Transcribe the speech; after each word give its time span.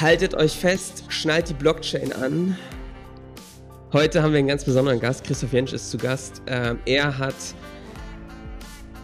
Haltet 0.00 0.34
euch 0.34 0.52
fest, 0.52 1.04
schnallt 1.08 1.50
die 1.50 1.54
Blockchain 1.54 2.14
an. 2.14 2.56
Heute 3.92 4.22
haben 4.22 4.32
wir 4.32 4.38
einen 4.38 4.48
ganz 4.48 4.64
besonderen 4.64 4.98
Gast. 4.98 5.24
Christoph 5.24 5.52
Jentsch 5.52 5.74
ist 5.74 5.90
zu 5.90 5.98
Gast. 5.98 6.40
Ähm, 6.46 6.78
er 6.86 7.18
hat 7.18 7.34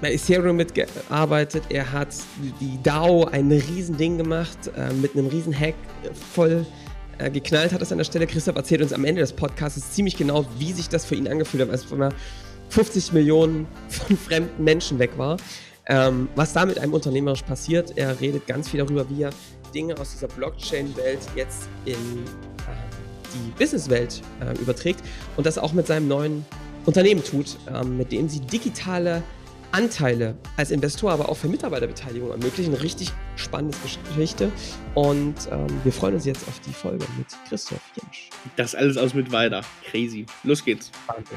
bei 0.00 0.14
Ethereum 0.14 0.56
mitgearbeitet. 0.56 1.64
Er 1.68 1.92
hat 1.92 2.14
die 2.60 2.82
DAO 2.82 3.26
ein 3.26 3.52
Riesending 3.52 4.16
gemacht, 4.16 4.70
äh, 4.74 4.90
mit 4.94 5.12
einem 5.12 5.26
riesen 5.26 5.54
Hack 5.54 5.74
voll 6.32 6.64
äh, 7.18 7.30
geknallt 7.30 7.74
hat 7.74 7.82
es 7.82 7.92
an 7.92 7.98
der 7.98 8.04
Stelle. 8.04 8.26
Christoph 8.26 8.56
erzählt 8.56 8.80
uns 8.80 8.94
am 8.94 9.04
Ende 9.04 9.20
des 9.20 9.34
Podcasts 9.34 9.92
ziemlich 9.92 10.16
genau, 10.16 10.46
wie 10.58 10.72
sich 10.72 10.88
das 10.88 11.04
für 11.04 11.14
ihn 11.14 11.28
angefühlt 11.28 11.62
hat, 11.62 11.70
als 11.70 11.90
mal 11.90 12.08
50 12.70 13.12
Millionen 13.12 13.66
von 13.90 14.16
fremden 14.16 14.64
Menschen 14.64 14.98
weg 14.98 15.10
war. 15.18 15.36
Ähm, 15.88 16.28
was 16.34 16.52
da 16.52 16.66
mit 16.66 16.78
einem 16.78 16.94
unternehmerisch 16.94 17.42
passiert. 17.42 17.96
Er 17.96 18.18
redet 18.20 18.46
ganz 18.46 18.70
viel 18.70 18.80
darüber, 18.80 19.08
wie 19.08 19.22
er 19.22 19.30
Dinge 19.74 19.98
aus 19.98 20.12
dieser 20.12 20.28
Blockchain-Welt 20.28 21.20
jetzt 21.34 21.68
in 21.84 21.94
äh, 21.94 21.96
die 23.34 23.50
Business-Welt 23.58 24.22
äh, 24.40 24.58
überträgt 24.60 25.00
und 25.36 25.46
das 25.46 25.58
auch 25.58 25.72
mit 25.72 25.86
seinem 25.86 26.08
neuen 26.08 26.44
Unternehmen 26.84 27.22
tut, 27.24 27.56
ähm, 27.72 27.96
mit 27.96 28.12
dem 28.12 28.28
sie 28.28 28.40
digitale 28.40 29.22
Anteile 29.72 30.36
als 30.56 30.70
Investor, 30.70 31.12
aber 31.12 31.28
auch 31.28 31.36
für 31.36 31.48
Mitarbeiterbeteiligung 31.48 32.30
ermöglichen. 32.30 32.72
Richtig 32.74 33.12
spannende 33.34 33.76
Geschichte. 34.08 34.50
Und 34.94 35.34
ähm, 35.50 35.66
wir 35.84 35.92
freuen 35.92 36.14
uns 36.14 36.24
jetzt 36.24 36.46
auf 36.48 36.58
die 36.60 36.72
Folge 36.72 37.04
mit 37.18 37.26
Christoph 37.48 37.80
Jensch. 38.00 38.30
Das 38.56 38.74
alles 38.74 38.96
aus 38.96 39.12
mit 39.12 39.30
weiter. 39.32 39.62
Crazy. 39.90 40.24
Los 40.44 40.64
geht's. 40.64 40.90
Wahnsinn. 41.06 41.36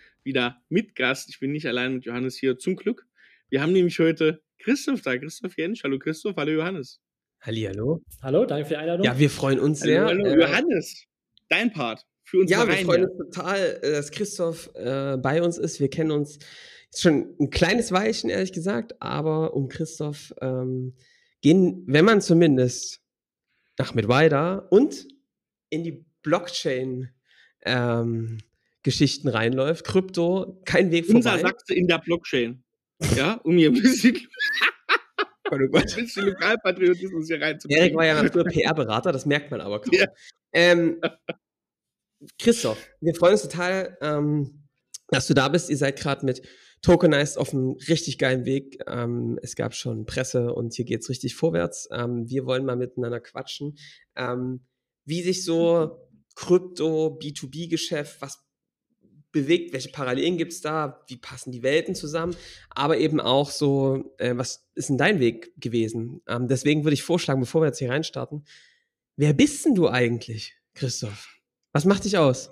wieder 0.23 0.61
mit 0.69 0.95
Gast. 0.95 1.29
Ich 1.29 1.39
bin 1.39 1.51
nicht 1.51 1.65
allein 1.65 1.95
mit 1.95 2.05
Johannes 2.05 2.37
hier, 2.37 2.57
zum 2.57 2.75
Glück. 2.75 3.07
Wir 3.49 3.61
haben 3.61 3.73
nämlich 3.73 3.97
heute 3.99 4.41
Christoph 4.59 5.01
da, 5.01 5.17
Christoph 5.17 5.57
Jentsch. 5.57 5.83
Hallo 5.83 5.99
Christoph, 5.99 6.35
hallo 6.37 6.51
Johannes. 6.51 7.01
Hallihallo. 7.41 8.03
Hallo, 8.21 8.45
danke 8.45 8.65
für 8.65 8.73
die 8.75 8.77
Einladung. 8.77 9.05
Ja, 9.05 9.17
wir 9.17 9.29
freuen 9.29 9.59
uns 9.59 9.79
sehr. 9.79 10.05
Hallo, 10.05 10.23
hallo. 10.23 10.41
Äh, 10.41 10.47
Johannes, 10.47 11.05
dein 11.49 11.73
Part 11.73 12.05
für 12.23 12.39
uns. 12.39 12.51
Ja, 12.51 12.67
wir 12.67 12.75
freuen 12.75 13.05
uns 13.05 13.17
total, 13.17 13.79
äh, 13.81 13.91
dass 13.91 14.11
Christoph 14.11 14.69
äh, 14.75 15.17
bei 15.17 15.41
uns 15.41 15.57
ist. 15.57 15.79
Wir 15.79 15.89
kennen 15.89 16.11
uns 16.11 16.37
jetzt 16.85 17.01
schon 17.01 17.35
ein 17.39 17.49
kleines 17.49 17.91
Weilchen, 17.91 18.29
ehrlich 18.29 18.53
gesagt, 18.53 19.01
aber 19.01 19.55
um 19.55 19.69
Christoph 19.69 20.33
ähm, 20.39 20.93
gehen, 21.41 21.83
wenn 21.87 22.05
man 22.05 22.21
zumindest 22.21 23.01
nach 23.79 23.95
Midwider 23.95 24.71
und 24.71 25.07
in 25.69 25.83
die 25.83 26.05
Blockchain 26.21 27.09
ähm, 27.63 28.37
Geschichten 28.83 29.27
reinläuft. 29.27 29.85
Krypto, 29.85 30.61
kein 30.65 30.91
Weg 30.91 31.05
vorbei. 31.05 31.17
Unser 31.17 31.39
Sachse 31.39 31.73
in 31.73 31.87
der 31.87 31.99
Blockchain. 31.99 32.63
Ja, 33.15 33.33
um 33.43 33.57
hier 33.57 33.69
ein 33.69 33.81
bisschen, 33.81 34.15
ein 35.51 35.71
bisschen 35.71 36.25
Lokalpatriotismus 36.25 37.27
hier 37.27 37.41
reinzubringen. 37.41 37.83
Erik 37.83 37.95
war 37.95 38.05
ja 38.05 38.23
früher 38.23 38.43
PR-Berater, 38.43 39.11
das 39.11 39.25
merkt 39.25 39.51
man 39.51 39.61
aber 39.61 39.81
kaum. 39.81 39.93
Ja. 39.93 40.07
Ähm, 40.53 41.01
Christoph, 42.39 42.87
wir 42.99 43.15
freuen 43.15 43.33
uns 43.33 43.41
total, 43.43 43.97
ähm, 44.01 44.67
dass 45.07 45.27
du 45.27 45.33
da 45.33 45.47
bist. 45.49 45.69
Ihr 45.69 45.77
seid 45.77 45.99
gerade 45.99 46.25
mit 46.25 46.41
Tokenized 46.81 47.37
auf 47.37 47.53
einem 47.53 47.71
richtig 47.87 48.17
geilen 48.17 48.45
Weg. 48.45 48.79
Ähm, 48.87 49.39
es 49.41 49.55
gab 49.55 49.73
schon 49.73 50.05
Presse 50.05 50.53
und 50.53 50.73
hier 50.73 50.85
geht 50.85 51.01
es 51.01 51.09
richtig 51.09 51.35
vorwärts. 51.35 51.87
Ähm, 51.91 52.27
wir 52.29 52.45
wollen 52.45 52.65
mal 52.65 52.75
miteinander 52.75 53.19
quatschen, 53.19 53.77
ähm, 54.15 54.65
wie 55.05 55.21
sich 55.21 55.43
so 55.43 56.07
Krypto, 56.35 57.19
B2B-Geschäft, 57.19 58.21
was 58.21 58.43
bewegt, 59.31 59.73
welche 59.73 59.89
Parallelen 59.89 60.37
gibt 60.37 60.51
es 60.53 60.61
da, 60.61 61.03
wie 61.07 61.17
passen 61.17 61.51
die 61.51 61.63
Welten 61.63 61.95
zusammen, 61.95 62.35
aber 62.69 62.97
eben 62.97 63.19
auch 63.19 63.49
so, 63.49 64.13
äh, 64.17 64.35
was 64.35 64.69
ist 64.75 64.89
denn 64.89 64.97
dein 64.97 65.19
Weg 65.19 65.53
gewesen? 65.59 66.21
Ähm, 66.27 66.47
deswegen 66.47 66.83
würde 66.83 66.93
ich 66.93 67.03
vorschlagen, 67.03 67.39
bevor 67.39 67.61
wir 67.61 67.67
jetzt 67.67 67.79
hier 67.79 67.89
reinstarten, 67.89 68.43
wer 69.15 69.33
bist 69.33 69.65
denn 69.65 69.75
du 69.75 69.87
eigentlich, 69.87 70.55
Christoph? 70.73 71.27
Was 71.73 71.85
macht 71.85 72.03
dich 72.03 72.17
aus? 72.17 72.51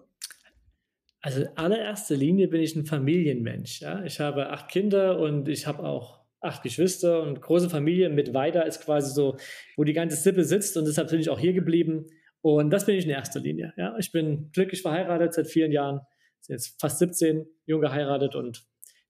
Also 1.21 1.41
in 1.41 1.49
allererster 1.57 2.15
Linie 2.15 2.47
bin 2.47 2.61
ich 2.61 2.75
ein 2.75 2.85
Familienmensch. 2.85 3.81
Ja? 3.81 4.03
Ich 4.05 4.19
habe 4.19 4.49
acht 4.49 4.69
Kinder 4.69 5.19
und 5.19 5.49
ich 5.49 5.67
habe 5.67 5.83
auch 5.83 6.19
acht 6.39 6.63
Geschwister 6.63 7.23
und 7.23 7.41
große 7.41 7.69
Familie 7.69 8.09
mit 8.09 8.33
weiter 8.33 8.65
ist 8.65 8.81
quasi 8.81 9.13
so, 9.13 9.35
wo 9.75 9.83
die 9.83 9.91
ganze 9.91 10.15
Sippe 10.15 10.45
sitzt 10.45 10.77
und 10.77 10.85
deshalb 10.85 11.09
bin 11.09 11.19
ich 11.19 11.29
auch 11.29 11.39
hier 11.39 11.51
geblieben. 11.51 12.07
Und 12.41 12.69
das 12.69 12.85
bin 12.85 12.95
ich 12.95 13.03
in 13.03 13.11
erster 13.11 13.41
Linie. 13.41 13.73
Ja? 13.75 13.97
Ich 13.99 14.13
bin 14.13 14.49
glücklich 14.53 14.81
verheiratet 14.81 15.33
seit 15.33 15.47
vielen 15.47 15.73
Jahren 15.73 15.99
jetzt 16.47 16.79
fast 16.79 16.99
17, 16.99 17.45
jung 17.65 17.81
geheiratet 17.81 18.35
und 18.35 18.65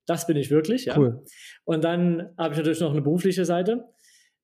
das 0.06 0.25
bin 0.25 0.38
ich 0.38 0.50
wirklich. 0.50 0.85
Ja. 0.85 0.97
Cool. 0.97 1.23
Und 1.66 1.84
dann 1.84 2.34
habe 2.38 2.53
ich 2.53 2.57
natürlich 2.57 2.79
noch 2.79 2.91
eine 2.91 3.01
berufliche 3.01 3.45
Seite. 3.45 3.85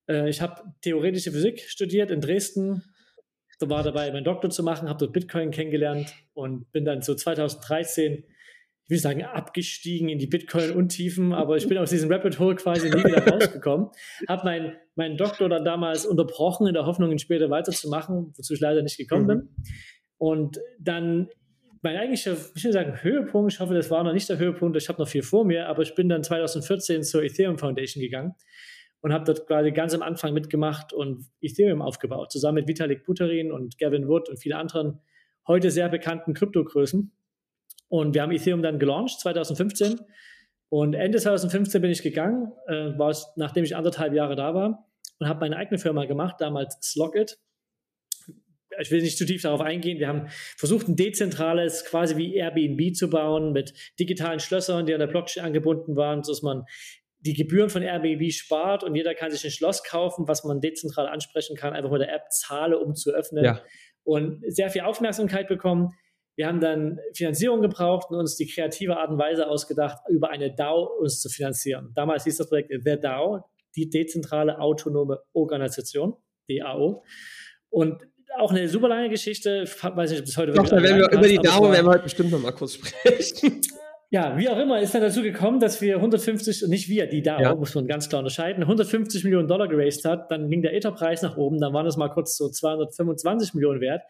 Äh, 0.08 0.28
ich 0.28 0.40
habe 0.40 0.62
theoretische 0.82 1.32
Physik 1.32 1.60
studiert 1.60 2.10
in 2.10 2.20
Dresden. 2.20 2.82
Da 3.58 3.68
war 3.68 3.82
dabei, 3.82 4.12
meinen 4.12 4.24
Doktor 4.24 4.50
zu 4.50 4.62
machen, 4.62 4.88
habe 4.88 4.98
dort 4.98 5.12
Bitcoin 5.12 5.50
kennengelernt 5.50 6.14
und 6.34 6.70
bin 6.72 6.84
dann 6.84 7.02
so 7.02 7.14
2013 7.14 8.24
ich 8.86 8.90
will 8.90 8.98
sagen, 8.98 9.24
abgestiegen 9.24 10.08
in 10.08 10.20
die 10.20 10.28
Bitcoin-Untiefen, 10.28 11.32
aber 11.32 11.56
ich 11.56 11.68
bin 11.68 11.76
aus 11.76 11.90
diesem 11.90 12.08
Rapid 12.08 12.38
Hole 12.38 12.54
quasi 12.54 12.88
nie 12.88 13.02
wieder 13.02 13.26
rausgekommen. 13.26 13.88
Habe 14.28 14.44
meinen 14.44 14.76
mein 14.94 15.16
Doktor 15.16 15.48
dann 15.48 15.64
damals 15.64 16.06
unterbrochen, 16.06 16.68
in 16.68 16.74
der 16.74 16.86
Hoffnung, 16.86 17.10
ihn 17.10 17.18
später 17.18 17.50
weiterzumachen, 17.50 18.32
wozu 18.36 18.54
ich 18.54 18.60
leider 18.60 18.82
nicht 18.82 18.96
gekommen 18.96 19.24
mhm. 19.24 19.26
bin. 19.26 19.48
Und 20.18 20.60
dann 20.78 21.30
mein 21.82 21.96
eigentlicher, 21.96 22.36
ich 22.54 22.64
will 22.64 22.72
sagen, 22.72 23.02
Höhepunkt, 23.02 23.52
ich 23.52 23.60
hoffe, 23.60 23.74
das 23.74 23.90
war 23.90 24.02
noch 24.04 24.12
nicht 24.12 24.28
der 24.28 24.38
Höhepunkt, 24.38 24.76
ich 24.76 24.88
habe 24.88 25.00
noch 25.00 25.08
viel 25.08 25.22
vor 25.22 25.44
mir, 25.44 25.68
aber 25.68 25.82
ich 25.82 25.94
bin 25.94 26.08
dann 26.08 26.22
2014 26.22 27.02
zur 27.02 27.22
Ethereum 27.22 27.58
Foundation 27.58 28.02
gegangen 28.02 28.34
und 29.00 29.12
habe 29.12 29.24
dort 29.24 29.46
quasi 29.46 29.72
ganz 29.72 29.94
am 29.94 30.02
Anfang 30.02 30.32
mitgemacht 30.32 30.92
und 30.92 31.26
Ethereum 31.40 31.82
aufgebaut, 31.82 32.32
zusammen 32.32 32.56
mit 32.56 32.68
Vitalik 32.68 33.04
Buterin 33.04 33.52
und 33.52 33.78
Gavin 33.78 34.08
Wood 34.08 34.28
und 34.28 34.38
vielen 34.38 34.56
anderen 34.56 35.00
heute 35.46 35.70
sehr 35.70 35.88
bekannten 35.88 36.34
Kryptogrößen. 36.34 37.12
Und 37.88 38.14
wir 38.14 38.22
haben 38.22 38.32
Ethereum 38.32 38.62
dann 38.62 38.78
gelauncht 38.78 39.20
2015 39.20 40.00
und 40.68 40.94
Ende 40.94 41.18
2015 41.18 41.80
bin 41.80 41.90
ich 41.90 42.02
gegangen, 42.02 42.52
äh, 42.66 42.98
war 42.98 43.10
es, 43.10 43.32
nachdem 43.36 43.64
ich 43.64 43.76
anderthalb 43.76 44.12
Jahre 44.12 44.34
da 44.34 44.54
war 44.54 44.88
und 45.18 45.28
habe 45.28 45.40
meine 45.40 45.56
eigene 45.56 45.78
Firma 45.78 46.04
gemacht, 46.04 46.36
damals 46.40 46.78
Slogit 46.82 47.38
ich 48.80 48.90
will 48.90 49.02
nicht 49.02 49.18
zu 49.18 49.26
tief 49.26 49.42
darauf 49.42 49.60
eingehen. 49.60 49.98
Wir 49.98 50.08
haben 50.08 50.28
versucht, 50.56 50.88
ein 50.88 50.96
dezentrales, 50.96 51.84
quasi 51.84 52.16
wie 52.16 52.34
Airbnb 52.34 52.94
zu 52.94 53.08
bauen, 53.10 53.52
mit 53.52 53.74
digitalen 53.98 54.40
Schlössern, 54.40 54.86
die 54.86 54.94
an 54.94 55.00
der 55.00 55.06
Blockchain 55.06 55.44
angebunden 55.44 55.96
waren, 55.96 56.22
sodass 56.22 56.42
man 56.42 56.64
die 57.20 57.34
Gebühren 57.34 57.70
von 57.70 57.82
Airbnb 57.82 58.32
spart 58.32 58.84
und 58.84 58.94
jeder 58.94 59.14
kann 59.14 59.30
sich 59.30 59.44
ein 59.44 59.50
Schloss 59.50 59.82
kaufen, 59.82 60.28
was 60.28 60.44
man 60.44 60.60
dezentral 60.60 61.08
ansprechen 61.08 61.56
kann, 61.56 61.72
einfach 61.72 61.90
mit 61.90 62.00
der 62.00 62.14
App 62.14 62.30
zahle, 62.30 62.78
um 62.78 62.94
zu 62.94 63.10
öffnen. 63.10 63.44
Ja. 63.44 63.62
Und 64.04 64.42
sehr 64.46 64.70
viel 64.70 64.82
Aufmerksamkeit 64.82 65.48
bekommen. 65.48 65.90
Wir 66.36 66.46
haben 66.46 66.60
dann 66.60 66.98
Finanzierung 67.14 67.62
gebraucht 67.62 68.10
und 68.10 68.18
uns 68.18 68.36
die 68.36 68.46
kreative 68.46 68.98
Art 68.98 69.10
und 69.10 69.18
Weise 69.18 69.48
ausgedacht, 69.48 69.98
über 70.08 70.30
eine 70.30 70.54
DAO 70.54 70.84
uns 71.00 71.20
zu 71.20 71.28
finanzieren. 71.28 71.92
Damals 71.94 72.24
hieß 72.24 72.36
das 72.36 72.48
Projekt 72.48 72.70
The 72.84 73.00
DAO, 73.00 73.44
die 73.74 73.88
dezentrale 73.88 74.60
autonome 74.60 75.20
Organisation, 75.32 76.14
DAO. 76.48 77.02
Und 77.70 78.06
auch 78.38 78.50
eine 78.50 78.68
super 78.68 78.88
lange 78.88 79.08
Geschichte. 79.08 79.64
Ich 79.64 79.82
weiß 79.82 80.10
nicht, 80.10 80.20
ob 80.20 80.26
das 80.26 80.36
heute 80.36 80.52
Doch, 80.52 80.68
da 80.68 80.82
werden 80.82 80.98
wir 80.98 81.10
über 81.10 81.28
die 81.28 81.38
DAO 81.38 81.70
werden 81.70 81.86
wir 81.86 81.92
heute 81.92 82.04
bestimmt 82.04 82.30
noch 82.30 82.40
mal 82.40 82.52
kurz 82.52 82.74
sprechen. 82.74 83.60
Ja, 84.08 84.38
wie 84.38 84.48
auch 84.48 84.56
immer, 84.56 84.80
ist 84.80 84.94
dann 84.94 85.02
dazu 85.02 85.20
gekommen, 85.20 85.58
dass 85.58 85.80
wir 85.80 85.96
150, 85.96 86.68
nicht 86.68 86.88
wir, 86.88 87.08
die 87.08 87.22
DAO, 87.22 87.40
ja. 87.40 87.54
muss 87.56 87.74
man 87.74 87.88
ganz 87.88 88.08
klar 88.08 88.20
unterscheiden, 88.20 88.62
150 88.62 89.24
Millionen 89.24 89.48
Dollar 89.48 89.66
geraced 89.66 90.04
hat. 90.04 90.30
Dann 90.30 90.48
ging 90.48 90.62
der 90.62 90.74
Ether-Preis 90.74 91.22
nach 91.22 91.36
oben, 91.36 91.58
dann 91.58 91.72
waren 91.72 91.86
es 91.86 91.96
mal 91.96 92.08
kurz 92.08 92.36
so 92.36 92.48
225 92.48 93.54
Millionen 93.54 93.80
wert. 93.80 94.02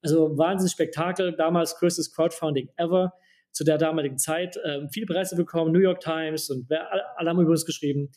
Also 0.00 0.38
wahnsinnig 0.38 0.72
Spektakel, 0.72 1.36
damals 1.36 1.76
größtes 1.76 2.14
Crowdfunding 2.14 2.70
ever 2.76 3.12
zu 3.50 3.62
der 3.62 3.76
damaligen 3.76 4.16
Zeit. 4.16 4.58
Ähm, 4.64 4.88
viele 4.90 5.04
Preise 5.04 5.36
bekommen, 5.36 5.70
New 5.70 5.80
York 5.80 6.00
Times 6.00 6.48
und 6.48 6.66
alle 6.70 7.28
haben 7.28 7.40
über 7.40 7.50
uns 7.50 7.66
geschrieben. 7.66 8.10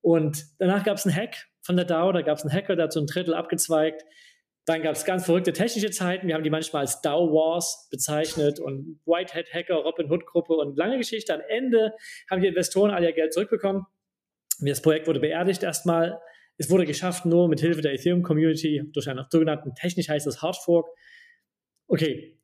Und 0.00 0.46
danach 0.58 0.82
gab 0.82 0.96
es 0.96 1.06
einen 1.06 1.14
Hack 1.14 1.46
von 1.60 1.76
der 1.76 1.84
DAO, 1.84 2.10
da 2.12 2.22
gab 2.22 2.38
es 2.38 2.44
einen 2.44 2.54
Hacker, 2.54 2.74
der 2.74 2.84
hat 2.84 2.92
so 2.94 3.00
ein 3.00 3.06
Drittel 3.06 3.34
abgezweigt 3.34 4.02
Dann 4.70 4.82
gab 4.82 4.94
es 4.94 5.04
ganz 5.04 5.24
verrückte 5.24 5.52
technische 5.52 5.90
Zeiten. 5.90 6.28
Wir 6.28 6.36
haben 6.36 6.44
die 6.44 6.50
manchmal 6.50 6.82
als 6.82 7.00
DAO 7.00 7.32
Wars 7.32 7.88
bezeichnet 7.90 8.60
und 8.60 9.00
Whitehead 9.04 9.52
Hacker, 9.52 9.74
Robin 9.74 10.08
Hood 10.08 10.24
Gruppe 10.26 10.52
und 10.54 10.76
lange 10.76 10.96
Geschichte. 10.96 11.34
Am 11.34 11.40
Ende 11.48 11.92
haben 12.30 12.40
die 12.40 12.46
Investoren 12.46 12.92
all 12.92 13.02
ihr 13.02 13.12
Geld 13.12 13.34
zurückbekommen. 13.34 13.84
Das 14.60 14.80
Projekt 14.80 15.08
wurde 15.08 15.18
beerdigt 15.18 15.64
erstmal. 15.64 16.20
Es 16.56 16.70
wurde 16.70 16.86
geschafft 16.86 17.26
nur 17.26 17.48
mit 17.48 17.58
Hilfe 17.58 17.82
der 17.82 17.94
Ethereum 17.94 18.22
Community 18.22 18.88
durch 18.92 19.08
einen 19.08 19.26
sogenannten 19.28 19.74
technisch 19.74 20.08
heißt 20.08 20.28
das 20.28 20.40
Hard 20.40 20.58
Fork. 20.58 20.86
Okay, 21.88 22.38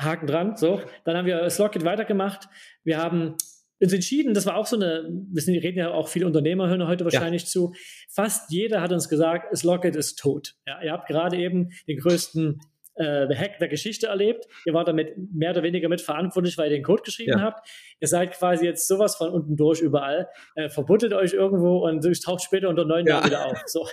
Haken 0.00 0.26
dran. 0.26 0.56
So, 0.56 0.82
dann 1.04 1.16
haben 1.16 1.26
wir 1.26 1.48
Slockit 1.48 1.84
weitergemacht. 1.84 2.48
Wir 2.82 2.98
haben 2.98 3.36
uns 3.80 3.92
entschieden, 3.92 4.34
das 4.34 4.46
war 4.46 4.56
auch 4.56 4.66
so 4.66 4.76
eine, 4.76 5.08
wir 5.30 5.42
sind, 5.42 5.54
reden 5.54 5.78
ja 5.78 5.92
auch 5.92 6.08
viele 6.08 6.26
Unternehmer 6.26 6.68
hören 6.68 6.86
heute 6.86 7.04
wahrscheinlich 7.04 7.42
ja. 7.42 7.48
zu. 7.48 7.72
Fast 8.10 8.50
jeder 8.50 8.80
hat 8.80 8.92
uns 8.92 9.08
gesagt, 9.08 9.56
Slockit 9.56 9.96
ist 9.96 10.18
tot. 10.18 10.54
Ja, 10.66 10.82
ihr 10.82 10.92
habt 10.92 11.08
gerade 11.08 11.36
eben 11.36 11.70
den 11.86 11.98
größten 11.98 12.60
äh, 12.98 13.34
Hack 13.34 13.58
der 13.58 13.68
Geschichte 13.68 14.08
erlebt. 14.08 14.46
Ihr 14.64 14.74
wart 14.74 14.88
damit 14.88 15.14
mehr 15.32 15.50
oder 15.50 15.62
weniger 15.62 15.88
mit 15.88 16.00
verantwortlich, 16.00 16.58
weil 16.58 16.70
ihr 16.70 16.78
den 16.78 16.84
Code 16.84 17.02
geschrieben 17.02 17.38
ja. 17.38 17.40
habt. 17.40 17.68
Ihr 18.00 18.08
seid 18.08 18.32
quasi 18.32 18.64
jetzt 18.64 18.86
sowas 18.86 19.16
von 19.16 19.30
unten 19.30 19.56
durch 19.56 19.80
überall, 19.80 20.28
äh, 20.54 20.68
verbuttelt 20.68 21.12
euch 21.12 21.32
irgendwo 21.32 21.86
und 21.86 22.02
taucht 22.22 22.42
später 22.42 22.68
unter 22.68 22.84
neun 22.84 23.06
ja. 23.06 23.14
Jahren 23.14 23.26
wieder 23.26 23.46
auf. 23.46 23.62
So. 23.66 23.86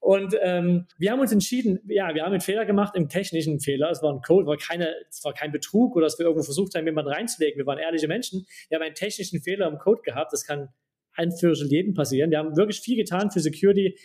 Und 0.00 0.34
ähm, 0.42 0.86
wir 0.98 1.12
haben 1.12 1.20
uns 1.20 1.30
entschieden, 1.30 1.78
ja, 1.86 2.12
wir 2.12 2.24
haben 2.24 2.32
einen 2.32 2.40
Fehler 2.40 2.64
gemacht, 2.64 2.96
einen 2.96 3.08
technischen 3.08 3.60
Fehler. 3.60 3.90
Es 3.90 4.02
war 4.02 4.12
ein 4.12 4.20
Code, 4.20 4.46
war 4.46 4.56
keine, 4.56 4.92
es 5.08 5.22
war 5.24 5.32
kein 5.32 5.52
Betrug 5.52 5.94
oder 5.94 6.06
dass 6.06 6.18
wir 6.18 6.26
irgendwo 6.26 6.42
versucht 6.42 6.74
haben, 6.74 6.84
jemanden 6.86 7.12
reinzulegen. 7.12 7.56
Wir 7.56 7.66
waren 7.66 7.78
ehrliche 7.78 8.08
Menschen. 8.08 8.44
Wir 8.68 8.76
haben 8.76 8.82
einen 8.84 8.96
technischen 8.96 9.40
Fehler 9.40 9.68
im 9.68 9.78
Code 9.78 10.02
gehabt. 10.02 10.32
Das 10.32 10.44
kann 10.44 10.70
ein 11.14 11.30
Viertel 11.30 11.68
jeden 11.68 11.94
passieren. 11.94 12.30
Wir 12.30 12.38
haben 12.38 12.56
wirklich 12.56 12.80
viel 12.80 12.96
getan 12.96 13.30
für 13.30 13.40
Security. 13.40 13.96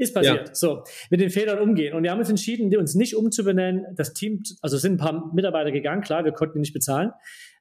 Ist 0.00 0.14
passiert. 0.14 0.48
Ja. 0.48 0.54
So, 0.54 0.82
mit 1.10 1.20
den 1.20 1.28
Fehlern 1.28 1.58
umgehen. 1.58 1.94
Und 1.94 2.04
wir 2.04 2.10
haben 2.10 2.20
uns 2.20 2.30
entschieden, 2.30 2.74
uns 2.74 2.94
nicht 2.94 3.14
umzubenennen. 3.14 3.84
Das 3.96 4.14
Team, 4.14 4.42
also 4.62 4.78
sind 4.78 4.94
ein 4.94 4.96
paar 4.96 5.30
Mitarbeiter 5.34 5.70
gegangen, 5.70 6.00
klar, 6.00 6.24
wir 6.24 6.32
konnten 6.32 6.54
die 6.54 6.60
nicht 6.60 6.72
bezahlen. 6.72 7.10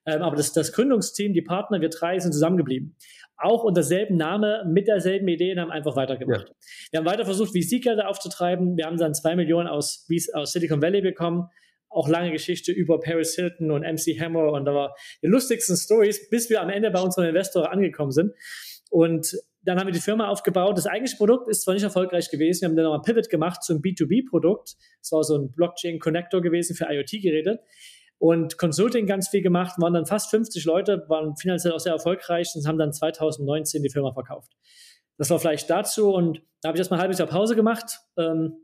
Ähm, 0.05 0.21
aber 0.21 0.37
das, 0.37 0.53
das 0.53 0.71
Gründungsteam, 0.71 1.33
die 1.33 1.41
Partner, 1.41 1.81
wir 1.81 1.89
drei 1.89 2.17
sind 2.17 2.31
zusammengeblieben. 2.31 2.95
Auch 3.35 3.65
unter 3.65 3.83
selben 3.83 4.15
Name, 4.15 4.63
mit 4.65 4.87
derselben 4.87 5.27
Idee 5.27 5.51
und 5.51 5.59
haben 5.59 5.71
einfach 5.71 5.97
weitergemacht. 5.97 6.47
Ja. 6.47 6.55
Wir 6.91 6.99
haben 6.99 7.05
weiter 7.05 7.25
versucht, 7.25 7.51
VC-Gelder 7.51 8.07
aufzutreiben. 8.07 8.77
Wir 8.77 8.85
haben 8.85 8.95
dann 8.95 9.13
zwei 9.13 9.35
Millionen 9.35 9.67
aus, 9.67 10.07
aus 10.33 10.53
Silicon 10.53 10.81
Valley 10.81 11.01
bekommen 11.01 11.49
auch 11.89 12.07
lange 12.07 12.31
Geschichte 12.31 12.71
über 12.71 12.99
Paris 12.99 13.33
Hilton 13.35 13.71
und 13.71 13.81
MC 13.81 14.19
Hammer 14.19 14.51
und 14.51 14.65
da 14.65 14.75
war 14.75 14.95
die 15.23 15.27
lustigsten 15.27 15.75
Stories, 15.75 16.29
bis 16.29 16.49
wir 16.49 16.61
am 16.61 16.69
Ende 16.69 16.91
bei 16.91 17.01
unserem 17.01 17.29
Investor 17.29 17.71
angekommen 17.71 18.11
sind. 18.11 18.31
Und 18.91 19.35
dann 19.69 19.79
haben 19.79 19.85
wir 19.85 19.93
die 19.93 19.99
Firma 19.99 20.29
aufgebaut. 20.29 20.75
Das 20.79 20.87
eigentliche 20.87 21.15
Produkt 21.15 21.47
ist 21.47 21.61
zwar 21.61 21.75
nicht 21.75 21.83
erfolgreich 21.83 22.31
gewesen. 22.31 22.61
Wir 22.61 22.69
haben 22.69 22.75
dann 22.75 22.85
nochmal 22.85 23.03
Pivot 23.03 23.29
gemacht 23.29 23.63
zum 23.63 23.81
B2B-Produkt. 23.83 24.75
Das 24.99 25.11
war 25.11 25.23
so 25.23 25.37
ein 25.37 25.51
Blockchain-Connector 25.51 26.41
gewesen 26.41 26.75
für 26.75 26.85
IoT-Geräte. 26.89 27.59
Und 28.17 28.57
Consulting 28.57 29.05
ganz 29.05 29.29
viel 29.29 29.43
gemacht, 29.43 29.75
waren 29.77 29.93
dann 29.93 30.07
fast 30.07 30.31
50 30.31 30.65
Leute, 30.65 31.05
waren 31.07 31.35
finanziell 31.37 31.71
auch 31.71 31.79
sehr 31.79 31.93
erfolgreich 31.93 32.51
und 32.55 32.65
haben 32.65 32.79
dann 32.79 32.91
2019 32.91 33.83
die 33.83 33.91
Firma 33.91 34.11
verkauft. 34.11 34.53
Das 35.19 35.29
war 35.29 35.37
vielleicht 35.37 35.69
dazu 35.69 36.15
und 36.15 36.41
da 36.61 36.69
habe 36.69 36.77
ich 36.77 36.79
erstmal 36.79 36.97
ein 36.99 37.03
halbes 37.03 37.19
Jahr 37.19 37.27
Pause 37.27 37.55
gemacht, 37.55 37.99
ähm, 38.17 38.55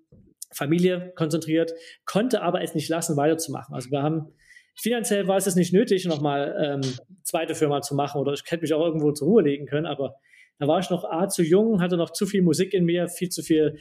Familie 0.52 1.14
konzentriert, 1.16 1.72
konnte 2.06 2.42
aber 2.42 2.64
es 2.64 2.74
nicht 2.74 2.90
lassen, 2.90 3.16
weiterzumachen. 3.16 3.76
Also 3.76 3.92
wir 3.92 4.02
haben 4.02 4.34
finanziell 4.76 5.28
war 5.28 5.38
es 5.38 5.56
nicht 5.56 5.72
nötig, 5.72 6.06
nochmal 6.06 6.82
ähm, 6.84 6.94
zweite 7.22 7.54
Firma 7.54 7.82
zu 7.82 7.94
machen 7.94 8.20
oder 8.20 8.34
ich 8.34 8.42
hätte 8.48 8.64
mich 8.64 8.74
auch 8.74 8.84
irgendwo 8.84 9.12
zur 9.12 9.28
Ruhe 9.28 9.44
legen 9.44 9.68
können, 9.68 9.86
aber 9.86 10.16
da 10.60 10.68
war 10.68 10.80
ich 10.80 10.90
noch 10.90 11.04
A 11.04 11.28
zu 11.28 11.44
jung, 11.44 11.82
hatte 11.82 11.98
noch 11.98 12.12
zu 12.12 12.26
viel 12.26 12.42
Musik 12.42 12.74
in 12.74 12.86
mir, 12.86 13.08
viel 13.08 13.30
zu 13.30 13.44
viel, 13.44 13.78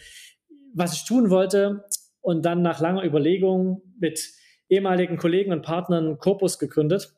was 0.74 0.94
ich 0.94 1.04
tun 1.04 1.30
wollte. 1.30 1.84
Und 2.20 2.44
dann 2.44 2.62
nach 2.62 2.80
langer 2.80 3.04
Überlegung 3.04 3.82
mit 3.98 4.32
ehemaligen 4.68 5.18
Kollegen 5.18 5.52
und 5.52 5.62
Partnern 5.62 6.18
Corpus 6.18 6.58
gegründet. 6.58 7.14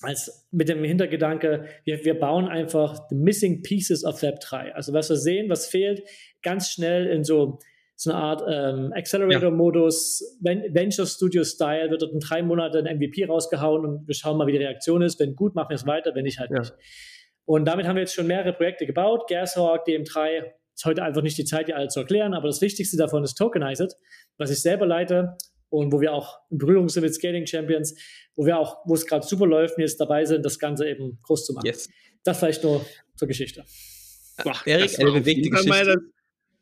Als 0.00 0.46
mit 0.52 0.68
dem 0.68 0.84
Hintergedanke, 0.84 1.66
wir, 1.84 2.04
wir 2.04 2.18
bauen 2.18 2.46
einfach 2.46 3.08
the 3.10 3.16
missing 3.16 3.62
pieces 3.62 4.04
of 4.04 4.22
Web 4.22 4.38
3. 4.40 4.74
Also 4.74 4.92
was 4.92 5.10
wir 5.10 5.16
sehen, 5.16 5.50
was 5.50 5.66
fehlt, 5.66 6.02
ganz 6.42 6.70
schnell 6.70 7.08
in 7.08 7.24
so 7.24 7.58
so 8.00 8.12
eine 8.12 8.20
Art 8.20 8.42
ähm, 8.48 8.92
Accelerator-Modus, 8.92 10.38
ja. 10.40 10.52
Venture 10.72 11.04
Studio-Style, 11.04 11.90
wird 11.90 12.00
dort 12.00 12.12
in 12.12 12.20
drei 12.20 12.44
Monaten 12.44 12.86
ein 12.86 12.98
MVP 12.98 13.24
rausgehauen 13.24 13.84
und 13.84 14.06
wir 14.06 14.14
schauen 14.14 14.38
mal, 14.38 14.46
wie 14.46 14.52
die 14.52 14.58
Reaktion 14.58 15.02
ist. 15.02 15.18
Wenn 15.18 15.34
gut, 15.34 15.56
machen 15.56 15.70
wir 15.70 15.74
es 15.74 15.84
weiter, 15.84 16.14
wenn 16.14 16.22
nicht, 16.22 16.38
halt 16.38 16.52
ja. 16.52 16.60
nicht. 16.60 16.74
Und 17.48 17.64
damit 17.64 17.86
haben 17.86 17.96
wir 17.96 18.02
jetzt 18.02 18.12
schon 18.14 18.26
mehrere 18.26 18.52
Projekte 18.52 18.84
gebaut. 18.84 19.26
Gashawk, 19.26 19.86
DM3, 19.86 20.52
ist 20.74 20.84
heute 20.84 21.02
einfach 21.02 21.22
nicht 21.22 21.38
die 21.38 21.46
Zeit, 21.46 21.66
die 21.66 21.72
alle 21.72 21.88
zu 21.88 22.00
erklären, 22.00 22.34
aber 22.34 22.46
das 22.46 22.60
Wichtigste 22.60 22.98
davon 22.98 23.24
ist 23.24 23.36
Tokenized, 23.36 23.96
was 24.36 24.50
ich 24.50 24.60
selber 24.60 24.84
leite 24.84 25.34
und 25.70 25.90
wo 25.90 25.98
wir 26.02 26.12
auch 26.12 26.40
in 26.50 26.58
Berührung 26.58 26.90
sind 26.90 27.04
mit 27.04 27.14
Scaling 27.14 27.46
Champions, 27.46 27.94
wo 28.36 28.44
wir 28.44 28.58
auch, 28.58 28.76
wo 28.84 28.92
es 28.92 29.06
gerade 29.06 29.26
super 29.26 29.46
läuft 29.46 29.78
und 29.78 29.80
jetzt 29.80 29.98
dabei 29.98 30.26
sind, 30.26 30.44
das 30.44 30.58
Ganze 30.58 30.86
eben 30.86 31.20
groß 31.22 31.46
zu 31.46 31.54
machen. 31.54 31.64
Yes. 31.64 31.88
Das 32.22 32.38
vielleicht 32.38 32.62
nur 32.64 32.84
zur 33.16 33.28
Geschichte. 33.28 33.64
Boah, 34.44 34.60
Erik, 34.66 35.00
eine 35.00 35.12
bewegte 35.12 35.48
Geschichte. 35.48 35.96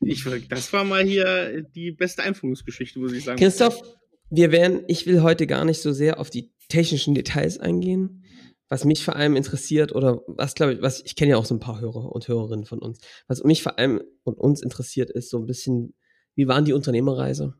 Das, 0.01 0.09
ich, 0.09 0.49
das 0.49 0.73
war 0.73 0.85
mal 0.85 1.03
hier 1.03 1.63
die 1.63 1.91
beste 1.91 2.23
Einführungsgeschichte, 2.23 3.01
muss 3.01 3.13
ich 3.13 3.25
sagen. 3.25 3.41
Christoph, 3.41 3.83
wir 4.31 4.53
werden, 4.53 4.85
ich 4.87 5.05
will 5.09 5.23
heute 5.23 5.49
gar 5.49 5.65
nicht 5.65 5.81
so 5.81 5.91
sehr 5.91 6.21
auf 6.21 6.31
die 6.31 6.53
technischen 6.69 7.17
Details 7.17 7.59
eingehen 7.59 8.23
was 8.69 8.85
mich 8.85 9.05
vor 9.05 9.17
allem 9.17 9.37
interessiert 9.37 9.95
oder 9.95 10.23
was 10.27 10.55
glaube 10.55 10.75
ich, 10.75 10.83
was 10.83 11.03
ich 11.05 11.15
kenne 11.17 11.33
ja 11.33 11.37
auch 11.37 11.45
so 11.45 11.55
ein 11.55 11.61
paar 11.61 11.81
Hörer 11.81 12.13
und 12.13 12.27
Hörerinnen 12.27 12.65
von 12.65 12.81
uns. 12.81 12.99
Was 13.29 13.45
mich 13.45 13.63
vor 13.63 13.79
allem 13.79 14.03
und 14.25 14.39
uns 14.39 14.63
interessiert 14.63 15.11
ist 15.11 15.31
so 15.31 15.39
ein 15.39 15.47
bisschen, 15.47 15.95
wie 16.35 16.49
waren 16.49 16.65
die 16.65 16.73
Unternehmerreise? 16.73 17.55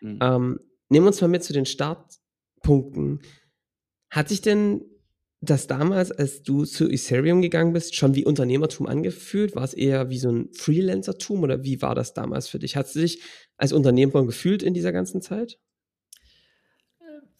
Mhm. 0.00 0.18
Ähm, 0.22 0.60
nehmen 0.88 1.04
wir 1.04 1.08
uns 1.08 1.20
mal 1.20 1.28
mit 1.28 1.44
zu 1.44 1.52
den 1.52 1.66
Startpunkten. 1.66 3.20
Hat 4.10 4.28
sich 4.28 4.40
denn 4.40 4.82
das 5.40 5.66
damals, 5.66 6.10
als 6.10 6.42
du 6.42 6.64
zu 6.64 6.88
Ethereum 6.88 7.42
gegangen 7.42 7.72
bist, 7.72 7.94
schon 7.94 8.14
wie 8.14 8.24
Unternehmertum 8.24 8.86
angefühlt? 8.86 9.54
War 9.54 9.64
es 9.64 9.74
eher 9.74 10.08
wie 10.10 10.18
so 10.18 10.30
ein 10.30 10.48
Freelancertum 10.52 11.42
oder 11.42 11.62
wie 11.62 11.80
war 11.80 11.94
das 11.94 12.14
damals 12.14 12.48
für 12.48 12.58
dich? 12.58 12.74
Hast 12.74 12.96
du 12.96 13.00
dich 13.00 13.22
als 13.56 13.72
Unternehmer 13.72 14.24
gefühlt 14.24 14.62
in 14.62 14.74
dieser 14.74 14.92
ganzen 14.92 15.22
Zeit? 15.22 15.60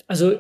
Also 0.06 0.38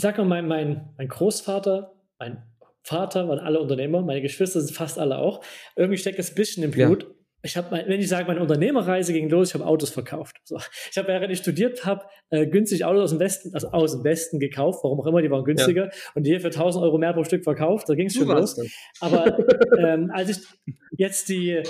ich 0.00 0.02
sage 0.02 0.24
mal, 0.24 0.40
mein, 0.40 0.48
mein, 0.48 0.94
mein 0.96 1.08
Großvater, 1.08 1.92
mein 2.18 2.42
Vater 2.82 3.28
waren 3.28 3.38
alle 3.38 3.60
Unternehmer, 3.60 4.00
meine 4.00 4.22
Geschwister 4.22 4.62
sind 4.62 4.74
fast 4.74 4.98
alle 4.98 5.18
auch. 5.18 5.44
Irgendwie 5.76 5.98
steckt 5.98 6.18
es 6.18 6.30
ein 6.30 6.36
bisschen 6.36 6.62
im 6.62 6.70
Blut. 6.70 7.02
Ja. 7.02 7.08
Ich 7.42 7.56
habe, 7.58 7.70
wenn 7.86 8.00
ich 8.00 8.08
sage, 8.08 8.26
meine 8.26 8.40
Unternehmerreise 8.40 9.12
ging 9.12 9.28
los, 9.28 9.48
ich 9.48 9.54
habe 9.54 9.66
Autos 9.66 9.90
verkauft. 9.90 10.38
So. 10.44 10.58
Ich 10.90 10.96
habe, 10.96 11.08
während 11.08 11.30
ich 11.30 11.40
studiert 11.40 11.84
habe, 11.84 12.06
äh, 12.30 12.46
günstig 12.46 12.86
Autos 12.86 13.02
aus 13.02 13.10
dem 13.10 13.20
Westen, 13.20 13.52
also 13.52 13.68
aus 13.72 13.92
dem 13.92 14.02
Westen 14.02 14.38
gekauft, 14.38 14.80
warum 14.84 15.02
auch 15.02 15.06
immer, 15.06 15.20
die 15.20 15.30
waren 15.30 15.44
günstiger 15.44 15.84
ja. 15.84 15.90
und 16.14 16.22
die 16.22 16.30
hier 16.30 16.40
für 16.40 16.46
1000 16.46 16.82
Euro 16.82 16.96
mehr 16.96 17.12
pro 17.12 17.24
Stück 17.24 17.44
verkauft. 17.44 17.86
Da 17.86 17.94
ging 17.94 18.06
es 18.06 18.14
schon 18.14 18.28
los. 18.28 18.58
Aber 19.00 19.38
ähm, 19.78 20.10
als 20.14 20.30
ich 20.30 20.38
jetzt 20.92 21.28
die 21.28 21.62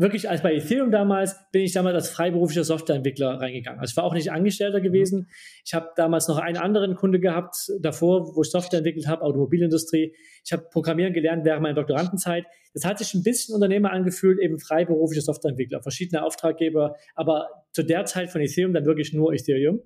wirklich 0.00 0.28
als 0.28 0.42
bei 0.42 0.54
Ethereum 0.54 0.90
damals 0.90 1.36
bin 1.52 1.62
ich 1.62 1.72
damals 1.72 1.94
als 1.94 2.10
freiberuflicher 2.10 2.64
Softwareentwickler 2.64 3.40
reingegangen. 3.40 3.80
Also 3.80 3.92
ich 3.92 3.96
war 3.96 4.04
auch 4.04 4.14
nicht 4.14 4.32
Angestellter 4.32 4.80
gewesen. 4.80 5.28
Ich 5.64 5.74
habe 5.74 5.90
damals 5.96 6.26
noch 6.28 6.38
einen 6.38 6.56
anderen 6.56 6.94
Kunde 6.94 7.20
gehabt 7.20 7.56
davor, 7.80 8.34
wo 8.34 8.42
ich 8.42 8.50
Software 8.50 8.78
entwickelt 8.78 9.06
habe, 9.06 9.22
Automobilindustrie. 9.22 10.14
Ich 10.44 10.52
habe 10.52 10.64
Programmieren 10.70 11.12
gelernt 11.12 11.44
während 11.44 11.62
meiner 11.62 11.74
Doktorandenzeit. 11.74 12.46
Das 12.72 12.84
hat 12.84 12.98
sich 12.98 13.14
ein 13.14 13.22
bisschen 13.22 13.54
Unternehmer 13.54 13.90
angefühlt, 13.90 14.38
eben 14.38 14.58
freiberuflicher 14.58 15.22
Softwareentwickler, 15.22 15.82
verschiedene 15.82 16.24
Auftraggeber, 16.24 16.96
aber 17.14 17.48
zu 17.72 17.82
der 17.82 18.04
Zeit 18.04 18.30
von 18.30 18.40
Ethereum 18.40 18.72
dann 18.72 18.84
wirklich 18.84 19.12
nur 19.12 19.32
Ethereum. 19.32 19.80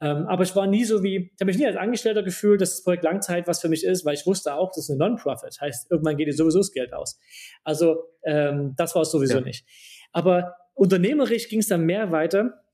Ähm, 0.00 0.26
aber 0.26 0.42
ich 0.42 0.54
war 0.56 0.66
nie 0.66 0.84
so 0.84 1.02
wie, 1.02 1.30
ich 1.34 1.40
habe 1.40 1.46
mich 1.46 1.58
nie 1.58 1.66
als 1.66 1.76
Angestellter 1.76 2.22
gefühlt, 2.22 2.60
dass 2.60 2.70
das 2.70 2.84
Projekt 2.84 3.04
Langzeit 3.04 3.46
was 3.46 3.60
für 3.60 3.68
mich 3.68 3.84
ist, 3.84 4.04
weil 4.04 4.14
ich 4.14 4.26
wusste 4.26 4.54
auch, 4.54 4.70
das 4.70 4.84
ist 4.84 4.90
eine 4.90 4.98
Non-Profit. 4.98 5.60
Heißt, 5.60 5.90
irgendwann 5.90 6.16
geht 6.16 6.28
dir 6.28 6.32
sowieso 6.32 6.58
das 6.58 6.72
Geld 6.72 6.92
aus. 6.92 7.18
Also 7.62 8.04
ähm, 8.24 8.74
das 8.76 8.94
war 8.94 9.02
es 9.02 9.10
sowieso 9.10 9.38
ja. 9.38 9.44
nicht. 9.44 9.64
Aber 10.12 10.56
unternehmerisch 10.74 11.48
ging 11.48 11.60
es 11.60 11.68
dann 11.68 11.82
mehr 11.82 12.10
weiter, 12.12 12.64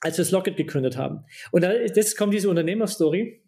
als 0.00 0.18
wir 0.18 0.24
Slocket 0.24 0.56
gegründet 0.56 0.96
haben. 0.96 1.24
Und 1.50 1.62
da, 1.62 1.72
jetzt 1.72 2.16
kommt 2.16 2.34
diese 2.34 2.48
Unternehmerstory. 2.48 3.42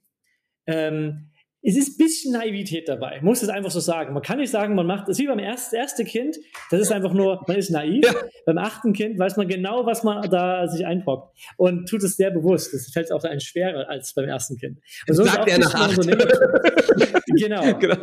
Ähm, 0.66 1.30
es 1.68 1.76
ist 1.76 1.94
ein 1.94 2.04
bisschen 2.04 2.32
Naivität 2.32 2.88
dabei, 2.88 3.20
muss 3.22 3.42
es 3.42 3.48
einfach 3.48 3.72
so 3.72 3.80
sagen. 3.80 4.14
Man 4.14 4.22
kann 4.22 4.38
nicht 4.38 4.50
sagen, 4.50 4.76
man 4.76 4.86
macht, 4.86 5.08
ist 5.08 5.18
wie 5.18 5.26
beim 5.26 5.40
ersten 5.40 5.74
erste 5.74 6.04
Kind, 6.04 6.36
das 6.70 6.80
ist 6.80 6.92
einfach 6.92 7.12
nur, 7.12 7.42
man 7.48 7.56
ist 7.56 7.70
naiv. 7.70 8.04
Ja. 8.04 8.14
Beim 8.44 8.58
achten 8.58 8.92
Kind 8.92 9.18
weiß 9.18 9.36
man 9.36 9.48
genau, 9.48 9.84
was 9.84 10.04
man 10.04 10.30
da 10.30 10.68
sich 10.68 10.86
einbrockt 10.86 11.36
und 11.56 11.88
tut 11.88 12.04
es 12.04 12.16
sehr 12.16 12.30
bewusst. 12.30 12.72
Das 12.72 12.86
fällt 12.92 13.10
auch 13.10 13.24
ein 13.24 13.40
schwerer 13.40 13.88
als 13.88 14.14
beim 14.14 14.28
ersten 14.28 14.56
Kind. 14.56 14.78
Und 15.08 15.14
so 15.16 15.24
Sagt 15.24 15.48
es 15.48 15.56
er 15.56 15.58
nach 15.58 15.96
genau. 17.36 17.78
genau. 17.78 17.96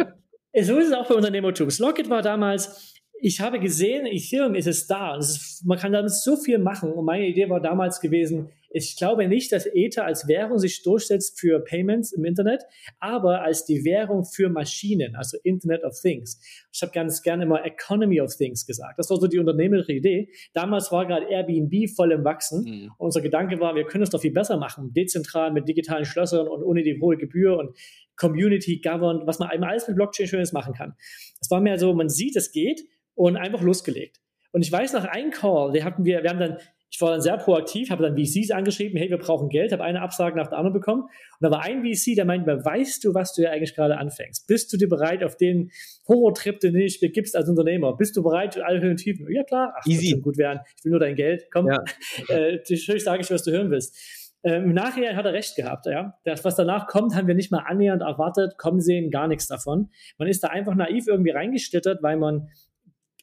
So 0.61 0.77
ist 0.77 0.87
es 0.89 0.93
auch 0.93 1.07
bei 1.07 1.15
Unternehmertum. 1.15 1.69
Slocket 1.69 2.09
war 2.09 2.21
damals, 2.21 2.93
ich 3.21 3.39
habe 3.39 3.61
gesehen, 3.61 4.05
Ethereum 4.05 4.55
ist 4.55 4.67
es 4.67 4.87
da. 4.87 5.15
Ist, 5.15 5.63
man 5.65 5.77
kann 5.77 5.93
damit 5.93 6.11
so 6.11 6.35
viel 6.35 6.57
machen. 6.57 6.91
Und 6.91 7.05
meine 7.05 7.25
Idee 7.25 7.49
war 7.49 7.61
damals 7.61 8.01
gewesen, 8.01 8.49
ich 8.73 8.97
glaube 8.97 9.27
nicht, 9.27 9.51
dass 9.51 9.67
Ether 9.67 10.03
als 10.03 10.27
Währung 10.27 10.57
sich 10.57 10.81
durchsetzt 10.81 11.39
für 11.39 11.59
Payments 11.59 12.11
im 12.11 12.25
Internet, 12.25 12.63
aber 12.99 13.43
als 13.43 13.65
die 13.65 13.85
Währung 13.85 14.25
für 14.25 14.49
Maschinen, 14.49 15.15
also 15.15 15.37
Internet 15.43 15.83
of 15.83 15.99
Things. 15.99 16.41
Ich 16.73 16.81
habe 16.81 16.91
ganz 16.91 17.21
gerne 17.21 17.43
immer 17.43 17.63
Economy 17.63 18.19
of 18.19 18.35
Things 18.35 18.65
gesagt. 18.65 18.97
Das 18.97 19.11
war 19.11 19.17
so 19.17 19.27
die 19.27 19.37
unternehmerische 19.37 19.93
Idee. 19.93 20.29
Damals 20.53 20.91
war 20.91 21.05
gerade 21.05 21.27
Airbnb 21.29 21.87
voll 21.95 22.11
im 22.11 22.23
Wachsen. 22.23 22.63
Mhm. 22.63 22.91
Unser 22.97 23.21
Gedanke 23.21 23.59
war, 23.59 23.75
wir 23.75 23.85
können 23.85 24.03
es 24.03 24.09
doch 24.09 24.21
viel 24.21 24.33
besser 24.33 24.57
machen, 24.57 24.91
dezentral 24.91 25.53
mit 25.53 25.67
digitalen 25.67 26.05
Schlössern 26.05 26.47
und 26.47 26.63
ohne 26.63 26.81
die 26.81 26.99
hohe 26.99 27.15
Gebühr 27.15 27.57
und 27.57 27.77
Community 28.15 28.81
governed, 28.81 29.27
was 29.27 29.37
man 29.37 29.49
einmal 29.49 29.69
alles 29.69 29.87
mit 29.87 29.97
Blockchain 29.97 30.27
Schönes 30.27 30.51
machen 30.51 30.73
kann. 30.73 30.93
Es 31.39 31.51
war 31.51 31.61
mehr 31.61 31.77
so, 31.77 31.93
man 31.93 32.09
sieht, 32.09 32.35
es 32.35 32.51
geht 32.51 32.81
und 33.13 33.37
einfach 33.37 33.61
losgelegt. 33.61 34.19
Und 34.51 34.61
ich 34.63 34.71
weiß 34.71 34.93
nach 34.93 35.05
einem 35.05 35.31
Call, 35.31 35.73
wir 35.73 35.83
hatten 35.83 36.05
wir, 36.05 36.21
wir 36.21 36.29
haben 36.29 36.39
dann 36.39 36.57
ich 36.93 37.01
war 37.01 37.09
dann 37.09 37.21
sehr 37.21 37.37
proaktiv, 37.37 37.89
habe 37.89 38.03
dann 38.03 38.15
VCs 38.15 38.51
angeschrieben, 38.51 38.99
hey, 38.99 39.09
wir 39.09 39.17
brauchen 39.17 39.49
Geld, 39.49 39.71
habe 39.71 39.83
eine 39.83 40.01
Absage 40.01 40.37
nach 40.37 40.45
der 40.45 40.59
anderen 40.59 40.73
bekommen. 40.73 41.01
Und 41.01 41.09
da 41.39 41.49
war 41.49 41.63
ein 41.63 41.83
VC, 41.83 42.15
der 42.15 42.25
meinte 42.25 42.45
mir, 42.45 42.63
weißt 42.63 43.03
du, 43.03 43.15
was 43.15 43.33
du 43.33 43.41
ja 43.41 43.49
eigentlich 43.49 43.73
gerade 43.73 43.97
anfängst? 43.97 44.45
Bist 44.45 44.71
du 44.71 44.77
dir 44.77 44.87
bereit 44.87 45.23
auf 45.23 45.35
den 45.35 45.71
Horrortrip, 46.07 46.59
den 46.59 46.73
du 46.73 46.79
nicht 46.79 47.01
begibst 47.01 47.35
als 47.35 47.49
Unternehmer? 47.49 47.97
Bist 47.97 48.15
du 48.15 48.21
bereit, 48.21 48.61
alle 48.61 48.79
Höhen 48.79 48.91
und 48.91 48.97
Tiefen? 48.97 49.25
Ja, 49.31 49.43
klar. 49.43 49.73
Ach, 49.75 49.83
Easy. 49.87 50.21
Gut 50.21 50.37
werden. 50.37 50.59
Ich 50.77 50.85
will 50.85 50.91
nur 50.91 50.99
dein 50.99 51.15
Geld. 51.15 51.47
Komm, 51.51 51.67
ja. 51.67 51.83
äh, 52.29 52.59
ich 52.67 52.85
sage 53.03 53.21
ich, 53.21 53.31
was 53.31 53.41
du 53.41 53.49
hören 53.49 53.71
willst. 53.71 53.97
Ähm, 54.43 54.65
Im 54.65 54.73
Nachhinein 54.73 55.15
hat 55.15 55.25
er 55.25 55.33
recht 55.33 55.55
gehabt, 55.55 55.87
ja. 55.87 56.13
Das, 56.25 56.45
was 56.45 56.55
danach 56.55 56.85
kommt, 56.85 57.15
haben 57.15 57.27
wir 57.27 57.33
nicht 57.33 57.51
mal 57.51 57.63
annähernd 57.65 58.03
erwartet, 58.03 58.59
kommen 58.59 58.81
sehen, 58.81 59.09
gar 59.09 59.27
nichts 59.27 59.47
davon. 59.47 59.89
Man 60.19 60.27
ist 60.27 60.43
da 60.43 60.49
einfach 60.49 60.75
naiv 60.75 61.07
irgendwie 61.07 61.31
reingeschlittert, 61.31 62.03
weil 62.03 62.17
man 62.17 62.49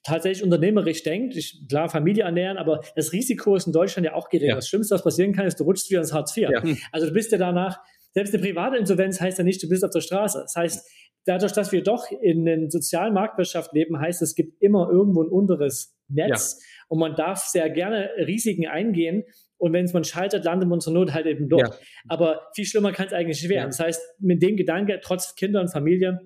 tatsächlich 0.03 0.43
unternehmerisch 0.43 1.03
denkt, 1.03 1.37
ich, 1.37 1.65
klar, 1.69 1.89
Familie 1.89 2.25
ernähren, 2.25 2.59
aber 2.59 2.81
das 2.97 3.13
Risiko 3.13 3.55
ist 3.57 3.67
in 3.67 3.73
Deutschland 3.73 4.07
ja 4.07 4.15
auch 4.15 4.29
gering. 4.29 4.49
Ja. 4.49 4.55
Das 4.55 4.69
Schlimmste, 4.69 4.95
was 4.95 5.05
passieren 5.05 5.33
kann, 5.33 5.47
ist, 5.47 5.61
du 5.61 5.65
rutschst 5.65 5.91
wieder 5.91 6.01
ins 6.01 6.13
Hartz 6.13 6.37
IV. 6.37 6.49
Ja. 6.51 6.63
Also 6.93 7.07
du 7.07 7.13
bist 7.13 7.33
ja 7.33 7.39
danach, 7.39 7.79
selbst 8.13 8.35
eine 8.35 8.43
private 8.43 8.77
Insolvenz 8.77 9.21
heißt 9.21 9.39
ja 9.39 9.45
nicht, 9.45 9.63
du 9.63 9.69
bist 9.69 9.85
auf 9.85 9.91
der 9.91 10.01
Straße. 10.01 10.41
Das 10.43 10.57
heißt, 10.57 10.89
dadurch, 11.27 11.53
dass 11.53 11.71
wir 11.73 11.83
doch 11.83 12.11
in 12.11 12.49
einer 12.49 12.71
sozialen 12.71 13.15
Marktwirtschaft 13.15 13.73
leben, 13.73 14.01
heißt 14.01 14.23
es 14.23 14.35
gibt 14.35 14.61
immer 14.63 14.89
irgendwo 14.91 15.23
ein 15.23 15.29
unteres 15.29 15.97
Netz 16.09 16.59
ja. 16.59 16.67
und 16.89 16.99
man 16.99 17.15
darf 17.15 17.45
sehr 17.45 17.71
gerne 17.71 18.11
Risiken 18.19 18.67
eingehen. 18.67 19.25
Und 19.59 19.75
wenn 19.75 19.85
es 19.85 19.93
man 19.93 20.05
scheitert, 20.05 20.45
landet 20.45 20.69
man 20.71 20.81
zur 20.81 20.95
Not 20.95 21.13
halt 21.13 21.27
eben 21.27 21.51
dort. 21.51 21.79
Aber 22.09 22.49
viel 22.55 22.65
schlimmer 22.65 22.93
kann 22.93 23.09
es 23.09 23.13
eigentlich 23.13 23.43
nicht 23.43 23.51
werden. 23.51 23.69
Das 23.69 23.79
heißt, 23.79 24.01
mit 24.19 24.43
dem 24.43 24.57
Gedanke, 24.57 24.99
trotz 25.03 25.35
Kinder 25.35 25.61
und 25.61 25.69
Familie, 25.69 26.19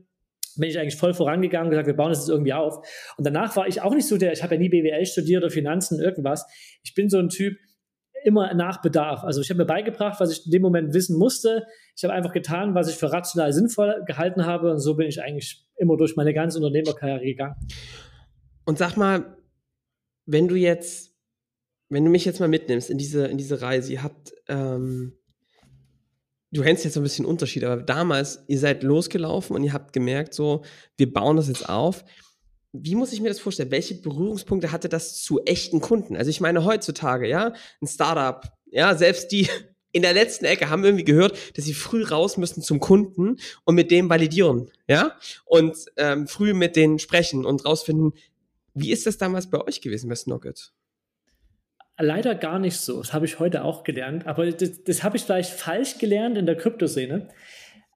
bin 0.57 0.69
ich 0.69 0.79
eigentlich 0.79 0.97
voll 0.97 1.15
vorangegangen 1.15 1.67
und 1.67 1.71
gesagt, 1.71 1.87
wir 1.87 1.97
bauen 1.97 2.11
das 2.11 2.21
jetzt 2.21 2.29
irgendwie 2.29 2.53
auf. 2.53 2.77
Und 3.17 3.27
danach 3.27 3.57
war 3.57 3.67
ich 3.67 3.83
auch 3.83 3.95
nicht 3.95 4.09
so 4.09 4.17
der, 4.17 4.33
ich 4.33 4.43
habe 4.43 4.55
ja 4.55 4.61
nie 4.61 4.69
BWL 4.69 5.07
studiert 5.07 5.43
oder 5.43 5.51
Finanzen, 5.51 6.01
irgendwas. 6.01 6.47
Ich 6.83 6.95
bin 6.95 7.09
so 7.09 7.19
ein 7.19 7.29
Typ, 7.29 7.57
immer 8.25 8.55
nach 8.55 8.81
Bedarf. 8.81 9.23
Also 9.23 9.43
ich 9.43 9.51
habe 9.51 9.59
mir 9.59 9.67
beigebracht, 9.67 10.19
was 10.19 10.33
ich 10.33 10.47
in 10.47 10.51
dem 10.51 10.63
Moment 10.63 10.95
wissen 10.95 11.19
musste. 11.19 11.67
Ich 11.95 12.05
habe 12.05 12.15
einfach 12.15 12.33
getan, 12.33 12.75
was 12.75 12.89
ich 12.89 12.97
für 12.97 13.13
rational 13.13 13.53
sinnvoll 13.53 14.03
gehalten 14.07 14.47
habe. 14.47 14.71
Und 14.73 14.79
so 14.79 14.97
bin 14.97 15.07
ich 15.07 15.23
eigentlich 15.23 15.69
immer 15.77 15.97
durch 15.97 16.17
meine 16.17 16.33
ganze 16.33 16.59
Unternehmerkarriere 16.59 17.25
gegangen. 17.25 17.57
Und 18.65 18.79
sag 18.79 18.97
mal, 18.97 19.37
wenn 20.25 20.49
du 20.49 20.57
jetzt, 20.57 21.15
wenn 21.91 22.05
du 22.05 22.11
mich 22.11 22.25
jetzt 22.25 22.41
mal 22.41 22.49
mitnimmst 22.49 22.89
in 22.89 22.97
diese, 22.97 23.27
in 23.27 23.37
diese 23.37 23.61
Reise, 23.61 23.93
ihr 23.93 24.03
habt 24.03 24.33
ähm, 24.49 25.19
du 26.55 26.63
kennst 26.63 26.85
jetzt 26.85 26.95
so 26.95 27.01
ein 27.01 27.03
bisschen 27.03 27.27
Unterschied, 27.27 27.65
aber 27.65 27.83
damals, 27.83 28.45
ihr 28.47 28.59
seid 28.59 28.83
losgelaufen 28.85 29.57
und 29.57 29.65
ihr 29.65 29.73
habt 29.73 29.93
gemerkt, 29.93 30.35
so, 30.35 30.63
wir 30.97 31.13
bauen 31.13 31.37
das 31.37 31.49
jetzt 31.49 31.69
auf. 31.69 32.05
Wie 32.73 32.95
muss 32.95 33.13
ich 33.13 33.21
mir 33.21 33.29
das 33.29 33.41
vorstellen? 33.41 33.71
Welche 33.71 33.97
Berührungspunkte 33.97 34.73
hatte 34.73 34.89
das 34.89 35.21
zu 35.21 35.43
echten 35.45 35.81
Kunden? 35.81 36.17
Also 36.17 36.31
ich 36.31 36.41
meine 36.41 36.65
heutzutage, 36.65 37.29
ja, 37.29 37.53
ein 37.83 37.87
Startup, 37.87 38.45
ja, 38.67 38.95
selbst 38.97 39.33
die 39.33 39.49
in 39.93 40.03
der 40.03 40.13
letzten 40.13 40.45
Ecke 40.45 40.71
haben 40.71 40.85
irgendwie 40.85 41.05
gehört, 41.05 41.37
dass 41.57 41.65
sie 41.65 41.75
früh 41.75 42.05
raus 42.05 42.37
müssen 42.37 42.63
zum 42.63 42.81
Kunden 42.81 43.37
und 43.65 43.75
mit 43.75 43.91
dem 43.91 44.09
validieren, 44.09 44.71
ja, 44.89 45.17
und 45.45 45.77
ähm, 45.97 46.27
früh 46.27 46.53
mit 46.55 46.75
denen 46.77 46.99
sprechen 46.99 47.45
und 47.45 47.65
rausfinden, 47.65 48.13
wie 48.75 48.91
ist 48.91 49.07
das 49.07 49.19
damals 49.19 49.51
bei 49.51 49.61
euch 49.61 49.81
gewesen 49.81 50.09
bei 50.09 50.17
Snocket? 50.17 50.73
Leider 51.99 52.35
gar 52.35 52.59
nicht 52.59 52.77
so. 52.77 52.99
Das 52.99 53.13
habe 53.13 53.25
ich 53.25 53.39
heute 53.39 53.65
auch 53.65 53.85
gelernt. 53.85 54.27
Aber 54.27 54.51
das, 54.51 54.83
das 54.83 55.03
habe 55.05 55.17
ich 55.17 55.23
vielleicht 55.23 55.53
falsch 55.53 55.99
gelernt 55.99 56.37
in 56.37 56.47
der 56.47 56.57
Kryptoszene. 56.57 57.29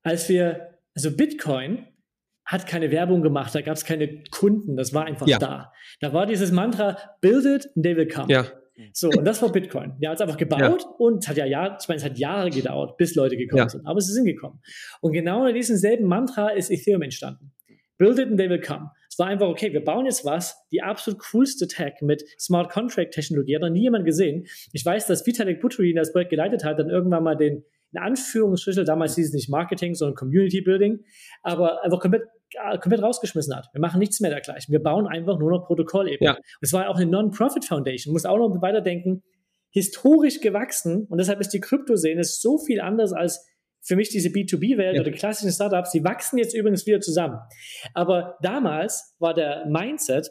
Als 0.02 0.28
wir, 0.28 0.78
also 0.94 1.16
Bitcoin 1.16 1.86
hat 2.44 2.66
keine 2.66 2.90
Werbung 2.90 3.22
gemacht, 3.22 3.54
da 3.54 3.60
gab 3.60 3.76
es 3.76 3.84
keine 3.84 4.22
Kunden, 4.30 4.76
das 4.76 4.94
war 4.94 5.04
einfach 5.04 5.26
ja. 5.26 5.38
da. 5.38 5.72
Da 6.00 6.14
war 6.14 6.24
dieses 6.24 6.50
Mantra, 6.50 6.96
build 7.20 7.44
it 7.44 7.70
and 7.76 7.84
they 7.84 7.94
will 7.94 8.08
come. 8.08 8.32
Ja. 8.32 8.46
So, 8.92 9.10
und 9.10 9.24
das 9.24 9.42
war 9.42 9.50
Bitcoin. 9.50 9.94
Ja, 9.98 10.10
hat 10.10 10.16
es 10.16 10.22
einfach 10.22 10.36
gebaut 10.36 10.82
ja. 10.82 10.88
und 10.98 11.28
hat 11.28 11.36
ja 11.36 11.44
Jahr, 11.44 11.76
ich 11.80 11.88
meine, 11.88 11.98
es 11.98 12.04
hat 12.04 12.16
Jahre 12.16 12.48
gedauert, 12.48 12.96
bis 12.96 13.14
Leute 13.16 13.36
gekommen 13.36 13.64
ja. 13.64 13.68
sind, 13.68 13.84
aber 13.86 14.00
sie 14.00 14.12
sind 14.12 14.24
gekommen. 14.24 14.62
Und 15.00 15.12
genau 15.12 15.46
in 15.46 15.54
diesem 15.54 15.76
selben 15.76 16.06
Mantra 16.06 16.50
ist 16.50 16.70
Ethereum 16.70 17.02
entstanden. 17.02 17.52
Build 17.98 18.18
it 18.18 18.28
and 18.28 18.38
they 18.38 18.48
will 18.48 18.60
come. 18.60 18.92
Es 19.18 19.20
war 19.20 19.30
einfach, 19.30 19.48
okay, 19.48 19.72
wir 19.72 19.84
bauen 19.84 20.06
jetzt 20.06 20.25
was, 20.25 20.64
die 20.70 20.80
absolut 20.80 21.18
coolste 21.32 21.66
Tech 21.66 21.94
mit 22.02 22.22
Smart 22.38 22.70
Contract 22.70 23.12
Technologie, 23.12 23.56
hat 23.56 23.62
noch 23.62 23.68
nie 23.68 23.80
jemand 23.80 24.04
gesehen. 24.04 24.46
Ich 24.72 24.87
weiß, 24.87 25.08
dass 25.08 25.26
Vitalik 25.26 25.60
Buterin 25.60 25.96
das 25.96 26.12
Projekt 26.12 26.30
geleitet 26.30 26.62
hat, 26.62 26.78
dann 26.78 26.88
irgendwann 26.88 27.25
mal 27.25 27.34
den, 27.34 27.64
in 27.90 27.98
Anführungsstrichen, 27.98 28.84
damals 28.84 29.16
hieß 29.16 29.26
es 29.26 29.32
nicht 29.32 29.48
Marketing, 29.48 29.96
sondern 29.96 30.14
Community 30.14 30.60
Building, 30.60 31.00
aber 31.42 31.82
einfach 31.82 31.98
komplett 31.98 32.22
äh, 32.52 32.78
komplett 32.78 33.02
rausgeschmissen 33.02 33.56
hat. 33.56 33.68
Wir 33.72 33.80
machen 33.80 33.98
nichts 33.98 34.20
mehr 34.20 34.30
dergleichen. 34.30 34.70
Wir 34.70 34.80
bauen 34.80 35.08
einfach 35.08 35.37
nur 35.37 35.50
noch 35.50 35.66
Protokollebene. 35.66 36.34
Ja. 36.34 36.38
Es 36.60 36.72
war 36.72 36.88
auch 36.88 36.96
eine 36.96 37.10
Non-Profit 37.10 37.64
Foundation. 37.64 38.12
Muss 38.12 38.25
auch 38.25 38.38
noch 38.38 38.62
weiterdenken. 38.62 39.25
Historisch 39.70 40.40
gewachsen 40.40 41.08
und 41.10 41.18
deshalb 41.18 41.40
ist 41.40 41.48
die 41.48 41.60
Kryptoszene 41.60 42.22
so 42.22 42.58
viel 42.58 42.80
anders 42.80 43.12
als 43.12 43.44
für 43.82 43.97
mich 43.97 44.08
diese 44.11 44.28
B2B-Welt 44.28 44.97
ja. 44.97 45.00
oder 45.00 45.11
die 45.11 45.18
klassischen 45.18 45.52
Startups, 45.52 45.92
die 45.92 46.04
wachsen 46.04 46.38
jetzt 46.38 46.54
übrigens 46.54 46.87
wieder 46.87 47.00
zusammen. 47.00 47.38
Aber 47.94 48.37
damals 48.42 49.14
war 49.18 49.35
der 49.35 49.66
Mindset, 49.66 50.30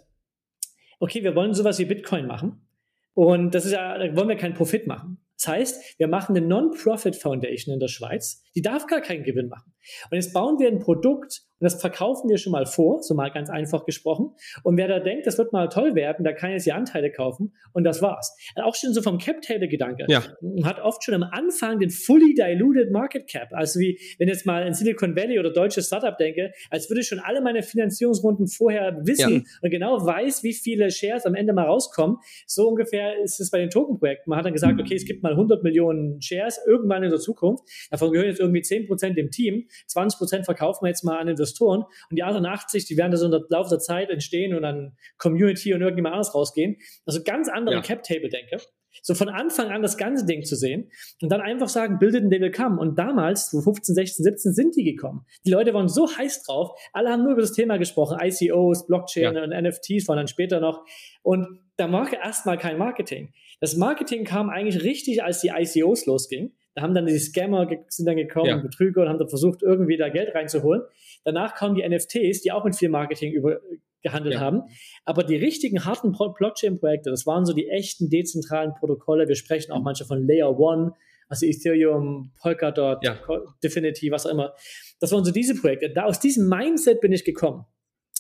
okay, 0.99 1.23
wir 1.23 1.35
wollen 1.35 1.53
sowas 1.53 1.79
wie 1.79 1.85
Bitcoin 1.85 2.27
machen. 2.27 2.67
Und 3.13 3.55
das 3.55 3.65
ist 3.65 3.71
ja, 3.71 3.97
da 3.97 4.15
wollen 4.15 4.29
wir 4.29 4.35
keinen 4.35 4.53
Profit 4.53 4.85
machen. 4.85 5.17
Das 5.37 5.47
heißt, 5.47 5.99
wir 5.99 6.07
machen 6.07 6.35
eine 6.35 6.45
Non-Profit 6.45 7.15
Foundation 7.15 7.73
in 7.73 7.79
der 7.79 7.87
Schweiz, 7.87 8.43
die 8.55 8.61
darf 8.61 8.87
gar 8.87 9.01
keinen 9.01 9.23
Gewinn 9.23 9.49
machen. 9.49 9.73
Und 10.09 10.15
jetzt 10.15 10.33
bauen 10.33 10.59
wir 10.59 10.67
ein 10.67 10.79
Produkt 10.79 11.46
und 11.59 11.65
das 11.65 11.79
verkaufen 11.81 12.29
wir 12.29 12.37
schon 12.37 12.51
mal 12.51 12.65
vor, 12.65 13.01
so 13.01 13.15
mal 13.15 13.29
ganz 13.29 13.49
einfach 13.49 13.85
gesprochen. 13.85 14.31
Und 14.63 14.77
wer 14.77 14.87
da 14.87 14.99
denkt, 14.99 15.25
das 15.25 15.37
wird 15.37 15.53
mal 15.53 15.67
toll 15.69 15.95
werden, 15.95 16.23
der 16.23 16.33
kann 16.33 16.51
jetzt 16.51 16.65
die 16.65 16.71
Anteile 16.71 17.11
kaufen 17.11 17.53
und 17.73 17.83
das 17.83 18.01
war's. 18.01 18.35
Auch 18.55 18.75
schon 18.75 18.93
so 18.93 19.01
vom 19.01 19.17
Cap-Table-Gedanke. 19.17 20.05
Ja. 20.07 20.23
Hat 20.63 20.79
oft 20.79 21.03
schon 21.03 21.15
am 21.15 21.23
Anfang 21.23 21.79
den 21.79 21.89
fully 21.89 22.33
diluted 22.33 22.91
Market 22.91 23.27
Cap. 23.27 23.49
Also 23.51 23.79
wie, 23.79 23.99
wenn 24.19 24.27
jetzt 24.27 24.45
mal 24.45 24.65
in 24.65 24.73
Silicon 24.73 25.15
Valley 25.15 25.39
oder 25.39 25.51
deutsches 25.51 25.87
Startup 25.87 26.17
denke, 26.17 26.51
als 26.69 26.89
würde 26.89 27.01
ich 27.01 27.07
schon 27.07 27.19
alle 27.19 27.41
meine 27.41 27.63
Finanzierungsrunden 27.63 28.47
vorher 28.47 28.99
wissen 29.03 29.33
ja. 29.33 29.41
und 29.61 29.69
genau 29.69 30.05
weiß, 30.05 30.43
wie 30.43 30.53
viele 30.53 30.91
Shares 30.91 31.25
am 31.25 31.35
Ende 31.35 31.53
mal 31.53 31.65
rauskommen. 31.65 32.17
So 32.45 32.67
ungefähr 32.67 33.19
ist 33.21 33.39
es 33.39 33.49
bei 33.49 33.59
den 33.59 33.69
Token-Projekten. 33.69 34.29
Man 34.29 34.39
hat 34.39 34.45
dann 34.45 34.53
gesagt, 34.53 34.79
okay, 34.79 34.95
es 34.95 35.05
gibt 35.05 35.23
mal 35.23 35.31
100 35.31 35.63
Millionen 35.63 36.21
Shares 36.21 36.59
irgendwann 36.67 37.03
in 37.03 37.09
der 37.09 37.19
Zukunft. 37.19 37.63
Davon 37.89 38.11
gehören 38.11 38.29
jetzt 38.29 38.39
irgendwie 38.39 38.61
10 38.61 38.87
Prozent 38.87 39.17
dem 39.17 39.31
Team. 39.31 39.67
20 39.87 40.17
Prozent 40.17 40.45
verkaufen 40.45 40.85
wir 40.85 40.89
jetzt 40.89 41.03
mal 41.03 41.17
an 41.17 41.27
Investoren 41.47 41.83
und 42.09 42.15
die 42.15 42.23
anderen 42.23 42.45
80, 42.45 42.85
die 42.85 42.97
werden 42.97 43.11
da 43.11 43.17
so 43.17 43.29
der 43.29 43.43
Laufe 43.49 43.69
der 43.69 43.79
Zeit 43.79 44.09
entstehen 44.09 44.55
und 44.55 44.63
dann 44.63 44.97
Community 45.17 45.73
und 45.73 45.81
irgendjemand 45.81 46.13
anders 46.13 46.35
rausgehen. 46.35 46.77
Also 47.05 47.23
ganz 47.23 47.49
andere 47.49 47.75
ja. 47.75 47.81
Cap-Table-Denke. 47.81 48.57
So 49.03 49.13
von 49.13 49.29
Anfang 49.29 49.69
an 49.69 49.83
das 49.83 49.95
ganze 49.97 50.25
Ding 50.25 50.43
zu 50.43 50.55
sehen 50.55 50.89
und 51.21 51.31
dann 51.31 51.39
einfach 51.39 51.69
sagen, 51.69 51.99
bildet 51.99 52.23
ein 52.23 52.29
Devil 52.31 52.51
come. 52.51 52.79
Und 52.79 52.97
damals, 52.97 53.51
so 53.51 53.61
15, 53.61 53.93
16, 53.93 54.23
17, 54.23 54.53
sind 54.53 54.75
die 54.75 54.83
gekommen. 54.83 55.25
Die 55.45 55.51
Leute 55.51 55.73
waren 55.75 55.87
so 55.87 56.07
heiß 56.09 56.43
drauf, 56.43 56.71
alle 56.93 57.11
haben 57.11 57.21
nur 57.21 57.33
über 57.33 57.41
das 57.41 57.53
Thema 57.53 57.77
gesprochen, 57.77 58.17
ICOs, 58.19 58.87
Blockchain 58.87 59.35
ja. 59.35 59.43
und 59.43 59.49
NFTs 59.51 60.07
waren 60.07 60.17
dann 60.17 60.27
später 60.27 60.59
noch. 60.59 60.83
Und 61.21 61.59
da 61.75 61.91
war 61.91 62.11
erstmal 62.11 62.57
kein 62.57 62.79
Marketing. 62.79 63.33
Das 63.59 63.75
Marketing 63.75 64.23
kam 64.23 64.49
eigentlich 64.49 64.83
richtig, 64.83 65.23
als 65.23 65.41
die 65.41 65.49
ICOs 65.49 66.07
losging. 66.07 66.53
Da 66.77 66.83
haben 66.83 66.93
dann 66.93 67.07
die 67.07 67.17
Scammer 67.17 67.67
sind 67.87 68.05
dann 68.05 68.17
gekommen, 68.17 68.49
ja. 68.49 68.57
Betrüger 68.57 69.01
und 69.01 69.09
haben 69.09 69.17
dann 69.17 69.29
versucht, 69.29 69.63
irgendwie 69.63 69.97
da 69.97 70.09
Geld 70.09 70.35
reinzuholen. 70.35 70.83
Danach 71.23 71.55
kamen 71.55 71.73
die 71.73 71.81
NFTs, 71.81 72.43
die 72.43 72.51
auch 72.51 72.63
mit 72.65 72.75
viel 72.75 72.89
Marketing 72.89 73.33
über, 73.33 73.59
gehandelt 74.03 74.35
ja. 74.35 74.41
haben. 74.41 74.61
Aber 75.03 75.23
die 75.23 75.37
richtigen 75.37 75.85
harten 75.85 76.11
Blockchain-Projekte, 76.11 77.09
das 77.09 77.25
waren 77.25 77.45
so 77.45 77.53
die 77.53 77.67
echten 77.67 78.11
dezentralen 78.11 78.75
Protokolle. 78.75 79.27
Wir 79.27 79.33
sprechen 79.33 79.71
auch 79.71 79.81
manche 79.81 80.05
von 80.05 80.27
Layer 80.27 80.55
One, 80.59 80.93
also 81.27 81.47
Ethereum, 81.47 82.31
Polkadot, 82.39 82.99
ja. 83.03 83.17
Definity, 83.63 84.11
was 84.11 84.27
auch 84.27 84.31
immer. 84.31 84.53
Das 84.99 85.11
waren 85.11 85.25
so 85.25 85.31
diese 85.31 85.59
Projekte. 85.59 85.89
Da 85.89 86.03
aus 86.03 86.19
diesem 86.19 86.47
Mindset 86.47 87.01
bin 87.01 87.11
ich 87.11 87.25
gekommen. 87.25 87.65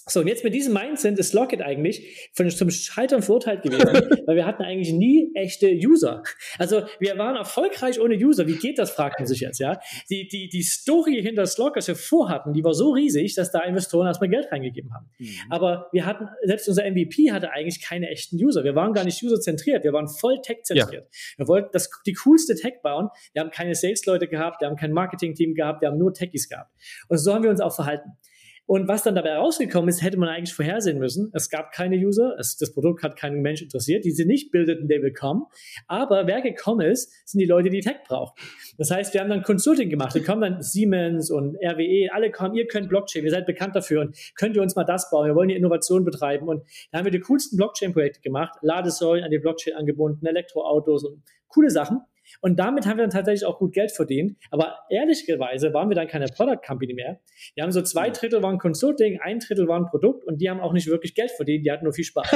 So, 0.09 0.21
und 0.21 0.27
jetzt 0.27 0.43
mit 0.43 0.53
diesem 0.53 0.73
Mindset 0.73 1.19
ist 1.19 1.33
Locket 1.33 1.61
eigentlich 1.61 2.29
von, 2.33 2.49
zum 2.49 2.69
Scheitern 2.69 3.21
verurteilt 3.21 3.63
gewesen, 3.63 3.85
weil 4.25 4.35
wir 4.35 4.45
hatten 4.45 4.63
eigentlich 4.63 4.93
nie 4.93 5.31
echte 5.35 5.67
User. 5.69 6.23
Also 6.57 6.83
wir 6.99 7.17
waren 7.17 7.35
erfolgreich 7.35 7.99
ohne 7.99 8.15
User. 8.15 8.47
Wie 8.47 8.55
geht 8.55 8.79
das, 8.79 8.91
fragt 8.91 9.19
man 9.19 9.27
sich 9.27 9.41
jetzt, 9.41 9.59
ja? 9.59 9.79
Die, 10.09 10.27
die, 10.27 10.49
die 10.49 10.63
Story 10.63 11.21
hinter 11.21 11.45
Slog, 11.45 11.75
was 11.75 11.87
wir 11.87 11.95
vorhatten, 11.95 12.53
die 12.53 12.63
war 12.63 12.73
so 12.73 12.91
riesig, 12.91 13.35
dass 13.35 13.51
da 13.51 13.59
Investoren 13.63 14.07
erstmal 14.07 14.29
Geld 14.29 14.51
reingegeben 14.51 14.93
haben. 14.93 15.09
Mhm. 15.19 15.35
Aber 15.49 15.87
wir 15.91 16.05
hatten, 16.05 16.27
selbst 16.43 16.69
unser 16.69 16.89
MVP 16.89 17.31
hatte 17.31 17.51
eigentlich 17.51 17.83
keine 17.83 18.09
echten 18.09 18.37
User. 18.37 18.63
Wir 18.63 18.75
waren 18.75 18.93
gar 18.93 19.03
nicht 19.03 19.21
userzentriert, 19.21 19.83
wir 19.83 19.93
waren 19.93 20.07
voll 20.07 20.41
tech-zentriert. 20.41 21.03
Ja. 21.03 21.19
Wir 21.37 21.47
wollten 21.47 21.69
das, 21.73 21.89
die 22.05 22.13
coolste 22.13 22.55
Tech 22.55 22.75
bauen. 22.81 23.09
Wir 23.33 23.41
haben 23.41 23.51
keine 23.51 23.75
Sales-Leute 23.75 24.27
gehabt, 24.27 24.61
wir 24.61 24.67
haben 24.67 24.77
kein 24.77 24.91
Marketing-Team 24.91 25.53
gehabt, 25.53 25.81
wir 25.81 25.89
haben 25.89 25.97
nur 25.97 26.13
Techies 26.13 26.47
gehabt. 26.47 26.71
Und 27.09 27.17
so 27.17 27.33
haben 27.33 27.43
wir 27.43 27.49
uns 27.49 27.61
auch 27.61 27.75
verhalten. 27.75 28.11
Und 28.67 28.89
was 28.89 29.01
dann 29.01 29.15
dabei 29.15 29.37
rausgekommen 29.37 29.87
ist, 29.87 30.03
hätte 30.03 30.17
man 30.17 30.27
eigentlich 30.27 30.53
vorhersehen 30.53 30.99
müssen. 30.99 31.31
Es 31.33 31.49
gab 31.49 31.71
keine 31.71 31.95
User, 31.95 32.35
es, 32.37 32.57
das 32.57 32.73
Produkt 32.73 33.01
hat 33.01 33.15
keinen 33.15 33.41
Mensch 33.41 33.61
interessiert, 33.61 34.03
die 34.03 34.11
sie 34.11 34.25
nicht 34.25 34.51
bildeten, 34.51 34.89
they 34.89 35.01
will 35.01 35.13
come. 35.13 35.45
Aber 35.87 36.27
wer 36.27 36.41
gekommen 36.41 36.81
ist, 36.85 37.09
sind 37.25 37.39
die 37.39 37.45
Leute, 37.45 37.69
die 37.69 37.79
Tech 37.79 38.03
brauchen. 38.05 38.33
Das 38.77 38.91
heißt, 38.91 39.13
wir 39.13 39.21
haben 39.21 39.29
dann 39.29 39.41
Consulting 39.41 39.89
gemacht. 39.89 40.13
Wir 40.15 40.23
kommen 40.23 40.41
dann 40.41 40.61
Siemens 40.61 41.31
und 41.31 41.55
RWE, 41.55 42.09
alle 42.11 42.29
kommen, 42.29 42.55
ihr 42.55 42.67
könnt 42.67 42.89
Blockchain, 42.89 43.23
ihr 43.23 43.31
seid 43.31 43.45
bekannt 43.45 43.73
dafür 43.73 44.01
und 44.01 44.17
könnt 44.35 44.57
ihr 44.57 44.61
uns 44.61 44.75
mal 44.75 44.83
das 44.83 45.09
bauen, 45.09 45.27
wir 45.27 45.35
wollen 45.35 45.47
hier 45.47 45.57
Innovation 45.57 46.03
betreiben. 46.03 46.49
Und 46.49 46.63
da 46.91 46.97
haben 46.97 47.05
wir 47.05 47.11
die 47.11 47.21
coolsten 47.21 47.55
Blockchain-Projekte 47.55 48.19
gemacht, 48.19 48.59
Ladesäulen 48.61 49.23
an 49.23 49.31
die 49.31 49.39
Blockchain 49.39 49.75
angebunden, 49.75 50.25
Elektroautos 50.25 51.05
und 51.05 51.23
coole 51.47 51.69
Sachen. 51.69 52.01
Und 52.41 52.57
damit 52.57 52.85
haben 52.85 52.97
wir 52.97 53.03
dann 53.03 53.11
tatsächlich 53.11 53.45
auch 53.45 53.59
gut 53.59 53.73
Geld 53.73 53.91
verdient. 53.91 54.37
Aber 54.51 54.79
ehrlicherweise 54.89 55.73
waren 55.73 55.89
wir 55.89 55.95
dann 55.95 56.07
keine 56.07 56.25
Product 56.27 56.61
Company 56.65 56.93
mehr. 56.93 57.19
Wir 57.55 57.63
haben 57.63 57.71
so 57.71 57.81
zwei 57.81 58.09
Drittel 58.09 58.41
waren 58.43 58.57
Consulting, 58.57 59.19
ein 59.21 59.39
Drittel 59.39 59.67
waren 59.67 59.85
Produkt 59.85 60.25
und 60.25 60.41
die 60.41 60.49
haben 60.49 60.59
auch 60.59 60.73
nicht 60.73 60.87
wirklich 60.87 61.15
Geld 61.15 61.31
verdient, 61.31 61.65
die 61.65 61.71
hatten 61.71 61.83
nur 61.83 61.93
viel 61.93 62.05
Spaß. 62.05 62.29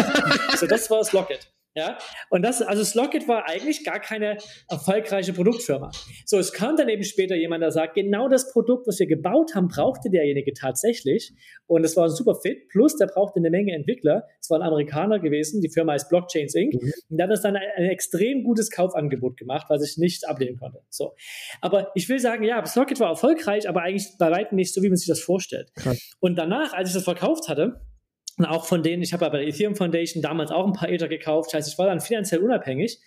so, 0.57 0.67
das 0.67 0.89
war 0.89 0.99
das 0.99 1.13
Locket. 1.13 1.51
Ja, 1.73 1.97
und 2.29 2.41
das, 2.41 2.61
also 2.61 2.83
Slocket 2.83 3.29
war 3.29 3.47
eigentlich 3.47 3.85
gar 3.85 4.01
keine 4.01 4.37
erfolgreiche 4.69 5.31
Produktfirma. 5.31 5.89
So, 6.25 6.37
es 6.37 6.51
kam 6.51 6.75
dann 6.75 6.89
eben 6.89 7.03
später 7.03 7.35
jemand, 7.35 7.63
der 7.63 7.71
sagt, 7.71 7.93
genau 7.95 8.27
das 8.27 8.51
Produkt, 8.51 8.87
was 8.87 8.99
wir 8.99 9.07
gebaut 9.07 9.55
haben, 9.55 9.69
brauchte 9.69 10.09
derjenige 10.09 10.51
tatsächlich. 10.53 11.31
Und 11.67 11.85
es 11.85 11.95
war 11.95 12.05
ein 12.05 12.09
super 12.09 12.35
fit. 12.35 12.67
Plus, 12.67 12.97
der 12.97 13.07
brauchte 13.07 13.39
eine 13.39 13.49
Menge 13.49 13.73
Entwickler. 13.73 14.27
Es 14.41 14.49
war 14.49 14.59
ein 14.59 14.67
Amerikaner 14.67 15.19
gewesen. 15.19 15.61
Die 15.61 15.69
Firma 15.69 15.93
heißt 15.93 16.09
Blockchains 16.09 16.55
Inc. 16.55 16.73
Mhm. 16.73 16.91
Und 17.09 17.17
der 17.17 17.27
hat 17.27 17.31
uns 17.31 17.41
dann 17.41 17.55
ein, 17.55 17.63
ein, 17.77 17.85
extrem 17.85 18.43
gutes 18.43 18.69
Kaufangebot 18.69 19.37
gemacht, 19.37 19.67
was 19.69 19.89
ich 19.89 19.97
nicht 19.97 20.27
ablehnen 20.27 20.57
konnte. 20.57 20.81
So. 20.89 21.15
Aber 21.61 21.91
ich 21.95 22.09
will 22.09 22.19
sagen, 22.19 22.43
ja, 22.43 22.65
Slocket 22.65 22.99
war 22.99 23.09
erfolgreich, 23.09 23.69
aber 23.69 23.83
eigentlich 23.83 24.09
bei 24.19 24.29
weitem 24.29 24.57
nicht 24.57 24.73
so, 24.73 24.81
wie 24.81 24.89
man 24.89 24.97
sich 24.97 25.07
das 25.07 25.21
vorstellt. 25.21 25.73
Krass. 25.75 26.11
Und 26.19 26.35
danach, 26.35 26.73
als 26.73 26.89
ich 26.89 26.95
das 26.95 27.05
verkauft 27.05 27.47
hatte, 27.47 27.79
und 28.41 28.47
auch 28.47 28.65
von 28.65 28.81
denen, 28.81 29.03
ich 29.03 29.13
habe 29.13 29.29
bei 29.29 29.37
der 29.37 29.47
Ethereum 29.47 29.75
Foundation 29.75 30.23
damals 30.23 30.49
auch 30.49 30.65
ein 30.65 30.73
paar 30.73 30.89
Ether 30.89 31.07
gekauft. 31.07 31.49
Das 31.49 31.59
heißt, 31.59 31.73
ich 31.73 31.77
war 31.77 31.85
dann 31.85 31.99
finanziell 31.99 32.41
unabhängig. 32.41 32.99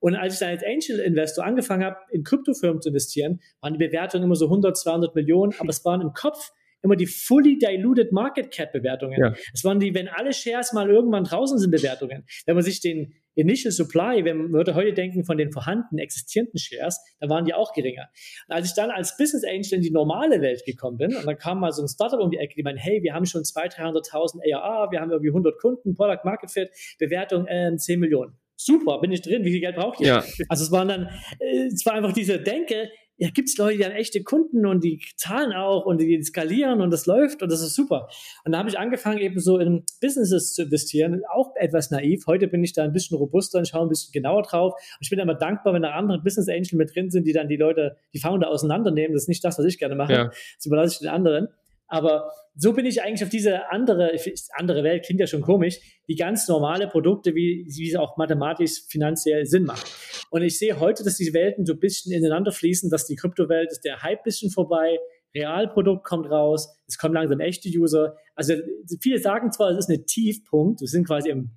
Und 0.00 0.16
als 0.16 0.34
ich 0.34 0.40
dann 0.40 0.50
als 0.50 0.62
Angel 0.62 0.98
Investor 1.00 1.44
angefangen 1.44 1.82
habe, 1.82 1.96
in 2.10 2.24
Kryptofirmen 2.24 2.82
zu 2.82 2.90
investieren, 2.90 3.40
waren 3.60 3.72
die 3.72 3.78
Bewertungen 3.78 4.24
immer 4.24 4.36
so 4.36 4.46
100, 4.46 4.76
200 4.76 5.14
Millionen, 5.14 5.54
aber 5.58 5.70
es 5.70 5.82
waren 5.84 6.02
im 6.02 6.12
Kopf 6.12 6.52
immer 6.82 6.96
die 6.96 7.06
fully 7.06 7.56
diluted 7.56 8.12
Market 8.12 8.50
Cap 8.50 8.72
Bewertungen. 8.72 9.18
Ja. 9.18 9.34
Es 9.54 9.64
waren 9.64 9.80
die, 9.80 9.94
wenn 9.94 10.08
alle 10.08 10.34
Shares 10.34 10.72
mal 10.72 10.90
irgendwann 10.90 11.24
draußen 11.24 11.58
sind, 11.58 11.70
Bewertungen. 11.70 12.26
Wenn 12.44 12.54
man 12.54 12.64
sich 12.64 12.80
den 12.80 13.14
Initial 13.34 13.72
Supply, 13.72 14.24
wenn 14.24 14.36
man 14.36 14.52
würde 14.52 14.74
heute 14.74 14.92
denken 14.92 15.24
von 15.24 15.38
den 15.38 15.52
vorhandenen 15.52 15.98
existierenden 15.98 16.58
Shares, 16.58 17.00
da 17.20 17.28
waren 17.28 17.44
die 17.44 17.54
auch 17.54 17.72
geringer. 17.72 18.08
Und 18.48 18.54
als 18.54 18.68
ich 18.68 18.74
dann 18.74 18.90
als 18.90 19.16
Business 19.16 19.44
Angel 19.44 19.74
in 19.74 19.82
die 19.82 19.90
normale 19.90 20.40
Welt 20.40 20.64
gekommen 20.64 20.98
bin, 20.98 21.16
und 21.16 21.26
dann 21.26 21.36
kam 21.36 21.60
mal 21.60 21.72
so 21.72 21.82
ein 21.82 21.88
Startup 21.88 22.20
um 22.20 22.30
die 22.30 22.38
Ecke, 22.38 22.54
die 22.54 22.62
meinen, 22.62 22.78
hey, 22.78 23.02
wir 23.02 23.14
haben 23.14 23.26
schon 23.26 23.42
200.000, 23.42 24.10
300.000 24.10 24.54
ARA, 24.54 24.90
wir 24.90 25.00
haben 25.00 25.10
irgendwie 25.10 25.30
100 25.30 25.58
Kunden, 25.58 25.94
Product 25.94 26.24
Market 26.24 26.50
Fit, 26.50 26.70
Bewertung 26.98 27.46
äh, 27.46 27.74
10 27.76 28.00
Millionen. 28.00 28.36
Super, 28.56 29.00
bin 29.00 29.10
ich 29.10 29.22
drin, 29.22 29.44
wie 29.44 29.50
viel 29.50 29.60
Geld 29.60 29.76
braucht 29.76 30.00
ihr? 30.00 30.06
Ja. 30.06 30.24
Also 30.48 30.64
es 30.64 30.70
waren 30.70 30.88
dann, 30.88 31.08
äh, 31.40 31.66
es 31.66 31.84
war 31.84 31.94
einfach 31.94 32.12
diese 32.12 32.38
Denke, 32.38 32.90
ja, 33.22 33.28
gibt 33.30 33.50
es 33.50 33.56
Leute, 33.56 33.78
die 33.78 33.84
haben 33.84 33.92
echte 33.92 34.24
Kunden 34.24 34.66
und 34.66 34.82
die 34.82 35.00
zahlen 35.14 35.52
auch 35.52 35.86
und 35.86 36.00
die 36.00 36.20
skalieren 36.24 36.80
und 36.80 36.90
das 36.90 37.06
läuft 37.06 37.40
und 37.40 37.52
das 37.52 37.62
ist 37.62 37.76
super. 37.76 38.08
Und 38.44 38.50
da 38.50 38.58
habe 38.58 38.68
ich 38.68 38.76
angefangen, 38.76 39.18
eben 39.18 39.38
so 39.38 39.58
in 39.58 39.84
Businesses 40.00 40.54
zu 40.54 40.64
investieren, 40.64 41.22
auch 41.32 41.54
etwas 41.54 41.92
naiv. 41.92 42.26
Heute 42.26 42.48
bin 42.48 42.64
ich 42.64 42.72
da 42.72 42.82
ein 42.82 42.92
bisschen 42.92 43.16
robuster 43.16 43.58
und 43.58 43.68
schaue 43.68 43.82
ein 43.82 43.88
bisschen 43.88 44.10
genauer 44.10 44.42
drauf. 44.42 44.72
Und 44.74 44.98
ich 45.02 45.08
bin 45.08 45.20
immer 45.20 45.36
dankbar, 45.36 45.72
wenn 45.72 45.82
da 45.82 45.92
andere 45.92 46.20
Business 46.20 46.48
Angel 46.48 46.76
mit 46.76 46.96
drin 46.96 47.10
sind, 47.10 47.24
die 47.24 47.32
dann 47.32 47.46
die 47.46 47.56
Leute, 47.56 47.96
die 48.12 48.18
Founder 48.18 48.50
auseinandernehmen. 48.50 49.12
Das 49.12 49.22
ist 49.22 49.28
nicht 49.28 49.44
das, 49.44 49.56
was 49.56 49.66
ich 49.66 49.78
gerne 49.78 49.94
mache. 49.94 50.12
Ja. 50.12 50.24
Das 50.56 50.66
überlasse 50.66 50.94
ich 50.94 50.98
den 50.98 51.10
anderen. 51.10 51.46
Aber 51.92 52.32
so 52.54 52.72
bin 52.72 52.86
ich 52.86 53.02
eigentlich 53.02 53.22
auf 53.22 53.28
diese 53.28 53.70
andere, 53.70 54.16
andere 54.54 54.82
Welt, 54.82 55.04
klingt 55.04 55.20
ja 55.20 55.26
schon 55.26 55.42
komisch, 55.42 55.78
die 56.08 56.14
ganz 56.14 56.48
normale 56.48 56.88
Produkte, 56.88 57.34
wie, 57.34 57.66
wie 57.66 57.90
sie 57.90 57.98
auch 57.98 58.16
mathematisch, 58.16 58.84
finanziell 58.88 59.44
Sinn 59.44 59.64
machen. 59.64 59.86
Und 60.30 60.40
ich 60.40 60.58
sehe 60.58 60.80
heute, 60.80 61.04
dass 61.04 61.18
diese 61.18 61.34
Welten 61.34 61.66
so 61.66 61.74
ein 61.74 61.80
bisschen 61.80 62.10
ineinander 62.10 62.50
fließen, 62.50 62.88
dass 62.88 63.06
die 63.06 63.14
Kryptowelt 63.14 63.70
ist 63.70 63.84
der 63.84 64.02
Hype 64.02 64.24
bisschen 64.24 64.50
vorbei, 64.50 64.98
Realprodukt 65.34 66.04
kommt 66.04 66.30
raus, 66.30 66.74
es 66.86 66.96
kommen 66.96 67.12
langsam 67.12 67.40
echte 67.40 67.68
User. 67.68 68.16
Also 68.34 68.54
viele 69.02 69.18
sagen 69.18 69.52
zwar, 69.52 69.70
es 69.70 69.76
ist 69.76 69.90
ein 69.90 70.06
Tiefpunkt, 70.06 70.80
wir 70.80 70.88
sind 70.88 71.06
quasi 71.06 71.28
im 71.28 71.38
im 71.40 71.50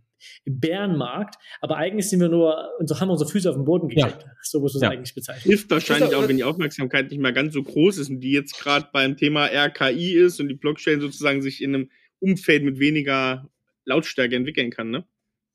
Bärenmarkt, 0.46 1.36
aber 1.62 1.78
eigentlich 1.78 2.10
sind 2.10 2.20
wir 2.20 2.30
nur, 2.30 2.72
und 2.80 2.88
so 2.88 3.00
haben 3.00 3.10
wir 3.10 3.14
unsere 3.14 3.30
Füße 3.30 3.50
auf 3.50 3.56
den 3.56 3.66
Boden 3.66 3.88
gekriegt. 3.90 4.24
Ja. 4.24 4.32
So 4.48 4.60
muss 4.60 4.76
man 4.76 4.78
es 4.78 4.84
ja. 4.84 4.90
eigentlich 4.92 5.16
bezeichnen. 5.16 5.50
Hilft 5.50 5.72
wahrscheinlich 5.72 6.14
auch, 6.14 6.28
wenn 6.28 6.38
die 6.38 6.44
Aufmerksamkeit 6.44 7.10
nicht 7.10 7.20
mehr 7.20 7.34
ganz 7.34 7.54
so 7.54 7.64
groß 7.64 7.98
ist 7.98 8.10
und 8.12 8.20
die 8.20 8.32
jetzt 8.32 8.60
gerade 8.60 8.88
beim 8.94 9.18
Thema 9.18 9.48
RKI 9.48 10.14
ist 10.14 10.40
und 10.40 10.50
die 10.50 10.54
Blockchain 10.54 11.02
sozusagen 11.02 11.42
sich 11.42 11.64
in 11.64 11.74
einem 11.74 11.90
Umfeld 12.20 12.64
mit 12.64 12.78
weniger 12.80 13.50
Lautstärke 13.86 14.36
entwickeln 14.36 14.70
kann, 14.70 14.92
ne? 14.92 15.04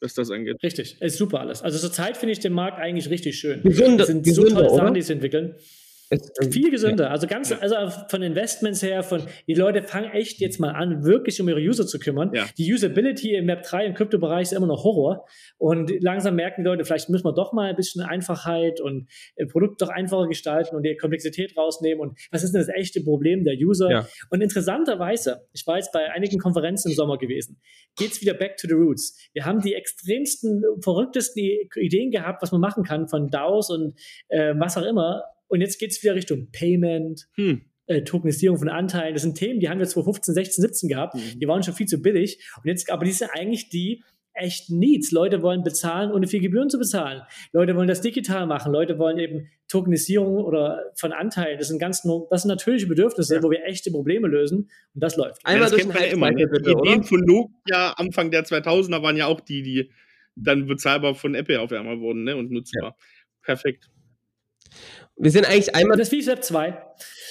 was 0.01 0.15
das 0.15 0.31
angeht. 0.31 0.57
Richtig, 0.63 1.01
ist 1.01 1.19
super 1.19 1.41
alles. 1.41 1.63
Also 1.63 1.79
zurzeit 1.79 2.17
finde 2.17 2.33
ich 2.33 2.41
den 2.41 2.53
Markt 2.53 2.79
eigentlich 2.79 3.11
richtig 3.11 3.39
schön. 3.39 3.63
Gesunde, 3.63 4.03
es 4.03 4.09
sind 4.09 4.27
so 4.27 4.49
tolle 4.49 4.71
Sachen, 4.71 4.95
die 4.95 5.03
sie 5.03 5.13
entwickeln. 5.13 5.55
Viel 6.51 6.73
gesünder. 6.73 7.05
Ja. 7.05 7.11
Also 7.11 7.29
ganz, 7.29 7.53
also 7.53 7.77
von 8.09 8.23
Investments 8.23 8.83
her, 8.83 9.05
von 9.05 9.23
die 9.47 9.55
Leute 9.55 9.83
fangen 9.85 10.11
echt 10.11 10.41
jetzt 10.41 10.59
mal 10.59 10.73
an, 10.73 11.05
wirklich 11.05 11.41
um 11.41 11.49
ihre 11.49 11.61
User 11.61 11.87
zu 11.87 12.01
kümmern. 12.01 12.33
Ja. 12.35 12.47
Die 12.59 12.73
Usability 12.73 13.35
im 13.37 13.47
Web 13.47 13.63
3 13.63 13.87
im 13.87 13.95
Kryptobereich 13.95 14.43
ist 14.43 14.53
immer 14.53 14.67
noch 14.67 14.83
Horror. 14.83 15.25
Und 15.59 15.93
langsam 16.03 16.35
merken 16.35 16.65
die 16.65 16.69
Leute, 16.69 16.85
vielleicht 16.85 17.11
müssen 17.11 17.25
wir 17.25 17.33
doch 17.33 17.53
mal 17.53 17.71
ein 17.71 17.77
bisschen 17.77 18.03
Einfachheit 18.03 18.81
und 18.81 19.09
äh, 19.37 19.47
Produkt 19.47 19.81
doch 19.83 19.89
einfacher 19.89 20.27
gestalten 20.27 20.75
und 20.75 20.83
die 20.83 20.97
Komplexität 20.97 21.57
rausnehmen. 21.57 22.01
Und 22.01 22.19
was 22.33 22.43
ist 22.43 22.55
denn 22.55 22.61
das 22.61 22.75
echte 22.75 23.03
Problem 23.03 23.45
der 23.45 23.55
User? 23.55 23.91
Ja. 23.91 24.07
Und 24.31 24.41
interessanterweise, 24.41 25.47
ich 25.53 25.65
war 25.69 25.77
jetzt 25.77 25.93
bei 25.93 26.11
einigen 26.11 26.39
Konferenzen 26.39 26.91
im 26.91 26.97
Sommer 26.97 27.19
gewesen, 27.19 27.61
geht's 27.97 28.21
wieder 28.21 28.35
back 28.35 28.57
to 28.57 28.67
the 28.67 28.75
roots. 28.75 29.17
Wir 29.33 29.45
haben 29.45 29.61
die 29.61 29.75
extremsten, 29.75 30.65
verrücktesten 30.83 31.41
Ideen 31.77 32.11
gehabt, 32.11 32.43
was 32.43 32.51
man 32.51 32.61
machen 32.61 32.83
kann 32.83 33.07
von 33.07 33.29
DAOs 33.29 33.71
und 33.71 33.95
äh, 34.29 34.55
was 34.59 34.77
auch 34.77 34.85
immer 34.85 35.23
und 35.51 35.61
jetzt 35.61 35.79
geht 35.79 35.91
es 35.91 36.03
wieder 36.03 36.15
Richtung 36.15 36.49
Payment, 36.53 37.29
hm. 37.35 37.63
äh, 37.87 38.03
Tokenisierung 38.03 38.59
von 38.59 38.69
Anteilen. 38.69 39.15
Das 39.15 39.23
sind 39.23 39.37
Themen, 39.37 39.59
die 39.59 39.69
haben 39.69 39.81
wir 39.81 39.87
2015, 39.87 40.33
16, 40.33 40.63
17 40.63 40.89
gehabt. 40.89 41.17
Mhm. 41.17 41.41
Die 41.41 41.49
waren 41.49 41.63
schon 41.63 41.75
viel 41.75 41.87
zu 41.87 42.01
billig. 42.01 42.49
Und 42.57 42.69
jetzt, 42.69 42.91
aber 42.91 43.05
die 43.05 43.11
sind 43.11 43.31
eigentlich 43.35 43.69
die 43.69 44.05
echten 44.33 44.79
Needs. 44.79 45.11
Leute 45.11 45.43
wollen 45.43 45.65
bezahlen, 45.65 46.13
ohne 46.13 46.29
viel 46.29 46.41
Gebühren 46.41 46.71
zu 46.71 46.79
bezahlen. 46.79 47.23
Leute 47.53 47.75
wollen 47.75 47.89
das 47.89 48.01
digital 48.01 48.47
machen. 48.47 48.73
Leute 48.73 48.97
wollen 48.99 49.19
eben 49.19 49.49
Tokenisierung 49.67 50.37
oder 50.37 50.93
von 50.95 51.13
Anteilen. 51.13 51.59
Das 51.59 51.67
sind 51.67 51.81
ganz, 51.81 52.03
das 52.31 52.43
sind 52.43 52.49
natürliche 52.49 52.87
Bedürfnisse, 52.87 53.35
ja. 53.35 53.43
wo 53.43 53.51
wir 53.51 53.65
echte 53.65 53.91
Probleme 53.91 54.29
lösen. 54.29 54.71
Und 54.95 55.03
das 55.03 55.17
läuft. 55.17 55.45
Einmal 55.45 55.69
ja, 55.69 55.77
das 55.77 55.93
kennt 55.93 56.13
immer. 56.13 56.31
Ne? 56.31 56.47
Die 56.47 56.71
Ideen 56.71 57.03
von 57.03 57.21
Nokia 57.21 57.95
Anfang 57.97 58.31
der 58.31 58.45
2000er 58.45 59.03
waren 59.03 59.17
ja 59.17 59.27
auch 59.27 59.41
die, 59.41 59.63
die 59.63 59.91
dann 60.37 60.67
bezahlbar 60.67 61.17
von 61.17 61.35
Apple 61.35 61.61
auf 61.61 61.73
einmal 61.73 61.99
wurden 61.99 62.23
ne? 62.23 62.37
und 62.37 62.53
nutzbar. 62.53 62.91
Ja. 62.91 62.97
Perfekt. 63.43 63.91
Wir 65.17 65.31
sind 65.31 65.47
eigentlich 65.47 65.75
einmal. 65.75 65.99
Das 65.99 66.09
ist 66.09 66.13
wie 66.13 66.23
Step 66.23 66.43
2. 66.43 66.79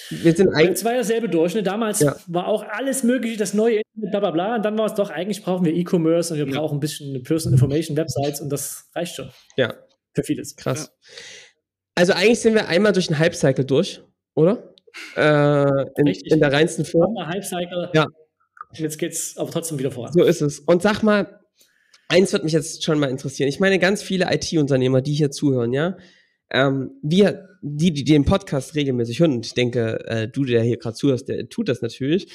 Wir 0.10 0.36
sind 0.36 0.50
eigentlich. 0.50 0.78
zwei 0.78 0.98
dasselbe 0.98 1.30
Durchschnitt. 1.30 1.68
Damals 1.68 2.00
ja. 2.00 2.16
war 2.28 2.48
auch 2.48 2.64
alles 2.64 3.04
mögliche, 3.04 3.38
das 3.38 3.54
neue 3.54 3.82
Internet, 3.82 4.12
bla 4.12 4.20
bla 4.20 4.32
bla. 4.32 4.56
Und 4.56 4.66
dann 4.66 4.78
war 4.78 4.86
es 4.86 4.96
doch, 4.96 5.10
eigentlich 5.10 5.44
brauchen 5.44 5.66
wir 5.66 5.74
E-Commerce 5.74 6.34
und 6.34 6.40
wir 6.40 6.48
ja. 6.48 6.60
brauchen 6.60 6.78
ein 6.78 6.80
bisschen 6.80 7.22
Personal 7.24 7.54
Information 7.54 7.96
Websites 7.96 8.42
und 8.42 8.50
das 8.50 8.90
reicht 8.96 9.16
schon. 9.16 9.30
Ja. 9.56 9.74
Für 10.14 10.24
vieles. 10.24 10.56
Krass. 10.56 10.92
Ja. 10.92 11.14
Also 11.96 12.14
eigentlich 12.14 12.40
sind 12.40 12.56
wir 12.56 12.68
einmal 12.68 12.94
durch 12.94 13.10
einen 13.10 13.20
Hype-Cycle 13.20 13.66
durch, 13.66 14.02
oder? 14.34 14.74
Äh, 15.16 15.86
in, 15.98 16.08
in, 16.08 16.40
der 16.40 16.52
reinsten 16.52 16.86
Form. 16.86 17.16
Hype-Cycle. 17.20 17.92
Ja. 17.94 18.06
Und 18.70 18.80
jetzt 18.80 18.98
geht's 18.98 19.38
aber 19.38 19.52
trotzdem 19.52 19.78
wieder 19.78 19.92
voran. 19.92 20.14
So 20.14 20.24
ist 20.24 20.42
es. 20.42 20.60
Und 20.60 20.82
sag 20.82 21.04
mal, 21.04 21.40
eins 22.08 22.34
wird 22.34 22.44
mich 22.44 22.54
jetzt 22.54 22.84
schon 22.84 23.00
mal 23.00 23.10
interessieren. 23.10 23.48
Ich 23.50 23.60
meine, 23.60 23.80
ganz 23.80 24.02
viele 24.02 24.34
IT-Unternehmer, 24.34 25.02
die 25.02 25.14
hier 25.14 25.32
zuhören, 25.32 25.74
ja, 25.74 25.98
ähm, 26.52 26.92
wir, 27.02 27.48
die, 27.62 27.92
die 27.94 28.04
den 28.04 28.26
Podcast 28.26 28.76
regelmäßig 28.76 29.20
hören, 29.20 29.34
und 29.34 29.46
ich 29.46 29.54
denke, 29.54 30.06
äh, 30.08 30.28
du, 30.28 30.46
der 30.46 30.64
hier 30.64 30.78
gerade 30.78 30.96
zuhörst, 30.96 31.28
der 31.28 31.50
tut 31.50 31.70
das 31.70 31.82
natürlich, 31.82 32.32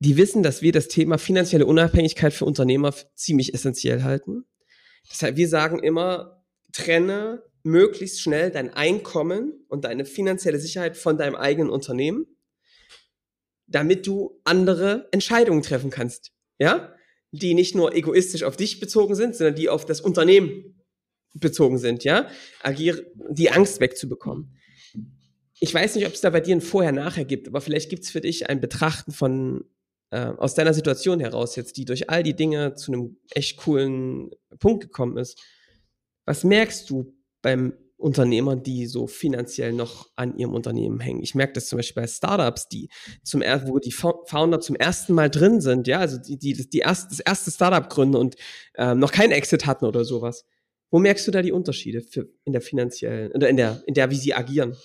die 0.00 0.16
wissen, 0.16 0.42
dass 0.42 0.62
wir 0.62 0.72
das 0.72 0.88
Thema 0.88 1.18
finanzielle 1.18 1.66
Unabhängigkeit 1.66 2.32
für 2.32 2.44
Unternehmer 2.46 2.94
ziemlich 3.14 3.54
essentiell 3.54 4.02
halten. 4.02 4.44
Deshalb, 5.10 5.36
wir 5.36 5.48
sagen 5.48 5.78
immer, 5.82 6.44
trenne 6.72 7.42
möglichst 7.62 8.22
schnell 8.22 8.50
dein 8.50 8.72
Einkommen 8.72 9.64
und 9.68 9.84
deine 9.84 10.06
finanzielle 10.06 10.58
Sicherheit 10.58 10.96
von 10.96 11.18
deinem 11.18 11.34
eigenen 11.34 11.70
Unternehmen. 11.70 12.26
damit 13.70 14.06
du 14.06 14.40
andere 14.44 15.08
Entscheidungen 15.12 15.62
treffen 15.62 15.90
kannst. 15.90 16.32
Ja? 16.58 16.94
Die 17.30 17.54
nicht 17.54 17.74
nur 17.74 17.94
egoistisch 17.94 18.42
auf 18.42 18.56
dich 18.56 18.80
bezogen 18.80 19.14
sind, 19.14 19.36
sondern 19.36 19.54
die 19.54 19.68
auf 19.68 19.86
das 19.86 20.00
Unternehmen 20.00 20.79
bezogen 21.34 21.78
sind, 21.78 22.04
ja? 22.04 22.28
Agier, 22.62 23.04
die 23.30 23.50
Angst 23.50 23.80
wegzubekommen. 23.80 24.56
Ich 25.58 25.74
weiß 25.74 25.94
nicht, 25.94 26.06
ob 26.06 26.14
es 26.14 26.20
da 26.20 26.30
bei 26.30 26.40
dir 26.40 26.56
ein 26.56 26.60
Vorher-Nachher 26.60 27.24
gibt, 27.24 27.48
aber 27.48 27.60
vielleicht 27.60 27.90
gibt 27.90 28.04
es 28.04 28.10
für 28.10 28.20
dich 28.20 28.48
ein 28.48 28.60
Betrachten 28.60 29.12
von 29.12 29.64
äh, 30.10 30.26
aus 30.26 30.54
deiner 30.54 30.74
Situation 30.74 31.20
heraus 31.20 31.54
jetzt, 31.56 31.76
die 31.76 31.84
durch 31.84 32.10
all 32.10 32.22
die 32.22 32.34
Dinge 32.34 32.74
zu 32.74 32.92
einem 32.92 33.16
echt 33.30 33.58
coolen 33.58 34.30
Punkt 34.58 34.82
gekommen 34.82 35.18
ist. 35.18 35.38
Was 36.24 36.44
merkst 36.44 36.88
du 36.88 37.14
beim 37.42 37.74
Unternehmer, 38.00 38.56
die 38.56 38.86
so 38.86 39.06
finanziell 39.06 39.72
noch 39.72 40.08
an 40.16 40.36
ihrem 40.36 40.54
Unternehmen 40.54 41.00
hängen. 41.00 41.22
Ich 41.22 41.34
merke 41.34 41.52
das 41.52 41.68
zum 41.68 41.76
Beispiel 41.76 42.02
bei 42.02 42.08
Startups, 42.08 42.68
die 42.68 42.88
zum 43.22 43.42
wo 43.42 43.78
die 43.78 43.92
Founder 43.92 44.60
zum 44.60 44.74
ersten 44.76 45.12
Mal 45.12 45.28
drin 45.28 45.60
sind, 45.60 45.86
ja, 45.86 45.98
also 45.98 46.18
die, 46.18 46.38
die, 46.38 46.68
die 46.68 46.78
erst, 46.78 47.10
das 47.10 47.20
erste 47.20 47.50
Startup 47.50 47.88
gründen 47.88 48.16
und 48.16 48.36
ähm, 48.76 48.98
noch 48.98 49.12
keinen 49.12 49.32
Exit 49.32 49.66
hatten 49.66 49.84
oder 49.84 50.04
sowas. 50.04 50.46
Wo 50.90 50.98
merkst 50.98 51.26
du 51.26 51.30
da 51.30 51.42
die 51.42 51.52
Unterschiede 51.52 52.04
in 52.44 52.52
der 52.52 52.60
finanziellen, 52.60 53.32
oder 53.32 53.48
in 53.48 53.56
der, 53.56 53.82
in 53.86 53.94
der, 53.94 54.10
wie 54.10 54.16
sie 54.16 54.34
agieren? 54.34 54.76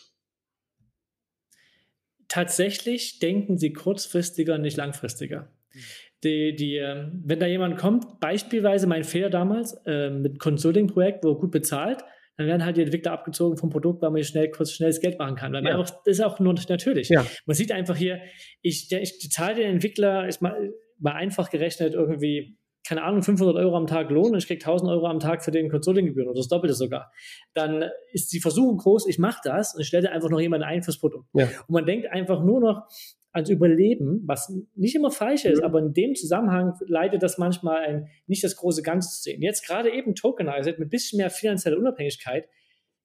Tatsächlich 2.28 3.20
denken 3.20 3.58
sie 3.58 3.74
kurzfristiger, 3.74 4.58
nicht 4.58 4.78
langfristiger. 4.78 5.52
Mhm. 5.74 5.80
Die, 6.24 6.56
die, 6.56 6.78
ähm, 6.78 7.22
wenn 7.26 7.40
da 7.40 7.46
jemand 7.46 7.78
kommt, 7.78 8.20
beispielsweise 8.20 8.88
mein 8.88 9.04
Fehler 9.04 9.30
damals 9.30 9.74
äh, 9.86 10.10
mit 10.10 10.32
einem 10.32 10.38
Consulting-Projekt, 10.40 11.24
wo 11.24 11.36
gut 11.36 11.52
bezahlt, 11.52 12.04
dann 12.38 12.48
werden 12.48 12.66
halt 12.66 12.78
die 12.78 12.82
Entwickler 12.82 13.12
abgezogen 13.12 13.58
vom 13.58 13.70
Produkt, 13.70 14.02
weil 14.02 14.12
man 14.12 14.24
schnell 14.24 14.50
kurz 14.50 14.72
schnelles 14.72 15.00
Geld 15.00 15.20
machen 15.20 15.36
kann. 15.36 15.54
Weil 15.54 15.66
ja. 15.66 15.78
auch, 15.78 15.86
das 15.86 16.18
ist 16.18 16.22
auch 16.22 16.40
nur 16.40 16.54
natürlich. 16.68 17.10
Ja. 17.10 17.26
Man 17.46 17.56
sieht 17.56 17.72
einfach 17.72 17.96
hier, 17.96 18.22
ich, 18.62 18.92
ich 18.92 19.32
zahle 19.32 19.56
den 19.56 19.76
Entwickler, 19.76 20.28
ist 20.28 20.42
mal, 20.42 20.74
mal 20.98 21.14
einfach 21.14 21.50
gerechnet 21.50 21.94
irgendwie 21.94 22.58
keine 22.86 23.04
Ahnung, 23.04 23.24
500 23.24 23.56
Euro 23.58 23.76
am 23.76 23.88
Tag 23.88 24.10
Lohn 24.12 24.32
und 24.32 24.38
ich 24.38 24.48
kriege 24.48 24.64
1000 24.64 24.90
Euro 24.92 25.08
am 25.08 25.20
Tag 25.20 25.44
für 25.44 25.52
den 25.52 25.70
Consulting-Gebühren 25.70 26.30
oder 26.30 26.38
das 26.38 26.48
Doppelte 26.48 26.76
sogar, 26.76 27.12
dann 27.54 27.86
ist 28.12 28.32
die 28.32 28.40
Versuchung 28.40 28.78
groß, 28.78 29.08
ich 29.08 29.18
mache 29.18 29.40
das 29.44 29.74
und 29.74 29.82
ich 29.82 29.88
stelle 29.88 30.12
einfach 30.12 30.30
noch 30.30 30.40
jemanden 30.40 30.66
ein 30.66 30.84
fürs 30.84 31.00
Produkt. 31.00 31.28
Ja. 31.34 31.46
Und 31.46 31.74
man 31.74 31.86
denkt 31.86 32.12
einfach 32.12 32.44
nur 32.44 32.62
noch 32.62 32.84
ans 33.32 33.50
Überleben, 33.50 34.24
was 34.26 34.54
nicht 34.76 34.96
immer 34.96 35.12
falsch 35.12 35.46
ist, 35.46 35.60
mhm. 35.60 35.66
aber 35.66 35.80
in 35.80 35.94
dem 35.94 36.16
Zusammenhang 36.16 36.74
leitet 36.88 37.22
das 37.22 37.38
manchmal 37.38 37.84
ein, 37.84 38.08
nicht 38.28 38.44
das 38.44 38.56
große 38.56 38.82
Ganze 38.82 39.10
zu 39.10 39.22
sehen. 39.24 39.42
Jetzt 39.42 39.68
gerade 39.68 39.92
eben 39.92 40.16
Tokenized 40.16 40.80
mit 40.80 40.88
ein 40.88 40.90
bisschen 40.90 41.18
mehr 41.18 41.30
finanzieller 41.30 41.78
Unabhängigkeit. 41.78 42.48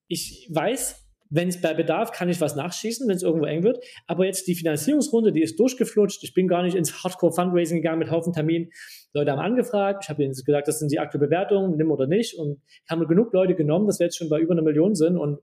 Ich 0.06 0.48
weiß, 0.52 1.10
wenn 1.30 1.48
es 1.48 1.60
bei 1.60 1.74
Bedarf 1.74 2.12
kann 2.12 2.28
ich 2.28 2.40
was 2.40 2.56
nachschießen, 2.56 3.08
wenn 3.08 3.16
es 3.16 3.22
irgendwo 3.22 3.46
eng 3.46 3.62
wird. 3.62 3.84
Aber 4.06 4.26
jetzt 4.26 4.46
die 4.48 4.56
Finanzierungsrunde, 4.56 5.32
die 5.32 5.42
ist 5.42 5.58
durchgeflutscht. 5.58 6.22
Ich 6.24 6.34
bin 6.34 6.48
gar 6.48 6.64
nicht 6.64 6.74
ins 6.74 7.04
Hardcore-Fundraising 7.04 7.78
gegangen 7.78 8.00
mit 8.00 8.10
Haufen 8.10 8.32
Terminen. 8.32 8.70
Leute 9.12 9.32
haben 9.32 9.40
angefragt. 9.40 10.04
Ich 10.04 10.08
habe 10.08 10.22
ihnen 10.22 10.32
gesagt, 10.32 10.68
das 10.68 10.78
sind 10.78 10.92
die 10.92 10.98
aktuelle 10.98 11.26
Bewertungen, 11.26 11.76
nimm 11.76 11.90
oder 11.90 12.06
nicht. 12.06 12.38
Und 12.38 12.60
haben 12.88 13.06
genug 13.06 13.32
Leute 13.32 13.54
genommen, 13.54 13.86
dass 13.86 13.98
wir 13.98 14.06
jetzt 14.06 14.16
schon 14.16 14.28
bei 14.28 14.40
über 14.40 14.52
einer 14.52 14.62
Million 14.62 14.94
sind. 14.94 15.16
Und 15.16 15.40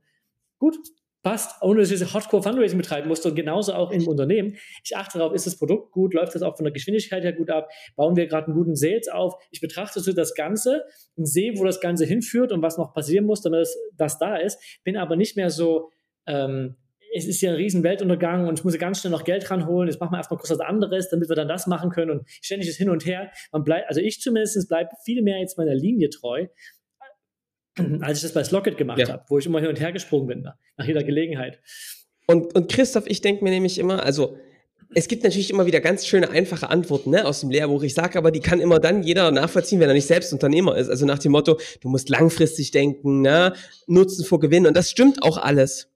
gut, 0.57 0.77
passt, 1.27 1.61
ohne 1.61 1.81
dass 1.81 1.91
ich 1.91 1.99
diese 1.99 2.13
Hardcore-Fundraising 2.13 2.77
betreiben 2.77 3.09
musste 3.09 3.29
und 3.29 3.35
genauso 3.35 3.73
auch 3.73 3.91
im 3.91 4.07
Unternehmen. 4.07 4.55
Ich 4.83 4.95
achte 4.95 5.17
darauf, 5.17 5.33
ist 5.33 5.45
das 5.45 5.57
Produkt 5.57 5.91
gut, 5.91 6.13
läuft 6.13 6.35
das 6.35 6.41
auch 6.41 6.55
von 6.55 6.63
der 6.63 6.71
Geschwindigkeit 6.71 7.23
her 7.23 7.33
gut 7.33 7.49
ab, 7.49 7.69
bauen 7.97 8.15
wir 8.15 8.27
gerade 8.27 8.47
einen 8.47 8.55
guten 8.55 8.75
Sales 8.75 9.09
auf. 9.09 9.35
Ich 9.51 9.59
betrachte 9.59 9.99
so 9.99 10.13
das 10.13 10.35
Ganze 10.35 10.83
und 11.15 11.25
sehe, 11.25 11.57
wo 11.57 11.65
das 11.65 11.81
Ganze 11.81 12.05
hinführt 12.05 12.53
und 12.53 12.61
was 12.61 12.77
noch 12.77 12.93
passieren 12.93 13.25
muss, 13.25 13.41
damit 13.41 13.61
das, 13.61 13.77
das 13.97 14.19
da 14.19 14.37
ist, 14.37 14.57
bin 14.85 14.95
aber 14.95 15.17
nicht 15.17 15.35
mehr 15.35 15.49
so, 15.49 15.91
ähm, 16.27 16.77
es 17.15 17.25
ist 17.25 17.41
ja 17.41 17.51
ein 17.51 17.55
riesen 17.55 17.83
Weltuntergang 17.83 18.47
und 18.47 18.59
ich 18.59 18.65
muss 18.65 18.77
ganz 18.77 19.01
schnell 19.01 19.11
noch 19.11 19.23
Geld 19.23 19.49
ranholen, 19.49 19.89
jetzt 19.89 19.99
machen 19.99 20.13
wir 20.13 20.17
erstmal 20.17 20.37
kurz 20.37 20.51
was 20.51 20.59
anderes, 20.59 21.09
damit 21.09 21.29
wir 21.29 21.35
dann 21.35 21.47
das 21.47 21.67
machen 21.67 21.89
können 21.89 22.11
und 22.11 22.29
ständig 22.29 22.69
ist 22.69 22.77
hin 22.77 22.89
und 22.89 23.05
her. 23.05 23.31
Man 23.51 23.63
bleibt, 23.63 23.87
also 23.87 24.01
ich 24.01 24.21
zumindest 24.21 24.67
bleibe 24.67 24.89
viel 25.03 25.21
mehr 25.21 25.39
jetzt 25.39 25.57
meiner 25.57 25.75
Linie 25.75 26.09
treu 26.09 26.47
als 28.01 28.17
ich 28.17 28.23
das 28.23 28.33
bei 28.33 28.43
Slocket 28.43 28.77
gemacht 28.77 28.99
ja. 28.99 29.09
habe, 29.09 29.23
wo 29.29 29.37
ich 29.37 29.45
immer 29.45 29.59
hin 29.59 29.69
und 29.69 29.79
her 29.79 29.91
gesprungen 29.91 30.27
bin, 30.27 30.49
nach 30.77 30.85
jeder 30.85 31.03
Gelegenheit. 31.03 31.59
Und, 32.27 32.53
und 32.55 32.71
Christoph, 32.71 33.05
ich 33.07 33.21
denke 33.21 33.43
mir 33.43 33.51
nämlich 33.51 33.79
immer, 33.79 34.03
also 34.03 34.37
es 34.93 35.07
gibt 35.07 35.23
natürlich 35.23 35.49
immer 35.49 35.65
wieder 35.65 35.81
ganz 35.81 36.05
schöne, 36.05 36.29
einfache 36.29 36.69
Antworten 36.69 37.09
ne, 37.09 37.25
aus 37.25 37.41
dem 37.41 37.49
Lehrbuch. 37.49 37.83
Ich 37.83 37.93
sage 37.93 38.17
aber, 38.17 38.31
die 38.31 38.39
kann 38.39 38.61
immer 38.61 38.79
dann 38.79 39.03
jeder 39.03 39.31
nachvollziehen, 39.31 39.79
wenn 39.79 39.89
er 39.89 39.93
nicht 39.93 40.07
selbst 40.07 40.31
Unternehmer 40.31 40.77
ist. 40.77 40.89
Also 40.89 41.05
nach 41.05 41.19
dem 41.19 41.33
Motto, 41.33 41.59
du 41.81 41.89
musst 41.89 42.09
langfristig 42.09 42.71
denken, 42.71 43.21
ne, 43.21 43.53
Nutzen 43.85 44.23
vor 44.23 44.39
Gewinn. 44.39 44.65
Und 44.65 44.77
das 44.77 44.89
stimmt 44.89 45.23
auch 45.23 45.37
alles. 45.37 45.89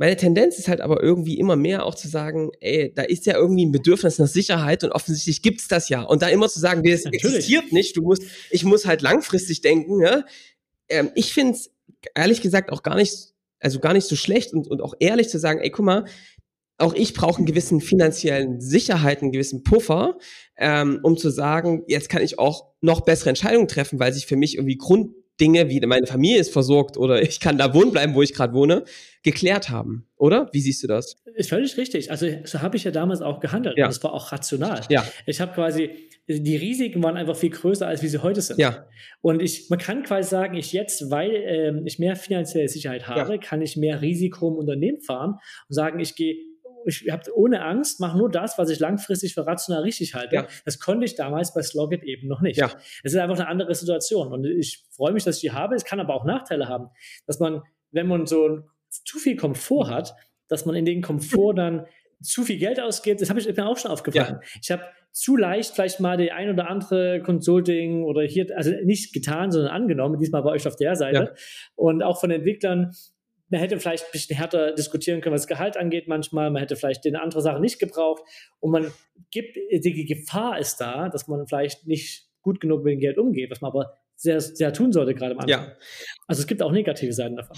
Meine 0.00 0.16
Tendenz 0.16 0.58
ist 0.58 0.66
halt 0.66 0.80
aber 0.80 1.02
irgendwie 1.02 1.38
immer 1.38 1.56
mehr 1.56 1.84
auch 1.84 1.94
zu 1.94 2.08
sagen, 2.08 2.52
ey, 2.60 2.90
da 2.94 3.02
ist 3.02 3.26
ja 3.26 3.36
irgendwie 3.36 3.66
ein 3.66 3.70
Bedürfnis 3.70 4.18
nach 4.18 4.28
Sicherheit 4.28 4.82
und 4.82 4.92
offensichtlich 4.92 5.42
gibt's 5.42 5.68
das 5.68 5.90
ja. 5.90 6.00
Und 6.00 6.22
da 6.22 6.28
immer 6.28 6.48
zu 6.48 6.58
sagen, 6.58 6.82
das 6.82 7.04
Natürlich. 7.04 7.22
existiert 7.22 7.70
nicht, 7.70 7.98
du 7.98 8.02
musst, 8.02 8.22
ich 8.48 8.64
muss 8.64 8.86
halt 8.86 9.02
langfristig 9.02 9.60
denken, 9.60 10.00
ja, 10.00 10.24
ähm, 10.88 11.10
ich 11.14 11.34
finde 11.34 11.52
es 11.52 11.70
ehrlich 12.14 12.40
gesagt 12.40 12.72
auch 12.72 12.82
gar 12.82 12.96
nicht, 12.96 13.34
also 13.58 13.78
gar 13.78 13.92
nicht 13.92 14.06
so 14.06 14.16
schlecht 14.16 14.54
und, 14.54 14.68
und 14.68 14.80
auch 14.80 14.94
ehrlich 15.00 15.28
zu 15.28 15.38
sagen, 15.38 15.60
ey, 15.60 15.68
guck 15.68 15.84
mal, 15.84 16.06
auch 16.78 16.94
ich 16.94 17.12
brauche 17.12 17.36
einen 17.36 17.46
gewissen 17.46 17.82
finanziellen 17.82 18.58
Sicherheit, 18.62 19.20
einen 19.20 19.32
gewissen 19.32 19.64
Puffer, 19.64 20.16
ähm, 20.56 21.00
um 21.02 21.18
zu 21.18 21.28
sagen, 21.28 21.84
jetzt 21.88 22.08
kann 22.08 22.22
ich 22.22 22.38
auch 22.38 22.72
noch 22.80 23.02
bessere 23.02 23.28
Entscheidungen 23.28 23.68
treffen, 23.68 24.00
weil 24.00 24.14
sich 24.14 24.24
für 24.24 24.36
mich 24.36 24.56
irgendwie 24.56 24.78
Grunddinge 25.40 25.70
wie 25.70 25.80
meine 25.86 26.06
Familie 26.06 26.38
ist 26.38 26.52
versorgt 26.52 26.96
oder 26.96 27.22
ich 27.22 27.40
kann 27.40 27.56
da 27.56 27.72
wohnen 27.72 27.92
bleiben, 27.92 28.14
wo 28.14 28.22
ich 28.22 28.34
gerade 28.34 28.52
wohne, 28.52 28.84
geklärt 29.22 29.70
haben, 29.70 30.06
oder? 30.16 30.48
Wie 30.52 30.60
siehst 30.60 30.82
du 30.82 30.86
das? 30.86 31.16
Ist 31.34 31.48
völlig 31.48 31.76
richtig. 31.76 32.10
Also 32.10 32.26
so 32.44 32.60
habe 32.60 32.76
ich 32.76 32.84
ja 32.84 32.90
damals 32.90 33.22
auch 33.22 33.40
gehandelt. 33.40 33.78
Ja. 33.78 33.86
Das 33.86 34.02
war 34.02 34.12
auch 34.12 34.32
rational. 34.32 34.82
Ja. 34.90 35.04
Ich 35.26 35.40
habe 35.40 35.52
quasi 35.52 35.90
die 36.28 36.56
Risiken 36.56 37.02
waren 37.02 37.16
einfach 37.16 37.34
viel 37.34 37.50
größer, 37.50 37.88
als 37.88 38.02
wie 38.02 38.08
sie 38.08 38.22
heute 38.22 38.40
sind. 38.40 38.60
Ja. 38.60 38.86
Und 39.20 39.42
ich, 39.42 39.68
man 39.68 39.80
kann 39.80 40.04
quasi 40.04 40.28
sagen, 40.28 40.56
ich 40.56 40.72
jetzt, 40.72 41.10
weil 41.10 41.32
ähm, 41.32 41.86
ich 41.86 41.98
mehr 41.98 42.14
finanzielle 42.14 42.68
Sicherheit 42.68 43.08
habe, 43.08 43.32
ja. 43.32 43.38
kann 43.38 43.60
ich 43.62 43.76
mehr 43.76 44.00
Risiko 44.00 44.48
im 44.48 44.54
Unternehmen 44.54 45.00
fahren 45.00 45.40
und 45.68 45.74
sagen, 45.74 45.98
ich 45.98 46.14
gehe 46.14 46.36
ich 46.86 47.10
habe 47.10 47.22
ohne 47.34 47.62
Angst, 47.62 48.00
mache 48.00 48.18
nur 48.18 48.30
das, 48.30 48.58
was 48.58 48.70
ich 48.70 48.78
langfristig 48.78 49.34
für 49.34 49.46
rational 49.46 49.82
richtig 49.82 50.14
halte. 50.14 50.34
Ja. 50.34 50.46
Das 50.64 50.78
konnte 50.78 51.04
ich 51.04 51.14
damals 51.14 51.54
bei 51.54 51.62
Slogit 51.62 52.02
eben 52.02 52.28
noch 52.28 52.40
nicht. 52.40 52.58
Ja. 52.58 52.70
Es 53.02 53.12
ist 53.12 53.18
einfach 53.18 53.38
eine 53.38 53.48
andere 53.48 53.74
Situation. 53.74 54.32
Und 54.32 54.44
ich 54.44 54.84
freue 54.90 55.12
mich, 55.12 55.24
dass 55.24 55.36
ich 55.36 55.42
die 55.42 55.52
habe. 55.52 55.74
Es 55.74 55.84
kann 55.84 56.00
aber 56.00 56.14
auch 56.14 56.24
Nachteile 56.24 56.68
haben, 56.68 56.88
dass 57.26 57.38
man, 57.38 57.62
wenn 57.90 58.06
man 58.06 58.26
so 58.26 58.60
zu 58.88 59.18
viel 59.18 59.36
Komfort 59.36 59.88
hat, 59.88 60.14
dass 60.48 60.66
man 60.66 60.74
in 60.74 60.84
den 60.84 61.02
Komfort 61.02 61.54
dann 61.54 61.86
zu 62.22 62.42
viel 62.42 62.58
Geld 62.58 62.80
ausgibt. 62.80 63.20
Das 63.20 63.30
habe 63.30 63.40
ich 63.40 63.56
mir 63.56 63.66
auch 63.66 63.78
schon 63.78 63.90
aufgefallen. 63.90 64.40
Ja. 64.40 64.48
Ich 64.62 64.70
habe 64.70 64.82
zu 65.12 65.36
leicht 65.36 65.74
vielleicht 65.74 66.00
mal 66.00 66.16
die 66.16 66.32
ein 66.32 66.50
oder 66.50 66.68
andere 66.68 67.20
Consulting 67.22 68.04
oder 68.04 68.22
hier, 68.22 68.46
also 68.56 68.70
nicht 68.84 69.12
getan, 69.12 69.50
sondern 69.50 69.72
angenommen, 69.72 70.18
diesmal 70.18 70.42
bei 70.42 70.50
euch 70.50 70.66
auf 70.66 70.76
der 70.76 70.94
Seite. 70.96 71.18
Ja. 71.18 71.32
Und 71.74 72.02
auch 72.02 72.20
von 72.20 72.30
Entwicklern, 72.30 72.92
man 73.50 73.60
hätte 73.60 73.78
vielleicht 73.78 74.04
ein 74.04 74.12
bisschen 74.12 74.36
härter 74.36 74.72
diskutieren 74.72 75.20
können, 75.20 75.34
was 75.34 75.42
das 75.42 75.48
Gehalt 75.48 75.76
angeht 75.76 76.08
manchmal. 76.08 76.50
Man 76.50 76.60
hätte 76.60 76.76
vielleicht 76.76 77.04
eine 77.06 77.20
andere 77.20 77.42
Sache 77.42 77.60
nicht 77.60 77.78
gebraucht. 77.78 78.22
Und 78.60 78.70
man 78.70 78.92
gibt, 79.30 79.56
die 79.56 80.04
Gefahr 80.06 80.58
ist 80.58 80.76
da, 80.76 81.08
dass 81.08 81.28
man 81.28 81.46
vielleicht 81.46 81.86
nicht 81.86 82.28
gut 82.42 82.60
genug 82.60 82.84
mit 82.84 82.94
dem 82.94 83.00
Geld 83.00 83.18
umgeht, 83.18 83.50
was 83.50 83.60
man 83.60 83.72
aber 83.72 83.98
sehr, 84.14 84.40
sehr 84.40 84.72
tun 84.72 84.92
sollte, 84.92 85.14
gerade 85.14 85.32
am 85.32 85.40
Anfang. 85.40 85.64
Ja. 85.64 85.76
Also 86.26 86.42
es 86.42 86.46
gibt 86.46 86.62
auch 86.62 86.72
negative 86.72 87.12
Seiten 87.12 87.36
davon. 87.36 87.56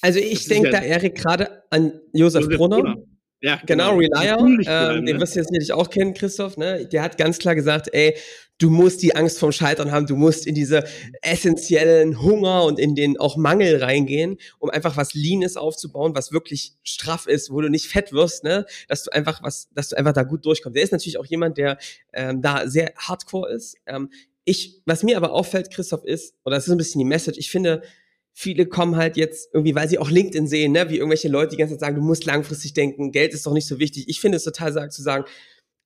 Also 0.00 0.20
ich 0.20 0.46
denke 0.46 0.70
da, 0.70 0.78
Erik, 0.78 1.16
gerade 1.16 1.62
an 1.70 2.00
Josef, 2.12 2.42
Josef 2.42 2.58
Brunner. 2.58 2.82
Brunner. 2.82 2.96
Ja, 3.42 3.60
genau, 3.66 3.96
genau 3.98 4.44
Relier, 4.44 4.66
ähm, 4.68 5.04
den 5.04 5.16
ne? 5.16 5.20
wirst 5.20 5.34
du 5.34 5.40
jetzt 5.40 5.50
natürlich 5.50 5.72
auch 5.72 5.90
kennen, 5.90 6.14
Christoph, 6.14 6.56
ne? 6.56 6.86
Der 6.86 7.02
hat 7.02 7.18
ganz 7.18 7.38
klar 7.38 7.56
gesagt, 7.56 7.88
ey, 7.92 8.16
du 8.58 8.70
musst 8.70 9.02
die 9.02 9.16
Angst 9.16 9.40
vom 9.40 9.50
Scheitern 9.50 9.90
haben, 9.90 10.06
du 10.06 10.14
musst 10.14 10.46
in 10.46 10.54
diese 10.54 10.84
essentiellen 11.22 12.22
Hunger 12.22 12.62
und 12.64 12.78
in 12.78 12.94
den 12.94 13.18
auch 13.18 13.36
Mangel 13.36 13.82
reingehen, 13.82 14.38
um 14.60 14.70
einfach 14.70 14.96
was 14.96 15.14
Leanes 15.14 15.56
aufzubauen, 15.56 16.14
was 16.14 16.30
wirklich 16.30 16.74
straff 16.84 17.26
ist, 17.26 17.50
wo 17.50 17.60
du 17.60 17.68
nicht 17.68 17.88
fett 17.88 18.12
wirst, 18.12 18.44
ne? 18.44 18.64
Dass 18.86 19.02
du 19.02 19.12
einfach 19.12 19.42
was, 19.42 19.68
dass 19.74 19.88
du 19.88 19.98
einfach 19.98 20.12
da 20.12 20.22
gut 20.22 20.46
durchkommst. 20.46 20.76
Der 20.76 20.84
ist 20.84 20.92
natürlich 20.92 21.18
auch 21.18 21.26
jemand, 21.26 21.58
der 21.58 21.78
ähm, 22.12 22.42
da 22.42 22.68
sehr 22.68 22.92
hardcore 22.96 23.52
ist. 23.52 23.76
Ähm, 23.86 24.08
ich, 24.44 24.82
was 24.86 25.02
mir 25.02 25.16
aber 25.16 25.32
auffällt, 25.32 25.72
Christoph, 25.72 26.04
ist, 26.04 26.34
oder 26.44 26.56
das 26.56 26.66
ist 26.66 26.72
ein 26.72 26.78
bisschen 26.78 27.00
die 27.00 27.04
Message, 27.04 27.38
ich 27.38 27.50
finde, 27.50 27.82
viele 28.32 28.66
kommen 28.66 28.96
halt 28.96 29.16
jetzt 29.16 29.50
irgendwie, 29.52 29.74
weil 29.74 29.88
sie 29.88 29.98
auch 29.98 30.10
LinkedIn 30.10 30.46
sehen, 30.46 30.72
ne, 30.72 30.88
wie 30.88 30.96
irgendwelche 30.96 31.28
Leute 31.28 31.50
die 31.50 31.56
ganze 31.56 31.74
Zeit 31.74 31.80
sagen, 31.80 31.96
du 31.96 32.02
musst 32.02 32.24
langfristig 32.24 32.74
denken, 32.74 33.12
Geld 33.12 33.34
ist 33.34 33.46
doch 33.46 33.52
nicht 33.52 33.66
so 33.66 33.78
wichtig. 33.78 34.04
Ich 34.08 34.20
finde 34.20 34.36
es 34.36 34.44
total 34.44 34.72
sagen, 34.72 34.90
zu 34.90 35.02
sagen, 35.02 35.24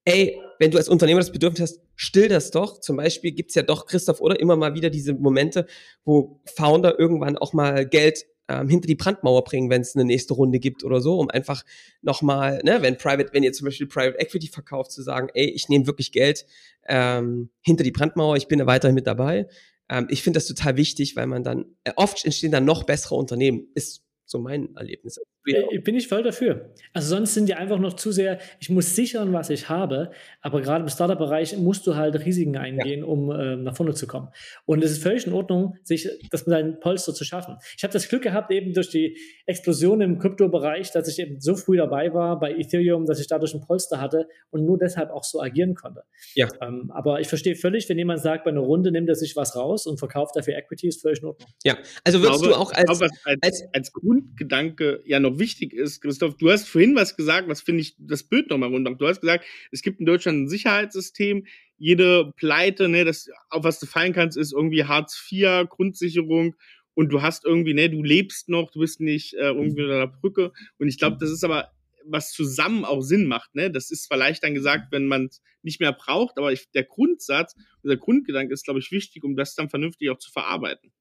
ey, 0.04 0.38
wenn 0.59 0.70
du 0.70 0.78
als 0.78 0.88
Unternehmer 0.88 1.20
das 1.20 1.32
Bedürfnis 1.32 1.61
hast, 1.61 1.80
still 1.96 2.28
das 2.28 2.50
doch. 2.50 2.80
Zum 2.80 2.96
Beispiel 2.96 3.32
gibt's 3.32 3.54
ja 3.54 3.62
doch, 3.62 3.87
Christoph, 3.87 4.20
oder 4.20 4.38
immer 4.40 4.56
mal 4.56 4.74
wieder 4.74 4.88
diese 4.88 5.12
Momente, 5.14 5.66
wo 6.04 6.40
Founder 6.54 6.98
irgendwann 6.98 7.37
auch 7.37 7.52
mal 7.52 7.85
Geld 7.85 8.24
ähm, 8.48 8.68
hinter 8.68 8.87
die 8.87 8.94
Brandmauer 8.94 9.42
bringen, 9.42 9.70
wenn 9.70 9.82
es 9.82 9.96
eine 9.96 10.04
nächste 10.04 10.35
Runde 10.35 10.61
gibt 10.61 10.85
oder 10.85 11.00
so, 11.00 11.18
um 11.18 11.28
einfach 11.28 11.64
nochmal, 12.02 12.61
ne, 12.62 12.78
wenn 12.80 12.96
Private, 12.96 13.30
wenn 13.32 13.42
ihr 13.42 13.52
zum 13.52 13.64
Beispiel 13.64 13.88
Private 13.88 14.18
Equity 14.20 14.46
verkauft, 14.46 14.92
zu 14.92 15.02
sagen, 15.02 15.28
ey, 15.35 15.46
ich 15.46 15.68
nehme 15.68 15.88
wirklich 15.88 16.12
Geld 16.12 16.46
ähm, 16.87 17.50
hinter 17.61 17.82
die 17.82 17.90
Brandmauer, 17.90 18.37
ich 18.37 18.46
bin 18.46 18.61
da 18.61 18.66
weiterhin 18.66 18.94
mit 18.94 19.09
dabei. 19.09 19.48
Ähm, 19.88 20.07
ich 20.11 20.22
finde 20.22 20.38
das 20.38 20.46
total 20.46 20.77
wichtig, 20.77 21.16
weil 21.16 21.27
man 21.27 21.44
dann, 21.44 21.77
äh, 21.85 21.92
oft 21.96 22.25
entstehen 22.25 22.53
dann 22.53 22.64
noch 22.64 22.85
bessere 22.85 23.14
Unternehmen, 23.14 23.68
ist 23.75 24.03
so 24.25 24.38
mein 24.38 24.75
Erlebnis. 24.77 25.20
Äh, 25.46 25.78
bin 25.78 25.96
ich 25.96 26.09
voll 26.09 26.22
dafür. 26.22 26.72
Also 26.92 27.14
sonst 27.14 27.35
sind 27.35 27.48
die 27.48 27.54
einfach 27.54 27.78
noch 27.78 27.94
zu 27.94 28.12
sehr, 28.12 28.38
ich 28.61 28.70
muss 28.70 28.94
sichern, 28.96 29.32
was 29.32 29.50
ich 29.50 29.68
habe, 29.68 30.11
aber 30.40 30.61
gerade 30.61 30.82
im 30.82 30.88
Startup-Bereich 30.88 31.56
musst 31.56 31.87
du 31.87 31.96
halt 31.96 32.24
Risiken 32.24 32.56
eingehen, 32.56 33.00
ja. 33.00 33.06
um 33.06 33.30
äh, 33.30 33.56
nach 33.56 33.76
vorne 33.76 33.94
zu 33.94 34.06
kommen. 34.06 34.28
Und 34.64 34.82
es 34.82 34.92
ist 34.92 35.02
völlig 35.02 35.26
in 35.26 35.32
Ordnung, 35.32 35.76
sich 35.85 36.09
das 36.30 36.46
mit 36.46 36.56
einem 36.56 36.80
Polster 36.80 37.14
zu 37.14 37.24
schaffen. 37.24 37.56
Ich 37.76 37.85
habe 37.85 37.92
das 37.92 38.09
Glück 38.09 38.22
gehabt, 38.22 38.50
eben 38.50 38.72
durch 38.72 38.90
die 38.90 39.18
Explosion 39.46 40.00
im 40.00 40.18
Krypto-Bereich, 40.18 40.90
dass 40.92 41.09
ich 41.09 41.18
eben 41.18 41.40
so 41.40 41.54
früh 41.54 41.76
dabei 41.76 42.12
war 42.12 42.40
bei 42.40 42.52
Ethereum, 42.52 43.06
dass 43.06 43.20
ich 43.20 43.28
dadurch 43.28 43.54
ein 43.54 43.61
Polster 43.61 44.00
hatte 44.00 44.28
und 44.50 44.64
nur 44.64 44.78
deshalb 44.78 45.11
auch 45.11 45.24
so 45.24 45.40
agieren 45.40 45.74
konnte. 45.74 46.02
Ja. 46.35 46.48
Ähm, 46.61 46.90
aber 46.92 47.20
ich 47.20 47.28
verstehe 47.28 47.54
völlig, 47.54 47.88
wenn 47.88 47.98
jemand 47.98 48.20
sagt, 48.20 48.44
bei 48.44 48.50
einer 48.50 48.61
Runde 48.61 48.90
nimmt 48.90 49.09
er 49.09 49.14
sich 49.14 49.37
was 49.37 49.54
raus 49.56 49.87
und 49.87 49.98
verkauft 49.98 50.35
dafür 50.37 50.56
Equity, 50.56 50.88
ist 50.88 51.02
völlig 51.02 51.20
in 51.20 51.26
Ordnung. 51.26 51.48
Ja, 51.64 51.78
also 52.04 52.20
würdest 52.20 52.42
glaube, 52.42 52.54
du 52.54 52.61
auch 52.61 52.72
als, 52.72 52.85
glaube, 52.85 53.11
als, 53.24 53.38
als, 53.42 53.64
als 53.72 53.92
Grundgedanke 53.92 55.02
ja 55.04 55.20
noch 55.20 55.36
wichtig 55.38 55.72
ist, 55.72 56.01
Christoph, 56.01 56.37
du 56.37 56.51
hast 56.51 56.68
vorhin 56.68 56.94
was 56.94 57.16
gesagt, 57.16 57.49
was 57.49 57.61
finde 57.61 57.83
ich 57.83 57.94
das 57.99 58.25
Bild 58.25 58.51
nochmal 58.51 58.70
rund 58.70 58.85
macht. 58.85 59.01
Du 59.01 59.07
hast 59.07 59.20
gesagt, 59.20 59.44
es 59.70 59.83
gibt 59.83 60.01
in 60.01 60.07
Deutschland 60.07 60.42
ein 60.42 60.49
Sicherheitssystem, 60.49 61.46
jede 61.79 62.33
Pleite, 62.37 62.88
ne, 62.88 63.05
das, 63.05 63.29
auf 63.51 63.64
was 63.64 63.79
du 63.79 63.87
fallen 63.87 64.12
kannst, 64.12 64.37
ist 64.37 64.53
irgendwie 64.53 64.85
Hartz 64.85 65.20
IV, 65.31 65.68
Grundsicherung 65.68 66.55
und 66.94 67.11
du 67.11 67.22
hast 67.22 67.44
irgendwie, 67.44 67.75
ne, 67.75 67.90
du 67.90 68.03
lebst 68.03 68.49
noch, 68.49 68.70
du 68.70 68.81
bist 68.81 69.01
nicht 69.01 69.35
äh, 69.35 69.49
irgendwie 69.49 69.83
unter 69.83 69.99
der 69.99 70.07
Brücke. 70.07 70.53
Und 70.79 70.88
ich 70.88 70.99
glaube, 70.99 71.18
das 71.20 71.31
ist 71.31 71.44
aber 71.44 71.70
was 72.09 72.33
zusammen 72.33 72.85
auch 72.85 73.03
Sinn 73.03 73.27
macht. 73.27 73.55
Ne? 73.55 73.70
Das 73.70 73.90
ist 73.90 74.07
vielleicht 74.07 74.42
dann 74.44 74.55
gesagt, 74.55 74.92
wenn 74.92 75.07
man 75.07 75.27
es 75.27 75.42
nicht 75.62 75.81
mehr 75.81 75.92
braucht, 75.92 76.38
aber 76.38 76.53
ich, 76.53 76.70
der 76.70 76.85
Grundsatz, 76.85 77.55
der 77.83 77.96
Grundgedanke 77.96 78.55
ist, 78.55 78.64
glaube 78.64 78.81
ich, 78.81 78.90
wichtig, 78.92 79.25
um 79.25 79.37
das 79.37 79.55
dann 79.55 79.68
vernünftig 79.68 80.11
auch 80.11 80.18
zu 80.18 80.31
verarbeiten. 80.31 80.92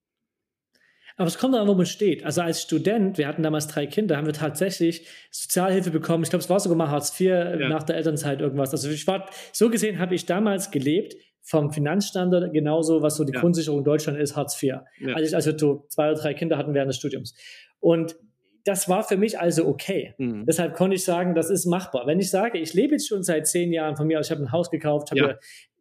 Aber 1.18 1.28
es 1.28 1.38
kommt 1.38 1.56
an, 1.56 1.68
wo 1.68 1.74
man 1.74 1.86
steht. 1.86 2.26
Also 2.26 2.42
als 2.42 2.62
Student, 2.62 3.18
wir 3.18 3.28
hatten 3.28 3.42
damals 3.42 3.68
drei 3.68 3.88
Kinder, 3.88 4.18
haben 4.18 4.26
wir 4.26 4.34
tatsächlich 4.34 5.08
Sozialhilfe 5.32 5.90
bekommen. 5.90 6.24
Ich 6.24 6.30
glaube, 6.30 6.44
es 6.44 6.50
war 6.50 6.60
sogar 6.60 6.78
mal 6.78 6.90
Hartz 6.90 7.18
IV 7.20 7.28
ja. 7.30 7.70
nach 7.70 7.84
der 7.84 7.96
Elternzeit 7.96 8.42
irgendwas. 8.42 8.72
Also 8.72 8.90
ich 8.90 9.08
war, 9.08 9.30
so 9.54 9.70
gesehen 9.70 10.00
habe 10.00 10.14
ich 10.14 10.26
damals 10.26 10.72
gelebt 10.72 11.16
vom 11.42 11.72
Finanzstandard 11.72 12.52
genauso, 12.54 13.02
was 13.02 13.16
so 13.16 13.24
die 13.24 13.34
ja. 13.34 13.40
Grundsicherung 13.40 13.80
in 13.80 13.86
Deutschland 13.86 14.20
ist, 14.20 14.36
Hartz 14.36 14.62
IV. 14.62 14.80
Ja. 15.00 15.14
Als, 15.14 15.30
ich, 15.30 15.36
als 15.36 15.46
wir 15.46 15.58
so 15.58 15.86
zwei 15.88 16.12
oder 16.12 16.20
drei 16.20 16.34
Kinder 16.34 16.58
hatten 16.58 16.74
während 16.74 16.90
des 16.90 16.98
Studiums. 16.98 17.34
Und 17.80 18.18
das 18.66 18.90
war 18.90 19.04
für 19.04 19.16
mich 19.16 19.40
also 19.40 19.68
okay. 19.68 20.16
Mhm. 20.18 20.46
Deshalb 20.48 20.74
konnte 20.74 20.96
ich 20.96 21.06
sagen, 21.06 21.36
das 21.36 21.52
ist 21.52 21.68
machbar. 21.68 22.08
Wenn 22.08 22.20
ich 22.20 22.32
sage, 22.32 22.58
ich 22.58 22.74
lebe 22.74 22.94
jetzt 22.94 23.08
schon 23.08 23.22
seit 23.22 23.48
zehn 23.48 23.72
Jahren 23.72 23.96
von 23.96 24.08
mir 24.08 24.20
aus, 24.20 24.26
ich 24.26 24.32
habe 24.32 24.42
ein 24.42 24.52
Haus 24.52 24.72
gekauft, 24.72 25.12
habe 25.12 25.20
ja. 25.20 25.36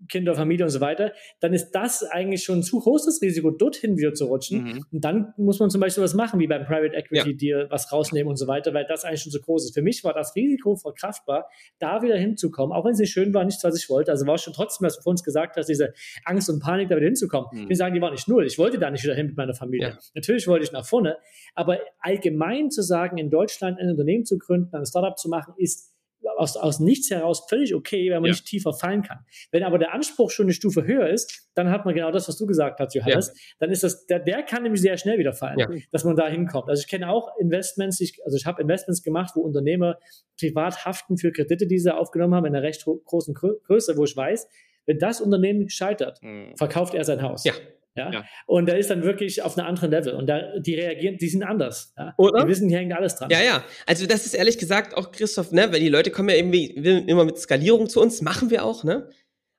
Kinder, 0.09 0.35
Familie 0.35 0.65
und 0.65 0.71
so 0.71 0.81
weiter, 0.81 1.13
dann 1.41 1.53
ist 1.53 1.71
das 1.71 2.03
eigentlich 2.03 2.43
schon 2.43 2.59
ein 2.59 2.63
zu 2.63 2.81
großes 2.81 3.21
Risiko, 3.23 3.51
dorthin 3.51 3.97
wieder 3.97 4.13
zu 4.15 4.27
rutschen. 4.27 4.65
Mhm. 4.65 4.85
Und 4.93 5.05
dann 5.05 5.33
muss 5.37 5.61
man 5.61 5.71
zum 5.71 5.81
Beispiel 5.81 6.03
was 6.03 6.15
machen, 6.15 6.41
wie 6.41 6.47
beim 6.47 6.65
Private 6.65 6.95
Equity 6.95 7.31
ja. 7.31 7.37
Deal, 7.37 7.67
was 7.71 7.91
rausnehmen 7.93 8.29
und 8.29 8.37
so 8.37 8.47
weiter, 8.47 8.75
weil 8.75 8.87
das 8.87 9.05
eigentlich 9.05 9.23
schon 9.23 9.33
zu 9.33 9.41
groß 9.41 9.65
ist. 9.65 9.75
Für 9.75 9.83
mich 9.83 10.05
war 10.05 10.13
das 10.13 10.35
Risiko 10.37 10.77
verkraftbar, 10.77 11.49
da 11.79 12.03
wieder 12.03 12.17
hinzukommen, 12.17 12.77
auch 12.77 12.85
wenn 12.85 12.93
es 12.93 12.99
nicht 12.99 13.13
schön 13.13 13.33
war, 13.33 13.45
nichts, 13.45 13.65
was 13.65 13.77
ich 13.77 13.89
wollte. 13.89 14.11
Also 14.11 14.27
war 14.27 14.39
schon 14.39 14.53
trotzdem, 14.53 14.87
was 14.87 14.97
du 14.97 15.03
vor 15.03 15.11
uns 15.11 15.23
gesagt 15.23 15.57
hast, 15.57 15.69
diese 15.69 15.93
Angst 16.25 16.51
und 16.51 16.61
Panik, 16.61 16.89
da 16.89 16.97
wieder 16.97 17.07
hinzukommen. 17.07 17.49
Mhm. 17.53 17.63
Ich 17.63 17.69
will 17.71 17.77
sagen, 17.77 17.95
die 17.95 18.01
war 18.01 18.11
nicht 18.11 18.29
null. 18.29 18.47
Ich 18.47 18.59
wollte 18.59 18.79
da 18.79 18.91
nicht 18.91 19.05
wieder 19.05 19.15
hin 19.15 19.27
mit 19.27 19.37
meiner 19.37 19.55
Familie. 19.55 19.89
Ja. 19.89 19.99
Natürlich 20.15 20.47
wollte 20.47 20.65
ich 20.65 20.73
nach 20.73 20.85
vorne, 20.85 21.17
aber 21.55 21.79
allgemein 22.01 22.71
zu 22.71 22.83
sagen, 22.83 23.19
in 23.19 23.31
Deutschland 23.31 23.79
ein 23.79 23.91
Unternehmen 23.91 24.25
zu 24.25 24.39
gründen, 24.39 24.75
ein 24.77 24.87
Startup 24.87 25.17
zu 25.17 25.29
machen, 25.29 25.55
ist 25.57 25.94
aus, 26.37 26.57
aus 26.57 26.81
nichts 26.81 27.11
heraus 27.11 27.47
völlig 27.49 27.75
okay, 27.75 28.11
wenn 28.11 28.23
man 28.23 28.27
ja. 28.27 28.33
nicht 28.33 28.47
tiefer 28.47 28.73
fallen 28.73 29.03
kann. 29.03 29.19
Wenn 29.51 29.63
aber 29.63 29.79
der 29.79 29.93
Anspruch 29.93 30.31
schon 30.31 30.47
eine 30.47 30.53
Stufe 30.53 30.85
höher 30.85 31.09
ist, 31.09 31.49
dann 31.55 31.71
hat 31.71 31.85
man 31.85 31.95
genau 31.95 32.11
das, 32.11 32.29
was 32.29 32.37
du 32.37 32.47
gesagt 32.47 32.81
hast, 32.81 32.95
Johannes. 32.95 33.29
Ja. 33.29 33.35
Dann 33.61 33.71
ist 33.71 33.83
das, 33.83 34.07
der, 34.07 34.21
der 34.21 34.43
kann 34.43 34.63
nämlich 34.63 34.81
sehr 34.81 34.97
schnell 34.97 35.19
wieder 35.19 35.33
fallen, 35.33 35.59
ja. 35.59 35.69
dass 35.93 36.05
man 36.05 36.17
da 36.17 36.29
hinkommt. 36.29 36.69
Also 36.69 36.81
ich 36.81 36.89
kenne 36.89 37.09
auch 37.09 37.37
Investments, 37.39 38.01
ich, 38.01 38.19
also 38.25 38.37
ich 38.37 38.47
habe 38.47 38.63
Investments 38.63 39.03
gemacht, 39.03 39.33
wo 39.35 39.41
Unternehmer 39.41 39.99
privat 40.39 40.85
haften 40.85 41.17
für 41.17 41.33
Kredite, 41.33 41.67
die 41.67 41.79
sie 41.79 41.95
aufgenommen 41.95 42.35
haben, 42.35 42.47
in 42.47 42.55
einer 42.55 42.65
recht 42.65 42.85
großen 42.85 43.35
Größe, 43.35 43.97
wo 43.97 44.05
ich 44.05 44.17
weiß, 44.17 44.49
wenn 44.87 44.99
das 44.99 45.21
Unternehmen 45.21 45.69
scheitert, 45.69 46.23
mhm. 46.23 46.57
verkauft 46.57 46.95
er 46.95 47.05
sein 47.05 47.23
Haus. 47.23 47.45
Ja. 47.45 47.53
Ja? 47.97 48.11
ja? 48.11 48.25
Und 48.47 48.67
da 48.67 48.75
ist 48.75 48.91
dann 48.91 49.03
wirklich 49.03 49.43
auf 49.43 49.57
einem 49.57 49.67
anderen 49.67 49.91
Level. 49.91 50.15
Und 50.15 50.27
da, 50.27 50.59
die 50.59 50.75
reagieren, 50.75 51.17
die 51.19 51.29
sind 51.29 51.43
anders. 51.43 51.93
Ja? 51.97 52.15
Oder? 52.19 52.43
Die 52.43 52.49
wissen, 52.49 52.69
hier 52.69 52.79
hängt 52.79 52.93
alles 52.93 53.17
dran. 53.17 53.31
Ja, 53.31 53.43
ja. 53.43 53.65
Also 53.87 54.07
das 54.07 54.27
ist 54.27 54.35
ehrlich 54.35 54.59
gesagt 54.59 54.97
auch, 54.97 55.13
Christoph, 55.13 55.53
ne, 55.53 55.73
weil 55.73 55.81
die 55.81 55.89
Leute 55.89 56.11
kommen 56.11 56.29
ja 56.29 56.37
irgendwie 56.37 56.67
immer 56.67 57.25
mit 57.25 57.39
Skalierung 57.39 57.89
zu 57.89 58.01
uns, 58.01 58.23
machen 58.23 58.51
wir 58.51 58.65
auch, 58.65 58.85
ne? 58.85 59.09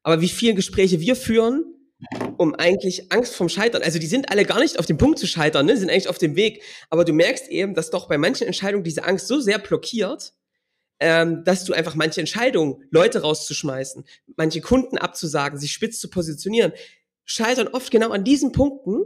Aber 0.03 0.21
wie 0.21 0.29
viele 0.29 0.53
Gespräche 0.53 0.99
wir 0.99 1.15
führen, 1.15 1.65
um 2.37 2.53
eigentlich 2.55 3.11
Angst 3.11 3.35
vom 3.35 3.49
Scheitern, 3.49 3.81
also 3.81 3.99
die 3.99 4.05
sind 4.05 4.29
alle 4.29 4.45
gar 4.45 4.59
nicht 4.59 4.77
auf 4.77 4.85
dem 4.85 4.97
Punkt 4.97 5.17
zu 5.17 5.27
scheitern, 5.27 5.65
ne? 5.65 5.77
sind 5.77 5.89
eigentlich 5.89 6.09
auf 6.09 6.17
dem 6.17 6.35
Weg. 6.35 6.61
Aber 6.89 7.05
du 7.05 7.13
merkst 7.13 7.47
eben, 7.47 7.73
dass 7.73 7.89
doch 7.89 8.07
bei 8.07 8.17
manchen 8.17 8.45
Entscheidungen 8.45 8.83
diese 8.83 9.03
Angst 9.05 9.27
so 9.27 9.39
sehr 9.39 9.57
blockiert, 9.57 10.33
ähm, 10.99 11.43
dass 11.43 11.65
du 11.65 11.73
einfach 11.73 11.95
manche 11.95 12.19
Entscheidungen, 12.19 12.83
Leute 12.91 13.21
rauszuschmeißen, 13.21 14.05
manche 14.35 14.61
Kunden 14.61 14.97
abzusagen, 14.97 15.59
sich 15.59 15.71
spitz 15.71 15.99
zu 15.99 16.09
positionieren, 16.09 16.73
scheitern 17.25 17.67
oft 17.67 17.91
genau 17.91 18.11
an 18.11 18.23
diesen 18.23 18.51
Punkten 18.51 19.03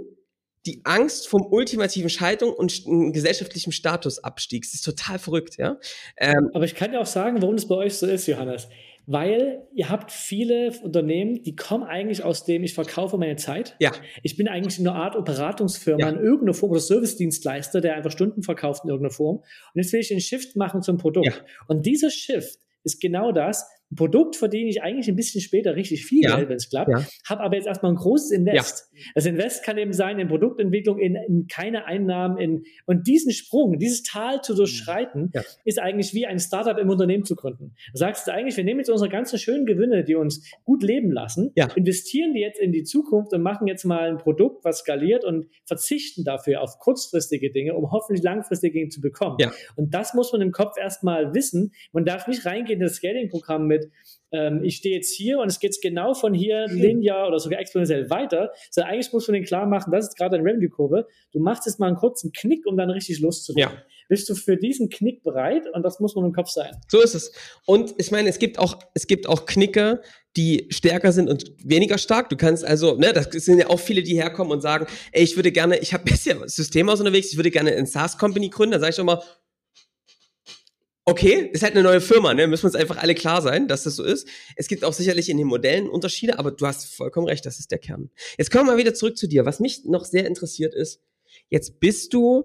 die 0.65 0.81
Angst 0.83 1.27
vom 1.27 1.45
ultimativen 1.45 2.09
Scheitern 2.09 2.49
und 2.49 2.83
gesellschaftlichem 3.13 3.71
Statusabstieg. 3.71 4.63
Das 4.63 4.73
ist 4.73 4.83
total 4.83 5.17
verrückt, 5.17 5.57
ja. 5.57 5.77
Ähm, 6.17 6.49
Aber 6.53 6.65
ich 6.65 6.75
kann 6.75 6.93
ja 6.93 6.99
auch 6.99 7.05
sagen, 7.05 7.41
warum 7.41 7.55
das 7.55 7.67
bei 7.67 7.75
euch 7.75 7.95
so 7.95 8.05
ist, 8.05 8.27
Johannes. 8.27 8.67
Weil 9.05 9.67
ihr 9.73 9.89
habt 9.89 10.11
viele 10.11 10.71
Unternehmen, 10.83 11.41
die 11.41 11.55
kommen 11.55 11.83
eigentlich 11.83 12.23
aus 12.23 12.45
dem, 12.45 12.63
ich 12.63 12.75
verkaufe 12.75 13.17
meine 13.17 13.37
Zeit. 13.37 13.75
Ja. 13.79 13.91
Ich 14.21 14.37
bin 14.37 14.47
eigentlich 14.47 14.77
in 14.77 14.87
einer 14.87 14.97
Art 14.97 15.25
Beratungsfirma 15.25 16.01
ja. 16.01 16.09
in 16.09 16.19
irgendeiner 16.19 16.53
Form 16.53 16.71
oder 16.71 16.81
Servicedienstleister, 16.81 17.81
der 17.81 17.95
einfach 17.95 18.11
Stunden 18.11 18.43
verkauft 18.43 18.83
in 18.83 18.89
irgendeiner 18.89 19.13
Form. 19.13 19.37
Und 19.37 19.81
jetzt 19.81 19.91
will 19.93 20.01
ich 20.01 20.09
den 20.09 20.19
Shift 20.19 20.55
machen 20.55 20.83
zum 20.83 20.97
Produkt. 20.97 21.25
Ja. 21.25 21.33
Und 21.67 21.87
dieser 21.87 22.11
Shift 22.11 22.59
ist 22.83 23.01
genau 23.01 23.31
das, 23.31 23.65
ein 23.91 23.95
Produkt 23.95 24.35
verdiene 24.35 24.69
ich 24.69 24.83
eigentlich 24.83 25.07
ein 25.07 25.15
bisschen 25.15 25.41
später 25.41 25.75
richtig 25.75 26.05
viel 26.05 26.23
ja. 26.23 26.35
Geld, 26.35 26.49
wenn 26.49 26.57
es 26.57 26.69
klappt, 26.69 26.91
ja. 26.91 27.03
habe 27.27 27.41
aber 27.41 27.55
jetzt 27.55 27.65
erstmal 27.65 27.91
ein 27.91 27.95
großes 27.95 28.31
Invest. 28.31 28.89
Ja. 28.93 29.01
Das 29.15 29.25
Invest 29.25 29.63
kann 29.63 29.77
eben 29.77 29.93
sein 29.93 30.19
in 30.19 30.27
Produktentwicklung, 30.27 30.99
in, 30.99 31.15
in 31.15 31.47
keine 31.47 31.85
Einnahmen, 31.85 32.37
in 32.37 32.63
und 32.85 33.07
diesen 33.07 33.31
Sprung, 33.31 33.79
dieses 33.79 34.03
Tal 34.03 34.41
zu 34.41 34.55
durchschreiten, 34.55 35.31
ja. 35.33 35.41
ist 35.65 35.79
eigentlich 35.79 36.13
wie 36.13 36.27
ein 36.27 36.39
Startup 36.39 36.77
im 36.77 36.89
Unternehmen 36.89 37.25
zu 37.25 37.35
gründen. 37.35 37.73
Du 37.91 37.97
sagst 37.97 38.29
eigentlich, 38.29 38.57
wir 38.57 38.63
nehmen 38.63 38.79
jetzt 38.79 38.89
unsere 38.89 39.09
ganzen 39.09 39.39
schönen 39.39 39.65
Gewinne, 39.65 40.03
die 40.03 40.15
uns 40.15 40.47
gut 40.63 40.83
leben 40.83 41.11
lassen, 41.11 41.51
investieren 41.75 42.33
die 42.33 42.41
jetzt 42.41 42.59
in 42.59 42.71
die 42.71 42.83
Zukunft 42.83 43.33
und 43.33 43.41
machen 43.41 43.67
jetzt 43.67 43.85
mal 43.85 44.09
ein 44.09 44.17
Produkt, 44.17 44.63
was 44.63 44.79
skaliert 44.79 45.25
und 45.25 45.47
verzichten 45.65 46.23
dafür 46.23 46.61
auf 46.61 46.77
kurzfristige 46.79 47.51
Dinge, 47.51 47.75
um 47.75 47.91
hoffentlich 47.91 48.23
langfristige 48.23 48.73
Dinge 48.73 48.89
zu 48.89 49.01
bekommen. 49.01 49.37
Und 49.75 49.93
das 49.93 50.13
muss 50.13 50.31
man 50.31 50.41
im 50.41 50.51
Kopf 50.51 50.77
erstmal 50.77 51.33
wissen. 51.33 51.71
Man 51.91 52.05
darf 52.05 52.27
nicht 52.27 52.45
reingehen 52.45 52.79
in 52.79 52.85
das 52.85 52.95
Scaling-Programm 52.95 53.65
mit 53.65 53.78
mit, 53.79 53.91
ähm, 54.31 54.63
ich 54.63 54.77
stehe 54.77 54.95
jetzt 54.95 55.15
hier 55.15 55.39
und 55.39 55.47
es 55.47 55.59
geht 55.59 55.75
genau 55.81 56.13
von 56.13 56.33
hier 56.33 56.67
linear 56.67 57.27
oder 57.27 57.39
sogar 57.39 57.59
exponentiell 57.59 58.09
weiter. 58.09 58.51
Sondern 58.69 58.93
eigentlich 58.93 59.11
muss 59.11 59.27
man 59.27 59.33
den 59.35 59.43
klar 59.43 59.65
machen, 59.65 59.91
das 59.91 60.09
ist 60.09 60.17
gerade 60.17 60.37
eine 60.37 60.45
Revenue-Kurve. 60.45 61.07
Du 61.31 61.39
machst 61.39 61.65
jetzt 61.65 61.79
mal 61.79 61.87
einen 61.87 61.95
kurzen 61.95 62.31
Knick, 62.31 62.65
um 62.65 62.77
dann 62.77 62.89
richtig 62.89 63.19
loszulegen. 63.19 63.71
Ja. 63.71 63.83
Bist 64.07 64.27
du 64.27 64.33
für 64.33 64.57
diesen 64.57 64.89
Knick 64.89 65.21
bereit? 65.23 65.67
Und 65.71 65.83
das 65.83 65.99
muss 65.99 66.15
man 66.15 66.25
im 66.25 66.33
Kopf 66.33 66.49
sein. 66.49 66.75
So 66.87 66.99
ist 67.01 67.13
es. 67.13 67.31
Und 67.65 67.93
ich 67.97 68.11
meine, 68.11 68.27
es 68.27 68.39
gibt 68.39 68.57
auch, 68.57 68.79
es 68.95 69.05
gibt 69.05 69.29
auch 69.29 69.45
Knicker, 69.45 70.01
die 70.35 70.67
stärker 70.69 71.11
sind 71.11 71.29
und 71.29 71.51
weniger 71.63 71.97
stark. 71.97 72.29
Du 72.29 72.35
kannst 72.35 72.65
also, 72.65 72.95
ne, 72.95 73.13
das 73.13 73.29
sind 73.31 73.59
ja 73.59 73.67
auch 73.67 73.79
viele, 73.79 74.01
die 74.01 74.15
herkommen 74.15 74.51
und 74.51 74.61
sagen, 74.61 74.87
ey, 75.11 75.23
ich 75.23 75.35
würde 75.35 75.51
gerne, 75.51 75.77
ich 75.77 75.93
habe 75.93 76.03
bisher 76.05 76.35
System 76.47 76.89
aus 76.89 76.99
unterwegs, 76.99 77.31
ich 77.31 77.37
würde 77.37 77.51
gerne 77.51 77.71
eine 77.71 77.85
SaaS-Company 77.85 78.49
gründen. 78.49 78.73
Da 78.73 78.79
sage 78.79 78.93
ich 78.93 78.99
immer, 78.99 79.21
Okay, 81.09 81.49
ist 81.51 81.63
halt 81.63 81.73
eine 81.73 81.81
neue 81.81 82.01
Firma, 82.01 82.35
ne? 82.35 82.45
Müssen 82.45 82.63
wir 82.63 82.67
uns 82.67 82.75
einfach 82.75 82.97
alle 82.97 83.15
klar 83.15 83.41
sein, 83.41 83.67
dass 83.67 83.81
das 83.81 83.95
so 83.95 84.03
ist. 84.03 84.27
Es 84.55 84.67
gibt 84.67 84.83
auch 84.83 84.93
sicherlich 84.93 85.27
in 85.29 85.37
den 85.37 85.47
Modellen 85.47 85.89
Unterschiede, 85.89 86.37
aber 86.37 86.51
du 86.51 86.67
hast 86.67 86.85
vollkommen 86.93 87.27
recht, 87.27 87.47
das 87.47 87.57
ist 87.57 87.71
der 87.71 87.79
Kern. 87.79 88.11
Jetzt 88.37 88.51
kommen 88.51 88.67
wir 88.67 88.73
mal 88.73 88.77
wieder 88.77 88.93
zurück 88.93 89.17
zu 89.17 89.27
dir. 89.27 89.43
Was 89.43 89.59
mich 89.59 89.85
noch 89.85 90.05
sehr 90.05 90.27
interessiert 90.27 90.75
ist, 90.75 91.01
jetzt 91.49 91.79
bist 91.79 92.13
du, 92.13 92.43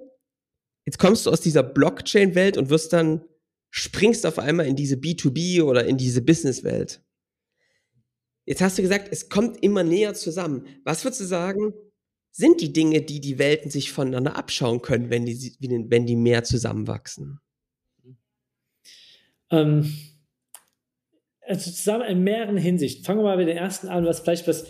jetzt 0.87 0.99
kommst 0.99 1.27
du 1.27 1.31
aus 1.31 1.43
dieser 1.43 1.63
Blockchain-Welt 1.63 2.57
und 2.57 2.71
wirst 2.71 2.95
dann, 2.95 3.25
springst 3.69 4.25
auf 4.25 4.39
einmal 4.39 4.67
in 4.67 4.77
diese 4.77 4.95
B2B 4.95 5.63
oder 5.63 5.85
in 5.85 5.99
diese 5.99 6.23
Business-Welt. 6.23 7.03
Jetzt 8.47 8.63
hast 8.63 8.79
du 8.79 8.83
gesagt, 8.83 9.09
es 9.11 9.29
kommt 9.29 9.63
immer 9.63 9.83
näher 9.83 10.15
zusammen. 10.15 10.67
Was 10.85 11.05
würdest 11.05 11.21
du 11.21 11.25
sagen, 11.27 11.75
sind 12.31 12.61
die 12.61 12.73
Dinge, 12.73 13.03
die 13.03 13.21
die 13.21 13.39
Welten 13.39 13.71
sich 13.71 13.93
voneinander 13.93 14.37
abschauen 14.37 14.81
können, 14.81 15.11
wenn 15.11 15.27
die, 15.27 15.57
wenn 15.61 16.07
die 16.07 16.17
mehr 16.17 16.45
zusammenwachsen? 16.45 17.41
Ähm, 19.51 19.93
also 21.47 21.71
zusammen 21.71 22.05
in 22.05 22.25
mehreren 22.25 22.57
Hinsichten. 22.57 23.05
Fangen 23.05 23.21
wir 23.21 23.25
mal 23.25 23.37
mit 23.37 23.49
den 23.49 23.57
ersten 23.57 23.89
an, 23.89 24.07
was 24.07 24.21
vielleicht 24.21 24.49
was, 24.49 24.67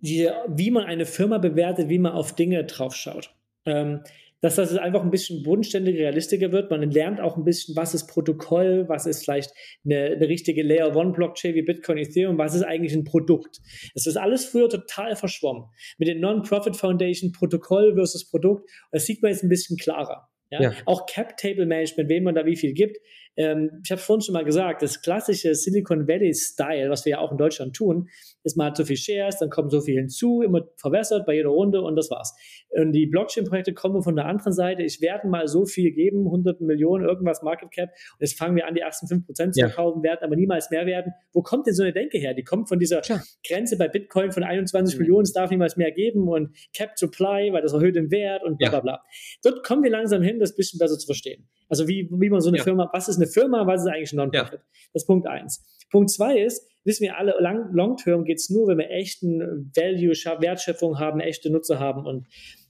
die, 0.00 0.28
wie 0.48 0.70
man 0.70 0.84
eine 0.84 1.06
Firma 1.06 1.38
bewertet, 1.38 1.88
wie 1.88 1.98
man 1.98 2.12
auf 2.12 2.34
Dinge 2.34 2.64
draufschaut. 2.64 3.34
Ähm, 3.66 4.02
dass 4.40 4.54
das 4.54 4.76
einfach 4.76 5.02
ein 5.02 5.10
bisschen 5.10 5.42
bodenständiger, 5.42 5.98
realistischer 5.98 6.52
wird. 6.52 6.70
Man 6.70 6.88
lernt 6.90 7.20
auch 7.20 7.36
ein 7.36 7.44
bisschen, 7.44 7.74
was 7.74 7.94
ist 7.94 8.06
Protokoll, 8.06 8.84
was 8.88 9.06
ist 9.06 9.24
vielleicht 9.24 9.50
eine, 9.84 10.04
eine 10.04 10.28
richtige 10.28 10.62
Layer 10.62 10.94
One 10.94 11.12
Blockchain 11.12 11.54
wie 11.54 11.62
Bitcoin, 11.62 11.98
Ethereum, 11.98 12.38
was 12.38 12.54
ist 12.54 12.62
eigentlich 12.62 12.94
ein 12.94 13.04
Produkt. 13.04 13.58
Das 13.94 14.06
ist 14.06 14.16
alles 14.16 14.44
früher 14.44 14.68
total 14.68 15.16
verschwommen. 15.16 15.64
Mit 15.98 16.08
den 16.08 16.20
Non-Profit 16.20 16.76
Foundation 16.76 17.32
Protokoll 17.32 17.94
versus 17.94 18.30
Produkt, 18.30 18.70
das 18.92 19.06
sieht 19.06 19.22
man 19.22 19.32
jetzt 19.32 19.42
ein 19.42 19.48
bisschen 19.48 19.76
klarer. 19.76 20.28
Ja? 20.50 20.62
ja. 20.62 20.72
Auch 20.86 21.06
Cap-Table-Management, 21.06 22.08
wem 22.08 22.24
man 22.24 22.34
da 22.34 22.46
wie 22.46 22.56
viel 22.56 22.72
gibt. 22.72 22.98
Ähm, 23.38 23.80
ich 23.84 23.90
habe 23.92 24.00
vorhin 24.00 24.20
schon 24.20 24.32
mal 24.32 24.44
gesagt, 24.44 24.82
das 24.82 25.00
klassische 25.00 25.54
Silicon 25.54 26.08
Valley-Style, 26.08 26.90
was 26.90 27.04
wir 27.04 27.10
ja 27.10 27.18
auch 27.20 27.30
in 27.30 27.38
Deutschland 27.38 27.74
tun, 27.74 28.08
ist, 28.42 28.56
man 28.56 28.68
hat 28.68 28.76
so 28.76 28.84
viel 28.84 28.96
Shares, 28.96 29.38
dann 29.38 29.48
kommt 29.48 29.70
so 29.70 29.80
viel 29.80 29.94
hinzu, 29.94 30.42
immer 30.42 30.62
verwässert 30.76 31.24
bei 31.24 31.36
jeder 31.36 31.50
Runde 31.50 31.80
und 31.80 31.94
das 31.94 32.10
war's. 32.10 32.34
Und 32.70 32.90
die 32.92 33.06
Blockchain-Projekte 33.06 33.74
kommen 33.74 34.02
von 34.02 34.16
der 34.16 34.26
anderen 34.26 34.52
Seite, 34.52 34.82
ich 34.82 35.00
werde 35.00 35.28
mal 35.28 35.46
so 35.46 35.66
viel 35.66 35.92
geben, 35.92 36.26
100 36.26 36.60
Millionen, 36.60 37.04
irgendwas 37.04 37.42
Market 37.42 37.70
Cap, 37.70 37.90
und 37.90 38.20
jetzt 38.20 38.36
fangen 38.36 38.56
wir 38.56 38.66
an, 38.66 38.74
die 38.74 38.80
ersten 38.80 39.06
5% 39.06 39.52
zu 39.52 39.60
ja. 39.60 39.68
kaufen, 39.68 40.02
werden 40.02 40.20
aber 40.22 40.34
niemals 40.34 40.70
mehr 40.70 40.86
werden. 40.86 41.12
Wo 41.32 41.42
kommt 41.42 41.68
denn 41.68 41.74
so 41.74 41.84
eine 41.84 41.92
Denke 41.92 42.18
her? 42.18 42.34
Die 42.34 42.42
kommt 42.42 42.68
von 42.68 42.80
dieser 42.80 43.02
Klar. 43.02 43.22
Grenze 43.46 43.78
bei 43.78 43.86
Bitcoin 43.86 44.32
von 44.32 44.42
21 44.42 44.96
mhm. 44.96 45.02
Millionen, 45.02 45.22
es 45.22 45.32
darf 45.32 45.50
niemals 45.50 45.76
mehr 45.76 45.92
geben 45.92 46.28
und 46.28 46.56
Cap 46.74 46.98
Supply, 46.98 47.52
weil 47.52 47.62
das 47.62 47.72
erhöht 47.72 47.94
den 47.94 48.10
Wert 48.10 48.42
und 48.42 48.58
bla 48.58 48.70
bla 48.70 48.80
bla. 48.80 49.02
Dort 49.44 49.64
kommen 49.64 49.84
wir 49.84 49.90
langsam 49.90 50.22
hin, 50.22 50.40
das 50.40 50.56
bisschen 50.56 50.80
besser 50.80 50.98
zu 50.98 51.06
verstehen. 51.06 51.48
Also 51.68 51.86
wie, 51.88 52.08
wie 52.10 52.30
man 52.30 52.40
so 52.40 52.48
eine 52.48 52.58
ja. 52.58 52.64
Firma, 52.64 52.88
was 52.92 53.08
ist 53.08 53.16
eine 53.16 53.26
Firma, 53.26 53.66
was 53.66 53.82
ist 53.82 53.88
eigentlich 53.88 54.12
ein 54.12 54.16
Non-Profit? 54.16 54.60
Ja. 54.60 54.66
Das 54.92 55.02
ist 55.02 55.06
Punkt 55.06 55.26
eins. 55.26 55.64
Punkt 55.90 56.10
zwei 56.10 56.38
ist, 56.38 56.66
wissen 56.84 57.02
wir 57.02 57.18
alle, 57.18 57.34
long-term 57.72 58.24
geht 58.24 58.38
es 58.38 58.50
nur, 58.50 58.68
wenn 58.68 58.78
wir 58.78 58.90
echten 58.90 59.70
Value, 59.74 60.10
Wertschöpfung 60.10 60.98
haben, 60.98 61.20
echte 61.20 61.50
Nutzer 61.50 61.78
haben. 61.78 62.06
Und 62.06 62.26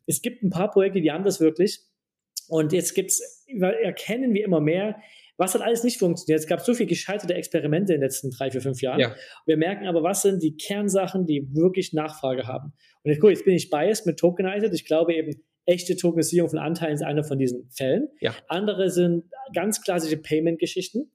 es 0.06 0.22
gibt 0.22 0.42
ein 0.42 0.50
paar 0.50 0.70
Projekte, 0.70 1.00
die 1.00 1.12
haben 1.12 1.24
das 1.24 1.40
wirklich. 1.40 1.80
Und 2.48 2.72
jetzt 2.72 2.94
gibt's, 2.94 3.44
erkennen 3.82 4.34
wir 4.34 4.44
immer 4.44 4.60
mehr, 4.60 4.96
was 5.36 5.54
hat 5.54 5.62
alles 5.62 5.84
nicht 5.84 5.98
funktioniert. 5.98 6.40
Es 6.40 6.48
gab 6.48 6.60
so 6.60 6.74
viele 6.74 6.88
gescheiterte 6.88 7.34
Experimente 7.34 7.94
in 7.94 8.00
den 8.00 8.06
letzten 8.06 8.30
drei, 8.30 8.50
vier, 8.50 8.60
fünf 8.60 8.82
Jahren. 8.82 8.98
Ja. 8.98 9.14
Wir 9.46 9.56
merken 9.56 9.86
aber, 9.86 10.02
was 10.02 10.22
sind 10.22 10.42
die 10.42 10.56
Kernsachen, 10.56 11.26
die 11.26 11.48
wirklich 11.54 11.92
Nachfrage 11.92 12.48
haben. 12.48 12.72
Und 13.04 13.12
jetzt, 13.12 13.20
gut, 13.20 13.30
jetzt 13.30 13.44
bin 13.44 13.54
ich 13.54 13.70
biased 13.70 14.04
mit 14.06 14.18
Tokenized. 14.18 14.74
Ich 14.74 14.84
glaube 14.84 15.14
eben, 15.14 15.40
echte 15.68 15.96
Tokenisierung 15.96 16.50
von 16.50 16.58
Anteilen 16.58 16.94
ist 16.94 17.02
einer 17.02 17.24
von 17.24 17.38
diesen 17.38 17.68
Fällen. 17.70 18.08
Ja. 18.20 18.34
Andere 18.48 18.90
sind 18.90 19.24
ganz 19.54 19.82
klassische 19.82 20.16
Payment-Geschichten 20.16 21.10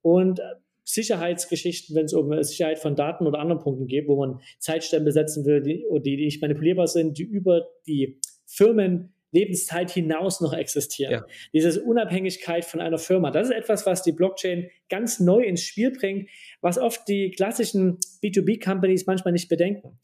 und 0.00 0.40
äh, 0.40 0.42
Sicherheitsgeschichten, 0.84 1.94
wenn 1.94 2.06
es 2.06 2.14
um 2.14 2.32
äh, 2.32 2.42
Sicherheit 2.42 2.78
von 2.78 2.96
Daten 2.96 3.26
oder 3.26 3.38
anderen 3.38 3.62
Punkten 3.62 3.86
geht, 3.86 4.08
wo 4.08 4.16
man 4.16 4.40
Zeitstempel 4.58 5.12
setzen 5.12 5.44
will, 5.44 5.62
die, 5.62 5.84
die 6.02 6.24
nicht 6.24 6.40
manipulierbar 6.40 6.86
sind, 6.86 7.18
die 7.18 7.24
über 7.24 7.68
die 7.86 8.18
Firmen 8.46 9.12
Lebenszeit 9.30 9.90
hinaus 9.90 10.40
noch 10.40 10.54
existieren. 10.54 11.12
Ja. 11.12 11.26
Diese 11.52 11.82
Unabhängigkeit 11.82 12.64
von 12.64 12.80
einer 12.80 12.96
Firma, 12.96 13.30
das 13.30 13.48
ist 13.50 13.54
etwas, 13.54 13.84
was 13.84 14.02
die 14.02 14.12
Blockchain 14.12 14.70
ganz 14.88 15.20
neu 15.20 15.42
ins 15.42 15.60
Spiel 15.60 15.90
bringt, 15.90 16.30
was 16.62 16.78
oft 16.78 17.06
die 17.08 17.30
klassischen 17.30 17.98
B2B-Companies 18.22 19.04
manchmal 19.04 19.32
nicht 19.32 19.50
bedenken 19.50 19.98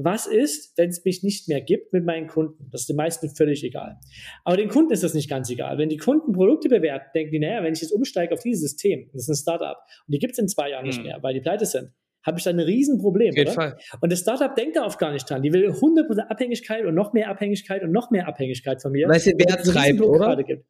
was 0.00 0.26
ist, 0.26 0.78
wenn 0.78 0.90
es 0.90 1.04
mich 1.04 1.24
nicht 1.24 1.48
mehr 1.48 1.60
gibt 1.60 1.92
mit 1.92 2.04
meinen 2.04 2.28
Kunden? 2.28 2.68
Das 2.70 2.82
ist 2.82 2.88
den 2.88 2.96
meisten 2.96 3.28
völlig 3.34 3.64
egal. 3.64 3.98
Aber 4.44 4.56
den 4.56 4.68
Kunden 4.68 4.92
ist 4.92 5.02
das 5.02 5.12
nicht 5.12 5.28
ganz 5.28 5.50
egal. 5.50 5.76
Wenn 5.76 5.88
die 5.88 5.96
Kunden 5.96 6.32
Produkte 6.32 6.68
bewerten, 6.68 7.06
denken 7.14 7.32
die, 7.32 7.40
naja, 7.40 7.64
wenn 7.64 7.72
ich 7.72 7.80
jetzt 7.80 7.90
umsteige 7.90 8.32
auf 8.34 8.40
dieses 8.40 8.62
System, 8.62 9.10
das 9.12 9.22
ist 9.22 9.28
ein 9.28 9.36
Startup, 9.36 9.76
und 10.06 10.14
die 10.14 10.20
gibt 10.20 10.34
es 10.34 10.38
in 10.38 10.46
zwei 10.46 10.70
Jahren 10.70 10.84
mhm. 10.84 10.90
nicht 10.90 11.02
mehr, 11.02 11.18
weil 11.22 11.34
die 11.34 11.40
pleite 11.40 11.66
sind, 11.66 11.90
habe 12.22 12.38
ich 12.38 12.44
da 12.44 12.50
ein 12.50 12.60
Riesenproblem. 12.60 13.30
Auf 13.30 13.36
jeden 13.36 13.48
oder? 13.48 13.54
Fall. 13.54 13.78
Und 14.00 14.12
das 14.12 14.20
Startup 14.20 14.54
denkt 14.54 14.76
da 14.76 14.84
oft 14.84 14.98
gar 14.98 15.12
nicht 15.12 15.28
dran. 15.28 15.42
Die 15.42 15.52
will 15.52 15.68
100% 15.70 16.18
Abhängigkeit 16.28 16.84
und 16.84 16.94
noch 16.94 17.12
mehr 17.12 17.28
Abhängigkeit 17.28 17.82
und 17.82 17.90
noch 17.90 18.10
mehr 18.10 18.28
Abhängigkeit 18.28 18.80
von 18.80 18.92
mir. 18.92 19.08
Weil 19.08 19.16
es 19.16 19.24
den 19.24 19.38
Wert 19.38 19.64
treibt, 19.64 20.00
oder? 20.00 20.36
Gibt. 20.44 20.64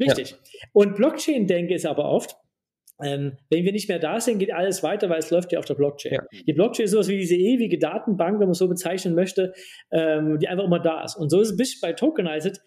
Richtig. 0.00 0.30
Ja. 0.30 0.36
Und 0.72 0.96
Blockchain-Denke 0.96 1.74
ist 1.74 1.86
aber 1.86 2.06
oft, 2.06 2.36
ähm, 3.02 3.36
wenn 3.50 3.64
wir 3.64 3.72
nicht 3.72 3.88
mehr 3.88 3.98
da 3.98 4.20
sind, 4.20 4.38
geht 4.38 4.52
alles 4.52 4.82
weiter, 4.82 5.08
weil 5.08 5.18
es 5.18 5.30
läuft 5.30 5.52
ja 5.52 5.58
auf 5.58 5.64
der 5.64 5.74
Blockchain. 5.74 6.14
Ja. 6.14 6.22
Die 6.46 6.52
Blockchain 6.52 6.84
ist 6.84 6.90
sowas 6.92 7.08
wie 7.08 7.16
diese 7.16 7.36
ewige 7.36 7.78
Datenbank, 7.78 8.34
wenn 8.34 8.46
man 8.46 8.52
es 8.52 8.58
so 8.58 8.68
bezeichnen 8.68 9.14
möchte, 9.14 9.52
ähm, 9.90 10.38
die 10.38 10.48
einfach 10.48 10.64
immer 10.64 10.80
da 10.80 11.04
ist. 11.04 11.16
Und 11.16 11.30
so 11.30 11.40
ist 11.40 11.48
es 11.48 11.54
ein 11.54 11.58
bisschen 11.58 11.80
bei 11.80 11.92
Tokenized, 11.92 12.60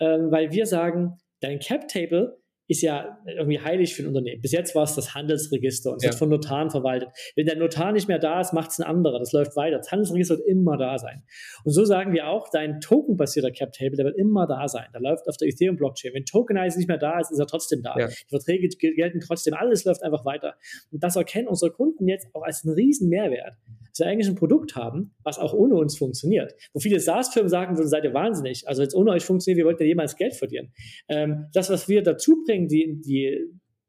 ähm, 0.00 0.30
weil 0.30 0.52
wir 0.52 0.66
sagen, 0.66 1.18
dein 1.40 1.58
Cap-Table 1.58 2.37
ist 2.68 2.82
ja 2.82 3.18
irgendwie 3.26 3.60
heilig 3.60 3.94
für 3.94 4.02
ein 4.02 4.08
Unternehmen. 4.08 4.42
Bis 4.42 4.52
jetzt 4.52 4.74
war 4.74 4.84
es 4.84 4.94
das 4.94 5.14
Handelsregister 5.14 5.90
und 5.90 5.96
es 5.96 6.04
ja. 6.04 6.10
wird 6.10 6.18
von 6.18 6.28
Notaren 6.28 6.70
verwaltet. 6.70 7.08
Wenn 7.34 7.46
der 7.46 7.56
Notar 7.56 7.92
nicht 7.92 8.08
mehr 8.08 8.18
da 8.18 8.40
ist, 8.40 8.52
macht 8.52 8.70
es 8.70 8.78
ein 8.78 8.84
anderer. 8.84 9.18
Das 9.18 9.32
läuft 9.32 9.56
weiter. 9.56 9.78
Das 9.78 9.90
Handelsregister 9.90 10.36
wird 10.36 10.46
immer 10.46 10.76
da 10.76 10.98
sein. 10.98 11.22
Und 11.64 11.72
so 11.72 11.84
sagen 11.84 12.12
wir 12.12 12.28
auch, 12.28 12.50
dein 12.50 12.80
tokenbasierter 12.80 13.50
Cap-Table, 13.50 13.96
der 13.96 14.04
wird 14.04 14.18
immer 14.18 14.46
da 14.46 14.68
sein. 14.68 14.86
Der 14.92 15.00
läuft 15.00 15.28
auf 15.28 15.38
der 15.38 15.48
Ethereum-Blockchain. 15.48 16.12
Wenn 16.12 16.26
Tokenize 16.26 16.78
nicht 16.78 16.88
mehr 16.88 16.98
da 16.98 17.18
ist, 17.18 17.30
ist 17.30 17.38
er 17.38 17.46
trotzdem 17.46 17.82
da. 17.82 17.98
Ja. 17.98 18.08
Die 18.08 18.28
Verträge 18.28 18.68
gelten 18.68 19.20
trotzdem. 19.20 19.54
Alles 19.54 19.84
läuft 19.84 20.02
einfach 20.02 20.24
weiter. 20.26 20.54
Und 20.92 21.02
das 21.02 21.16
erkennen 21.16 21.48
unsere 21.48 21.72
Kunden 21.72 22.06
jetzt 22.06 22.28
auch 22.34 22.42
als 22.42 22.64
einen 22.64 22.74
riesen 22.74 23.08
Mehrwert 23.08 23.56
dass 23.98 24.06
wir 24.06 24.12
eigentlich 24.12 24.28
ein 24.28 24.36
Produkt 24.36 24.76
haben, 24.76 25.14
was 25.24 25.38
auch 25.38 25.52
ohne 25.52 25.74
uns 25.74 25.98
funktioniert. 25.98 26.54
Wo 26.72 26.78
viele 26.78 27.00
SaaS-Firmen 27.00 27.48
sagen 27.48 27.76
würden, 27.76 27.88
seid 27.88 28.04
ihr 28.04 28.14
wahnsinnig. 28.14 28.68
Also 28.68 28.80
wenn 28.80 28.88
es 28.88 28.94
ohne 28.94 29.10
euch 29.10 29.24
funktioniert, 29.24 29.58
wie 29.58 29.66
wollt 29.66 29.80
ihr 29.80 29.86
jemals 29.86 30.16
Geld 30.16 30.34
verdienen? 30.34 30.72
Ähm, 31.08 31.46
das, 31.52 31.70
was 31.70 31.88
wir 31.88 32.02
dazu 32.02 32.44
bringen, 32.46 32.57
die, 32.66 33.00
die, 33.00 33.38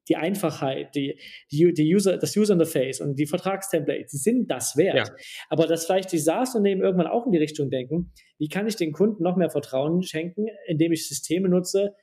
die 0.10 0.15
Einfachheit, 0.15 0.93
die, 0.95 1.19
die, 1.51 1.73
die 1.73 1.95
User, 1.95 2.17
das 2.17 2.36
User 2.36 2.53
Interface 2.53 2.99
und 2.99 3.17
die 3.17 3.27
Vertragstemplates, 3.27 4.12
die 4.12 4.17
sind 4.17 4.51
das 4.51 4.75
wert. 4.75 5.08
Ja. 5.08 5.15
Aber 5.49 5.67
dass 5.67 5.86
vielleicht 5.86 6.12
die 6.12 6.19
SaaS-Unternehmen 6.19 6.82
irgendwann 6.82 7.08
auch 7.08 7.25
in 7.25 7.32
die 7.32 7.38
Richtung 7.38 7.69
denken, 7.69 8.12
wie 8.38 8.49
kann 8.49 8.67
ich 8.67 8.75
den 8.75 8.91
Kunden 8.91 9.23
noch 9.23 9.38
mehr 9.38 9.49
Vertrauen 9.49 10.03
schenken, 10.03 10.47
indem 10.67 10.91
ich 10.91 11.08
Systeme 11.08 11.49
nutze, 11.49 11.95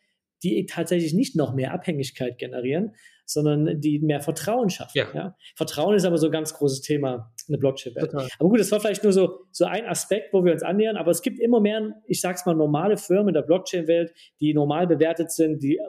die 0.43 0.67
tatsächlich 0.67 1.15
nicht 1.15 1.37
noch 1.37 1.55
mehr 1.55 1.73
Abhängigkeit 1.73 2.39
generieren, 2.39 2.95
sondern 3.25 3.81
die 3.81 3.99
mehr 3.99 4.21
Vertrauen 4.21 4.71
schaffen. 4.71 4.99
Ja. 4.99 5.15
ja. 5.15 5.37
Vertrauen 5.57 5.97
ist 5.97 6.05
aber 6.05 6.19
so 6.19 6.27
ein 6.27 6.33
ganz 6.33 6.55
großes 6.55 6.83
Thema 6.83 7.33
in 7.49 7.53
der 7.53 7.61
Blockchain-Welt. 7.61 8.15
Aber 8.15 8.49
gut, 8.49 8.61
das 8.61 8.71
war 8.73 8.81
vielleicht 8.81 9.05
nur 9.05 9.13
so, 9.13 9.41
so 9.51 9.65
ein 9.65 9.87
Aspekt, 9.87 10.33
wo 10.33 10.45
wir 10.45 10.53
uns 10.53 10.63
annähern, 10.63 10.97
aber 10.97 11.11
es 11.11 11.23
gibt 11.23 11.39
immer 11.39 11.61
mehr, 11.61 11.95
ich 12.07 12.21
sag's 12.21 12.47
mal, 12.47 12.55
normale 12.55 12.97
Firmen 12.97 13.29
in 13.29 13.35
der 13.35 13.43
Blockchain-Welt, 13.43 14.13
die 14.41 14.55
normal 14.55 14.87
bewertet 14.87 15.31
sind, 15.31 15.63
die 15.63 15.81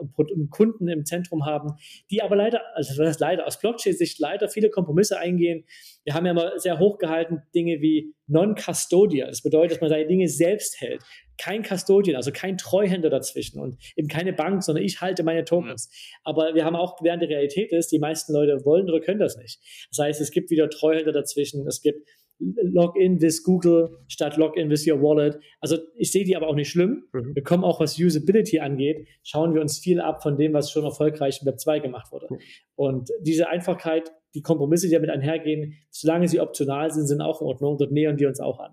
Kunden 0.50 0.88
im 0.88 1.04
Zentrum 1.04 1.46
haben, 1.46 1.74
die 2.10 2.22
aber 2.22 2.36
leider, 2.36 2.60
also 2.74 3.02
das 3.02 3.18
leider 3.18 3.46
aus 3.46 3.58
Blockchain-Sicht 3.58 4.18
leider 4.18 4.48
viele 4.48 4.70
Kompromisse 4.70 5.18
eingehen. 5.18 5.64
Wir 6.04 6.14
haben 6.14 6.26
ja 6.26 6.34
mal 6.34 6.58
sehr 6.58 6.78
hochgehalten 6.78 7.42
Dinge 7.54 7.80
wie 7.80 8.14
Non-Custodial. 8.26 9.28
Das 9.28 9.42
bedeutet, 9.42 9.72
dass 9.72 9.80
man 9.80 9.90
seine 9.90 10.06
Dinge 10.06 10.28
selbst 10.28 10.80
hält 10.80 11.02
kein 11.38 11.62
Custodian, 11.62 12.16
also 12.16 12.32
kein 12.32 12.58
Treuhänder 12.58 13.08
dazwischen 13.08 13.60
und 13.60 13.78
eben 13.96 14.08
keine 14.08 14.32
Bank, 14.32 14.62
sondern 14.62 14.84
ich 14.84 15.00
halte 15.00 15.22
meine 15.22 15.44
Tokens. 15.44 15.88
Aber 16.24 16.54
wir 16.54 16.64
haben 16.64 16.76
auch 16.76 16.96
gelernt, 16.96 17.22
die 17.22 17.26
Realität 17.26 17.72
ist, 17.72 17.90
die 17.92 18.00
meisten 18.00 18.32
Leute 18.32 18.64
wollen 18.64 18.90
oder 18.90 19.00
können 19.00 19.20
das 19.20 19.36
nicht. 19.36 19.60
Das 19.90 20.04
heißt, 20.04 20.20
es 20.20 20.32
gibt 20.32 20.50
wieder 20.50 20.68
Treuhänder 20.68 21.12
dazwischen, 21.12 21.47
es 21.66 21.82
gibt 21.82 22.08
Login 22.40 23.20
with 23.20 23.42
Google 23.42 23.98
statt 24.06 24.36
Login 24.36 24.70
with 24.70 24.86
your 24.86 25.00
Wallet. 25.02 25.40
Also 25.60 25.78
ich 25.96 26.12
sehe 26.12 26.24
die 26.24 26.36
aber 26.36 26.48
auch 26.48 26.54
nicht 26.54 26.70
schlimm. 26.70 27.04
Mhm. 27.12 27.34
Wir 27.34 27.42
kommen 27.42 27.64
auch, 27.64 27.80
was 27.80 27.98
Usability 27.98 28.60
angeht, 28.60 29.08
schauen 29.22 29.54
wir 29.54 29.60
uns 29.60 29.78
viel 29.78 30.00
ab 30.00 30.22
von 30.22 30.36
dem, 30.36 30.52
was 30.52 30.70
schon 30.70 30.84
erfolgreich 30.84 31.40
in 31.40 31.46
Web 31.46 31.58
2 31.58 31.80
gemacht 31.80 32.12
wurde. 32.12 32.28
Mhm. 32.30 32.38
Und 32.76 33.10
diese 33.20 33.48
Einfachkeit, 33.48 34.12
die 34.34 34.42
Kompromisse, 34.42 34.86
die 34.86 34.94
damit 34.94 35.10
einhergehen, 35.10 35.74
solange 35.90 36.28
sie 36.28 36.40
optional 36.40 36.90
sind, 36.90 37.06
sind 37.06 37.20
auch 37.20 37.40
in 37.40 37.46
Ordnung. 37.46 37.76
Dort 37.76 37.92
nähern 37.92 38.18
wir 38.18 38.28
uns 38.28 38.40
auch 38.40 38.60
an. 38.60 38.72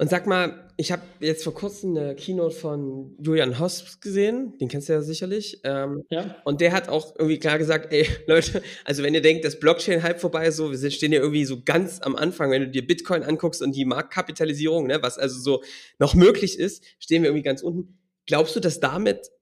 Und 0.00 0.08
sag 0.08 0.28
mal, 0.28 0.70
ich 0.76 0.92
habe 0.92 1.02
jetzt 1.18 1.42
vor 1.42 1.54
kurzem 1.54 1.96
eine 1.96 2.14
Keynote 2.14 2.54
von 2.54 3.16
Julian 3.20 3.58
Hosp 3.58 4.00
gesehen, 4.00 4.56
den 4.58 4.68
kennst 4.68 4.88
du 4.88 4.92
ja 4.92 5.02
sicherlich. 5.02 5.60
Ähm, 5.64 6.04
ja. 6.08 6.36
Und 6.44 6.60
der 6.60 6.72
hat 6.72 6.88
auch 6.88 7.16
irgendwie 7.16 7.40
klar 7.40 7.58
gesagt, 7.58 7.92
ey 7.92 8.06
Leute, 8.28 8.62
also 8.84 9.02
wenn 9.02 9.12
ihr 9.12 9.20
denkt, 9.20 9.44
das 9.44 9.58
Blockchain-Hype 9.58 10.20
vorbei 10.20 10.46
ist, 10.46 10.56
so, 10.56 10.70
wir 10.70 10.90
stehen 10.92 11.12
ja 11.12 11.18
irgendwie 11.18 11.44
so 11.44 11.62
ganz 11.64 12.00
am 12.00 12.14
Anfang, 12.14 12.52
wenn 12.52 12.62
du 12.62 12.68
dir 12.68 12.86
Bitcoin 12.86 13.24
anguckst 13.24 13.60
und 13.60 13.74
die 13.74 13.84
Marktkapitalisierung, 13.84 14.86
ne, 14.86 15.02
was 15.02 15.18
also 15.18 15.40
so 15.40 15.64
noch 15.98 16.14
möglich 16.14 16.60
ist, 16.60 16.84
stehen 17.00 17.22
wir 17.22 17.30
irgendwie 17.30 17.42
ganz 17.42 17.62
unten. 17.62 17.98
Glaubst 18.26 18.54
du, 18.54 18.60
dass 18.60 18.78
damit, 18.78 19.32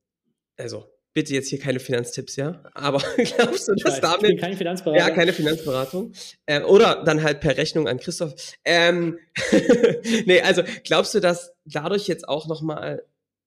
also 0.56 0.86
bitte 1.16 1.32
jetzt 1.32 1.48
hier 1.48 1.58
keine 1.58 1.80
Finanztipps, 1.80 2.36
ja? 2.36 2.62
Aber 2.74 2.98
glaubst 3.16 3.68
du, 3.68 3.74
dass 3.74 4.00
damit. 4.02 4.24
Ich 4.24 4.28
bin 4.28 4.36
keine 4.36 4.56
Finanzberatung. 4.56 5.08
Ja, 5.08 5.14
keine 5.14 5.32
Finanzberatung. 5.32 6.12
Ähm, 6.46 6.64
oder 6.66 7.02
dann 7.04 7.22
halt 7.22 7.40
per 7.40 7.56
Rechnung 7.56 7.88
an 7.88 7.98
Christoph. 7.98 8.34
Ähm, 8.66 9.18
nee, 10.26 10.42
also 10.42 10.62
glaubst 10.84 11.14
du, 11.14 11.20
dass 11.20 11.54
dadurch 11.64 12.06
jetzt 12.06 12.28
auch 12.28 12.46
nochmal 12.48 13.02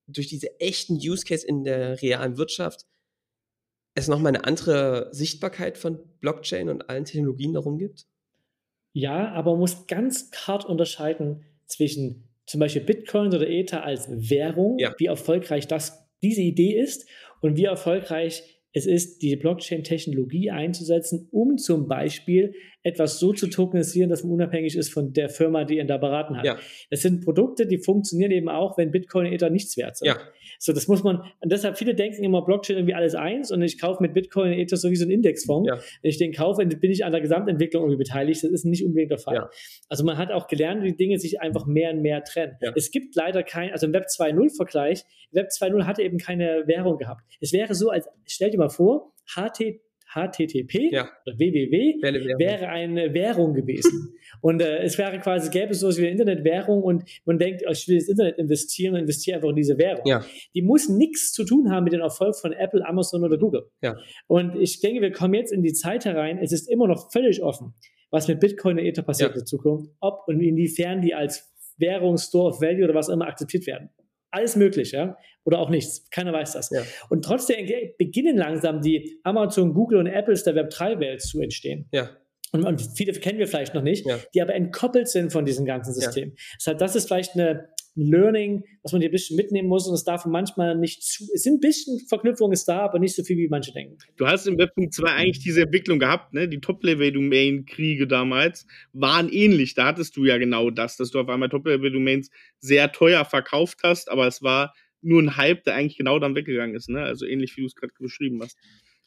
durch 0.08 0.25
diese 0.25 0.60
echten 0.60 0.95
Use 0.95 1.23
Case 1.23 1.45
in 1.45 1.63
der 1.63 2.01
realen 2.01 2.38
Wirtschaft 2.38 2.88
es 3.93 4.08
nochmal 4.08 4.36
eine 4.36 4.45
andere 4.45 5.10
Sichtbarkeit 5.12 5.77
von 5.77 5.99
Blockchain 6.21 6.69
und 6.69 6.89
allen 6.89 7.05
Technologien 7.05 7.53
darum 7.53 7.77
gibt? 7.77 8.08
Ja, 8.93 9.32
aber 9.34 9.51
man 9.51 9.60
muss 9.60 9.86
ganz 9.86 10.32
hart 10.47 10.65
unterscheiden 10.65 11.45
zwischen 11.67 12.27
zum 12.47 12.62
Beispiel 12.62 12.82
Bitcoin 12.82 13.27
oder 13.27 13.47
Ether 13.47 13.84
als 13.84 14.08
Währung, 14.10 14.79
ja. 14.79 14.95
wie 14.97 15.05
erfolgreich 15.05 15.67
das 15.67 16.10
diese 16.21 16.41
Idee 16.41 16.79
ist 16.79 17.08
und 17.41 17.58
wie 17.58 17.65
erfolgreich 17.65 18.43
es 18.71 18.86
ist, 18.86 19.21
die 19.21 19.36
Blockchain-Technologie 19.36 20.52
einzusetzen, 20.52 21.28
um 21.32 21.58
zum 21.58 21.88
Beispiel 21.88 22.54
etwas 22.84 23.20
so 23.20 23.34
zu 23.34 23.48
tokenisieren, 23.48 24.10
dass 24.10 24.24
man 24.24 24.34
unabhängig 24.34 24.76
ist 24.76 24.94
von 24.94 25.12
der 25.12 25.30
Firma, 25.30 25.65
die 25.65 25.80
ihn 25.80 25.88
da 25.88 25.98
beraten 25.98 26.38
hat. 26.38 26.46
Ja. 26.46 26.58
Das 26.89 27.02
sind 27.02 27.24
Produkte, 27.24 27.68
die 27.68 27.78
funktionieren 27.78 28.32
eben 28.32 28.48
auch, 28.50 28.78
wenn 28.78 28.92
Bitcoin 28.92 29.28
und 29.28 29.34
Ether 29.34 29.50
nichts 29.50 29.76
wert 29.76 29.98
sind. 29.98 30.08
Ja. 30.08 30.18
So, 30.60 30.72
das 30.72 30.88
muss 30.88 31.04
man, 31.04 31.18
und 31.42 31.52
deshalb 31.52 31.78
viele 31.78 31.94
denken 31.94 32.24
immer 32.24 32.44
Blockchain 32.44 32.78
irgendwie 32.78 32.94
alles 32.94 33.15
eins 33.15 33.52
und 33.52 33.62
ich 33.62 33.80
kaufe 33.80 34.02
mit 34.02 34.13
Bitcoin 34.13 34.54
und 34.54 34.60
Ether 34.60 34.78
so 34.78 34.89
wie 34.89 34.96
so 34.96 35.06
ein 35.06 35.12
Indexfonds. 35.12 35.68
Ja. 35.68 35.78
Wenn 36.02 36.10
ich 36.10 36.18
den 36.18 36.32
kaufe, 36.32 36.65
bin 36.65 36.92
ich 36.92 37.04
an 37.04 37.12
der 37.12 37.22
Gesamtentwicklung 37.22 37.84
irgendwie 37.84 37.98
beteiligt. 37.98 38.44
Das 38.44 38.50
ist 38.50 38.65
nicht 38.65 38.86
unbedingt 38.86 39.12
der 39.12 39.20
Fall. 39.20 39.36
Ja. 39.36 39.50
Also 39.89 40.06
man 40.06 40.18
hat 40.18 40.32
auch 40.32 40.48
gelernt, 40.48 40.84
wie 40.84 40.92
die 40.92 40.98
Dinge 40.98 41.20
sich 41.20 41.42
einfach 41.42 41.65
mehr 41.65 41.92
und 41.92 42.02
mehr 42.02 42.24
trennen. 42.24 42.56
Ja. 42.62 42.72
Es 42.76 42.92
gibt 42.92 43.15
leider 43.15 43.44
kein, 43.44 43.72
also 43.72 43.88
im 43.88 43.94
Web 43.94 44.06
2.0 44.06 44.56
Vergleich, 44.56 45.04
Web 45.32 45.50
2.0 45.50 45.84
hatte 45.84 46.02
eben 46.02 46.18
keine 46.18 46.63
Währung 46.65 46.98
gehabt. 46.98 47.24
Es 47.42 47.52
wäre 47.52 47.76
so, 47.76 47.89
als, 47.89 48.08
stell 48.26 48.52
dir 48.52 48.58
mal 48.58 48.69
vor, 48.69 49.13
HT, 49.36 49.80
HTTP 50.13 50.91
ja. 50.91 51.10
oder 51.25 51.37
www 51.37 52.01
wäre 52.39 52.69
eine 52.69 53.13
Währung 53.13 53.53
gewesen. 53.53 54.13
und 54.41 54.62
äh, 54.62 54.79
es 54.79 54.97
wäre 54.97 55.19
quasi, 55.19 55.49
gäbe 55.49 55.71
es 55.71 55.79
so 55.79 55.89
wie 55.95 56.01
eine 56.01 56.12
Internetwährung 56.12 56.81
und 56.81 57.03
man 57.25 57.37
denkt, 57.37 57.63
oh, 57.67 57.71
ich 57.71 57.87
will 57.87 57.95
ins 57.95 58.10
Internet 58.10 58.37
investieren 58.37 58.95
und 58.95 59.01
investiere 59.01 59.37
einfach 59.37 59.49
in 59.49 59.55
diese 59.55 59.77
Währung. 59.77 60.05
Ja. 60.05 60.23
Die 60.53 60.62
muss 60.62 60.89
nichts 60.89 61.33
zu 61.33 61.43
tun 61.45 61.71
haben 61.71 61.83
mit 61.83 61.93
dem 61.93 62.01
Erfolg 62.01 62.35
von 62.35 62.53
Apple, 62.53 62.85
Amazon 62.85 63.23
oder 63.23 63.37
Google. 63.37 63.69
Ja. 63.81 63.97
Und 64.27 64.55
ich 64.55 64.79
denke, 64.79 65.01
wir 65.01 65.12
kommen 65.12 65.33
jetzt 65.33 65.51
in 65.51 65.62
die 65.62 65.73
Zeit 65.73 66.05
herein, 66.05 66.39
es 66.39 66.51
ist 66.51 66.69
immer 66.69 66.87
noch 66.87 67.12
völlig 67.12 67.41
offen, 67.41 67.73
was 68.10 68.27
mit 68.27 68.39
Bitcoin 68.39 68.79
und 68.79 68.85
Ether 68.85 69.03
passiert 69.03 69.35
in 69.35 69.45
Zukunft, 69.45 69.91
ob 69.99 70.27
und 70.27 70.41
inwiefern 70.41 71.01
die 71.01 71.13
als 71.13 71.53
Währung, 71.77 72.17
Store 72.17 72.49
of 72.49 72.62
Value 72.62 72.85
oder 72.85 72.95
was 72.95 73.10
immer 73.10 73.27
akzeptiert 73.27 73.65
werden. 73.67 73.89
Alles 74.32 74.56
möglich, 74.56 74.92
ja. 74.92 75.17
Oder 75.44 75.60
auch 75.60 75.69
nichts. 75.69 76.10
Keiner 76.12 76.34
weiß 76.34 76.54
das. 76.54 76.69
Ja. 76.69 76.84
Und 77.10 77.25
trotzdem 77.25 77.67
beginnen 77.98 78.38
langsam 78.38 78.82
die 78.82 79.19
Amazon, 79.23 79.73
Google 79.73 80.00
und 80.00 80.08
Apples 80.08 80.44
der 80.44 80.56
Web3-Welt 80.56 81.21
zu 81.21 81.42
entstehen. 81.42 81.88
Ja. 81.92 82.10
Und, 82.52 82.65
und, 82.65 82.82
viele 82.96 83.13
kennen 83.13 83.40
wir 83.40 83.48
vielleicht 83.48 83.75
noch 83.75 83.84
nicht, 83.84 84.06
ja. 84.08 84.17
die 84.34 84.42
aber 84.42 84.56
entkoppelt 84.56 85.08
sind 85.08 85.32
von 85.32 85.46
diesem 85.46 85.65
ganzen 85.65 85.94
System. 85.94 86.30
Ja. 86.30 86.36
Das, 86.58 86.67
heißt, 86.67 86.82
das 86.82 86.96
ist 86.96 87.08
vielleicht 87.08 87.36
eine, 87.36 87.69
Learning, 88.02 88.63
was 88.83 88.91
man 88.91 89.02
hier 89.02 89.10
ein 89.10 89.13
bisschen 89.13 89.37
mitnehmen 89.37 89.67
muss 89.67 89.87
und 89.87 89.93
es 89.93 90.04
darf 90.04 90.25
manchmal 90.25 90.77
nicht 90.77 91.04
zu, 91.04 91.25
es 91.33 91.43
sind 91.43 91.56
ein 91.56 91.60
bisschen 91.60 92.00
Verknüpfungen 92.08 92.54
ist 92.54 92.65
da, 92.65 92.81
aber 92.81 93.00
nicht 93.00 93.15
so 93.15 93.23
viel, 93.23 93.37
wie 93.37 93.47
manche 93.47 93.71
denken. 93.71 93.97
Du 94.17 94.27
hast 94.27 94.47
im 94.47 94.58
Webpunkt 94.58 94.93
2 94.93 95.12
eigentlich 95.12 95.39
diese 95.39 95.63
Entwicklung 95.63 96.00
gehabt, 96.00 96.33
ne? 96.33 96.47
Die 96.47 96.60
Top-Level-Domain-Kriege 96.60 98.08
damals 98.08 98.65
waren 98.93 99.29
ähnlich. 99.29 99.73
Da 99.75 99.87
hattest 99.87 100.17
du 100.17 100.25
ja 100.25 100.37
genau 100.37 100.69
das, 100.69 100.97
dass 100.97 101.12
du 101.12 101.19
auf 101.19 101.29
einmal 101.29 101.50
Top-Level-Domains 101.50 102.29
sehr 102.60 102.91
teuer 102.91 103.25
verkauft 103.25 103.79
hast, 103.83 104.10
aber 104.10 104.27
es 104.27 104.41
war 104.41 104.73
nur 105.02 105.21
ein 105.21 105.37
Hype, 105.37 105.63
der 105.63 105.75
eigentlich 105.75 105.97
genau 105.97 106.19
dann 106.19 106.35
weggegangen 106.35 106.75
ist, 106.75 106.89
ne? 106.89 107.02
Also 107.02 107.25
ähnlich 107.25 107.56
wie 107.58 107.62
du 107.62 107.67
es 107.67 107.75
gerade 107.75 107.93
beschrieben 108.00 108.41
hast. 108.41 108.58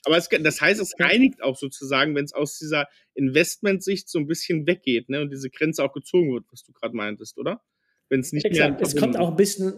Aber 0.05 0.17
es, 0.17 0.29
das 0.29 0.61
heißt, 0.61 0.81
es 0.81 0.95
reinigt 0.99 1.43
auch 1.43 1.57
sozusagen, 1.57 2.15
wenn 2.17 2.25
es 2.25 2.33
aus 2.33 2.59
dieser 2.59 2.89
Investmentsicht 3.15 4.09
so 4.09 4.19
ein 4.19 4.27
bisschen 4.27 4.67
weggeht, 4.67 5.09
ne? 5.09 5.21
Und 5.21 5.31
diese 5.31 5.51
Grenze 5.51 5.85
auch 5.85 5.93
gezogen 5.93 6.33
wird, 6.33 6.45
was 6.51 6.65
du 6.65 6.73
gerade 6.73 6.97
meintest, 6.97 7.39
oder? 7.39 7.63
Wenn 8.13 8.21
es 8.21 8.33
nicht 8.33 8.45
Exakt. 8.45 8.79
mehr. 8.79 8.87
Es 8.87 8.95
kommt 8.95 9.19
auch 9.19 9.31
ein 9.31 9.37
bisschen 9.37 9.73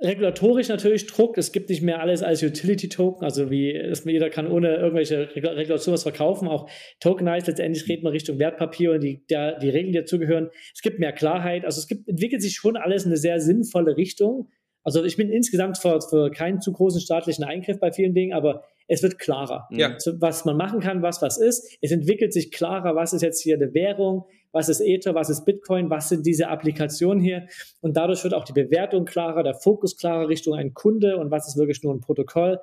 regulatorisch 0.00 0.68
natürlich 0.68 1.06
Druck. 1.06 1.38
Es 1.38 1.50
gibt 1.50 1.70
nicht 1.70 1.82
mehr 1.82 2.00
alles 2.00 2.22
als 2.22 2.42
Utility-Token, 2.42 3.24
also 3.24 3.50
wie 3.50 3.74
es 3.74 4.04
jeder 4.04 4.30
kann 4.30 4.46
ohne 4.46 4.76
irgendwelche 4.76 5.34
Regulationen 5.34 5.94
was 5.94 6.02
verkaufen. 6.04 6.46
Auch 6.46 6.70
Tokenized, 7.00 7.48
letztendlich 7.48 7.88
redet 7.88 8.04
man 8.04 8.12
Richtung 8.12 8.38
Wertpapier 8.38 8.92
und 8.92 9.00
die, 9.00 9.26
der, 9.26 9.58
die 9.58 9.70
Regeln, 9.70 9.92
die 9.92 9.98
dazugehören. 9.98 10.50
Es 10.72 10.82
gibt 10.82 11.00
mehr 11.00 11.12
Klarheit. 11.12 11.64
Also 11.64 11.80
es 11.80 11.88
gibt, 11.88 12.08
entwickelt 12.08 12.42
sich 12.42 12.54
schon 12.54 12.76
alles 12.76 13.04
in 13.04 13.10
eine 13.10 13.16
sehr 13.16 13.40
sinnvolle 13.40 13.96
Richtung. 13.96 14.48
Also 14.84 15.04
ich 15.04 15.16
bin 15.16 15.30
insgesamt 15.30 15.78
für, 15.78 16.00
für 16.00 16.30
keinen 16.30 16.60
zu 16.60 16.72
großen 16.72 17.00
staatlichen 17.00 17.44
Eingriff 17.44 17.80
bei 17.80 17.90
vielen 17.90 18.14
Dingen, 18.14 18.32
aber 18.32 18.64
es 18.86 19.02
wird 19.02 19.18
klarer, 19.18 19.68
ja. 19.70 19.96
was 20.18 20.46
man 20.46 20.56
machen 20.56 20.80
kann, 20.80 21.02
was 21.02 21.20
was 21.20 21.38
ist. 21.38 21.76
Es 21.82 21.90
entwickelt 21.90 22.32
sich 22.32 22.50
klarer, 22.52 22.94
was 22.94 23.12
ist 23.12 23.20
jetzt 23.20 23.42
hier 23.42 23.56
eine 23.56 23.74
Währung, 23.74 24.24
was 24.52 24.68
ist 24.68 24.80
Ether, 24.80 25.14
was 25.14 25.30
ist 25.30 25.44
Bitcoin, 25.44 25.90
was 25.90 26.08
sind 26.08 26.26
diese 26.26 26.48
Applikationen 26.48 27.22
hier. 27.22 27.46
Und 27.80 27.96
dadurch 27.96 28.24
wird 28.24 28.34
auch 28.34 28.44
die 28.44 28.52
Bewertung 28.52 29.04
klarer, 29.04 29.42
der 29.42 29.54
Fokus 29.54 29.96
klarer 29.96 30.28
Richtung 30.28 30.54
ein 30.54 30.74
Kunde 30.74 31.16
und 31.18 31.30
was 31.30 31.48
ist 31.48 31.56
wirklich 31.56 31.82
nur 31.82 31.94
ein 31.94 32.00
Protokoll. 32.00 32.58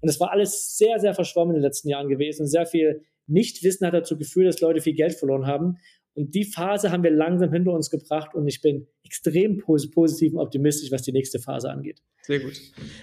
Und 0.00 0.08
es 0.08 0.20
war 0.20 0.30
alles 0.32 0.76
sehr, 0.76 0.98
sehr 0.98 1.14
verschwommen 1.14 1.54
in 1.54 1.62
den 1.62 1.66
letzten 1.66 1.88
Jahren 1.88 2.08
gewesen. 2.08 2.46
Sehr 2.46 2.66
viel 2.66 3.02
Nichtwissen 3.26 3.86
hat 3.86 3.94
dazu 3.94 4.18
geführt, 4.18 4.48
dass 4.48 4.60
Leute 4.60 4.80
viel 4.80 4.94
Geld 4.94 5.14
verloren 5.14 5.46
haben. 5.46 5.78
Und 6.14 6.34
die 6.34 6.44
Phase 6.44 6.90
haben 6.90 7.04
wir 7.04 7.10
langsam 7.10 7.52
hinter 7.52 7.72
uns 7.72 7.88
gebracht 7.88 8.34
und 8.34 8.46
ich 8.48 8.60
bin 8.60 8.86
extrem 9.04 9.58
positiv 9.58 10.34
und 10.34 10.40
optimistisch, 10.40 10.90
was 10.90 11.02
die 11.02 11.12
nächste 11.12 11.38
Phase 11.38 11.70
angeht. 11.70 12.02
Sehr 12.22 12.40
gut. 12.40 12.60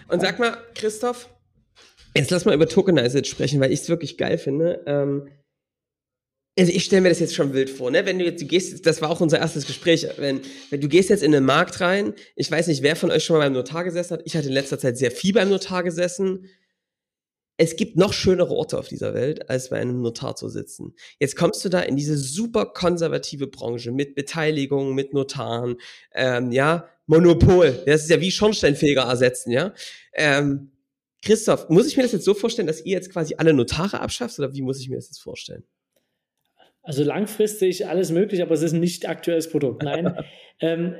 Und 0.09 0.21
sag 0.21 0.39
mal, 0.39 0.57
Christoph, 0.75 1.29
jetzt 2.15 2.31
lass 2.31 2.45
mal 2.45 2.53
über 2.53 2.67
Tokenized 2.67 3.25
sprechen, 3.25 3.59
weil 3.61 3.71
ich 3.71 3.81
es 3.81 3.89
wirklich 3.89 4.17
geil 4.17 4.37
finde. 4.37 4.83
Ähm, 4.85 5.29
also 6.57 6.71
ich 6.71 6.85
stelle 6.85 7.01
mir 7.01 7.09
das 7.09 7.19
jetzt 7.19 7.35
schon 7.35 7.53
wild 7.53 7.69
vor, 7.69 7.91
ne? 7.91 8.05
Wenn 8.05 8.17
du 8.17 8.25
jetzt, 8.25 8.41
du 8.41 8.47
gehst, 8.47 8.85
das 8.85 9.01
war 9.01 9.09
auch 9.09 9.21
unser 9.21 9.39
erstes 9.39 9.67
Gespräch, 9.67 10.07
wenn, 10.17 10.41
wenn 10.69 10.81
du 10.81 10.87
gehst 10.87 11.09
jetzt 11.09 11.23
in 11.23 11.31
den 11.31 11.45
Markt 11.45 11.79
rein, 11.81 12.13
ich 12.35 12.49
weiß 12.49 12.67
nicht, 12.67 12.81
wer 12.81 12.95
von 12.95 13.11
euch 13.11 13.23
schon 13.23 13.37
mal 13.37 13.45
beim 13.45 13.53
Notar 13.53 13.83
gesessen 13.83 14.13
hat, 14.13 14.21
ich 14.25 14.35
hatte 14.35 14.47
in 14.47 14.53
letzter 14.53 14.79
Zeit 14.79 14.97
sehr 14.97 15.11
viel 15.11 15.33
beim 15.33 15.49
Notar 15.49 15.83
gesessen. 15.83 16.47
Es 17.59 17.75
gibt 17.75 17.95
noch 17.95 18.13
schönere 18.13 18.51
Orte 18.51 18.77
auf 18.77 18.87
dieser 18.87 19.13
Welt, 19.13 19.49
als 19.49 19.69
bei 19.69 19.79
einem 19.79 20.01
Notar 20.01 20.35
zu 20.35 20.47
sitzen. 20.47 20.93
Jetzt 21.19 21.35
kommst 21.35 21.63
du 21.65 21.69
da 21.69 21.79
in 21.79 21.95
diese 21.95 22.15
super 22.15 22.67
konservative 22.67 23.47
Branche 23.47 23.91
mit 23.91 24.13
Beteiligung, 24.15 24.93
mit 24.93 25.13
Notaren, 25.13 25.77
ähm, 26.13 26.51
ja, 26.51 26.87
Monopol. 27.07 27.83
Das 27.85 28.03
ist 28.03 28.09
ja 28.09 28.21
wie 28.21 28.31
Schornsteinfeger 28.31 29.03
ersetzen, 29.03 29.51
ja. 29.51 29.73
Ähm, 30.13 30.71
Christoph, 31.23 31.69
muss 31.69 31.87
ich 31.87 31.97
mir 31.97 32.03
das 32.03 32.11
jetzt 32.11 32.25
so 32.25 32.33
vorstellen, 32.33 32.67
dass 32.67 32.85
ihr 32.85 32.93
jetzt 32.93 33.11
quasi 33.11 33.35
alle 33.37 33.53
Notare 33.53 34.01
abschafft 34.01 34.37
oder 34.37 34.53
wie 34.53 34.61
muss 34.61 34.79
ich 34.79 34.89
mir 34.89 34.97
das 34.97 35.07
jetzt 35.07 35.21
vorstellen? 35.21 35.63
Also 36.87 37.03
langfristig 37.03 37.85
alles 37.85 38.13
möglich, 38.13 38.41
aber 38.41 38.53
es 38.53 38.61
ist 38.61 38.71
ein 38.71 38.79
nicht 38.79 39.09
aktuelles 39.09 39.49
Produkt. 39.51 39.83
Nein. 39.83 40.15
ähm, 40.61 40.95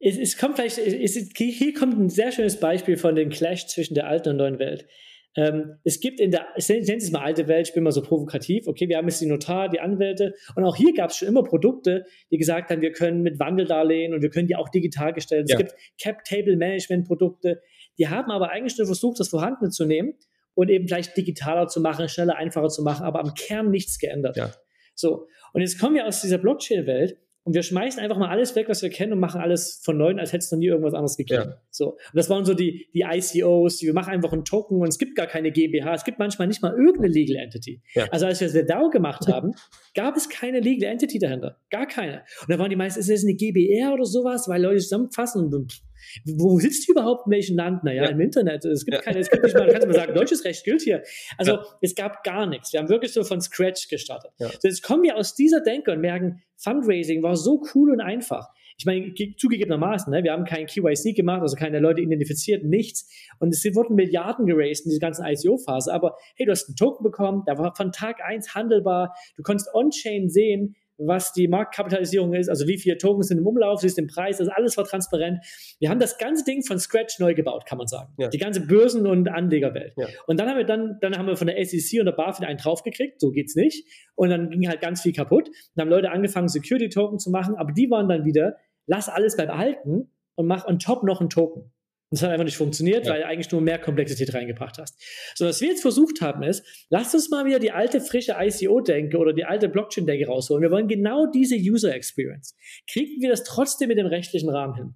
es, 0.00 0.18
es, 0.18 0.36
kommt 0.36 0.56
vielleicht, 0.56 0.78
es, 0.78 1.14
hier 1.36 1.74
kommt 1.74 1.96
ein 1.96 2.08
sehr 2.08 2.32
schönes 2.32 2.58
Beispiel 2.58 2.96
von 2.96 3.14
dem 3.14 3.30
Clash 3.30 3.68
zwischen 3.68 3.94
der 3.94 4.08
alten 4.08 4.30
und 4.30 4.36
neuen 4.38 4.58
Welt. 4.58 4.88
Ähm, 5.36 5.76
es 5.84 6.00
gibt 6.00 6.18
in 6.18 6.32
der, 6.32 6.48
ich 6.56 6.68
nenne 6.68 6.96
es 6.96 7.12
mal 7.12 7.22
alte 7.22 7.46
Welt, 7.46 7.68
ich 7.68 7.74
bin 7.74 7.84
mal 7.84 7.92
so 7.92 8.02
provokativ, 8.02 8.66
okay, 8.66 8.88
wir 8.88 8.96
haben 8.96 9.06
jetzt 9.06 9.20
die 9.20 9.26
Notar, 9.26 9.68
die 9.68 9.78
Anwälte 9.78 10.34
und 10.56 10.64
auch 10.64 10.74
hier 10.74 10.92
gab 10.92 11.10
es 11.10 11.18
schon 11.18 11.28
immer 11.28 11.44
Produkte, 11.44 12.04
die 12.32 12.38
gesagt 12.38 12.70
haben, 12.70 12.82
wir 12.82 12.90
können 12.90 13.22
mit 13.22 13.38
Wandeldarlehen 13.38 14.14
und 14.14 14.22
wir 14.22 14.30
können 14.30 14.48
die 14.48 14.56
auch 14.56 14.70
digital 14.70 15.12
gestalten. 15.12 15.46
Ja. 15.46 15.54
Es 15.54 15.58
gibt 15.58 15.74
Cap-Table-Management-Produkte, 16.02 17.62
die 17.96 18.08
haben 18.08 18.32
aber 18.32 18.50
eigentlich 18.50 18.76
nur 18.76 18.88
versucht, 18.88 19.20
das 19.20 19.28
Vorhandene 19.28 19.70
zu 19.70 19.86
nehmen 19.86 20.14
und 20.54 20.68
eben 20.68 20.88
vielleicht 20.88 21.16
digitaler 21.16 21.68
zu 21.68 21.80
machen, 21.80 22.08
schneller, 22.08 22.34
einfacher 22.34 22.70
zu 22.70 22.82
machen, 22.82 23.06
aber 23.06 23.20
am 23.20 23.34
Kern 23.34 23.70
nichts 23.70 24.00
geändert. 24.00 24.36
Ja. 24.36 24.50
So. 24.98 25.28
Und 25.52 25.60
jetzt 25.60 25.78
kommen 25.78 25.94
wir 25.94 26.06
aus 26.06 26.20
dieser 26.20 26.38
Blockchain-Welt 26.38 27.16
und 27.44 27.54
wir 27.54 27.62
schmeißen 27.62 28.02
einfach 28.02 28.18
mal 28.18 28.28
alles 28.28 28.54
weg, 28.56 28.68
was 28.68 28.82
wir 28.82 28.90
kennen 28.90 29.14
und 29.14 29.20
machen 29.20 29.40
alles 29.40 29.80
von 29.82 29.96
neu, 29.96 30.14
als 30.16 30.32
hätte 30.32 30.44
es 30.44 30.52
noch 30.52 30.58
nie 30.58 30.66
irgendwas 30.66 30.92
anderes 30.92 31.16
gegeben. 31.16 31.44
Ja. 31.46 31.62
So. 31.70 31.92
Und 31.92 31.98
das 32.12 32.28
waren 32.28 32.44
so 32.44 32.52
die, 32.52 32.88
die 32.92 33.06
ICOs, 33.10 33.78
die, 33.78 33.86
wir 33.86 33.94
machen 33.94 34.12
einfach 34.12 34.32
einen 34.32 34.44
Token 34.44 34.80
und 34.80 34.88
es 34.88 34.98
gibt 34.98 35.16
gar 35.16 35.26
keine 35.26 35.50
GmbH, 35.50 35.94
es 35.94 36.04
gibt 36.04 36.18
manchmal 36.18 36.48
nicht 36.48 36.60
mal 36.60 36.72
irgendeine 36.72 37.08
Legal 37.08 37.42
Entity. 37.42 37.80
Ja. 37.94 38.06
Also 38.10 38.26
als 38.26 38.40
wir 38.40 38.52
das 38.52 38.66
DAO 38.66 38.90
gemacht 38.90 39.26
haben, 39.32 39.54
gab 39.94 40.16
es 40.16 40.28
keine 40.28 40.60
Legal 40.60 40.90
Entity 40.90 41.18
dahinter. 41.18 41.58
Gar 41.70 41.86
keine. 41.86 42.24
Und 42.42 42.50
da 42.50 42.58
waren 42.58 42.68
die 42.68 42.76
meisten, 42.76 43.00
ist 43.00 43.08
das 43.08 43.24
eine 43.24 43.34
GBR 43.34 43.94
oder 43.94 44.04
sowas, 44.04 44.46
weil 44.48 44.60
Leute 44.60 44.80
zusammenfassen 44.80 45.44
und 45.54 45.80
wo 46.24 46.58
sitzt 46.58 46.88
du 46.88 46.92
überhaupt 46.92 47.26
in 47.26 47.32
welchem 47.32 47.56
Land? 47.56 47.84
Naja, 47.84 48.04
ja. 48.04 48.10
im 48.10 48.20
Internet. 48.20 48.64
Es 48.64 48.84
gibt 48.84 48.96
ja. 48.96 49.02
keine, 49.02 49.18
es 49.18 49.30
gibt 49.30 49.42
nicht 49.42 49.54
mal, 49.54 49.68
kannst 49.68 49.84
du 49.84 49.88
mal 49.88 49.94
sagen, 49.94 50.14
deutsches 50.14 50.44
Recht 50.44 50.64
gilt 50.64 50.82
hier. 50.82 51.02
Also 51.36 51.52
ja. 51.52 51.64
es 51.80 51.94
gab 51.94 52.24
gar 52.24 52.46
nichts. 52.46 52.72
Wir 52.72 52.80
haben 52.80 52.88
wirklich 52.88 53.12
so 53.12 53.24
von 53.24 53.40
Scratch 53.40 53.88
gestartet. 53.88 54.30
So, 54.38 54.46
jetzt 54.62 54.82
kommen 54.82 55.02
wir 55.02 55.16
aus 55.16 55.34
dieser 55.34 55.60
Denke 55.60 55.92
und 55.92 56.00
merken, 56.00 56.42
Fundraising 56.56 57.22
war 57.22 57.36
so 57.36 57.62
cool 57.74 57.92
und 57.92 58.00
einfach. 58.00 58.48
Ich 58.80 58.86
meine, 58.86 59.12
zugegebenermaßen, 59.36 60.12
ne, 60.12 60.22
wir 60.22 60.30
haben 60.30 60.44
kein 60.44 60.66
KYC 60.66 61.12
gemacht, 61.16 61.42
also 61.42 61.56
keine 61.56 61.80
Leute 61.80 62.00
identifiziert, 62.00 62.62
nichts. 62.62 63.10
Und 63.40 63.52
es 63.52 63.64
wurden 63.74 63.96
Milliarden 63.96 64.46
geraced 64.46 64.86
in 64.86 64.90
dieser 64.90 65.00
ganzen 65.00 65.26
ICO-Phase. 65.26 65.92
Aber 65.92 66.16
hey, 66.36 66.46
du 66.46 66.52
hast 66.52 66.68
einen 66.68 66.76
Token 66.76 67.02
bekommen, 67.02 67.42
der 67.44 67.58
war 67.58 67.74
von 67.74 67.90
Tag 67.90 68.22
eins 68.24 68.54
handelbar. 68.54 69.16
Du 69.36 69.42
konntest 69.42 69.74
on-chain 69.74 70.28
sehen, 70.28 70.76
was 70.98 71.32
die 71.32 71.48
Marktkapitalisierung 71.48 72.34
ist, 72.34 72.48
also 72.48 72.66
wie 72.66 72.78
viele 72.78 72.98
Tokens 72.98 73.28
sind 73.28 73.38
im 73.38 73.46
Umlauf, 73.46 73.80
siehst 73.80 73.96
den 73.96 74.08
Preis, 74.08 74.38
das 74.38 74.48
alles 74.48 74.76
war 74.76 74.84
transparent. 74.84 75.38
Wir 75.78 75.90
haben 75.90 76.00
das 76.00 76.18
ganze 76.18 76.44
Ding 76.44 76.62
von 76.64 76.78
Scratch 76.78 77.18
neu 77.20 77.34
gebaut, 77.34 77.66
kann 77.66 77.78
man 77.78 77.86
sagen. 77.86 78.12
Ja. 78.18 78.28
Die 78.28 78.38
ganze 78.38 78.66
Börsen- 78.66 79.06
und 79.06 79.28
Anlegerwelt. 79.28 79.94
Ja. 79.96 80.06
Und 80.26 80.40
dann 80.40 80.48
haben 80.48 80.58
wir 80.58 80.64
dann, 80.64 80.98
dann 81.00 81.16
haben 81.16 81.26
wir 81.26 81.36
von 81.36 81.46
der 81.46 81.64
SEC 81.64 82.00
und 82.00 82.06
der 82.06 82.12
BaFin 82.12 82.44
einen 82.44 82.58
draufgekriegt, 82.58 83.20
so 83.20 83.30
geht's 83.30 83.54
nicht. 83.54 83.86
Und 84.16 84.30
dann 84.30 84.50
ging 84.50 84.68
halt 84.68 84.80
ganz 84.80 85.02
viel 85.02 85.12
kaputt. 85.12 85.48
Dann 85.74 85.86
haben 85.86 85.90
Leute 85.90 86.10
angefangen, 86.10 86.48
Security-Token 86.48 87.18
zu 87.18 87.30
machen, 87.30 87.54
aber 87.56 87.72
die 87.72 87.90
waren 87.90 88.08
dann 88.08 88.24
wieder, 88.24 88.56
lass 88.86 89.08
alles 89.08 89.36
beim 89.36 89.50
Alten 89.50 90.10
und 90.34 90.46
mach 90.46 90.66
on 90.66 90.78
top 90.78 91.04
noch 91.04 91.20
einen 91.20 91.30
Token. 91.30 91.72
Das 92.10 92.22
hat 92.22 92.30
einfach 92.30 92.44
nicht 92.44 92.56
funktioniert, 92.56 93.04
ja. 93.04 93.12
weil 93.12 93.20
du 93.20 93.26
eigentlich 93.26 93.52
nur 93.52 93.60
mehr 93.60 93.78
Komplexität 93.78 94.32
reingebracht 94.32 94.78
hast. 94.78 94.98
So, 95.34 95.44
was 95.44 95.60
wir 95.60 95.68
jetzt 95.68 95.82
versucht 95.82 96.22
haben, 96.22 96.42
ist, 96.42 96.64
lasst 96.88 97.14
uns 97.14 97.28
mal 97.28 97.44
wieder 97.44 97.58
die 97.58 97.70
alte, 97.70 98.00
frische 98.00 98.36
ICO-Denke 98.38 99.18
oder 99.18 99.34
die 99.34 99.44
alte 99.44 99.68
Blockchain-Denke 99.68 100.26
rausholen. 100.26 100.62
Wir 100.62 100.70
wollen 100.70 100.88
genau 100.88 101.26
diese 101.26 101.56
User 101.56 101.94
Experience. 101.94 102.56
Kriegen 102.90 103.20
wir 103.20 103.28
das 103.28 103.44
trotzdem 103.44 103.88
mit 103.88 103.98
dem 103.98 104.06
rechtlichen 104.06 104.48
Rahmen 104.48 104.74
hin? 104.74 104.94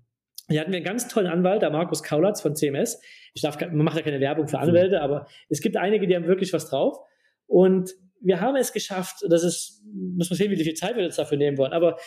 Hier 0.48 0.60
hatten 0.60 0.72
wir 0.72 0.78
einen 0.78 0.86
ganz 0.86 1.08
tollen 1.08 1.26
Anwalt, 1.26 1.62
der 1.62 1.70
Markus 1.70 2.02
Kaulatz 2.02 2.40
von 2.40 2.56
CMS. 2.56 3.00
Ich 3.34 3.42
darf, 3.42 3.60
man 3.60 3.76
macht 3.76 3.96
ja 3.96 4.02
keine 4.02 4.20
Werbung 4.20 4.48
für 4.48 4.58
Anwälte, 4.58 5.00
aber 5.00 5.26
es 5.48 5.60
gibt 5.60 5.76
einige, 5.76 6.06
die 6.06 6.16
haben 6.16 6.26
wirklich 6.26 6.52
was 6.52 6.68
drauf. 6.68 6.98
Und 7.46 7.90
wir 8.22 8.40
haben 8.40 8.56
es 8.56 8.72
geschafft, 8.72 9.24
das 9.28 9.44
ist, 9.44 9.82
muss 9.84 10.30
man 10.30 10.36
sehen, 10.36 10.50
wie 10.50 10.62
viel 10.62 10.74
Zeit 10.74 10.96
wir 10.96 11.02
jetzt 11.02 11.18
dafür 11.18 11.38
nehmen 11.38 11.58
wollen, 11.58 11.72
aber 11.72 11.98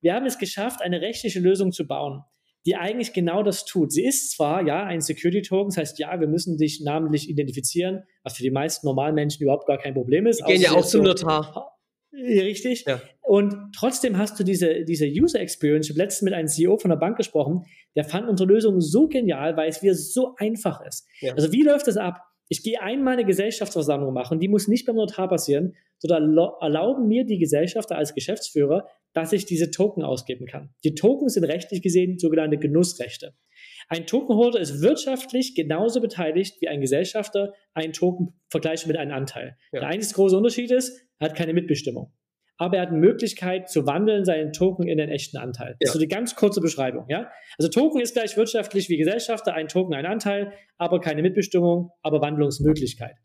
wir 0.00 0.14
haben 0.14 0.26
es 0.26 0.38
geschafft, 0.38 0.82
eine 0.82 1.00
rechtliche 1.00 1.40
Lösung 1.40 1.72
zu 1.72 1.86
bauen, 1.86 2.22
die 2.66 2.76
eigentlich 2.76 3.12
genau 3.12 3.42
das 3.42 3.64
tut. 3.64 3.92
Sie 3.92 4.04
ist 4.04 4.32
zwar, 4.32 4.66
ja, 4.66 4.84
ein 4.84 5.00
Security-Token, 5.00 5.68
das 5.68 5.76
heißt, 5.76 5.98
ja, 5.98 6.18
wir 6.18 6.28
müssen 6.28 6.56
dich 6.56 6.80
namentlich 6.82 7.28
identifizieren, 7.28 8.04
was 8.22 8.36
für 8.36 8.42
die 8.42 8.50
meisten 8.50 8.86
normalen 8.86 9.14
Menschen 9.14 9.42
überhaupt 9.42 9.66
gar 9.66 9.78
kein 9.78 9.94
Problem 9.94 10.26
ist. 10.26 10.40
Wir 10.40 10.54
gehen 10.54 10.62
ja 10.62 10.72
auch 10.72 10.84
zum 10.84 11.02
Notar. 11.02 11.70
Richtig. 12.12 12.84
Ja. 12.86 13.00
Und 13.22 13.74
trotzdem 13.76 14.18
hast 14.18 14.38
du 14.38 14.44
diese, 14.44 14.84
diese 14.84 15.06
User 15.06 15.40
Experience. 15.40 15.86
Ich 15.86 15.94
habe 15.94 16.04
letztens 16.04 16.22
mit 16.22 16.34
einem 16.34 16.46
CEO 16.46 16.76
von 16.78 16.90
der 16.90 16.96
Bank 16.96 17.16
gesprochen, 17.16 17.64
der 17.96 18.04
fand 18.04 18.28
unsere 18.28 18.48
Lösung 18.48 18.80
so 18.80 19.08
genial, 19.08 19.56
weil 19.56 19.68
es 19.68 19.82
wieder 19.82 19.94
so 19.94 20.34
einfach 20.36 20.80
ist. 20.86 21.06
Ja. 21.20 21.34
Also 21.34 21.50
wie 21.52 21.62
läuft 21.62 21.86
das 21.88 21.96
ab? 21.96 22.20
Ich 22.48 22.62
gehe 22.62 22.80
einmal 22.80 23.14
eine 23.14 23.24
Gesellschaftsversammlung 23.24 24.12
machen, 24.12 24.38
die 24.38 24.48
muss 24.48 24.68
nicht 24.68 24.86
beim 24.86 24.96
Notar 24.96 25.28
passieren, 25.28 25.74
sondern 25.98 26.36
erlauben 26.60 27.08
mir 27.08 27.24
die 27.24 27.38
Gesellschafter 27.38 27.96
als 27.96 28.14
Geschäftsführer, 28.14 28.86
dass 29.14 29.32
ich 29.32 29.46
diese 29.46 29.70
Token 29.70 30.02
ausgeben 30.02 30.46
kann. 30.46 30.74
Die 30.84 30.94
Token 30.94 31.28
sind 31.28 31.44
rechtlich 31.44 31.80
gesehen 31.82 32.18
sogenannte 32.18 32.58
Genussrechte. 32.58 33.34
Ein 33.88 34.06
Tokenholder 34.06 34.60
ist 34.60 34.82
wirtschaftlich 34.82 35.54
genauso 35.54 36.00
beteiligt 36.00 36.60
wie 36.60 36.68
ein 36.68 36.80
Gesellschafter 36.80 37.54
ein 37.74 37.92
Token 37.92 38.34
vergleichen 38.48 38.88
mit 38.88 38.96
einem 38.96 39.12
Anteil. 39.12 39.56
Ja. 39.72 39.80
Der 39.80 39.88
einzige 39.88 40.16
große 40.16 40.36
Unterschied 40.36 40.70
ist, 40.70 41.06
er 41.18 41.28
hat 41.28 41.36
keine 41.36 41.54
Mitbestimmung. 41.54 42.12
Aber 42.56 42.76
er 42.76 42.82
hat 42.82 42.90
eine 42.90 42.98
Möglichkeit 42.98 43.68
zu 43.68 43.86
wandeln 43.86 44.24
seinen 44.24 44.52
Token 44.52 44.86
in 44.86 44.98
den 44.98 45.08
echten 45.08 45.38
Anteil. 45.38 45.70
Ja. 45.70 45.76
Das 45.80 45.88
ist 45.88 45.92
so 45.94 45.98
die 45.98 46.08
ganz 46.08 46.36
kurze 46.36 46.60
Beschreibung. 46.60 47.06
Ja? 47.08 47.30
Also 47.58 47.68
Token 47.68 48.00
ist 48.00 48.14
gleich 48.14 48.36
wirtschaftlich 48.36 48.88
wie 48.88 48.96
Gesellschafter, 48.96 49.54
ein 49.54 49.68
Token, 49.68 49.94
ein 49.94 50.06
Anteil, 50.06 50.52
aber 50.78 51.00
keine 51.00 51.22
Mitbestimmung, 51.22 51.90
aber 52.02 52.20
Wandlungsmöglichkeit. 52.20 53.16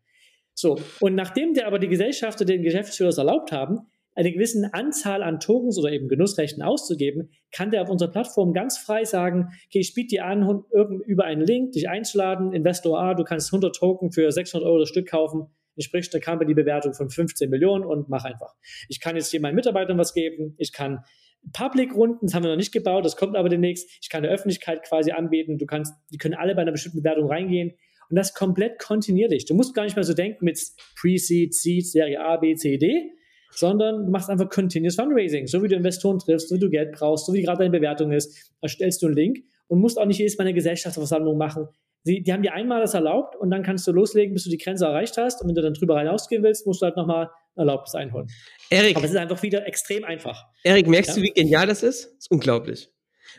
So, 0.54 0.78
und 1.00 1.14
nachdem 1.14 1.54
der 1.54 1.66
aber 1.66 1.78
die 1.78 1.88
Gesellschafter 1.88 2.44
den 2.44 2.62
Geschäftsführers 2.62 3.18
erlaubt 3.18 3.52
haben, 3.52 3.78
eine 4.16 4.32
gewisse 4.32 4.68
Anzahl 4.72 5.22
an 5.22 5.38
Tokens 5.38 5.78
oder 5.78 5.92
eben 5.92 6.08
Genussrechten 6.08 6.62
auszugeben, 6.62 7.30
kann 7.52 7.70
der 7.70 7.82
auf 7.82 7.88
unserer 7.88 8.10
Plattform 8.10 8.52
ganz 8.52 8.76
frei 8.76 9.04
sagen, 9.04 9.46
okay, 9.68 9.78
ich 9.78 9.94
biete 9.94 10.16
dir 10.16 10.26
an, 10.26 10.64
über 11.06 11.24
einen 11.24 11.42
Link 11.42 11.72
dich 11.72 11.88
einzuladen, 11.88 12.52
Investor 12.52 13.00
A, 13.00 13.14
du 13.14 13.22
kannst 13.24 13.52
100 13.52 13.74
Token 13.74 14.10
für 14.10 14.30
600 14.30 14.66
Euro 14.68 14.80
das 14.80 14.88
Stück 14.88 15.08
kaufen, 15.08 15.46
entspricht 15.76 16.12
der 16.12 16.20
Company 16.20 16.54
Bewertung 16.54 16.94
von 16.94 17.10
15 17.10 17.50
Millionen 17.50 17.84
und 17.84 18.08
mach 18.08 18.24
einfach. 18.24 18.54
Ich 18.88 19.00
kann 19.00 19.16
jetzt 19.16 19.30
hier 19.30 19.40
meinen 19.40 19.54
Mitarbeitern 19.54 19.98
was 19.98 20.14
geben, 20.14 20.54
ich 20.58 20.72
kann 20.72 21.04
Public-Runden, 21.52 22.26
das 22.26 22.34
haben 22.34 22.44
wir 22.44 22.50
noch 22.50 22.56
nicht 22.56 22.72
gebaut, 22.72 23.04
das 23.04 23.16
kommt 23.16 23.36
aber 23.36 23.48
demnächst. 23.48 23.88
Ich 24.02 24.10
kann 24.10 24.22
der 24.22 24.32
Öffentlichkeit 24.32 24.82
quasi 24.82 25.12
anbieten, 25.12 25.58
du 25.58 25.66
kannst, 25.66 25.94
die 26.12 26.18
können 26.18 26.34
alle 26.34 26.54
bei 26.54 26.62
einer 26.62 26.72
bestimmten 26.72 27.02
Bewertung 27.02 27.28
reingehen 27.28 27.72
und 28.10 28.16
das 28.16 28.34
komplett 28.34 28.78
kontinuierlich. 28.78 29.46
Du 29.46 29.54
musst 29.54 29.74
gar 29.74 29.84
nicht 29.84 29.96
mehr 29.96 30.04
so 30.04 30.14
denken 30.14 30.44
mit 30.44 30.60
Pre-Seed, 31.00 31.54
Seed, 31.54 31.86
Serie 31.86 32.20
A, 32.20 32.36
B, 32.36 32.54
C, 32.54 32.76
D, 32.76 33.12
sondern 33.52 34.06
du 34.06 34.10
machst 34.10 34.28
einfach 34.28 34.48
Continuous 34.48 34.96
Fundraising. 34.96 35.46
So 35.46 35.62
wie 35.62 35.68
du 35.68 35.76
Investoren 35.76 36.18
triffst, 36.18 36.48
so 36.48 36.56
wie 36.56 36.60
du 36.60 36.70
Geld 36.70 36.92
brauchst, 36.92 37.26
so 37.26 37.32
wie 37.32 37.42
gerade 37.42 37.58
deine 37.58 37.70
Bewertung 37.70 38.12
ist, 38.12 38.52
erstellst 38.60 39.02
du 39.02 39.06
einen 39.06 39.16
Link 39.16 39.38
und 39.68 39.80
musst 39.80 39.98
auch 39.98 40.06
nicht 40.06 40.18
jedes 40.18 40.36
Mal 40.36 40.44
eine 40.44 40.54
Gesellschaftsversammlung 40.54 41.38
machen. 41.38 41.68
Sie, 42.02 42.22
die 42.22 42.32
haben 42.32 42.42
dir 42.42 42.54
einmal 42.54 42.80
das 42.80 42.94
erlaubt 42.94 43.36
und 43.36 43.50
dann 43.50 43.62
kannst 43.62 43.86
du 43.86 43.92
loslegen, 43.92 44.34
bis 44.34 44.44
du 44.44 44.50
die 44.50 44.58
Grenze 44.58 44.86
erreicht 44.86 45.16
hast. 45.16 45.42
Und 45.42 45.48
wenn 45.48 45.54
du 45.54 45.62
dann 45.62 45.74
drüber 45.74 45.98
hinausgehen 45.98 46.42
willst, 46.42 46.66
musst 46.66 46.80
du 46.80 46.86
halt 46.86 46.96
nochmal 46.96 47.30
Erlaubnis 47.56 47.94
einholen. 47.94 48.28
Erik. 48.70 48.96
Aber 48.96 49.04
es 49.04 49.10
ist 49.10 49.16
einfach 49.16 49.42
wieder 49.42 49.66
extrem 49.66 50.04
einfach. 50.04 50.44
Erik, 50.64 50.86
merkst 50.86 51.10
ja? 51.10 51.16
du, 51.16 51.22
wie 51.22 51.32
genial 51.32 51.66
das 51.66 51.82
ist? 51.82 52.06
Das 52.06 52.18
ist 52.20 52.30
unglaublich. 52.30 52.90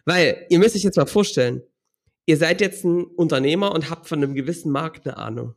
Weil, 0.05 0.45
ihr 0.49 0.59
müsst 0.59 0.75
euch 0.75 0.83
jetzt 0.83 0.97
mal 0.97 1.05
vorstellen, 1.05 1.61
ihr 2.25 2.37
seid 2.37 2.61
jetzt 2.61 2.85
ein 2.85 3.03
Unternehmer 3.03 3.73
und 3.73 3.89
habt 3.89 4.07
von 4.07 4.23
einem 4.23 4.35
gewissen 4.35 4.71
Markt 4.71 5.07
eine 5.07 5.17
Ahnung 5.17 5.55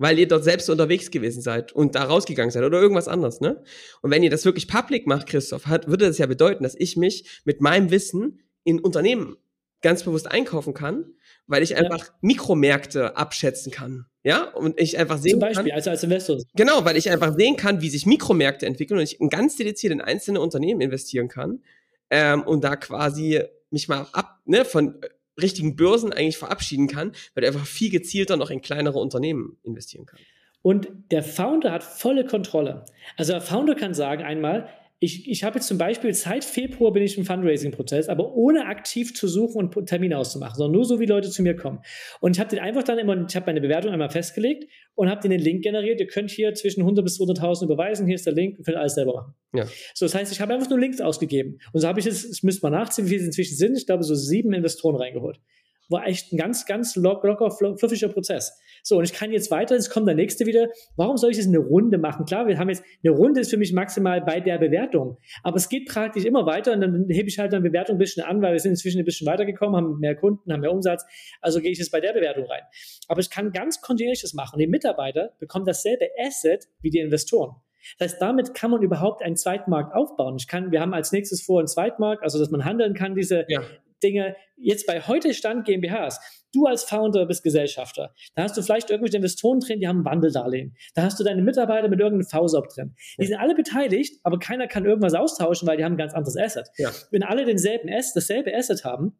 weil 0.00 0.18
ihr 0.18 0.26
dort 0.26 0.44
selbst 0.44 0.70
unterwegs 0.70 1.10
gewesen 1.10 1.42
seid 1.42 1.72
und 1.72 1.94
da 1.94 2.04
rausgegangen 2.04 2.50
seid 2.50 2.64
oder 2.64 2.80
irgendwas 2.80 3.06
anderes, 3.06 3.42
ne? 3.42 3.62
Und 4.00 4.10
wenn 4.10 4.22
ihr 4.22 4.30
das 4.30 4.46
wirklich 4.46 4.66
public 4.66 5.06
macht, 5.06 5.26
Christoph, 5.26 5.66
hat, 5.66 5.88
würde 5.88 6.06
das 6.06 6.16
ja 6.16 6.24
bedeuten, 6.24 6.62
dass 6.62 6.74
ich 6.74 6.96
mich 6.96 7.42
mit 7.44 7.60
meinem 7.60 7.90
Wissen 7.90 8.40
in 8.64 8.80
Unternehmen 8.80 9.36
ganz 9.82 10.02
bewusst 10.02 10.30
einkaufen 10.30 10.72
kann, 10.72 11.12
weil 11.50 11.64
ich 11.64 11.76
einfach 11.76 11.98
ja. 11.98 12.12
Mikromärkte 12.20 13.16
abschätzen 13.16 13.72
kann. 13.72 14.06
Ja, 14.22 14.44
und 14.44 14.80
ich 14.80 14.98
einfach 14.98 15.18
sehen 15.18 15.32
Zum 15.32 15.40
Beispiel, 15.40 15.64
kann, 15.64 15.74
also 15.74 15.90
als 15.90 16.04
Investor. 16.04 16.38
Genau, 16.54 16.84
weil 16.84 16.96
ich 16.96 17.10
einfach 17.10 17.34
sehen 17.36 17.56
kann, 17.56 17.80
wie 17.80 17.90
sich 17.90 18.06
Mikromärkte 18.06 18.66
entwickeln 18.66 18.98
und 18.98 19.02
ich 19.02 19.18
ganz 19.30 19.56
dediziert 19.56 19.92
in 19.92 20.00
einzelne 20.00 20.40
Unternehmen 20.40 20.80
investieren 20.80 21.28
kann 21.28 21.62
ähm, 22.10 22.42
und 22.42 22.62
da 22.62 22.76
quasi 22.76 23.42
mich 23.70 23.88
mal 23.88 24.06
ab, 24.12 24.38
ne, 24.44 24.64
von 24.64 25.00
richtigen 25.40 25.74
Börsen 25.74 26.12
eigentlich 26.12 26.38
verabschieden 26.38 26.86
kann, 26.86 27.12
weil 27.34 27.44
er 27.44 27.48
einfach 27.52 27.66
viel 27.66 27.90
gezielter 27.90 28.36
noch 28.36 28.50
in 28.50 28.60
kleinere 28.60 28.98
Unternehmen 28.98 29.58
investieren 29.64 30.06
kann. 30.06 30.20
Und 30.62 30.88
der 31.10 31.24
Founder 31.24 31.72
hat 31.72 31.82
volle 31.82 32.26
Kontrolle. 32.26 32.84
Also 33.16 33.32
der 33.32 33.40
Founder 33.40 33.74
kann 33.74 33.94
sagen 33.94 34.22
einmal, 34.22 34.68
ich, 35.02 35.28
ich 35.30 35.44
habe 35.44 35.56
jetzt 35.56 35.66
zum 35.66 35.78
Beispiel 35.78 36.12
seit 36.12 36.44
Februar 36.44 36.92
bin 36.92 37.02
ich 37.02 37.16
im 37.16 37.24
Fundraising-Prozess, 37.24 38.10
aber 38.10 38.34
ohne 38.34 38.66
aktiv 38.66 39.14
zu 39.14 39.28
suchen 39.28 39.70
und 39.74 39.86
Termine 39.86 40.18
auszumachen, 40.18 40.56
sondern 40.56 40.72
nur 40.72 40.84
so, 40.84 41.00
wie 41.00 41.06
Leute 41.06 41.30
zu 41.30 41.42
mir 41.42 41.56
kommen. 41.56 41.80
Und 42.20 42.36
ich 42.36 42.40
habe 42.40 42.50
den 42.50 42.58
einfach 42.58 42.82
dann 42.82 42.98
immer, 42.98 43.26
ich 43.26 43.34
habe 43.34 43.46
meine 43.46 43.62
Bewertung 43.62 43.92
einmal 43.92 44.10
festgelegt 44.10 44.70
und 44.94 45.08
habe 45.08 45.26
den 45.26 45.40
Link 45.40 45.62
generiert. 45.62 46.00
Ihr 46.00 46.06
könnt 46.06 46.30
hier 46.30 46.52
zwischen 46.52 46.82
100 46.82 47.02
bis 47.02 47.18
200.000 47.18 47.64
überweisen. 47.64 48.06
Hier 48.06 48.16
ist 48.16 48.26
der 48.26 48.34
Link, 48.34 48.58
ihr 48.58 48.64
könnt 48.64 48.76
alles 48.76 48.94
selber 48.94 49.14
machen. 49.14 49.34
Ja. 49.54 49.64
So, 49.94 50.04
das 50.04 50.14
heißt, 50.14 50.32
ich 50.32 50.40
habe 50.42 50.52
einfach 50.52 50.68
nur 50.68 50.78
Links 50.78 51.00
ausgegeben. 51.00 51.58
Und 51.72 51.80
so 51.80 51.88
habe 51.88 51.98
ich 51.98 52.04
jetzt, 52.04 52.30
ich 52.30 52.42
müsste 52.42 52.66
mal 52.66 52.70
nachziehen, 52.70 53.06
wie 53.06 53.10
viele 53.10 53.20
es 53.22 53.26
inzwischen 53.26 53.56
sind. 53.56 53.78
Ich 53.78 53.86
glaube, 53.86 54.04
so 54.04 54.14
sieben 54.14 54.52
Investoren 54.52 54.96
reingeholt. 54.96 55.40
War 55.90 56.06
echt 56.06 56.32
ein 56.32 56.38
ganz, 56.38 56.64
ganz 56.64 56.96
locker, 56.96 57.50
fluffiger 57.50 58.08
Prozess. 58.08 58.58
So, 58.82 58.96
und 58.96 59.04
ich 59.04 59.12
kann 59.12 59.32
jetzt 59.32 59.50
weiter, 59.50 59.74
jetzt 59.74 59.90
kommt 59.90 60.08
der 60.08 60.14
nächste 60.14 60.46
wieder. 60.46 60.68
Warum 60.96 61.16
soll 61.16 61.30
ich 61.30 61.36
jetzt 61.36 61.48
eine 61.48 61.58
Runde 61.58 61.98
machen? 61.98 62.24
Klar, 62.24 62.46
wir 62.46 62.58
haben 62.58 62.68
jetzt, 62.68 62.82
eine 63.04 63.12
Runde 63.12 63.40
ist 63.40 63.50
für 63.50 63.56
mich 63.56 63.72
maximal 63.72 64.20
bei 64.22 64.40
der 64.40 64.58
Bewertung. 64.58 65.18
Aber 65.42 65.56
es 65.56 65.68
geht 65.68 65.88
praktisch 65.88 66.24
immer 66.24 66.46
weiter 66.46 66.72
und 66.72 66.80
dann 66.80 67.06
hebe 67.08 67.28
ich 67.28 67.38
halt 67.38 67.52
eine 67.52 67.62
Bewertung 67.62 67.96
ein 67.96 67.98
bisschen 67.98 68.24
an, 68.24 68.40
weil 68.40 68.52
wir 68.52 68.60
sind 68.60 68.72
inzwischen 68.72 69.00
ein 69.00 69.04
bisschen 69.04 69.26
weitergekommen, 69.26 69.76
haben 69.76 69.98
mehr 69.98 70.16
Kunden, 70.16 70.52
haben 70.52 70.60
mehr 70.60 70.72
Umsatz. 70.72 71.04
Also 71.40 71.60
gehe 71.60 71.72
ich 71.72 71.78
jetzt 71.78 71.90
bei 71.90 72.00
der 72.00 72.12
Bewertung 72.12 72.44
rein. 72.46 72.62
Aber 73.08 73.20
ich 73.20 73.30
kann 73.30 73.52
ganz 73.52 73.80
kontinuierlich 73.80 74.22
das 74.22 74.32
machen. 74.32 74.54
Und 74.54 74.60
die 74.60 74.66
Mitarbeiter 74.66 75.32
bekommen 75.38 75.64
dasselbe 75.64 76.06
Asset 76.18 76.68
wie 76.80 76.90
die 76.90 77.00
Investoren. 77.00 77.56
Das 77.98 78.12
heißt, 78.12 78.22
damit 78.22 78.54
kann 78.54 78.70
man 78.70 78.82
überhaupt 78.82 79.22
einen 79.22 79.36
Zweitmarkt 79.36 79.94
aufbauen. 79.94 80.36
Ich 80.38 80.46
kann, 80.46 80.70
wir 80.70 80.80
haben 80.80 80.94
als 80.94 81.12
nächstes 81.12 81.42
vor 81.42 81.60
einen 81.60 81.68
Zweitmarkt, 81.68 82.22
also 82.22 82.38
dass 82.38 82.50
man 82.50 82.64
handeln 82.64 82.94
kann, 82.94 83.14
diese 83.14 83.46
ja. 83.48 83.62
Dinge. 84.02 84.36
Jetzt 84.56 84.86
bei 84.86 85.00
heute 85.00 85.32
Stand 85.34 85.64
GmbHs, 85.64 86.20
du 86.52 86.66
als 86.66 86.84
Founder 86.84 87.26
bist 87.26 87.42
Gesellschafter. 87.42 88.14
Da 88.34 88.42
hast 88.42 88.56
du 88.56 88.62
vielleicht 88.62 88.90
irgendwelche 88.90 89.16
Investoren 89.16 89.60
drin, 89.60 89.80
die 89.80 89.88
haben 89.88 90.00
ein 90.00 90.04
Wandeldarlehen. 90.04 90.76
Da 90.94 91.02
hast 91.02 91.18
du 91.20 91.24
deine 91.24 91.42
Mitarbeiter 91.42 91.88
mit 91.88 92.00
irgendeinem 92.00 92.28
VSOP 92.28 92.68
drin. 92.74 92.94
Die 93.20 93.26
sind 93.26 93.38
alle 93.38 93.54
beteiligt, 93.54 94.20
aber 94.22 94.38
keiner 94.38 94.66
kann 94.66 94.84
irgendwas 94.84 95.14
austauschen, 95.14 95.68
weil 95.68 95.76
die 95.76 95.84
haben 95.84 95.94
ein 95.94 95.98
ganz 95.98 96.14
anderes 96.14 96.36
Asset. 96.36 96.68
Ja. 96.76 96.90
Wenn 97.10 97.22
alle 97.22 97.44
denselben 97.44 97.88
Asset, 97.88 98.16
dasselbe 98.16 98.54
Asset 98.54 98.84
haben, 98.84 99.18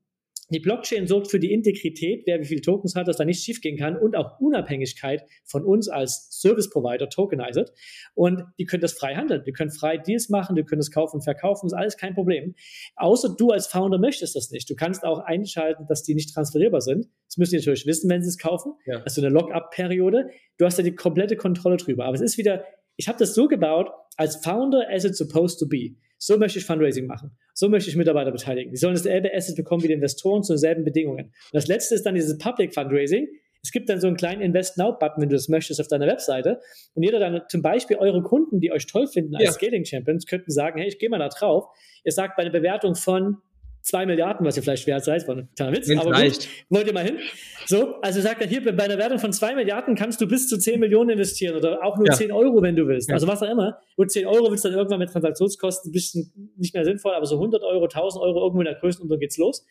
die 0.50 0.60
Blockchain 0.60 1.06
sorgt 1.06 1.30
für 1.30 1.38
die 1.38 1.52
Integrität, 1.52 2.24
wer 2.26 2.40
wie 2.40 2.44
viele 2.44 2.60
Tokens 2.60 2.94
hat, 2.94 3.08
dass 3.08 3.16
da 3.16 3.24
nichts 3.24 3.44
schiefgehen 3.44 3.78
kann 3.78 3.96
und 3.96 4.16
auch 4.16 4.40
Unabhängigkeit 4.40 5.24
von 5.44 5.64
uns 5.64 5.88
als 5.88 6.28
Service 6.30 6.70
Provider 6.70 7.08
tokenized. 7.08 7.72
Und 8.14 8.44
die 8.58 8.64
können 8.64 8.80
das 8.80 8.92
frei 8.92 9.14
handeln. 9.14 9.42
Die 9.44 9.52
können 9.52 9.70
frei 9.70 9.96
Deals 9.96 10.28
machen, 10.28 10.56
die 10.56 10.64
können 10.64 10.80
das 10.80 10.90
kaufen 10.90 11.16
und 11.16 11.22
verkaufen, 11.22 11.66
ist 11.66 11.72
alles 11.72 11.96
kein 11.96 12.14
Problem. 12.14 12.54
Außer 12.96 13.34
du 13.36 13.50
als 13.50 13.66
Founder 13.66 13.98
möchtest 13.98 14.34
das 14.36 14.50
nicht. 14.50 14.68
Du 14.68 14.74
kannst 14.74 15.04
auch 15.04 15.20
einschalten, 15.20 15.86
dass 15.86 16.02
die 16.02 16.14
nicht 16.14 16.34
transferierbar 16.34 16.80
sind. 16.80 17.06
Das 17.28 17.36
müssen 17.36 17.52
die 17.52 17.58
natürlich 17.58 17.86
wissen, 17.86 18.10
wenn 18.10 18.22
sie 18.22 18.28
es 18.28 18.38
kaufen. 18.38 18.72
Ja. 18.86 19.02
Also 19.02 19.20
eine 19.20 19.30
Lock-up-Periode. 19.30 20.30
Du 20.58 20.64
hast 20.64 20.78
ja 20.78 20.84
die 20.84 20.94
komplette 20.94 21.36
Kontrolle 21.36 21.76
drüber. 21.76 22.06
Aber 22.06 22.14
es 22.14 22.20
ist 22.20 22.38
wieder, 22.38 22.64
ich 22.96 23.08
habe 23.08 23.18
das 23.18 23.34
so 23.34 23.48
gebaut, 23.48 23.88
als 24.16 24.36
Founder 24.36 24.86
as 24.90 25.04
it's 25.04 25.18
supposed 25.18 25.58
to 25.58 25.66
be. 25.66 25.96
So 26.18 26.36
möchte 26.36 26.58
ich 26.58 26.66
Fundraising 26.66 27.06
machen. 27.06 27.30
So 27.60 27.68
möchte 27.68 27.90
ich 27.90 27.96
Mitarbeiter 27.96 28.32
beteiligen. 28.32 28.70
Die 28.70 28.78
sollen 28.78 28.94
dasselbe 28.94 29.34
Asset 29.34 29.54
bekommen 29.54 29.82
wie 29.82 29.88
die 29.88 29.92
Investoren 29.92 30.42
zu 30.42 30.54
denselben 30.54 30.82
Bedingungen. 30.82 31.26
Und 31.26 31.52
das 31.52 31.66
letzte 31.66 31.94
ist 31.94 32.06
dann 32.06 32.14
dieses 32.14 32.38
Public 32.38 32.72
Fundraising. 32.72 33.28
Es 33.62 33.70
gibt 33.70 33.90
dann 33.90 34.00
so 34.00 34.06
einen 34.06 34.16
kleinen 34.16 34.40
Invest 34.40 34.78
Now 34.78 34.96
Button, 34.98 35.20
wenn 35.20 35.28
du 35.28 35.36
das 35.36 35.50
möchtest, 35.50 35.78
auf 35.78 35.86
deiner 35.86 36.06
Webseite. 36.06 36.62
Und 36.94 37.02
jeder 37.02 37.18
dann 37.18 37.42
zum 37.50 37.60
Beispiel 37.60 37.98
eure 37.98 38.22
Kunden, 38.22 38.60
die 38.60 38.72
euch 38.72 38.86
toll 38.86 39.06
finden 39.06 39.34
als 39.34 39.44
ja. 39.44 39.52
Scaling 39.52 39.84
Champions, 39.84 40.24
könnten 40.24 40.50
sagen, 40.50 40.78
hey, 40.78 40.88
ich 40.88 40.98
gehe 40.98 41.10
mal 41.10 41.18
da 41.18 41.28
drauf. 41.28 41.66
Ihr 42.02 42.12
sagt 42.12 42.38
bei 42.38 42.44
einer 42.44 42.50
Bewertung 42.50 42.94
von 42.94 43.36
zwei 43.82 44.06
Milliarden, 44.06 44.46
was 44.46 44.56
ihr 44.56 44.62
vielleicht 44.62 44.86
wert 44.86 45.04
seid, 45.04 45.26
war 45.28 45.36
ein 45.36 45.48
kleiner 45.56 45.76
Witz, 45.76 45.90
aber 45.90 46.12
gut, 46.12 46.48
wollt 46.68 46.86
ihr 46.86 46.92
mal 46.92 47.04
hin? 47.04 47.18
So, 47.66 48.00
also 48.00 48.20
sagt 48.20 48.40
er 48.40 48.48
hier, 48.48 48.64
bei 48.64 48.84
einer 48.84 48.98
Wertung 48.98 49.18
von 49.18 49.32
zwei 49.32 49.54
Milliarden 49.54 49.94
kannst 49.94 50.20
du 50.20 50.26
bis 50.26 50.48
zu 50.48 50.58
zehn 50.58 50.80
Millionen 50.80 51.10
investieren 51.10 51.56
oder 51.56 51.84
auch 51.84 51.96
nur 51.96 52.06
ja. 52.06 52.14
10 52.14 52.32
Euro, 52.32 52.62
wenn 52.62 52.74
du 52.74 52.86
willst. 52.88 53.08
Ja. 53.08 53.14
Also 53.14 53.26
was 53.26 53.42
auch 53.42 53.50
immer. 53.50 53.78
Und 53.96 54.10
10 54.10 54.26
Euro 54.26 54.50
willst 54.50 54.64
du 54.64 54.68
dann 54.68 54.78
irgendwann 54.78 54.98
mit 54.98 55.10
Transaktionskosten 55.10 55.90
ein 55.90 55.92
bisschen 55.92 56.52
nicht 56.56 56.74
mehr 56.74 56.84
sinnvoll, 56.84 57.14
aber 57.14 57.26
so 57.26 57.36
100 57.36 57.62
Euro, 57.62 57.84
1000 57.84 58.22
Euro 58.22 58.40
irgendwo 58.42 58.60
in 58.60 58.66
der 58.66 58.74
Größenordnung 58.74 59.20
geht's 59.20 59.38
los. 59.38 59.64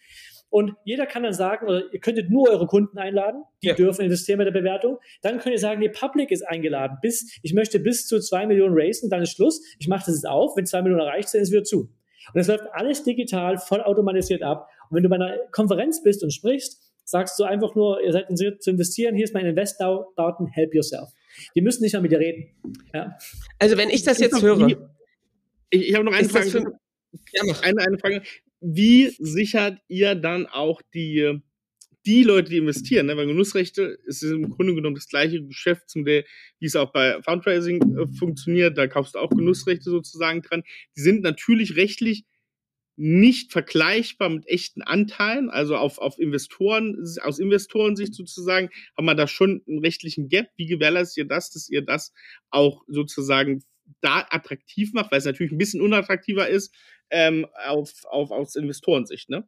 Und 0.50 0.74
jeder 0.84 1.06
kann 1.06 1.24
dann 1.24 1.34
sagen, 1.34 1.68
oder 1.68 1.94
ihr 1.94 2.00
könntet 2.00 2.30
nur 2.30 2.50
eure 2.50 2.66
Kunden 2.66 2.98
einladen, 2.98 3.44
die 3.62 3.68
ja. 3.68 3.76
dürfen 3.76 4.02
investieren 4.02 4.40
mit 4.40 4.48
der 4.48 4.52
Bewertung. 4.52 4.98
Dann 5.22 5.38
könnt 5.38 5.54
ihr 5.54 5.60
sagen, 5.60 5.80
die 5.80 5.90
Public 5.90 6.32
ist 6.32 6.42
eingeladen. 6.42 6.98
Bis, 7.02 7.38
ich 7.44 7.54
möchte 7.54 7.80
bis 7.80 8.08
zu 8.08 8.20
zwei 8.20 8.48
Millionen 8.48 8.76
raisen, 8.76 9.10
dann 9.10 9.22
ist 9.22 9.32
Schluss. 9.34 9.62
Ich 9.78 9.88
mache 9.88 10.06
das 10.08 10.16
jetzt 10.16 10.28
auf. 10.28 10.56
Wenn 10.56 10.66
zwei 10.66 10.82
Millionen 10.82 11.02
erreicht 11.02 11.30
sind, 11.30 11.42
ist 11.42 11.50
es 11.50 11.54
wieder 11.54 11.64
zu. 11.64 11.90
Und 12.34 12.42
es 12.42 12.48
läuft 12.48 12.66
alles 12.72 13.04
digital, 13.04 13.58
voll 13.58 13.82
automatisiert 13.82 14.44
ab. 14.44 14.70
Und 14.90 14.98
wenn 14.98 15.04
du 15.04 15.10
bei 15.10 15.16
einer 15.16 15.38
Konferenz 15.52 16.04
bist 16.04 16.24
und 16.24 16.32
sprichst, 16.32 16.92
sagst 17.04 17.40
du 17.40 17.44
einfach 17.44 17.76
nur, 17.76 18.02
ihr 18.04 18.12
seid 18.12 18.30
interessiert 18.30 18.62
zu 18.62 18.72
investieren, 18.72 19.16
hier 19.16 19.24
ist 19.24 19.34
mein 19.34 19.46
Invest-Daten, 19.46 20.48
help 20.48 20.74
yourself. 20.74 21.10
Die 21.56 21.62
müssen 21.62 21.84
nicht 21.84 21.94
mehr 21.94 22.02
mit 22.02 22.12
dir 22.12 22.20
reden. 22.20 22.50
Ja. 22.94 23.18
Also 23.58 23.78
wenn 23.78 23.90
ich 23.90 24.04
das 24.04 24.20
jetzt 24.20 24.42
höre. 24.42 24.68
Ich, 24.68 25.90
ich 25.90 25.96
habe 25.96 26.06
noch 26.06 26.14
eine 26.14 26.30
Frage. 26.30 26.50
Für, 26.50 26.60
ja. 27.34 27.44
Eine, 27.62 27.82
eine 27.82 27.98
Frage. 27.98 28.22
Wie 28.62 29.10
sichert 29.20 29.80
ihr 29.88 30.16
dann 30.16 30.46
auch 30.48 30.82
die, 30.94 31.42
die 32.10 32.24
Leute, 32.24 32.50
die 32.50 32.58
investieren? 32.58 33.06
Ne? 33.06 33.16
Weil 33.16 33.28
Genussrechte 33.28 34.00
ist 34.06 34.24
im 34.24 34.50
Grunde 34.50 34.74
genommen 34.74 34.96
das 34.96 35.08
gleiche 35.08 35.44
Geschäftsmodell, 35.44 36.26
wie 36.60 36.66
es 36.66 36.76
auch 36.76 36.92
bei 36.92 37.22
Fundraising 37.22 37.98
äh, 37.98 38.08
funktioniert. 38.18 38.78
Da 38.78 38.88
kaufst 38.88 39.14
du 39.14 39.20
auch 39.20 39.30
Genussrechte 39.30 39.92
sozusagen 39.92 40.42
dran. 40.42 40.64
Die 40.98 41.02
sind 41.02 41.22
natürlich 41.22 41.76
rechtlich 41.76 42.26
nicht 42.96 43.54
vergleichbar 43.54 44.30
mit 44.30 44.48
echten 44.48 44.82
Anteilen, 44.82 45.50
also 45.50 45.78
auf, 45.78 46.00
auf 46.00 46.20
Investoren, 46.20 46.98
aus 47.22 47.40
Investorensicht 47.40 48.14
sozusagen, 48.14 48.70
haben 48.98 49.06
wir 49.06 49.16
da 49.16 49.28
schon 49.28 49.62
einen 49.68 49.80
rechtlichen 49.80 50.28
Gap. 50.28 50.48
Wie 50.58 50.66
gewährleistet 50.66 51.18
ihr 51.18 51.28
das, 51.28 51.52
dass 51.52 51.70
ihr 51.70 51.84
das 51.86 52.12
auch 52.50 52.84
sozusagen 52.88 53.64
da 54.02 54.26
attraktiv 54.30 54.94
macht, 54.94 55.12
weil 55.12 55.20
es 55.20 55.26
natürlich 55.26 55.52
ein 55.52 55.58
bisschen 55.58 55.82
unattraktiver 55.82 56.50
ist 56.50 56.76
ähm, 57.12 57.46
auf, 57.68 57.94
auf, 58.06 58.32
aus 58.32 58.56
Investorensicht, 58.56 59.30
ne? 59.30 59.48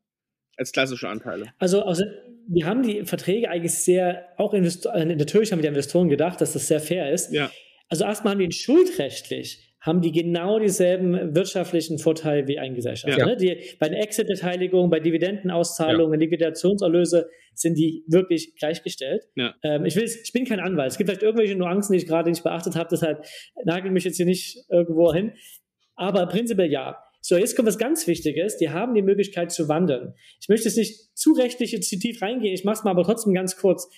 Als 0.62 0.72
klassische 0.72 1.10
Anteile. 1.10 1.48
Also, 1.58 1.82
also 1.82 2.04
wir 2.48 2.68
haben 2.68 2.84
die 2.84 3.04
Verträge 3.06 3.50
eigentlich 3.50 3.74
sehr, 3.74 4.28
auch 4.38 4.54
Investor, 4.54 4.94
äh, 4.94 5.06
natürlich 5.06 5.52
haben 5.52 5.58
wir 5.58 5.64
die 5.64 5.70
Investoren 5.70 6.08
gedacht, 6.08 6.40
dass 6.40 6.54
das 6.54 6.68
sehr 6.68 6.80
fair 6.80 7.12
ist. 7.12 7.34
Ja. 7.34 7.50
Also 7.90 8.06
erstmal 8.06 8.34
haben 8.34 8.40
wir 8.40 8.46
ihn 8.46 8.52
schuldrechtlich 8.52 9.72
haben 9.82 10.02
die 10.02 10.12
genau 10.12 10.60
dieselben 10.60 11.36
wirtschaftlichen 11.36 11.98
Vorteile 11.98 12.48
wie 12.48 12.60
ein 12.60 12.76
Gesellschaft. 12.76 13.18
Ja. 13.18 13.26
Ne? 13.26 13.36
Die, 13.36 13.58
bei 13.80 13.90
den 13.90 13.98
Exit-Beteiligungen, 13.98 14.92
bei 14.92 15.00
Dividendenauszahlungen, 15.00 16.20
ja. 16.20 16.26
Liquidationserlöse 16.28 17.28
sind 17.56 17.80
die 17.80 18.04
wirklich 18.08 18.54
gleichgestellt. 18.60 19.24
Ja. 19.36 19.56
Ähm, 19.64 19.86
ich, 19.86 19.96
will, 19.96 20.04
ich 20.04 20.32
bin 20.34 20.46
kein 20.46 20.60
Anwalt. 20.60 20.92
Es 20.92 21.00
gibt 21.00 21.10
vielleicht 21.10 21.24
irgendwelche 21.24 21.56
Nuancen, 21.56 21.94
die 21.94 21.98
ich 21.98 22.08
gerade 22.08 22.30
nicht 22.30 22.44
beachtet 22.44 22.76
habe, 22.76 22.90
deshalb 22.92 23.26
nagel 23.66 23.90
mich 23.90 24.04
jetzt 24.04 24.18
hier 24.18 24.28
nicht 24.28 24.60
irgendwo 24.70 25.12
hin. 25.12 25.34
Aber 25.96 26.28
prinzipiell 26.28 26.72
ja. 26.72 26.98
So, 27.22 27.38
jetzt 27.38 27.56
kommt 27.56 27.68
was 27.68 27.78
ganz 27.78 28.08
Wichtiges. 28.08 28.58
Die 28.58 28.72
haben 28.72 28.96
die 28.96 29.04
Möglichkeit 29.04 29.52
zu 29.52 29.70
wandeln. 29.70 30.16
Ich 30.40 30.50
möchte 30.50 30.68
jetzt 30.68 30.78
nicht 30.78 31.16
zu 31.16 31.34
rechtlich 31.34 31.72
jetzt 31.72 31.90
tief 31.90 32.22
reingehen. 32.22 32.54
Ich 32.54 32.66
mache 32.66 32.80
es 32.80 32.84
mal 32.84 32.92
aber 32.92 33.04
trotzdem 33.04 33.34
ganz 33.34 33.56
kurz. 33.56 33.90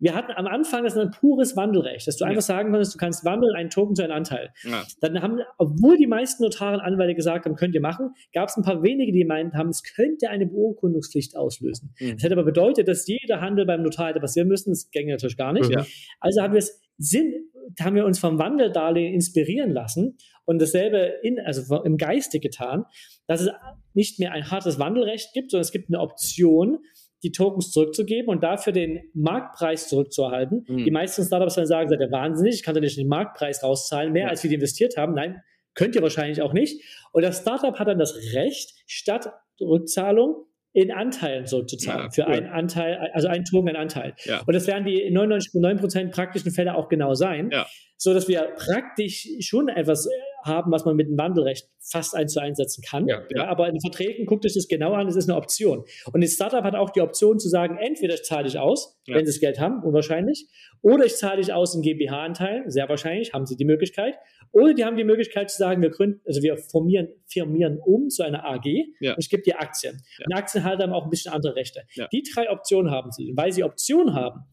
Wir 0.00 0.14
hatten 0.14 0.30
am 0.32 0.46
Anfang 0.46 0.84
das 0.84 0.96
ein 0.96 1.10
pures 1.10 1.56
Wandelrecht, 1.56 2.06
dass 2.06 2.16
du 2.16 2.24
ja. 2.24 2.30
einfach 2.30 2.42
sagen 2.42 2.70
konntest, 2.70 2.94
du 2.94 2.98
kannst 2.98 3.24
wandeln, 3.24 3.56
einen 3.56 3.68
Token 3.68 3.96
zu 3.96 4.04
einem 4.04 4.12
Anteil. 4.12 4.50
Ja. 4.62 4.84
Dann 5.00 5.20
haben, 5.22 5.40
obwohl 5.58 5.96
die 5.96 6.06
meisten 6.06 6.44
Notaren 6.44 6.78
Anwälte 6.78 7.16
gesagt 7.16 7.46
haben, 7.46 7.56
könnt 7.56 7.74
ihr 7.74 7.80
machen, 7.80 8.10
gab 8.32 8.48
es 8.48 8.56
ein 8.56 8.62
paar 8.62 8.82
wenige, 8.84 9.10
die 9.10 9.24
meinten 9.24 9.58
haben, 9.58 9.70
es 9.70 9.82
könnte 9.82 10.30
eine 10.30 10.46
Beurkundungspflicht 10.46 11.36
auslösen. 11.36 11.94
Mhm. 11.98 12.12
Das 12.14 12.22
hätte 12.22 12.34
aber 12.34 12.44
bedeutet, 12.44 12.86
dass 12.86 13.08
jeder 13.08 13.40
Handel 13.40 13.66
beim 13.66 13.82
Notar 13.82 14.10
hätte 14.10 14.20
passieren 14.20 14.46
müssen. 14.46 14.70
Das 14.70 14.88
ginge 14.90 15.12
natürlich 15.12 15.36
gar 15.36 15.52
nicht. 15.52 15.68
Ja. 15.68 15.84
Also 16.20 16.42
haben 16.42 16.52
wir 16.52 16.58
es 16.58 16.80
Sinn, 16.96 17.34
haben 17.80 17.96
wir 17.96 18.04
uns 18.04 18.20
vom 18.20 18.38
Wandeldarlehen 18.38 19.14
inspirieren 19.14 19.72
lassen 19.72 20.16
und 20.48 20.62
dasselbe 20.62 21.12
in, 21.22 21.38
also 21.38 21.82
im 21.82 21.98
Geiste 21.98 22.40
getan, 22.40 22.86
dass 23.26 23.42
es 23.42 23.50
nicht 23.92 24.18
mehr 24.18 24.32
ein 24.32 24.50
hartes 24.50 24.78
Wandelrecht 24.78 25.34
gibt, 25.34 25.50
sondern 25.50 25.60
es 25.60 25.72
gibt 25.72 25.90
eine 25.90 26.00
Option, 26.00 26.78
die 27.22 27.32
Tokens 27.32 27.70
zurückzugeben 27.70 28.30
und 28.30 28.42
dafür 28.42 28.72
den 28.72 29.10
Marktpreis 29.12 29.88
zurückzuerhalten. 29.88 30.64
Mhm. 30.66 30.84
Die 30.86 30.90
meisten 30.90 31.22
Startups 31.22 31.56
dann 31.56 31.66
sagen, 31.66 31.90
seid 31.90 32.00
ihr 32.00 32.10
wahnsinnig, 32.10 32.54
ich 32.54 32.62
kann 32.62 32.74
doch 32.74 32.80
nicht 32.80 32.96
den 32.96 33.08
Marktpreis 33.08 33.62
rauszahlen, 33.62 34.12
mehr 34.14 34.22
ja. 34.22 34.28
als 34.30 34.42
wir 34.42 34.50
investiert 34.50 34.96
haben. 34.96 35.12
Nein, 35.12 35.42
könnt 35.74 35.94
ihr 35.94 36.00
wahrscheinlich 36.00 36.40
auch 36.40 36.54
nicht. 36.54 36.82
Und 37.12 37.22
das 37.24 37.42
Startup 37.42 37.78
hat 37.78 37.86
dann 37.86 37.98
das 37.98 38.16
Recht, 38.32 38.72
statt 38.86 39.30
Rückzahlung 39.60 40.46
in 40.72 40.92
Anteilen 40.92 41.44
zurückzuzahlen. 41.44 42.04
Ja, 42.04 42.10
für 42.10 42.26
einen 42.26 42.46
Anteil, 42.46 43.10
also 43.12 43.28
einen 43.28 43.44
Token, 43.44 43.68
einen 43.68 43.76
Anteil. 43.76 44.14
Ja. 44.24 44.40
Und 44.46 44.54
das 44.54 44.66
werden 44.66 44.86
die 44.86 45.14
99,9% 45.14 46.10
praktischen 46.10 46.52
Fälle 46.52 46.74
auch 46.74 46.88
genau 46.88 47.12
sein. 47.12 47.50
Ja. 47.52 47.66
So 47.98 48.14
dass 48.14 48.28
wir 48.28 48.54
praktisch 48.56 49.28
schon 49.40 49.68
etwas 49.68 50.08
haben, 50.44 50.70
was 50.70 50.84
man 50.84 50.96
mit 50.96 51.08
dem 51.08 51.18
Wandelrecht 51.18 51.68
fast 51.80 52.14
eins 52.14 52.32
zu 52.32 52.40
einsetzen 52.40 52.82
kann. 52.82 53.06
Ja, 53.06 53.22
ja. 53.34 53.48
aber 53.48 53.68
in 53.68 53.74
den 53.74 53.80
Verträgen 53.80 54.26
guckt 54.26 54.44
euch 54.44 54.54
das 54.54 54.68
genau 54.68 54.92
an, 54.92 55.08
es 55.08 55.16
ist 55.16 55.28
eine 55.28 55.36
Option. 55.36 55.84
Und 56.12 56.22
das 56.22 56.32
Startup 56.32 56.62
hat 56.62 56.74
auch 56.74 56.90
die 56.90 57.00
Option 57.00 57.38
zu 57.38 57.48
sagen, 57.48 57.78
entweder 57.78 58.14
ich 58.14 58.22
zahle 58.22 58.44
dich 58.44 58.58
aus, 58.58 58.98
ja. 59.06 59.16
wenn 59.16 59.26
sie 59.26 59.32
das 59.32 59.40
Geld 59.40 59.58
haben, 59.58 59.82
unwahrscheinlich, 59.82 60.48
oder 60.82 61.04
ich 61.04 61.16
zahle 61.16 61.40
dich 61.40 61.52
aus 61.52 61.74
in 61.74 61.82
GmbH-Anteilen, 61.82 62.70
sehr 62.70 62.88
wahrscheinlich, 62.88 63.32
haben 63.32 63.46
sie 63.46 63.56
die 63.56 63.64
Möglichkeit. 63.64 64.14
Oder 64.52 64.74
die 64.74 64.84
haben 64.84 64.96
die 64.96 65.04
Möglichkeit 65.04 65.50
zu 65.50 65.58
sagen, 65.58 65.82
wir 65.82 65.90
gründen, 65.90 66.20
also 66.26 66.42
wir 66.42 66.56
formieren, 66.56 67.08
firmieren 67.26 67.78
um 67.84 68.08
zu 68.08 68.22
einer 68.22 68.46
AG 68.46 68.64
und 68.64 69.18
ich 69.18 69.28
gebe 69.28 69.42
dir 69.42 69.60
Aktien. 69.60 70.00
Und 70.24 70.34
Aktienhalter 70.34 70.84
haben 70.84 70.92
auch 70.92 71.04
ein 71.04 71.10
bisschen 71.10 71.32
andere 71.32 71.56
Rechte. 71.56 71.82
Die 72.12 72.22
drei 72.22 72.50
Optionen 72.50 72.90
haben 72.90 73.10
sie. 73.10 73.30
Und 73.30 73.36
weil 73.36 73.52
sie 73.52 73.64
Optionen 73.64 74.14
haben, 74.14 74.44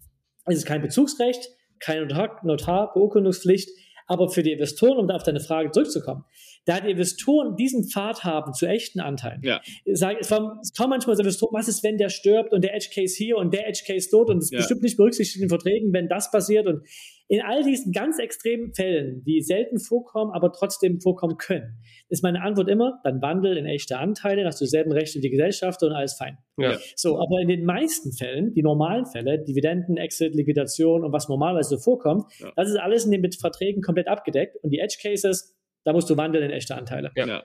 ist 0.48 0.58
es 0.58 0.66
kein 0.66 0.82
Bezugsrecht, 0.82 1.50
keine 1.80 2.02
Notar, 2.02 2.40
Notar 2.44 2.94
Beurkundungspflicht, 2.94 3.70
aber 4.08 4.30
für 4.30 4.44
die 4.44 4.52
Investoren, 4.52 4.98
um 4.98 5.08
da 5.08 5.16
auf 5.16 5.24
deine 5.24 5.40
Frage 5.40 5.72
zurückzukommen, 5.72 6.24
da 6.66 6.80
die 6.80 6.92
Investoren 6.92 7.56
diesen 7.56 7.88
Pfad 7.88 8.24
haben 8.24 8.54
zu 8.54 8.66
echten 8.66 9.00
Anteilen. 9.00 9.42
Ja. 9.44 9.62
Sag, 9.86 10.20
es, 10.20 10.32
war, 10.32 10.60
es 10.62 10.74
kommen 10.74 10.92
manchmal 10.92 11.16
so 11.16 11.22
Investoren, 11.22 11.54
was 11.54 11.68
ist, 11.68 11.84
wenn 11.84 11.98
der 11.98 12.10
stirbt 12.10 12.54
und 12.54 12.64
der 12.64 12.76
Edge 12.76 12.90
Case 12.94 13.16
hier 13.16 13.38
und 13.38 13.54
der 13.54 13.68
Edge 13.68 13.84
Case 13.86 14.10
dort 14.12 14.30
und 14.30 14.40
es 14.40 14.52
ja. 14.52 14.58
bestimmt 14.58 14.82
nicht 14.82 14.98
berücksichtigt 14.98 15.38
in 15.38 15.44
den 15.44 15.50
Verträgen, 15.50 15.94
wenn 15.94 16.08
das 16.08 16.32
passiert 16.32 16.68
und 16.68 16.84
in 17.28 17.42
all 17.42 17.64
diesen 17.64 17.92
ganz 17.92 18.20
extremen 18.20 18.74
Fällen, 18.74 19.24
die 19.24 19.42
selten 19.42 19.80
vorkommen, 19.80 20.32
aber 20.32 20.52
trotzdem 20.52 21.02
vorkommen 21.02 21.38
können, 21.38 21.80
ist 22.08 22.22
meine 22.24 22.42
Antwort 22.42 22.70
immer, 22.70 23.00
dann 23.04 23.22
wandel 23.22 23.58
in 23.58 23.66
echte 23.66 23.98
Anteile, 23.98 24.46
hast 24.46 24.62
du 24.62 24.66
dieselben 24.66 24.92
Rechte 24.92 25.18
wie 25.18 25.22
die 25.22 25.30
Gesellschaft 25.32 25.82
und 25.82 25.92
alles 25.92 26.14
fein. 26.14 26.38
Ja. 26.58 26.78
So, 26.96 27.18
aber 27.20 27.42
in 27.42 27.48
den 27.48 27.66
meisten 27.66 28.14
Fällen, 28.14 28.54
die 28.54 28.62
normalen 28.62 29.06
Fälle, 29.08 29.44
Dividenden, 29.44 29.98
Exit, 29.98 30.36
Liquidation 30.36 31.04
und 31.04 31.12
was 31.12 31.28
normalerweise 31.28 31.70
so 31.70 31.78
vorkommt, 31.80 32.32
ja. 32.40 32.52
das 32.56 32.70
ist 32.70 32.78
alles 32.78 33.06
in 33.06 33.12
den 33.12 33.32
Verträgen 33.32 33.82
komplett 33.82 34.08
abgedeckt 34.08 34.58
und 34.62 34.70
die 34.70 34.80
Edge 34.80 34.98
Cases, 35.02 35.56
da 35.84 35.94
musst 35.94 36.10
du 36.10 36.18
wandeln 36.18 36.44
in 36.44 36.52
echte 36.52 36.76
Anteile. 36.76 37.12
Ja. 37.16 37.26
ja. 37.26 37.44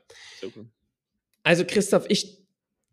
Also 1.42 1.64
Christoph, 1.64 2.04
ich 2.08 2.40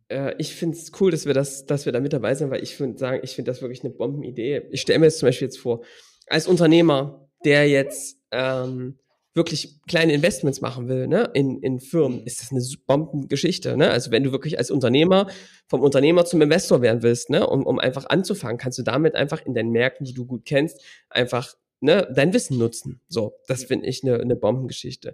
äh, 0.09 0.35
ich 0.38 0.55
finde 0.55 0.77
es 0.77 0.91
cool, 0.99 1.11
dass 1.11 1.25
wir 1.25 1.33
das, 1.33 1.65
dass 1.65 1.85
wir 1.85 1.91
da 1.91 1.99
mit 1.99 2.13
dabei 2.13 2.33
sind, 2.33 2.49
weil 2.49 2.63
ich 2.63 2.75
finde 2.75 2.97
sagen, 2.97 3.19
ich 3.23 3.31
finde 3.31 3.51
das 3.51 3.61
wirklich 3.61 3.83
eine 3.83 3.93
Bombenidee. 3.93 4.63
Ich 4.71 4.81
stelle 4.81 4.99
mir 4.99 5.05
jetzt 5.05 5.19
zum 5.19 5.27
Beispiel 5.27 5.47
jetzt 5.47 5.59
vor, 5.59 5.83
als 6.28 6.47
Unternehmer, 6.47 7.30
der 7.43 7.67
jetzt 7.69 8.17
ähm, 8.32 8.97
wirklich 9.34 9.80
kleine 9.88 10.13
Investments 10.13 10.61
machen 10.61 10.89
will, 10.89 11.07
ne, 11.07 11.30
in, 11.34 11.61
in 11.61 11.80
Firmen, 11.80 12.25
ist 12.25 12.41
das 12.41 12.51
eine 12.51 12.61
Bombengeschichte, 12.88 13.78
ne? 13.78 13.89
Also 13.91 14.11
wenn 14.11 14.23
du 14.23 14.32
wirklich 14.32 14.57
als 14.57 14.71
Unternehmer 14.71 15.28
vom 15.67 15.82
Unternehmer 15.82 16.25
zum 16.25 16.41
Investor 16.41 16.82
werden 16.82 17.03
willst, 17.03 17.30
ne, 17.30 17.47
um, 17.47 17.65
um 17.65 17.80
einfach 17.80 18.07
anzufangen, 18.09 18.57
kannst 18.57 18.80
du 18.80 18.84
damit 18.84 19.15
einfach 19.15 19.45
in 19.45 19.53
deinen 19.53 19.71
Märkten, 19.71 20.05
die 20.05 20.13
du 20.13 20.25
gut 20.25 20.43
kennst, 20.45 20.82
einfach 21.09 21.55
ne, 21.80 22.11
dein 22.13 22.34
Wissen 22.34 22.57
nutzen. 22.57 22.99
So, 23.07 23.36
das 23.47 23.63
finde 23.63 23.88
ich 23.88 24.03
eine, 24.03 24.19
eine 24.19 24.36
Bombengeschichte. 24.36 25.13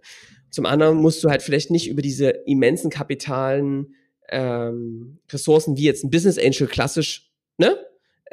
Zum 0.49 0.65
anderen 0.65 0.97
musst 0.97 1.23
du 1.23 1.29
halt 1.29 1.43
vielleicht 1.43 1.69
nicht 1.69 1.89
über 1.89 2.01
diese 2.01 2.29
immensen 2.29 2.89
kapitalen 2.89 3.93
ähm, 4.29 5.19
Ressourcen 5.31 5.77
wie 5.77 5.83
jetzt 5.83 6.03
ein 6.03 6.09
Business 6.09 6.39
Angel 6.39 6.67
klassisch, 6.67 7.31
ne, 7.57 7.77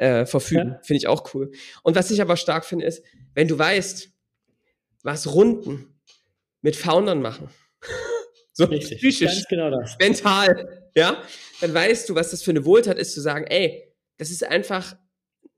äh, 0.01 0.25
verfügen. 0.25 0.69
Ja. 0.69 0.79
Finde 0.81 0.97
ich 0.97 1.07
auch 1.07 1.33
cool. 1.35 1.51
Und 1.83 1.95
was 1.95 2.09
ich 2.09 2.21
aber 2.21 2.35
stark 2.35 2.65
finde, 2.65 2.85
ist, 2.85 3.03
wenn 3.35 3.47
du 3.47 3.57
weißt, 3.57 4.09
was 5.03 5.31
Runden 5.31 6.01
mit 6.61 6.75
Foundern 6.75 7.21
machen, 7.21 7.49
so 8.53 8.65
Richtig, 8.65 8.97
psychisch, 8.97 9.43
genau 9.47 9.69
mental, 9.99 10.89
ja, 10.95 11.21
dann 11.61 11.73
weißt 11.73 12.09
du, 12.09 12.15
was 12.15 12.31
das 12.31 12.41
für 12.41 12.49
eine 12.49 12.65
Wohltat 12.65 12.97
ist, 12.97 13.13
zu 13.13 13.21
sagen, 13.21 13.45
ey, 13.45 13.93
das 14.17 14.31
ist 14.31 14.43
einfach 14.43 14.95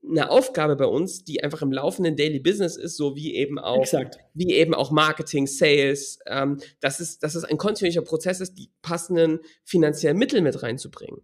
eine 0.05 0.29
Aufgabe 0.29 0.75
bei 0.75 0.85
uns, 0.85 1.23
die 1.23 1.41
einfach 1.41 1.61
im 1.61 1.71
laufenden 1.71 2.17
Daily 2.17 2.39
Business 2.39 2.75
ist, 2.75 2.97
so 2.97 3.15
wie 3.15 3.35
eben 3.35 3.57
auch, 3.57 3.83
Exakt. 3.83 4.17
wie 4.33 4.53
eben 4.53 4.73
auch 4.73 4.91
Marketing, 4.91 5.47
Sales, 5.47 6.19
ähm, 6.27 6.59
dass, 6.81 6.99
es, 6.99 7.17
dass 7.17 7.35
es 7.35 7.45
ein 7.45 7.57
kontinuierlicher 7.57 8.01
Prozess 8.01 8.41
ist, 8.41 8.55
die 8.55 8.69
passenden 8.81 9.39
finanziellen 9.63 10.17
Mittel 10.17 10.41
mit 10.41 10.61
reinzubringen. 10.61 11.21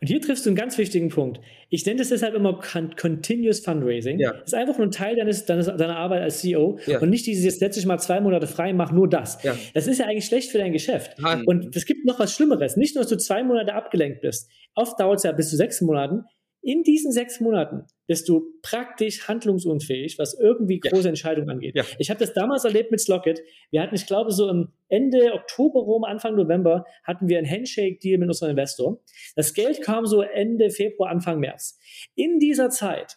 Und 0.00 0.08
hier 0.08 0.20
triffst 0.20 0.44
du 0.44 0.50
einen 0.50 0.56
ganz 0.56 0.78
wichtigen 0.78 1.08
Punkt. 1.08 1.40
Ich 1.68 1.86
nenne 1.86 1.98
das 1.98 2.08
deshalb 2.08 2.34
immer 2.34 2.60
Continuous 2.60 3.60
Fundraising. 3.60 4.18
Ja. 4.18 4.32
Das 4.32 4.48
ist 4.48 4.54
einfach 4.54 4.78
nur 4.78 4.88
ein 4.88 4.90
Teil 4.90 5.16
deines, 5.16 5.44
deines, 5.44 5.66
deiner 5.66 5.96
Arbeit 5.96 6.22
als 6.22 6.40
CEO 6.40 6.78
ja. 6.86 6.98
und 7.00 7.10
nicht 7.10 7.26
dieses, 7.26 7.44
jetzt 7.44 7.60
setze 7.60 7.78
ich 7.78 7.86
mal 7.86 7.98
zwei 7.98 8.20
Monate 8.20 8.46
frei, 8.46 8.72
mach 8.72 8.92
nur 8.92 9.08
das. 9.08 9.42
Ja. 9.42 9.56
Das 9.74 9.86
ist 9.86 9.98
ja 9.98 10.06
eigentlich 10.06 10.26
schlecht 10.26 10.50
für 10.50 10.58
dein 10.58 10.72
Geschäft. 10.72 11.18
Ja. 11.18 11.40
Und 11.46 11.74
es 11.76 11.86
gibt 11.86 12.04
noch 12.04 12.18
was 12.18 12.34
Schlimmeres. 12.34 12.76
Nicht 12.76 12.94
nur, 12.94 13.02
dass 13.02 13.10
du 13.10 13.16
zwei 13.16 13.42
Monate 13.42 13.74
abgelenkt 13.74 14.20
bist. 14.20 14.50
Oft 14.74 14.98
dauert 15.00 15.18
es 15.18 15.24
ja 15.24 15.32
bis 15.32 15.50
zu 15.50 15.56
sechs 15.56 15.80
Monaten. 15.80 16.24
In 16.62 16.82
diesen 16.82 17.10
sechs 17.10 17.40
Monaten 17.40 17.84
bist 18.12 18.28
du 18.28 18.52
praktisch 18.60 19.26
handlungsunfähig, 19.26 20.18
was 20.18 20.38
irgendwie 20.38 20.80
große 20.80 21.04
ja. 21.04 21.08
Entscheidungen 21.08 21.48
angeht. 21.48 21.74
Ja. 21.74 21.82
Ich 21.98 22.10
habe 22.10 22.20
das 22.20 22.34
damals 22.34 22.62
erlebt 22.66 22.90
mit 22.90 23.00
Slocket. 23.00 23.40
Wir 23.70 23.80
hatten, 23.80 23.94
ich 23.94 24.06
glaube, 24.06 24.32
so 24.32 24.50
im 24.50 24.68
Ende 24.90 25.32
Oktober 25.32 25.80
rum, 25.80 26.04
Anfang 26.04 26.34
November, 26.34 26.84
hatten 27.04 27.26
wir 27.28 27.38
einen 27.38 27.50
Handshake-Deal 27.50 28.18
mit 28.18 28.28
unserem 28.28 28.50
Investor. 28.50 29.00
Das 29.34 29.54
Geld 29.54 29.80
kam 29.80 30.04
so 30.04 30.20
Ende 30.20 30.68
Februar, 30.68 31.08
Anfang 31.08 31.40
März. 31.40 31.78
In 32.14 32.38
dieser 32.38 32.68
Zeit 32.68 33.16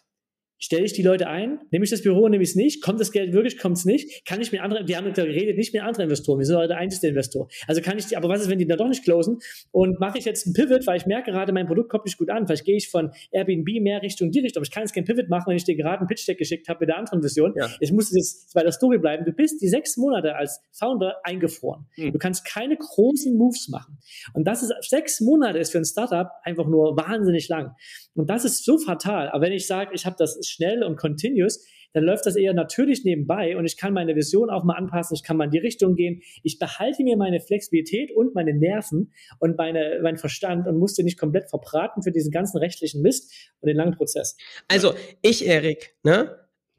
Stelle 0.58 0.84
ich 0.84 0.92
die 0.94 1.02
Leute 1.02 1.28
ein? 1.28 1.58
Nehme 1.70 1.84
ich 1.84 1.90
das 1.90 2.02
Büro, 2.02 2.28
nehme 2.28 2.42
ich 2.42 2.50
es 2.50 2.56
nicht? 2.56 2.82
Kommt 2.82 2.98
das 2.98 3.12
Geld 3.12 3.32
wirklich, 3.32 3.58
kommt 3.58 3.76
es 3.76 3.84
nicht? 3.84 4.24
Kann 4.24 4.40
ich 4.40 4.52
mit 4.52 4.60
anderen, 4.60 4.86
die 4.86 4.96
haben 4.96 5.12
geredet, 5.12 5.56
nicht 5.56 5.74
mit 5.74 5.82
anderen 5.82 6.04
Investoren, 6.04 6.38
wir 6.38 6.46
sind 6.46 6.56
heute 6.56 6.68
der 6.68 6.78
einzige 6.78 7.08
Investor. 7.08 7.48
Also 7.66 7.82
kann 7.82 7.98
ich 7.98 8.06
die, 8.06 8.16
aber 8.16 8.28
was 8.28 8.42
ist, 8.42 8.50
wenn 8.50 8.58
die 8.58 8.66
da 8.66 8.76
doch 8.76 8.88
nicht 8.88 9.04
closen? 9.04 9.38
Und 9.70 10.00
mache 10.00 10.18
ich 10.18 10.24
jetzt 10.24 10.46
einen 10.46 10.54
Pivot, 10.54 10.86
weil 10.86 10.96
ich 10.96 11.06
merke 11.06 11.30
gerade, 11.30 11.52
mein 11.52 11.66
Produkt 11.66 11.90
kommt 11.90 12.06
nicht 12.06 12.16
gut 12.16 12.30
an. 12.30 12.46
Vielleicht 12.46 12.64
gehe 12.64 12.76
ich 12.76 12.88
von 12.88 13.10
Airbnb 13.30 13.68
mehr 13.80 14.02
Richtung 14.02 14.30
die 14.30 14.40
Richtung. 14.40 14.62
Ich 14.62 14.70
kann 14.70 14.82
jetzt 14.82 14.94
keinen 14.94 15.04
Pivot 15.04 15.28
machen, 15.28 15.44
wenn 15.48 15.56
ich 15.56 15.64
dir 15.64 15.76
gerade 15.76 15.98
einen 15.98 16.08
Pitch-Deck 16.08 16.38
geschickt 16.38 16.68
habe 16.68 16.80
mit 16.80 16.88
der 16.88 16.98
anderen 16.98 17.22
Vision. 17.22 17.52
Ja. 17.56 17.68
Ich 17.80 17.92
muss 17.92 18.12
jetzt 18.14 18.54
bei 18.54 18.62
der 18.62 18.72
Story 18.72 18.98
bleiben. 18.98 19.24
Du 19.24 19.32
bist 19.32 19.60
die 19.60 19.68
sechs 19.68 19.96
Monate 19.96 20.36
als 20.36 20.60
Founder 20.72 21.16
eingefroren. 21.24 21.86
Mhm. 21.96 22.12
Du 22.12 22.18
kannst 22.18 22.44
keine 22.46 22.76
großen 22.76 23.36
Moves 23.36 23.68
machen. 23.68 23.98
Und 24.32 24.46
das 24.46 24.62
ist, 24.62 24.72
sechs 24.88 25.20
Monate 25.20 25.58
ist 25.58 25.72
für 25.72 25.78
ein 25.78 25.84
Startup 25.84 26.30
einfach 26.44 26.66
nur 26.66 26.96
wahnsinnig 26.96 27.48
lang. 27.48 27.74
Und 28.16 28.30
das 28.30 28.44
ist 28.44 28.64
so 28.64 28.78
fatal. 28.78 29.28
Aber 29.28 29.42
wenn 29.42 29.52
ich 29.52 29.66
sage, 29.66 29.90
ich 29.94 30.06
habe 30.06 30.16
das 30.18 30.38
schnell 30.46 30.82
und 30.82 30.96
continuous, 30.96 31.64
dann 31.92 32.04
läuft 32.04 32.26
das 32.26 32.36
eher 32.36 32.52
natürlich 32.52 33.04
nebenbei 33.04 33.56
und 33.56 33.64
ich 33.64 33.78
kann 33.78 33.94
meine 33.94 34.14
Vision 34.14 34.50
auch 34.50 34.64
mal 34.64 34.74
anpassen, 34.74 35.14
ich 35.14 35.22
kann 35.22 35.38
mal 35.38 35.44
in 35.44 35.50
die 35.50 35.58
Richtung 35.58 35.94
gehen. 35.94 36.20
Ich 36.42 36.58
behalte 36.58 37.02
mir 37.02 37.16
meine 37.16 37.40
Flexibilität 37.40 38.10
und 38.14 38.34
meine 38.34 38.52
Nerven 38.52 39.12
und 39.38 39.56
meine, 39.56 40.00
meinen 40.02 40.18
Verstand 40.18 40.66
und 40.66 40.78
musste 40.78 41.02
nicht 41.04 41.18
komplett 41.18 41.48
verbraten 41.48 42.02
für 42.02 42.12
diesen 42.12 42.30
ganzen 42.30 42.58
rechtlichen 42.58 43.00
Mist 43.00 43.32
und 43.60 43.68
den 43.68 43.76
langen 43.76 43.94
Prozess. 43.94 44.36
Also 44.68 44.92
ich, 45.22 45.46
Erik, 45.46 45.96
ne, 46.02 46.36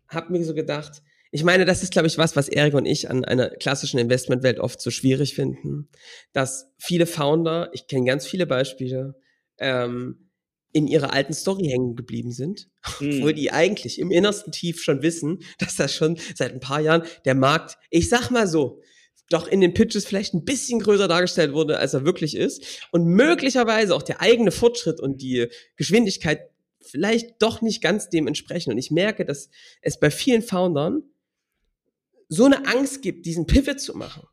habe 0.07 0.31
mir 0.31 0.43
so 0.43 0.53
gedacht, 0.53 1.01
ich 1.31 1.43
meine, 1.43 1.65
das 1.65 1.83
ist, 1.83 1.91
glaube 1.91 2.07
ich, 2.07 2.17
was, 2.17 2.35
was 2.35 2.47
Erik 2.47 2.73
und 2.73 2.85
ich 2.85 3.09
an 3.09 3.25
einer 3.25 3.49
klassischen 3.49 3.99
Investmentwelt 3.99 4.59
oft 4.59 4.79
so 4.79 4.91
schwierig 4.91 5.35
finden, 5.35 5.89
dass 6.31 6.71
viele 6.77 7.05
Founder, 7.05 7.69
ich 7.73 7.87
kenne 7.87 8.05
ganz 8.05 8.25
viele 8.25 8.45
Beispiele, 8.45 9.15
ähm, 9.57 10.26
in 10.77 10.87
ihrer 10.87 11.11
alten 11.11 11.33
Story 11.33 11.65
hängen 11.65 11.95
geblieben 11.95 12.31
sind, 12.31 12.69
mhm. 12.99 13.17
obwohl 13.17 13.33
die 13.33 13.51
eigentlich 13.51 13.99
im 13.99 14.11
innersten 14.11 14.51
Tief 14.51 14.81
schon 14.81 15.01
wissen, 15.01 15.39
dass 15.57 15.75
das 15.75 15.93
schon 15.93 16.17
seit 16.35 16.53
ein 16.53 16.59
paar 16.59 16.79
Jahren 16.79 17.03
der 17.25 17.35
Markt, 17.35 17.77
ich 17.89 18.09
sag 18.09 18.29
mal 18.29 18.47
so, 18.47 18.81
doch 19.29 19.47
in 19.47 19.59
den 19.59 19.73
Pitches 19.73 20.05
vielleicht 20.05 20.33
ein 20.33 20.45
bisschen 20.45 20.79
größer 20.79 21.09
dargestellt 21.09 21.51
wurde, 21.51 21.79
als 21.79 21.93
er 21.93 22.05
wirklich 22.05 22.35
ist 22.37 22.63
und 22.91 23.05
möglicherweise 23.05 23.93
auch 23.93 24.03
der 24.03 24.21
eigene 24.21 24.51
Fortschritt 24.51 25.01
und 25.01 25.21
die 25.21 25.47
Geschwindigkeit 25.75 26.49
vielleicht 26.79 27.41
doch 27.41 27.61
nicht 27.61 27.81
ganz 27.81 28.09
dem 28.09 28.27
entsprechen. 28.27 28.71
Und 28.71 28.77
ich 28.77 28.89
merke, 28.89 29.25
dass 29.25 29.49
es 29.81 29.99
bei 29.99 30.11
vielen 30.11 30.43
Foundern 30.43 31.03
so 32.29 32.45
eine 32.45 32.67
Angst 32.67 33.01
gibt, 33.01 33.25
diesen 33.25 33.47
Pivot 33.47 33.81
zu 33.81 33.97
machen 33.97 34.25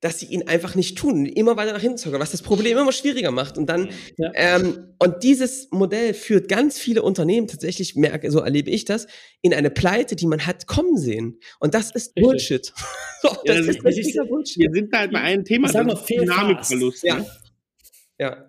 dass 0.00 0.20
sie 0.20 0.26
ihn 0.26 0.46
einfach 0.46 0.74
nicht 0.74 0.96
tun, 0.96 1.26
immer 1.26 1.56
weiter 1.56 1.72
nach 1.72 1.80
hinten 1.80 1.98
zocken, 1.98 2.20
was 2.20 2.30
das 2.30 2.42
Problem 2.42 2.78
immer 2.78 2.92
schwieriger 2.92 3.32
macht. 3.32 3.58
Und 3.58 3.66
dann, 3.68 3.90
ja. 4.16 4.30
ähm, 4.34 4.94
und 4.98 5.22
dieses 5.24 5.68
Modell 5.72 6.14
führt 6.14 6.48
ganz 6.48 6.78
viele 6.78 7.02
Unternehmen 7.02 7.48
tatsächlich, 7.48 7.96
merke, 7.96 8.30
so 8.30 8.38
erlebe 8.40 8.70
ich 8.70 8.84
das, 8.84 9.08
in 9.42 9.52
eine 9.52 9.70
Pleite, 9.70 10.14
die 10.14 10.26
man 10.26 10.46
hat 10.46 10.66
kommen 10.66 10.96
sehen. 10.96 11.40
Und 11.58 11.74
das 11.74 11.90
ist 11.90 12.16
Richtig. 12.16 12.22
Bullshit. 12.22 12.72
so, 13.22 13.28
das, 13.28 13.38
ja, 13.44 13.54
das 13.54 13.66
ist 13.66 13.84
richtiger 13.84 14.24
Bullshit. 14.24 14.58
Wir 14.58 14.70
sind 14.72 14.92
halt 14.92 15.12
bei 15.12 15.20
einem 15.20 15.44
Thema, 15.44 15.70
das 15.72 16.00
ist 16.00 16.06
Dynamikverlust. 16.08 17.02
Ja. 17.02 17.16
Ne? 17.16 17.26
ja. 18.18 18.44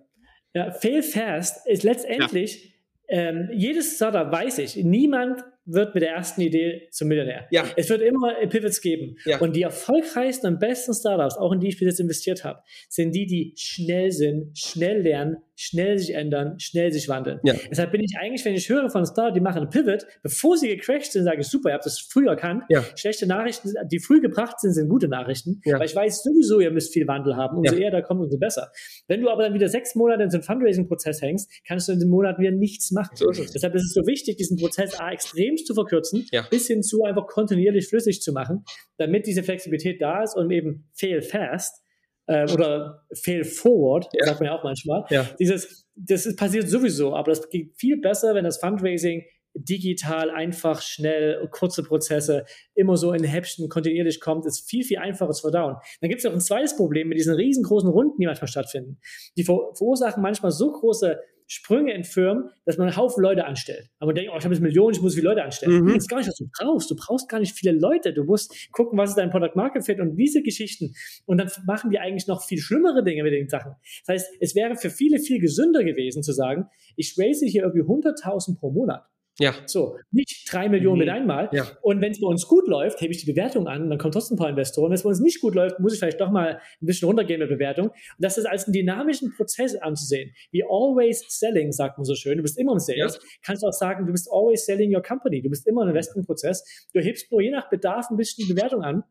Ja, 0.54 0.72
fail 0.72 1.04
fast 1.04 1.68
ist 1.68 1.84
letztendlich, 1.84 2.74
ja. 3.08 3.30
ähm, 3.30 3.50
jedes 3.54 3.96
Startup 3.96 4.32
weiß 4.32 4.58
ich, 4.60 4.78
niemand 4.78 5.44
wird 5.72 5.94
mit 5.94 6.04
der 6.04 6.12
ersten 6.12 6.42
Idee 6.42 6.88
zum 6.92 7.08
Millionär. 7.08 7.48
Ja. 7.52 7.66
Es 7.76 7.90
wird 7.90 8.02
immer 8.02 8.34
Pivots 8.48 8.82
geben. 8.82 9.18
Ja. 9.26 9.40
Und 9.40 9.56
die 9.56 9.62
erfolgreichsten 9.62 10.48
und 10.48 10.60
besten 10.60 10.94
Startups, 10.94 11.38
auch 11.38 11.52
in 11.52 11.60
die 11.60 11.70
ich 11.70 11.78
bis 11.78 11.88
jetzt 11.88 12.00
investiert 12.00 12.44
habe, 12.44 12.62
sind 12.88 13.14
die, 13.14 13.26
die 13.26 13.54
schnell 13.58 14.12
sind, 14.12 14.58
schnell 14.58 15.02
lernen, 15.02 15.38
schnell 15.60 15.98
sich 15.98 16.14
ändern, 16.14 16.58
schnell 16.58 16.90
sich 16.94 17.10
wandeln. 17.10 17.42
Ja. 17.44 17.54
Deshalb 17.70 17.92
bin 17.92 18.02
ich 18.02 18.16
eigentlich, 18.18 18.46
wenn 18.46 18.54
ich 18.54 18.70
höre 18.70 18.90
von 18.90 19.06
Startups, 19.06 19.34
die 19.34 19.42
machen 19.42 19.58
einen 19.58 19.70
Pivot, 19.70 20.08
bevor 20.24 20.56
sie 20.56 20.70
gecrashed 20.70 21.12
sind, 21.12 21.26
sage 21.26 21.42
ich, 21.42 21.48
super, 21.48 21.70
ihr 21.70 21.74
habt 21.74 21.86
das 21.86 22.00
früh 22.00 22.30
erkannt. 22.30 22.64
Ja. 22.70 22.82
Schlechte 22.96 23.28
Nachrichten, 23.28 23.74
die 23.92 24.00
früh 24.00 24.22
gebracht 24.22 24.62
sind, 24.62 24.72
sind 24.72 24.88
gute 24.88 25.10
Nachrichten. 25.10 25.60
Ja. 25.66 25.78
Weil 25.78 25.88
ich 25.88 25.96
weiß 25.96 26.24
sowieso, 26.24 26.62
ihr 26.62 26.72
müsst 26.72 26.94
viel 26.94 27.06
Wandel 27.08 27.36
haben. 27.36 27.58
Umso 27.58 27.76
eher 27.76 27.92
da 27.92 28.02
kommt, 28.02 28.22
umso 28.22 28.38
besser. 28.38 28.72
Wenn 29.08 29.20
du 29.20 29.30
aber 29.30 29.44
dann 29.44 29.54
wieder 29.54 29.68
sechs 29.68 29.96
Monate 29.96 30.24
in 30.24 30.30
so 30.30 30.38
einem 30.38 30.44
Fundraising-Prozess 30.44 31.22
hängst, 31.22 31.52
kannst 31.68 31.90
du 31.90 31.92
in 31.92 32.00
dem 32.00 32.10
Monat 32.10 32.40
wieder 32.40 32.52
nichts 32.52 32.92
machen. 32.92 33.18
So 33.18 33.30
ist 33.30 33.40
es. 33.40 33.52
Deshalb 33.52 33.76
ist 33.76 33.84
es 33.84 33.94
so 33.94 34.08
wichtig, 34.08 34.38
diesen 34.38 34.56
Prozess 34.56 34.98
A 34.98 35.12
extrem 35.12 35.58
zu 35.58 35.74
verkürzen, 35.74 36.26
bis 36.50 36.68
hin 36.68 36.84
zu 36.84 37.04
einfach 37.04 37.28
kontinuierlich 37.28 37.90
flüssig 37.90 38.22
zu 38.22 38.32
machen, 38.32 38.64
damit 38.98 39.28
diese 39.28 39.44
Flexibilität 39.44 40.02
da 40.02 40.24
ist 40.24 40.38
und 40.38 40.52
eben 40.52 40.90
fail 40.94 41.22
fast 41.22 41.84
äh, 42.30 42.52
oder 42.54 43.06
fail 43.14 43.44
forward, 43.44 44.08
ja. 44.14 44.28
sagt 44.28 44.40
man 44.40 44.48
ja 44.48 44.58
auch 44.58 44.64
manchmal. 44.64 45.04
Ja. 45.10 45.28
Dieses, 45.40 45.88
das 45.96 46.28
ist, 46.28 46.38
passiert 46.38 46.70
sowieso, 46.70 47.16
aber 47.16 47.32
das 47.32 47.50
geht 47.50 47.74
viel 47.76 48.00
besser, 48.00 48.36
wenn 48.36 48.44
das 48.44 48.60
Fundraising 48.60 49.24
digital, 49.56 50.30
einfach, 50.30 50.82
schnell, 50.82 51.50
kurze 51.52 51.82
Prozesse, 51.82 52.46
immer 52.76 52.98
so 52.98 53.14
in 53.14 53.24
Häppchen 53.24 53.68
kontinuierlich 53.68 54.22
kommt, 54.22 54.46
ist 54.46 54.70
viel, 54.70 54.84
viel 54.84 55.00
einfacher 55.00 55.32
zu 55.32 55.42
verdauen. 55.42 55.76
Dann 56.02 56.10
gibt 56.10 56.20
es 56.20 56.26
auch 56.28 56.34
ein 56.34 56.40
zweites 56.40 56.78
Problem 56.78 57.08
mit 57.08 57.18
diesen 57.18 57.34
riesengroßen 57.34 57.90
Runden, 57.90 58.20
die 58.20 58.28
manchmal 58.28 58.48
stattfinden. 58.48 59.00
Die 59.36 59.44
verursachen 59.44 60.22
manchmal 60.22 60.52
so 60.52 60.72
große 60.72 61.20
Sprünge 61.52 61.94
in 61.94 62.04
Firmen, 62.04 62.52
dass 62.66 62.78
man 62.78 62.88
einen 62.88 62.96
Haufen 62.96 63.24
Leute 63.24 63.44
anstellt. 63.46 63.90
Aber 63.98 64.10
man 64.10 64.16
denkt, 64.16 64.32
oh, 64.32 64.38
ich 64.38 64.44
habe 64.46 64.54
jetzt 64.54 64.62
Millionen, 64.62 64.96
ich 64.96 65.02
muss 65.02 65.16
viele 65.16 65.30
Leute 65.30 65.44
anstellen. 65.44 65.82
Mhm. 65.82 65.88
Das 65.88 65.98
ist 65.98 66.08
gar 66.08 66.18
nicht, 66.18 66.28
was 66.28 66.36
du 66.36 66.48
brauchst. 66.56 66.92
Du 66.92 66.96
brauchst 66.96 67.28
gar 67.28 67.40
nicht 67.40 67.54
viele 67.54 67.72
Leute. 67.72 68.14
Du 68.14 68.24
musst 68.24 68.72
gucken, 68.72 69.00
was 69.00 69.10
ist 69.10 69.16
dein 69.18 69.32
Product 69.32 69.56
Market 69.56 69.84
Fit 69.84 70.00
und 70.00 70.16
diese 70.16 70.44
Geschichten. 70.44 70.94
Und 71.26 71.40
dann 71.40 71.50
machen 71.66 71.90
die 71.90 71.98
eigentlich 71.98 72.28
noch 72.28 72.44
viel 72.44 72.60
schlimmere 72.60 73.04
Dinge 73.04 73.24
mit 73.24 73.34
den 73.34 73.50
Sachen. 73.50 73.74
Das 74.06 74.14
heißt, 74.14 74.38
es 74.40 74.54
wäre 74.54 74.76
für 74.76 74.92
viele 74.92 75.18
viel 75.18 75.40
gesünder 75.40 75.84
gewesen 75.84 76.22
zu 76.22 76.34
sagen, 76.34 76.68
ich 76.96 77.16
raise 77.18 77.48
hier 77.48 77.64
irgendwie 77.64 77.82
100.000 77.82 78.60
pro 78.60 78.70
Monat. 78.70 79.08
Ja. 79.40 79.56
So, 79.66 79.98
nicht 80.12 80.48
drei 80.52 80.68
Millionen 80.68 80.96
mhm. 80.96 81.06
mit 81.06 81.10
einmal. 81.10 81.50
Ja. 81.54 81.66
Und 81.82 82.02
wenn 82.02 82.12
es 82.12 82.20
bei 82.20 82.28
uns 82.28 82.46
gut 82.48 82.68
läuft, 82.68 83.00
hebe 83.02 83.14
ich 83.14 83.24
die 83.24 83.32
Bewertung 83.32 83.68
an, 83.68 83.90
dann 83.90 83.98
kommen 83.98 84.12
trotzdem 84.12 84.36
ein 84.36 84.38
paar 84.38 84.50
Investoren. 84.50 84.90
Wenn 84.90 84.96
es 84.96 85.04
bei 85.04 85.10
uns 85.10 85.22
nicht 85.22 85.40
gut 85.42 85.56
läuft, 85.56 85.80
muss 85.80 85.94
ich 85.94 86.00
vielleicht 86.00 86.20
doch 86.20 86.30
mal 86.30 86.60
ein 86.82 86.86
bisschen 86.86 87.08
runtergehen 87.08 87.40
mit 87.40 87.50
Bewertung. 87.50 87.88
Und 87.88 87.96
das 88.20 88.38
ist 88.38 88.46
als 88.46 88.66
einen 88.66 88.74
dynamischen 88.74 89.34
Prozess 89.36 89.76
anzusehen. 89.76 90.32
Wie 90.52 90.64
always 90.64 91.24
selling, 91.30 91.72
sagt 91.72 91.98
man 91.98 92.06
so 92.06 92.16
schön. 92.16 92.38
Du 92.38 92.44
bist 92.44 92.58
immer 92.60 92.74
im 92.74 92.80
Sales. 92.80 93.16
Ja. 93.16 93.22
Kannst 93.44 93.64
du 93.64 93.68
auch 93.68 93.74
sagen, 93.74 94.06
du 94.06 94.12
bist 94.12 94.30
always 94.32 94.66
selling 94.66 94.94
your 94.94 95.02
company. 95.02 95.42
Du 95.42 95.50
bist 95.50 95.66
immer 95.68 95.84
im 95.84 95.90
Investmentprozess. 95.90 96.88
Du 96.94 97.00
hebst 97.00 97.32
nur 97.32 97.42
je 97.42 97.52
nach 97.52 97.70
Bedarf 97.70 98.10
ein 98.12 98.18
bisschen 98.18 98.46
die 98.46 98.54
Bewertung 98.54 98.84
an 98.84 99.04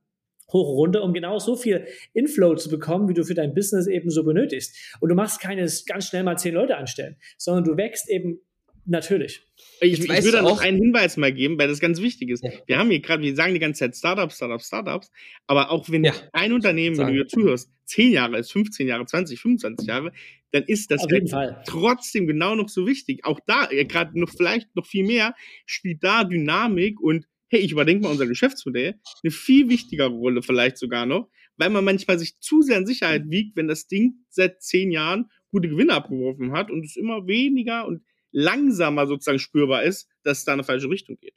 hoch 0.53 0.76
runter, 0.76 1.03
um 1.03 1.12
genau 1.12 1.39
so 1.39 1.57
viel 1.57 1.87
Inflow 2.14 2.55
zu 2.55 2.70
bekommen, 2.70 3.09
wie 3.09 3.14
du 3.14 3.24
für 3.24 3.35
dein 3.35 3.55
Business 3.55 3.87
eben 3.87 4.11
so 4.11 4.24
benötigst. 4.24 4.97
Und 5.01 5.11
du 5.11 5.14
machst 5.14 5.41
keine 5.41 5.68
ganz 5.87 6.07
schnell 6.07 6.22
mal 6.22 6.39
zehn 6.39 6.55
Leute 6.55 6.76
anstellen, 6.76 7.16
sondern 7.37 7.64
du 7.64 7.76
wächst 7.76 8.09
eben 8.09 8.41
natürlich. 8.89 9.43
Ich, 9.80 10.01
ich 10.01 10.24
würde 10.24 10.43
noch 10.43 10.61
einen 10.61 10.78
Hinweis 10.78 11.16
mal 11.16 11.32
geben, 11.32 11.59
weil 11.59 11.68
das 11.68 11.80
ganz 11.80 12.01
wichtig 12.01 12.30
ist. 12.30 12.45
Ja. 12.45 12.51
Wir 12.66 12.78
haben 12.78 12.91
hier 12.91 13.01
gerade, 13.01 13.22
wir 13.22 13.34
sagen 13.34 13.55
die 13.55 13.61
ganze 13.61 13.80
Zeit 13.80 13.97
Startups, 13.97 14.36
Startups, 14.36 14.66
Startups, 14.66 15.11
aber 15.47 15.70
auch 15.70 15.89
wenn 15.91 16.05
ja. 16.05 16.12
ein 16.32 16.53
Unternehmen, 16.53 16.97
wenn 16.99 17.09
du 17.09 17.12
hier 17.12 17.28
zuhörst, 17.28 17.70
10 17.84 18.12
Jahre 18.12 18.39
ist, 18.39 18.53
15 18.53 18.86
Jahre, 18.86 19.07
20, 19.07 19.41
25 19.41 19.86
Jahre, 19.86 20.12
dann 20.53 20.64
ist 20.64 20.91
das 20.91 21.07
trotzdem 21.66 22.26
genau 22.26 22.55
noch 22.55 22.68
so 22.68 22.86
wichtig. 22.86 23.24
Auch 23.24 23.41
da, 23.47 23.66
gerade 23.66 24.18
noch 24.18 24.30
vielleicht 24.30 24.74
noch 24.74 24.86
viel 24.86 25.05
mehr, 25.05 25.34
spielt 25.66 26.03
da 26.03 26.24
Dynamik 26.24 27.01
und 27.01 27.26
hey, 27.49 27.61
ich 27.61 27.72
überdenke 27.72 28.05
mal 28.05 28.11
unser 28.11 28.26
Geschäftsmodell, 28.26 29.01
eine 29.22 29.30
viel 29.30 29.68
wichtigere 29.68 30.11
Rolle 30.11 30.43
vielleicht 30.43 30.76
sogar 30.76 31.07
noch, 31.07 31.28
weil 31.57 31.70
man 31.70 31.84
manchmal 31.84 32.18
sich 32.18 32.39
zu 32.41 32.62
sehr 32.62 32.78
in 32.78 32.86
Sicherheit 32.86 33.24
wiegt, 33.26 33.57
wenn 33.57 33.68
das 33.68 33.86
Ding 33.86 34.16
seit 34.28 34.62
zehn 34.62 34.91
Jahren 34.91 35.30
gute 35.51 35.68
Gewinne 35.68 35.95
abgeworfen 35.95 36.53
hat 36.53 36.70
und 36.70 36.84
es 36.84 36.97
immer 36.97 37.26
weniger 37.26 37.86
und 37.86 38.03
langsamer 38.31 39.07
sozusagen 39.07 39.39
spürbar 39.39 39.83
ist, 39.83 40.09
dass 40.22 40.39
es 40.39 40.45
da 40.45 40.53
eine 40.53 40.64
falsche 40.64 40.91
Richtung 40.91 41.16
geht. 41.20 41.35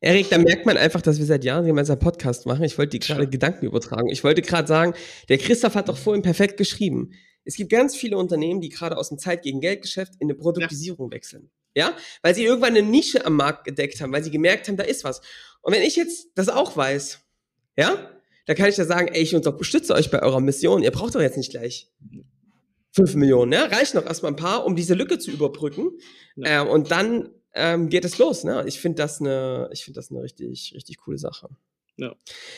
Erik, 0.00 0.28
da 0.30 0.38
merkt 0.38 0.66
man 0.66 0.76
einfach, 0.76 1.02
dass 1.02 1.18
wir 1.18 1.26
seit 1.26 1.44
Jahren 1.44 1.66
gemeinsam 1.66 1.98
Podcast 1.98 2.46
machen. 2.46 2.62
Ich 2.62 2.78
wollte 2.78 2.98
dir 2.98 3.04
gerade 3.04 3.24
ja. 3.24 3.28
Gedanken 3.28 3.66
übertragen. 3.66 4.08
Ich 4.08 4.22
wollte 4.22 4.42
gerade 4.42 4.68
sagen, 4.68 4.94
der 5.28 5.38
Christoph 5.38 5.74
hat 5.74 5.88
doch 5.88 5.98
vorhin 5.98 6.22
perfekt 6.22 6.56
geschrieben. 6.56 7.10
Es 7.44 7.56
gibt 7.56 7.70
ganz 7.70 7.96
viele 7.96 8.16
Unternehmen, 8.16 8.60
die 8.60 8.68
gerade 8.68 8.96
aus 8.96 9.08
dem 9.08 9.18
Zeit 9.18 9.42
gegen 9.42 9.60
Geldgeschäft 9.60 10.14
in 10.20 10.26
eine 10.26 10.34
Produktisierung 10.34 11.10
ja. 11.10 11.16
wechseln. 11.16 11.50
Ja, 11.74 11.96
weil 12.22 12.34
sie 12.34 12.44
irgendwann 12.44 12.76
eine 12.76 12.82
Nische 12.82 13.24
am 13.24 13.34
Markt 13.34 13.64
gedeckt 13.64 14.00
haben, 14.00 14.12
weil 14.12 14.22
sie 14.22 14.30
gemerkt 14.30 14.68
haben, 14.68 14.76
da 14.76 14.84
ist 14.84 15.04
was. 15.04 15.20
Und 15.62 15.72
wenn 15.72 15.82
ich 15.82 15.96
jetzt 15.96 16.28
das 16.34 16.48
auch 16.48 16.76
weiß, 16.76 17.20
ja, 17.76 18.10
da 18.46 18.54
kann 18.54 18.68
ich 18.68 18.76
ja 18.76 18.84
sagen, 18.84 19.08
ey, 19.08 19.22
ich 19.22 19.34
unterstütze 19.34 19.94
euch 19.94 20.10
bei 20.10 20.22
eurer 20.22 20.40
Mission. 20.40 20.82
Ihr 20.82 20.90
braucht 20.90 21.14
doch 21.14 21.20
jetzt 21.20 21.36
nicht 21.36 21.50
gleich 21.50 21.90
5 22.92 23.14
Millionen, 23.16 23.52
ja, 23.52 23.64
reicht 23.64 23.94
noch 23.94 24.06
erstmal 24.06 24.32
ein 24.32 24.36
paar, 24.36 24.64
um 24.64 24.76
diese 24.76 24.94
Lücke 24.94 25.18
zu 25.18 25.30
überbrücken. 25.30 25.90
Ja. 26.36 26.62
Ähm, 26.62 26.68
und 26.68 26.90
dann 26.90 27.30
ähm, 27.54 27.88
geht 27.88 28.04
es 28.04 28.18
los. 28.18 28.44
Ne? 28.44 28.64
Ich 28.66 28.80
finde 28.80 28.96
das 28.96 29.20
eine, 29.20 29.68
ich 29.72 29.84
finde 29.84 29.98
das 29.98 30.10
eine 30.10 30.22
richtig, 30.22 30.72
richtig 30.74 30.98
coole 30.98 31.18
Sache. 31.18 31.48
Ja. 31.98 32.14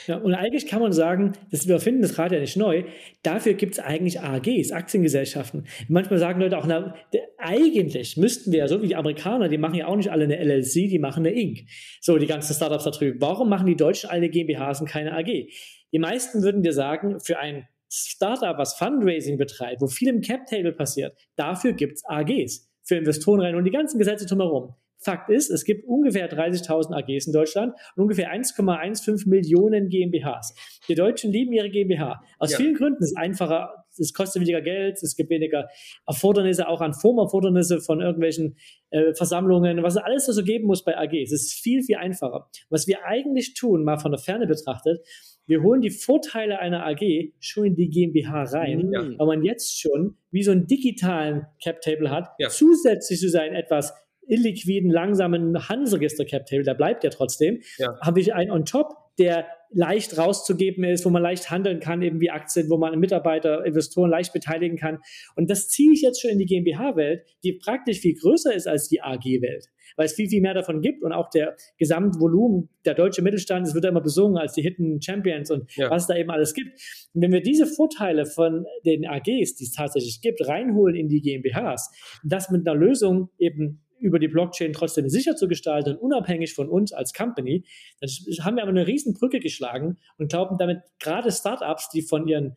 ja. 0.07 0.17
Und 0.19 0.35
eigentlich 0.35 0.67
kann 0.67 0.83
man 0.83 0.93
sagen, 0.93 1.33
das, 1.51 1.67
wir 1.67 1.81
finden 1.81 2.03
das 2.03 2.19
Rad 2.19 2.31
ja 2.31 2.41
nicht 2.41 2.59
neu. 2.59 2.85
Dafür 3.23 3.55
gibt 3.55 3.73
es 3.73 3.79
eigentlich 3.79 4.21
AGs, 4.21 4.71
Aktiengesellschaften. 4.71 5.67
Manchmal 5.89 6.19
sagen 6.19 6.41
Leute 6.41 6.59
auch, 6.59 6.67
na, 6.67 6.95
eigentlich 7.39 8.19
müssten 8.19 8.53
wir 8.53 8.59
ja, 8.61 8.69
so 8.69 8.83
wie 8.83 8.89
die 8.89 8.97
Amerikaner, 8.97 9.49
die 9.49 9.57
machen 9.57 9.77
ja 9.77 9.87
auch 9.87 9.97
nicht 9.97 10.11
alle 10.11 10.25
eine 10.25 10.37
LLC, 10.37 10.91
die 10.91 10.99
machen 10.99 11.25
eine 11.27 11.35
Inc. 11.35 11.61
So, 12.03 12.19
die 12.19 12.27
ganzen 12.27 12.55
Startups 12.55 12.85
da 12.85 12.91
drüben. 12.91 13.21
Warum 13.23 13.49
machen 13.49 13.67
die 13.67 13.77
Deutschen 13.77 14.11
alle 14.11 14.29
GmbHs 14.29 14.83
und 14.83 14.89
keine 14.89 15.17
AG? 15.17 15.49
Die 15.93 15.99
meisten 15.99 16.43
würden 16.43 16.63
dir 16.63 16.75
sagen, 16.75 17.19
für 17.21 17.39
ein 17.39 17.67
Startup, 17.91 18.57
was 18.57 18.75
Fundraising 18.75 19.37
betreibt, 19.37 19.81
wo 19.81 19.87
viel 19.87 20.09
im 20.09 20.21
Cap-Table 20.21 20.73
passiert, 20.73 21.17
dafür 21.37 21.73
gibt 21.73 21.95
es 21.97 22.05
AGs 22.05 22.71
für 22.85 22.97
Investoren 22.97 23.41
rein 23.41 23.57
und 23.57 23.65
die 23.65 23.71
ganzen 23.71 23.99
Gesetze 23.99 24.27
drumherum. 24.27 24.75
Fakt 25.03 25.31
ist, 25.31 25.51
es 25.51 25.65
gibt 25.65 25.87
ungefähr 25.87 26.31
30.000 26.31 26.95
AGs 26.95 27.27
in 27.27 27.33
Deutschland 27.33 27.73
und 27.97 28.03
ungefähr 28.03 28.31
1,15 28.33 29.29
Millionen 29.29 29.89
GmbHs. 29.89 30.55
Die 30.89 30.95
Deutschen 30.95 31.33
lieben 31.33 31.53
ihre 31.53 31.71
GmbH. 31.71 32.21
Aus 32.39 32.53
ja. 32.53 32.59
vielen 32.59 32.75
Gründen 32.75 33.03
ist 33.03 33.13
es 33.13 33.17
einfacher, 33.17 33.87
es 33.99 34.13
kostet 34.13 34.43
weniger 34.43 34.61
Geld, 34.61 35.03
es 35.03 35.17
gibt 35.17 35.31
weniger 35.31 35.69
Erfordernisse, 36.07 36.69
auch 36.69 36.83
an 36.83 36.93
Formerfordernisse 36.93 37.81
von 37.81 38.03
irgendwelchen 38.03 38.57
äh, 38.91 39.15
Versammlungen, 39.15 39.83
was 39.83 39.97
alles 39.97 40.27
so 40.27 40.43
geben 40.43 40.67
muss 40.67 40.85
bei 40.85 40.97
AGs. 40.99 41.33
Es 41.33 41.45
ist 41.45 41.53
viel, 41.55 41.83
viel 41.83 41.97
einfacher. 41.97 42.51
Was 42.69 42.87
wir 42.87 43.05
eigentlich 43.05 43.55
tun, 43.55 43.85
mal 43.85 43.99
von 43.99 44.13
der 44.13 44.21
Ferne 44.21 44.47
betrachtet, 44.47 45.01
wir 45.47 45.63
holen 45.63 45.81
die 45.81 45.91
Vorteile 45.91 46.59
einer 46.59 46.87
AG 46.87 47.33
schon 47.41 47.67
in 47.67 47.75
die 47.75 47.91
GmbH 47.91 48.45
rein, 48.45 48.91
ja. 48.93 49.03
weil 49.19 49.27
man 49.27 49.45
jetzt 49.45 49.81
schon 49.81 50.17
wie 50.31 50.43
so 50.43 50.53
einen 50.53 50.67
digitalen 50.67 51.47
Cap-Table 51.63 52.11
hat, 52.11 52.29
ja. 52.39 52.49
zusätzlich 52.49 53.19
zu 53.19 53.29
sein 53.29 53.55
etwas 53.55 53.93
illiquiden, 54.29 54.91
langsamen 54.91 55.69
Handelsregister-Cap-Table, 55.69 56.65
da 56.65 56.75
bleibt 56.75 57.03
ja 57.03 57.11
trotzdem, 57.11 57.61
ja. 57.79 57.99
habe 58.01 58.21
ich 58.21 58.33
einen 58.33 58.51
on 58.51 58.65
top, 58.65 58.95
der 59.19 59.47
leicht 59.73 60.19
rauszugeben 60.19 60.85
ist, 60.85 61.05
wo 61.05 61.11
man 61.11 61.23
leicht 61.23 61.51
handeln 61.51 61.81
kann, 61.81 62.03
eben 62.03 62.21
wie 62.21 62.31
Aktien, 62.31 62.71
wo 62.71 62.77
man 62.77 62.99
Mitarbeiter, 62.99 63.65
Investoren 63.65 64.11
leicht 64.11 64.33
beteiligen 64.33 64.77
kann. 64.77 64.99
Und 65.37 65.51
das 65.51 65.69
ziehe 65.69 65.93
ich 65.93 66.03
jetzt 66.03 66.21
schon 66.21 66.31
in 66.31 66.39
die 66.39 66.47
GmbH-Welt, 66.47 67.25
die 67.45 67.53
praktisch 67.53 68.01
viel 68.01 68.15
größer 68.15 68.55
ist 68.55 68.67
als 68.67 68.89
die 68.89 69.01
AG-Welt, 69.01 69.67
weil 69.97 70.07
es 70.07 70.15
viel, 70.15 70.29
viel 70.29 70.41
mehr 70.41 70.55
davon 70.55 70.81
gibt 70.81 71.03
und 71.03 71.13
auch 71.13 71.31
der 71.31 71.57
Gesamtvolumen, 71.79 72.69
der 72.85 72.95
deutsche 72.95 73.23
Mittelstand, 73.23 73.67
es 73.67 73.75
wird 73.75 73.85
ja 73.85 73.91
immer 73.91 74.01
besungen 74.01 74.37
als 74.37 74.55
die 74.55 74.63
Hidden 74.63 75.01
Champions 75.01 75.51
und 75.51 75.75
ja. 75.77 75.91
was 75.91 76.03
es 76.03 76.09
da 76.09 76.17
eben 76.17 76.31
alles 76.31 76.55
gibt. 76.55 76.81
Und 77.15 77.23
wenn 77.23 77.33
wir 77.33 77.43
diese 77.43 77.67
Vorteile 77.67 78.27
von 78.27 78.65
den 78.85 79.07
AGs, 79.07 79.57
die 79.57 79.65
es 79.65 79.73
tatsächlich 79.73 80.21
gibt, 80.21 80.47
reinholen 80.47 80.97
in 80.97 81.09
die 81.09 81.21
GmbHs, 81.21 81.91
das 82.25 82.51
mit 82.51 82.67
einer 82.67 82.79
Lösung 82.79 83.31
eben 83.39 83.83
über 84.01 84.19
die 84.19 84.29
Blockchain 84.29 84.73
trotzdem 84.73 85.09
sicher 85.09 85.37
zu 85.37 85.47
gestalten, 85.47 85.97
unabhängig 85.97 86.55
von 86.55 86.69
uns 86.69 86.93
als 86.93 87.13
Company, 87.13 87.65
dann 88.01 88.11
haben 88.45 88.57
wir 88.57 88.63
aber 88.63 88.71
eine 88.71 88.87
riesen 88.87 89.15
Brücke 89.15 89.41
geschlagen 89.41 89.99
und 90.19 90.31
glauben 90.31 90.57
damit 90.59 90.81
gerade 90.99 91.31
Startups, 91.31 91.91
die 91.91 92.03
von 92.03 92.27
ihren 92.27 92.57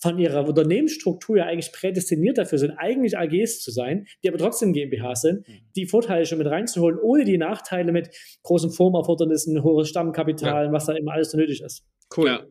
von 0.00 0.18
ihrer 0.18 0.46
Unternehmensstruktur 0.46 1.38
ja 1.38 1.44
eigentlich 1.44 1.72
prädestiniert 1.72 2.38
dafür 2.38 2.58
sind, 2.58 2.72
eigentlich 2.72 3.18
AGs 3.18 3.60
zu 3.60 3.70
sein, 3.70 4.06
die 4.22 4.28
aber 4.28 4.38
trotzdem 4.38 4.72
GmbH 4.72 5.14
sind, 5.14 5.46
mhm. 5.46 5.60
die 5.76 5.86
Vorteile 5.86 6.26
schon 6.26 6.38
mit 6.38 6.46
reinzuholen, 6.46 6.98
ohne 6.98 7.24
die 7.24 7.38
Nachteile 7.38 7.92
mit 7.92 8.10
großen 8.42 8.70
Firmenerfordernissen, 8.70 9.62
hohes 9.62 9.88
Stammkapital, 9.88 10.66
ja. 10.66 10.72
was 10.72 10.86
dann 10.86 10.96
immer 10.96 11.12
alles 11.12 11.30
so 11.30 11.38
nötig 11.38 11.62
ist. 11.62 11.84
Cool. 12.16 12.28
Ja. 12.28 12.46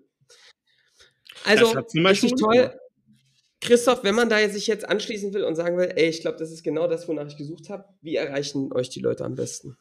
Also, 1.46 1.66
richtig 1.96 2.34
toll. 2.36 2.72
Christoph, 3.60 4.04
wenn 4.04 4.16
man 4.16 4.30
da 4.30 4.48
sich 4.50 4.68
jetzt 4.68 4.88
anschließen 4.88 5.34
will 5.34 5.44
und 5.44 5.56
sagen 5.56 5.78
will, 5.78 5.92
ey, 5.96 6.10
ich 6.10 6.22
glaube, 6.22 6.38
das 6.38 6.52
ist 6.52 6.64
genau 6.64 6.88
das, 6.88 7.08
wonach 7.08 7.28
ich 7.28 7.38
gesucht 7.38 7.70
habe, 7.70 7.86
wie 8.02 8.16
erreichen 8.16 8.74
euch 8.74 8.90
die 8.90 9.00
Leute 9.00 9.24
am 9.24 9.36
besten? 9.36 9.78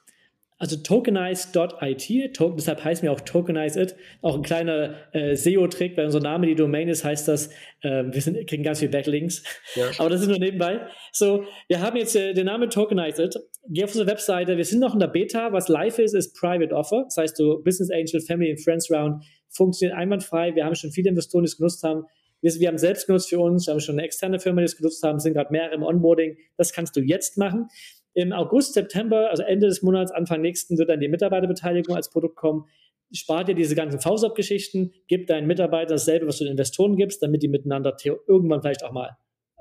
Also 0.63 0.77
tokenize.it, 0.77 2.37
to 2.37 2.51
deshalb 2.51 2.85
heißt 2.85 3.03
mir 3.03 3.11
auch 3.11 3.21
Tokenize 3.21 3.83
It, 3.83 3.97
auch 4.21 4.37
ein 4.37 4.43
kleiner 4.43 4.95
äh, 5.13 5.35
SEO-Trick, 5.35 5.97
weil 5.97 6.05
unser 6.05 6.21
Name 6.21 6.47
die 6.47 6.55
Domain 6.55 6.87
ist, 6.87 7.03
heißt 7.03 7.27
das, 7.27 7.49
äh, 7.81 8.05
wir 8.05 8.21
sind, 8.21 8.47
kriegen 8.47 8.63
ganz 8.63 8.79
viele 8.79 8.93
Backlinks, 8.93 9.43
ja. 9.75 9.87
aber 9.99 10.09
das 10.09 10.21
ist 10.21 10.29
nur 10.29 10.39
nebenbei. 10.39 10.87
So, 11.11 11.47
wir 11.67 11.81
haben 11.81 11.97
jetzt 11.97 12.15
äh, 12.15 12.33
den 12.33 12.47
Namen 12.47 12.71
Tokenize 12.71 13.25
It, 13.25 13.41
geh 13.71 13.83
auf 13.83 13.91
unsere 13.91 14.07
Webseite, 14.07 14.57
wir 14.57 14.65
sind 14.65 14.79
noch 14.79 14.95
in 14.95 15.01
der 15.01 15.09
Beta, 15.09 15.53
was 15.53 15.67
live 15.67 15.99
ist, 15.99 16.15
ist 16.15 16.39
Private 16.39 16.73
Offer, 16.73 17.07
das 17.07 17.17
heißt 17.17 17.37
so 17.39 17.61
Business 17.65 17.91
Angel, 17.91 18.21
Family 18.25 18.53
and 18.53 18.61
Friends 18.61 18.89
Round, 18.89 19.25
funktioniert 19.49 19.99
einwandfrei, 19.99 20.55
wir 20.55 20.65
haben 20.65 20.77
schon 20.77 20.93
viele 20.93 21.09
Investoren, 21.09 21.43
die 21.43 21.49
es 21.49 21.57
genutzt 21.57 21.83
haben, 21.83 22.05
wir, 22.41 22.53
wir 22.55 22.69
haben 22.69 22.79
selbst 22.79 23.09
genutzt 23.09 23.31
für 23.31 23.41
uns, 23.41 23.67
wir 23.67 23.73
haben 23.73 23.81
schon 23.81 23.97
eine 23.97 24.05
externe 24.05 24.39
Firma, 24.39 24.61
die 24.61 24.67
es 24.67 24.77
genutzt 24.77 25.03
haben, 25.03 25.19
sind 25.19 25.35
gerade 25.35 25.51
mehrere 25.51 25.75
im 25.75 25.83
Onboarding. 25.83 26.37
Das 26.57 26.73
kannst 26.73 26.97
du 26.97 27.01
jetzt 27.01 27.39
machen. 27.39 27.69
Im 28.15 28.33
August, 28.33 28.75
September, 28.75 29.31
also 29.31 29.43
Ende 29.43 29.67
des 29.67 29.83
Monats, 29.83 30.13
Anfang 30.13 30.41
nächsten, 30.41 30.79
wird 30.79 30.89
dann 30.89 31.01
die 31.01 31.09
Mitarbeiterbeteiligung 31.09 31.97
als 31.97 32.11
Produkt 32.11 32.37
kommen. 32.37 32.67
Spar 33.13 33.45
dir 33.45 33.55
diese 33.55 33.75
ganzen 33.75 34.01
VSOP-Geschichten, 34.01 34.93
gib 35.07 35.27
deinen 35.27 35.47
Mitarbeitern 35.47 35.97
dasselbe, 35.97 36.27
was 36.27 36.39
du 36.39 36.45
den 36.45 36.53
Investoren 36.53 36.97
gibst, 36.97 37.23
damit 37.23 37.43
die 37.43 37.49
miteinander 37.49 37.97
irgendwann 38.27 38.63
vielleicht 38.63 38.85
auch 38.85 38.93
mal 38.93 39.17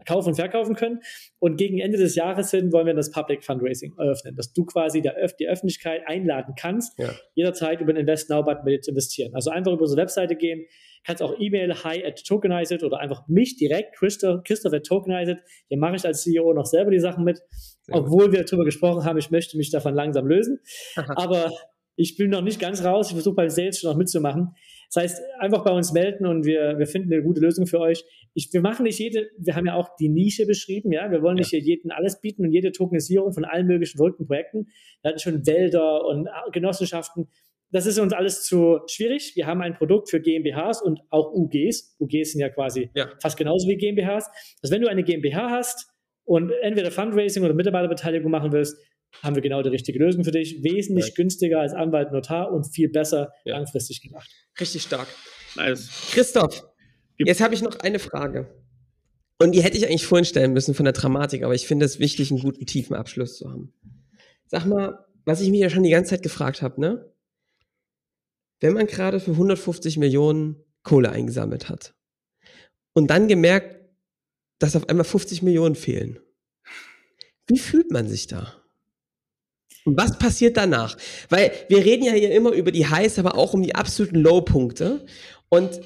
kaufen 0.05 0.29
und 0.29 0.35
verkaufen 0.35 0.75
können. 0.75 0.99
Und 1.39 1.57
gegen 1.57 1.79
Ende 1.79 1.97
des 1.97 2.15
Jahres 2.15 2.51
hin 2.51 2.71
wollen 2.71 2.87
wir 2.87 2.93
das 2.93 3.11
Public 3.11 3.43
Fundraising 3.43 3.93
eröffnen, 3.97 4.35
dass 4.35 4.53
du 4.53 4.65
quasi 4.65 5.01
der 5.01 5.21
Öf 5.21 5.35
die 5.35 5.47
Öffentlichkeit 5.47 6.01
einladen 6.07 6.55
kannst, 6.57 6.97
ja. 6.97 7.13
jederzeit 7.35 7.81
über 7.81 7.93
den 7.93 8.01
Invest 8.01 8.29
Now 8.29 8.43
Button 8.43 8.63
mit 8.65 8.73
dir 8.73 8.81
zu 8.81 8.91
investieren. 8.91 9.33
Also 9.35 9.51
einfach 9.51 9.71
über 9.73 9.81
unsere 9.81 10.01
Webseite 10.01 10.35
gehen, 10.35 10.65
kannst 11.03 11.21
auch 11.21 11.35
E-Mail 11.37 11.73
hi 11.83 12.03
at 12.05 12.23
tokenized 12.23 12.83
oder 12.83 12.99
einfach 12.99 13.27
mich 13.27 13.57
direkt, 13.57 13.95
Christoph, 13.95 14.43
Christoph 14.43 14.73
at 14.73 14.85
tokenized. 14.85 15.37
Hier 15.67 15.77
mache 15.77 15.95
ich 15.95 16.05
als 16.05 16.21
CEO 16.21 16.53
noch 16.53 16.65
selber 16.65 16.91
die 16.91 16.99
Sachen 16.99 17.23
mit, 17.23 17.41
Sehr 17.81 17.95
obwohl 17.95 18.25
gut. 18.25 18.33
wir 18.33 18.43
darüber 18.45 18.65
gesprochen 18.65 19.03
haben, 19.03 19.17
ich 19.17 19.31
möchte 19.31 19.57
mich 19.57 19.71
davon 19.71 19.93
langsam 19.93 20.27
lösen. 20.27 20.59
Aber 20.95 21.51
ich 21.95 22.17
bin 22.17 22.29
noch 22.29 22.41
nicht 22.41 22.59
ganz 22.59 22.83
raus. 22.83 23.07
Ich 23.07 23.13
versuche 23.13 23.35
bei 23.35 23.49
Sales 23.49 23.79
schon 23.79 23.91
noch 23.91 23.97
mitzumachen. 23.97 24.55
Das 24.93 25.03
heißt, 25.03 25.21
einfach 25.39 25.63
bei 25.63 25.71
uns 25.71 25.93
melden 25.93 26.25
und 26.25 26.45
wir, 26.45 26.77
wir 26.77 26.85
finden 26.85 27.13
eine 27.13 27.23
gute 27.23 27.39
Lösung 27.39 27.65
für 27.65 27.79
euch. 27.79 28.03
Ich, 28.33 28.49
wir 28.51 28.61
machen 28.61 28.83
nicht 28.83 28.99
jede, 28.99 29.29
wir 29.37 29.55
haben 29.55 29.65
ja 29.65 29.75
auch 29.75 29.95
die 29.97 30.09
Nische 30.09 30.45
beschrieben, 30.45 30.91
ja. 30.91 31.09
Wir 31.11 31.21
wollen 31.21 31.35
nicht 31.35 31.53
ja. 31.53 31.59
jedem 31.59 31.91
alles 31.91 32.19
bieten 32.19 32.43
und 32.43 32.51
jede 32.51 32.73
Tokenisierung 32.73 33.31
von 33.31 33.45
allen 33.45 33.67
möglichen 33.67 33.97
verrückten 33.97 34.27
Projekten. 34.27 34.67
Wir 35.01 35.09
hatten 35.09 35.19
schon 35.19 35.45
Wälder 35.45 36.05
und 36.05 36.27
Genossenschaften 36.51 37.29
das 37.71 37.85
ist 37.85 37.99
uns 37.99 38.13
alles 38.13 38.43
zu 38.43 38.79
schwierig. 38.87 39.33
Wir 39.35 39.47
haben 39.47 39.61
ein 39.61 39.73
Produkt 39.73 40.09
für 40.09 40.19
GmbHs 40.19 40.81
und 40.81 40.99
auch 41.09 41.31
UGs. 41.31 41.95
UGs 41.99 42.33
sind 42.33 42.41
ja 42.41 42.49
quasi 42.49 42.89
ja. 42.93 43.09
fast 43.21 43.37
genauso 43.37 43.67
wie 43.67 43.77
GmbHs. 43.77 44.25
Also 44.61 44.73
wenn 44.73 44.81
du 44.81 44.89
eine 44.89 45.03
GmbH 45.03 45.49
hast 45.49 45.87
und 46.25 46.51
entweder 46.61 46.91
Fundraising 46.91 47.43
oder 47.43 47.53
Mitarbeiterbeteiligung 47.53 48.29
machen 48.29 48.51
willst, 48.51 48.77
haben 49.23 49.35
wir 49.35 49.41
genau 49.41 49.61
die 49.61 49.69
richtige 49.69 49.99
Lösung 49.99 50.23
für 50.23 50.31
dich. 50.31 50.63
Wesentlich 50.63 51.07
ja. 51.07 51.13
günstiger 51.15 51.59
als 51.59 51.73
Anwalt, 51.73 52.11
Notar 52.11 52.51
und 52.51 52.65
viel 52.73 52.89
besser 52.89 53.31
ja. 53.45 53.55
langfristig 53.57 54.01
gedacht. 54.01 54.29
Richtig 54.59 54.83
stark. 54.83 55.07
Nice. 55.55 55.89
Christoph, 56.11 56.63
jetzt 57.17 57.41
habe 57.41 57.53
ich 57.53 57.61
noch 57.61 57.79
eine 57.79 57.99
Frage. 57.99 58.53
Und 59.39 59.53
die 59.53 59.63
hätte 59.63 59.77
ich 59.77 59.87
eigentlich 59.87 60.05
vorhin 60.05 60.25
stellen 60.25 60.53
müssen 60.53 60.75
von 60.75 60.83
der 60.83 60.93
Dramatik, 60.93 61.43
aber 61.43 61.55
ich 61.55 61.65
finde 61.65 61.85
es 61.85 61.99
wichtig, 61.99 62.31
einen 62.31 62.41
guten, 62.41 62.65
tiefen 62.65 62.95
Abschluss 62.95 63.37
zu 63.37 63.49
haben. 63.49 63.73
Sag 64.45 64.65
mal, 64.65 64.99
was 65.25 65.41
ich 65.41 65.49
mich 65.49 65.61
ja 65.61 65.69
schon 65.69 65.83
die 65.83 65.89
ganze 65.89 66.11
Zeit 66.11 66.23
gefragt 66.23 66.61
habe, 66.61 66.79
ne? 66.79 67.10
Wenn 68.61 68.73
man 68.73 68.87
gerade 68.87 69.19
für 69.19 69.31
150 69.31 69.97
Millionen 69.97 70.63
Kohle 70.83 71.11
eingesammelt 71.11 71.67
hat 71.67 71.93
und 72.93 73.07
dann 73.07 73.27
gemerkt, 73.27 73.79
dass 74.59 74.75
auf 74.75 74.87
einmal 74.87 75.03
50 75.03 75.41
Millionen 75.41 75.75
fehlen, 75.75 76.19
wie 77.47 77.59
fühlt 77.59 77.91
man 77.91 78.07
sich 78.07 78.27
da? 78.27 78.55
Und 79.83 79.97
was 79.97 80.17
passiert 80.19 80.57
danach? 80.57 80.95
Weil 81.29 81.51
wir 81.67 81.83
reden 81.83 82.05
ja 82.05 82.13
hier 82.13 82.31
immer 82.31 82.51
über 82.51 82.71
die 82.71 82.87
Highs, 82.87 83.17
aber 83.17 83.35
auch 83.35 83.53
um 83.53 83.63
die 83.63 83.73
absoluten 83.73 84.17
Low-Punkte. 84.17 85.05
Und 85.49 85.81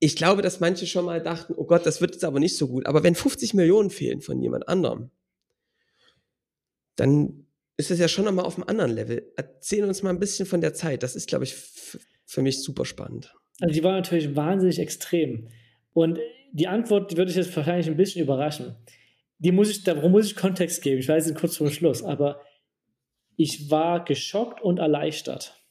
ich 0.00 0.16
glaube, 0.16 0.42
dass 0.42 0.58
manche 0.58 0.86
schon 0.86 1.04
mal 1.04 1.22
dachten, 1.22 1.54
oh 1.56 1.64
Gott, 1.64 1.86
das 1.86 2.00
wird 2.00 2.12
jetzt 2.12 2.24
aber 2.24 2.40
nicht 2.40 2.56
so 2.56 2.66
gut. 2.66 2.86
Aber 2.86 3.04
wenn 3.04 3.14
50 3.14 3.54
Millionen 3.54 3.90
fehlen 3.90 4.20
von 4.20 4.42
jemand 4.42 4.68
anderem, 4.68 5.10
dann 6.96 7.46
ist 7.76 7.90
es 7.90 7.98
ja 7.98 8.08
schon 8.08 8.24
nochmal 8.24 8.46
auf 8.46 8.56
einem 8.56 8.68
anderen 8.68 8.90
Level. 8.90 9.32
Erzähl 9.36 9.84
uns 9.84 10.02
mal 10.02 10.10
ein 10.10 10.18
bisschen 10.18 10.46
von 10.46 10.60
der 10.60 10.74
Zeit. 10.74 11.02
Das 11.02 11.14
ist, 11.14 11.28
glaube 11.28 11.44
ich, 11.44 11.54
für 12.26 12.42
mich 12.42 12.62
super 12.62 12.84
spannend. 12.84 13.34
Also 13.60 13.72
die 13.72 13.84
war 13.84 13.92
natürlich 13.92 14.36
wahnsinnig 14.36 14.78
extrem. 14.78 15.48
Und 15.92 16.18
die 16.52 16.68
Antwort, 16.68 17.10
die 17.10 17.16
würde 17.16 17.30
ich 17.30 17.36
jetzt 17.36 17.56
wahrscheinlich 17.56 17.86
ein 17.86 17.96
bisschen 17.96 18.22
überraschen. 18.22 18.76
Die 19.38 19.52
muss 19.52 19.70
ich, 19.70 19.84
darum 19.84 20.12
muss 20.12 20.26
ich 20.26 20.36
Kontext 20.36 20.82
geben. 20.82 20.98
Ich 21.00 21.08
weiß 21.08 21.26
es 21.26 21.34
kurz 21.34 21.56
vor 21.56 21.70
Schluss, 21.70 22.02
aber 22.02 22.40
ich 23.36 23.70
war 23.70 24.04
geschockt 24.04 24.60
und 24.62 24.78
erleichtert. 24.78 25.62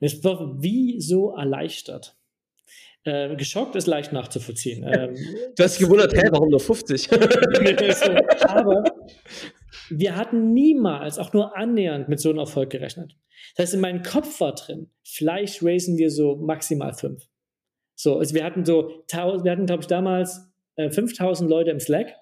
Und 0.00 0.06
es 0.06 0.22
war 0.24 0.62
wie 0.62 1.00
so 1.00 1.34
erleichtert. 1.34 2.16
Ähm, 3.04 3.36
geschockt 3.36 3.76
ist 3.76 3.86
leicht 3.86 4.12
nachzuvollziehen. 4.12 4.84
Ähm, 4.88 5.14
du 5.56 5.62
hast 5.62 5.78
dich 5.78 5.86
gewundert, 5.86 6.14
hä, 6.14 6.28
warum 6.30 6.48
nur 6.48 6.60
50? 6.60 7.12
aber 8.48 8.84
wir 9.90 10.16
hatten 10.16 10.52
niemals 10.52 11.18
auch 11.18 11.32
nur 11.32 11.56
annähernd 11.56 12.08
mit 12.08 12.20
so 12.20 12.30
einem 12.30 12.38
Erfolg 12.38 12.70
gerechnet. 12.70 13.16
Das 13.56 13.64
heißt, 13.64 13.74
in 13.74 13.80
meinem 13.80 14.02
Kopf 14.02 14.40
war 14.40 14.54
drin, 14.54 14.90
vielleicht 15.04 15.62
raisen 15.62 15.96
wir 15.96 16.10
so 16.10 16.36
maximal 16.36 16.92
fünf. 16.92 17.28
So, 17.94 18.18
also 18.18 18.34
wir 18.34 18.44
hatten 18.44 18.64
so, 18.64 19.04
wir 19.10 19.50
hatten, 19.50 19.66
glaube 19.66 19.82
ich, 19.82 19.86
damals 19.86 20.40
äh, 20.76 20.90
5000 20.90 21.50
Leute 21.50 21.70
im 21.70 21.80
Slack. 21.80 22.14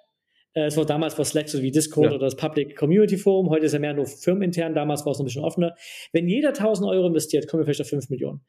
Äh, 0.54 0.66
es 0.66 0.76
war 0.76 0.86
damals 0.86 1.16
war 1.18 1.24
Slack 1.24 1.48
so 1.48 1.60
wie 1.60 1.70
Discord 1.70 2.06
ja. 2.06 2.12
oder 2.12 2.24
das 2.26 2.36
Public 2.36 2.76
Community 2.76 3.18
Forum. 3.18 3.50
Heute 3.50 3.66
ist 3.66 3.72
ja 3.72 3.78
mehr 3.78 3.92
nur 3.92 4.06
firmenintern. 4.06 4.74
Damals 4.74 5.04
war 5.04 5.12
es 5.12 5.18
noch 5.18 5.24
ein 5.24 5.26
bisschen 5.26 5.44
offener. 5.44 5.74
Wenn 6.12 6.28
jeder 6.28 6.48
1000 6.48 6.88
Euro 6.88 7.08
investiert, 7.08 7.46
kommen 7.46 7.60
wir 7.60 7.66
vielleicht 7.66 7.82
auf 7.82 7.88
5 7.88 8.08
Millionen. 8.08 8.40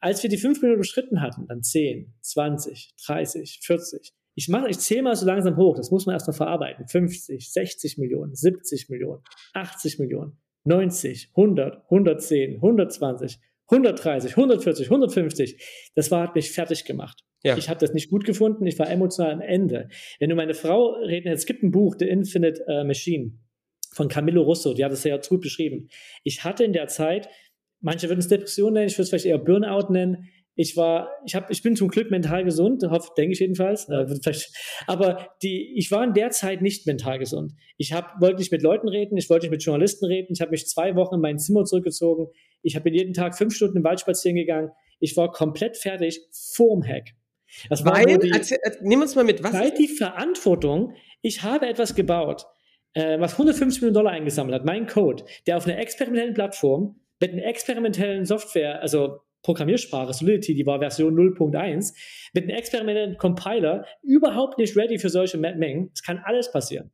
Als 0.00 0.22
wir 0.22 0.28
die 0.28 0.36
5 0.36 0.60
Millionen 0.60 0.80
beschritten 0.80 1.22
hatten, 1.22 1.46
dann 1.46 1.62
10, 1.62 2.12
20, 2.20 2.94
30, 3.06 3.60
40, 3.62 4.12
ich 4.34 4.48
mache, 4.48 4.68
ich 4.68 4.78
zähle 4.78 5.02
mal 5.02 5.16
so 5.16 5.26
langsam 5.26 5.56
hoch, 5.56 5.76
das 5.76 5.90
muss 5.90 6.06
man 6.06 6.14
erstmal 6.14 6.36
verarbeiten. 6.36 6.88
50, 6.88 7.52
60 7.52 7.98
Millionen, 7.98 8.34
70 8.34 8.88
Millionen, 8.88 9.22
80 9.52 9.98
Millionen, 9.98 10.38
90, 10.64 11.30
100, 11.36 11.84
110, 11.84 12.56
120, 12.56 13.38
130, 13.68 14.30
140, 14.32 14.86
150. 14.86 15.90
Das 15.94 16.10
war, 16.10 16.22
hat 16.22 16.34
mich 16.34 16.50
fertig 16.50 16.84
gemacht. 16.84 17.24
Ja. 17.44 17.56
Ich 17.56 17.68
habe 17.68 17.78
das 17.78 17.92
nicht 17.92 18.10
gut 18.10 18.24
gefunden, 18.24 18.66
ich 18.66 18.78
war 18.78 18.90
emotional 18.90 19.32
am 19.32 19.40
Ende. 19.40 19.88
Wenn 20.18 20.30
du 20.30 20.36
meine 20.36 20.54
Frau 20.54 20.92
reden, 20.94 21.28
es 21.28 21.46
gibt 21.46 21.62
ein 21.62 21.70
Buch, 21.70 21.94
The 21.98 22.08
Infinite 22.08 22.64
uh, 22.66 22.84
Machine. 22.84 23.38
von 23.92 24.08
Camillo 24.08 24.42
Russo, 24.42 24.74
die 24.74 24.84
hat 24.84 24.92
es 24.92 25.02
sehr 25.02 25.18
gut 25.18 25.42
beschrieben. 25.42 25.88
Ich 26.24 26.42
hatte 26.42 26.64
in 26.64 26.72
der 26.72 26.88
Zeit, 26.88 27.28
manche 27.80 28.08
würden 28.08 28.20
es 28.20 28.28
Depression 28.28 28.72
nennen, 28.72 28.88
ich 28.88 28.94
würde 28.94 29.02
es 29.02 29.10
vielleicht 29.10 29.26
eher 29.26 29.38
Burnout 29.38 29.92
nennen. 29.92 30.30
Ich 30.56 30.76
war, 30.76 31.10
ich 31.26 31.34
habe, 31.34 31.46
ich 31.50 31.62
bin 31.62 31.74
zum 31.74 31.88
Glück 31.88 32.10
mental 32.10 32.44
gesund, 32.44 32.84
hoffe, 32.88 33.10
denke 33.16 33.32
ich 33.32 33.40
jedenfalls. 33.40 33.88
Äh, 33.88 34.06
aber 34.86 35.28
die, 35.42 35.74
ich 35.76 35.90
war 35.90 36.04
in 36.04 36.14
der 36.14 36.30
Zeit 36.30 36.62
nicht 36.62 36.86
mental 36.86 37.18
gesund. 37.18 37.52
Ich 37.76 37.92
hab, 37.92 38.20
wollte 38.20 38.38
nicht 38.38 38.52
mit 38.52 38.62
Leuten 38.62 38.88
reden, 38.88 39.16
ich 39.16 39.28
wollte 39.30 39.46
nicht 39.46 39.50
mit 39.50 39.64
Journalisten 39.64 40.06
reden. 40.06 40.32
Ich 40.32 40.40
habe 40.40 40.52
mich 40.52 40.68
zwei 40.68 40.94
Wochen 40.94 41.16
in 41.16 41.20
mein 41.20 41.38
Zimmer 41.38 41.64
zurückgezogen. 41.64 42.28
Ich 42.62 42.76
habe 42.76 42.88
jeden 42.90 43.14
Tag 43.14 43.36
fünf 43.36 43.54
Stunden 43.54 43.78
im 43.78 43.84
Wald 43.84 44.00
spazieren 44.00 44.36
gegangen. 44.36 44.70
Ich 45.00 45.16
war 45.16 45.32
komplett 45.32 45.76
fertig 45.76 46.20
vorm 46.54 46.84
Hack. 46.84 47.10
Das 47.68 47.84
weil, 47.84 48.18
die, 48.18 48.30
erzähl, 48.30 48.58
nimm 48.80 49.00
uns 49.00 49.14
mal 49.14 49.24
mit, 49.24 49.42
was? 49.42 49.52
Weil 49.52 49.70
die 49.72 49.88
Verantwortung, 49.88 50.94
ich 51.20 51.42
habe 51.42 51.66
etwas 51.66 51.94
gebaut, 51.94 52.46
äh, 52.94 53.18
was 53.20 53.32
150 53.32 53.82
Millionen 53.82 53.94
Dollar 53.94 54.12
eingesammelt 54.12 54.54
hat, 54.54 54.64
mein 54.64 54.86
Code, 54.86 55.24
der 55.46 55.56
auf 55.56 55.66
einer 55.66 55.78
experimentellen 55.78 56.34
Plattform 56.34 57.00
mit 57.20 57.32
einer 57.32 57.44
experimentellen 57.44 58.24
Software, 58.24 58.80
also 58.80 59.20
Programmiersprache, 59.44 60.12
Solidity, 60.12 60.54
die 60.54 60.66
war 60.66 60.80
Version 60.80 61.14
0.1, 61.14 61.94
mit 62.32 62.44
einem 62.44 62.56
experimentellen 62.56 63.16
Compiler 63.18 63.86
überhaupt 64.02 64.58
nicht 64.58 64.76
ready 64.76 64.98
für 64.98 65.10
solche 65.10 65.38
Mengen. 65.38 65.90
Es 65.94 66.02
kann 66.02 66.18
alles 66.24 66.50
passieren. 66.50 66.90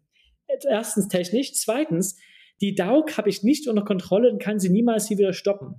Erstens 0.68 1.08
technisch, 1.08 1.52
zweitens, 1.54 2.18
die 2.60 2.74
DAUG 2.74 3.16
habe 3.16 3.30
ich 3.30 3.42
nicht 3.42 3.68
unter 3.68 3.84
Kontrolle 3.84 4.30
und 4.30 4.42
kann 4.42 4.58
sie 4.58 4.68
niemals 4.68 5.08
hier 5.08 5.16
wieder 5.16 5.32
stoppen. 5.32 5.76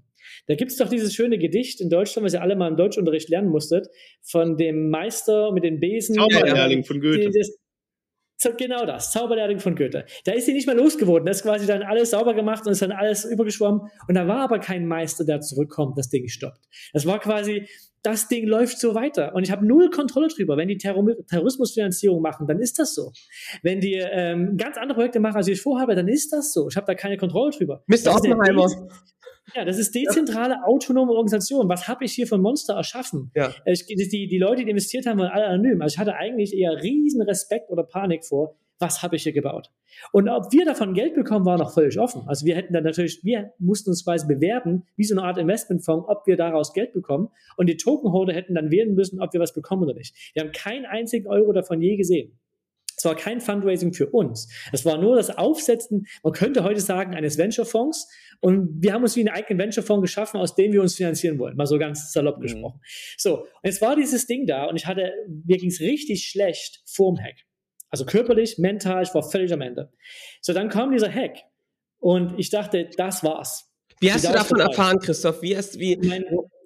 Da 0.48 0.56
gibt 0.56 0.72
es 0.72 0.78
doch 0.78 0.90
dieses 0.90 1.14
schöne 1.14 1.38
Gedicht 1.38 1.82
in 1.82 1.90
Deutschland, 1.90 2.26
was 2.26 2.34
ihr 2.34 2.42
alle 2.42 2.56
mal 2.56 2.70
im 2.70 2.78
Deutschunterricht 2.78 3.30
lernen 3.30 3.50
musstet, 3.50 3.88
von 4.22 4.56
dem 4.58 4.90
Meister 4.90 5.52
mit 5.52 5.64
den 5.64 5.80
Besen. 5.80 6.16
Zauberlehrling 6.16 6.84
von 6.84 7.02
Goethe. 7.02 7.30
Das, 7.32 7.60
genau 8.58 8.86
das, 8.86 9.12
Zauberlehrling 9.12 9.60
von 9.60 9.76
Goethe. 9.76 10.06
Da 10.26 10.34
ist 10.34 10.46
sie 10.46 10.54
nicht 10.54 10.68
mehr 10.68 10.76
losgeworden. 10.76 11.26
Da 11.26 11.32
ist 11.32 11.44
quasi 11.44 11.66
dann 11.66 11.84
alles 11.84 12.12
sauber 12.12 12.34
gemacht 12.34 12.66
und 12.66 12.72
ist 12.72 12.82
dann 12.82 12.92
alles 12.92 13.26
übergeschwommen. 13.26 13.82
Und 14.08 14.16
da 14.16 14.28
war 14.28 14.40
aber 14.40 14.60
kein 14.60 14.86
Meister, 14.86 15.26
der 15.26 15.42
zurückkommt, 15.42 15.98
das 15.98 16.10
Ding 16.10 16.28
stoppt. 16.28 16.60
Das 16.94 17.06
war 17.06 17.20
quasi, 17.20 17.68
das 18.04 18.28
Ding 18.28 18.48
läuft 18.48 18.80
so 18.80 18.96
weiter. 18.96 19.34
Und 19.36 19.44
ich 19.44 19.52
habe 19.52 19.66
null 19.66 19.90
Kontrolle 19.90 20.28
drüber. 20.28 20.58
Wenn 20.58 20.68
die 20.68 20.78
Terror 20.78 21.06
Terrorismusfinanzierung 21.30 22.22
machen, 22.22 22.48
dann 22.48 22.60
ist 22.60 22.80
das 22.80 22.96
so. 22.96 23.12
Wenn 23.62 23.80
die 23.80 23.96
ähm, 23.96 24.58
ganz 24.58 24.78
andere 24.78 24.96
Projekte 24.96 25.20
machen, 25.20 25.38
als 25.38 25.48
ich 25.48 25.62
vorhabe, 25.62 25.96
dann 25.96 26.08
ist 26.08 26.34
das 26.34 26.54
so. 26.54 26.68
Ich 26.70 26.76
habe 26.76 26.86
da 26.88 26.96
keine 26.96 27.18
Kontrolle 27.18 27.52
drüber. 27.52 27.84
Mr. 27.88 28.16
Oppenheimer. 28.16 28.68
Ja, 29.56 29.66
das 29.66 29.78
ist 29.78 29.94
dezentrale, 29.94 30.54
ja. 30.54 30.64
autonome 30.66 31.12
Organisation. 31.12 31.68
Was 31.68 31.88
habe 31.88 32.06
ich 32.06 32.14
hier 32.14 32.28
für 32.28 32.36
ein 32.36 32.42
Monster 32.42 32.76
erschaffen? 32.76 33.32
Ja. 33.36 33.54
Ich, 33.66 33.86
die, 33.86 34.28
die 34.28 34.38
Leute, 34.38 34.64
die 34.64 34.70
investiert 34.70 35.06
haben, 35.06 35.20
waren 35.20 35.32
alle 35.32 35.46
anonym. 35.46 35.82
Also 35.82 35.96
ich 35.96 36.00
hatte 36.00 36.16
eigentlich 36.16 36.54
eher 36.54 36.82
riesen 36.82 37.22
Respekt 37.24 37.70
oder 37.70 37.84
Panik 37.84 38.26
vor, 38.26 38.56
was 38.82 39.04
habe 39.04 39.16
ich 39.16 39.24
hier 39.24 39.32
gebaut? 39.32 39.72
Und 40.12 40.28
ob 40.28 40.52
wir 40.52 40.66
davon 40.66 40.94
Geld 40.94 41.16
bekommen, 41.16 41.46
war 41.46 41.58
noch 41.58 41.74
völlig 41.74 42.00
offen. 42.00 42.24
Also 42.28 42.46
wir 42.46 42.56
hätten 42.56 42.74
dann 42.74 42.84
natürlich, 42.84 43.24
wir 43.24 43.54
mussten 43.60 43.92
uns 43.92 44.04
quasi 44.04 44.28
bewerben, 44.28 44.84
wie 44.98 45.04
so 45.04 45.16
eine 45.16 45.24
Art 45.26 45.38
Investmentfonds, 45.38 46.10
ob 46.10 46.26
wir 46.28 46.36
daraus 46.36 46.74
Geld 46.74 46.94
bekommen. 46.94 47.30
Und 47.58 47.68
die 47.68 47.78
Tokenholder 47.78 48.34
hätten 48.34 48.56
dann 48.56 48.72
wählen 48.72 48.94
müssen, 48.94 49.22
ob 49.22 49.32
wir 49.34 49.40
was 49.40 49.54
bekommen 49.54 49.84
oder 49.84 49.94
nicht. 49.94 50.16
Wir 50.34 50.44
haben 50.44 50.52
keinen 50.52 50.86
einzigen 50.86 51.28
Euro 51.28 51.54
davon 51.54 51.82
je 51.82 51.96
gesehen. 51.96 52.40
Es 52.98 53.06
war 53.06 53.16
kein 53.16 53.42
Fundraising 53.42 53.94
für 53.94 54.08
uns. 54.12 54.48
Es 54.72 54.86
war 54.86 55.00
nur 55.00 55.16
das 55.16 55.36
Aufsetzen, 55.36 56.06
man 56.22 56.34
könnte 56.34 56.64
heute 56.64 56.82
sagen, 56.82 57.16
eines 57.16 57.36
Venture-Fonds. 57.38 58.08
Und 58.42 58.84
wir 58.84 58.94
haben 58.94 59.02
uns 59.02 59.16
wie 59.16 59.22
einen 59.22 59.30
eigenen 59.30 59.60
Venture-Fonds 59.60 60.04
geschaffen, 60.04 60.40
aus 60.40 60.54
dem 60.54 60.72
wir 60.72 60.84
uns 60.84 60.96
finanzieren 60.96 61.40
wollen. 61.40 61.56
Mal 61.56 61.66
so 61.66 61.80
ganz 61.80 62.12
salopp 62.12 62.38
mhm. 62.38 62.42
gesprochen. 62.44 62.80
So, 63.18 63.40
und 63.40 63.48
jetzt 63.64 63.82
war 63.82 63.96
dieses 63.96 64.28
Ding 64.28 64.46
da 64.46 64.66
und 64.66 64.76
ich 64.76 64.86
hatte, 64.86 65.14
mir 65.46 65.58
ging 65.58 65.70
es 65.70 65.80
richtig 65.80 66.26
schlecht 66.26 66.84
vorm 66.86 67.18
Hack. 67.18 67.38
Also 67.92 68.06
körperlich, 68.06 68.58
mental, 68.58 69.04
ich 69.04 69.14
war 69.14 69.22
völlig 69.22 69.54
am 69.54 69.62
Ende. 69.62 69.92
So, 70.42 70.54
dann 70.54 70.70
kam 70.70 70.92
dieser 70.92 71.14
Hack 71.14 71.38
und 72.00 72.40
ich 72.40 72.50
dachte, 72.50 72.90
das 72.98 73.24
war's. 73.24 73.70
Wie 74.00 74.12
hast 74.12 74.26
du 74.26 74.32
davon 74.32 74.58
vorbei. 74.58 74.64
erfahren, 74.64 75.00
Christoph? 75.00 75.42
Wie 75.42 75.56
hast, 75.56 75.78
wie, 75.78 75.98
mein 75.98 76.24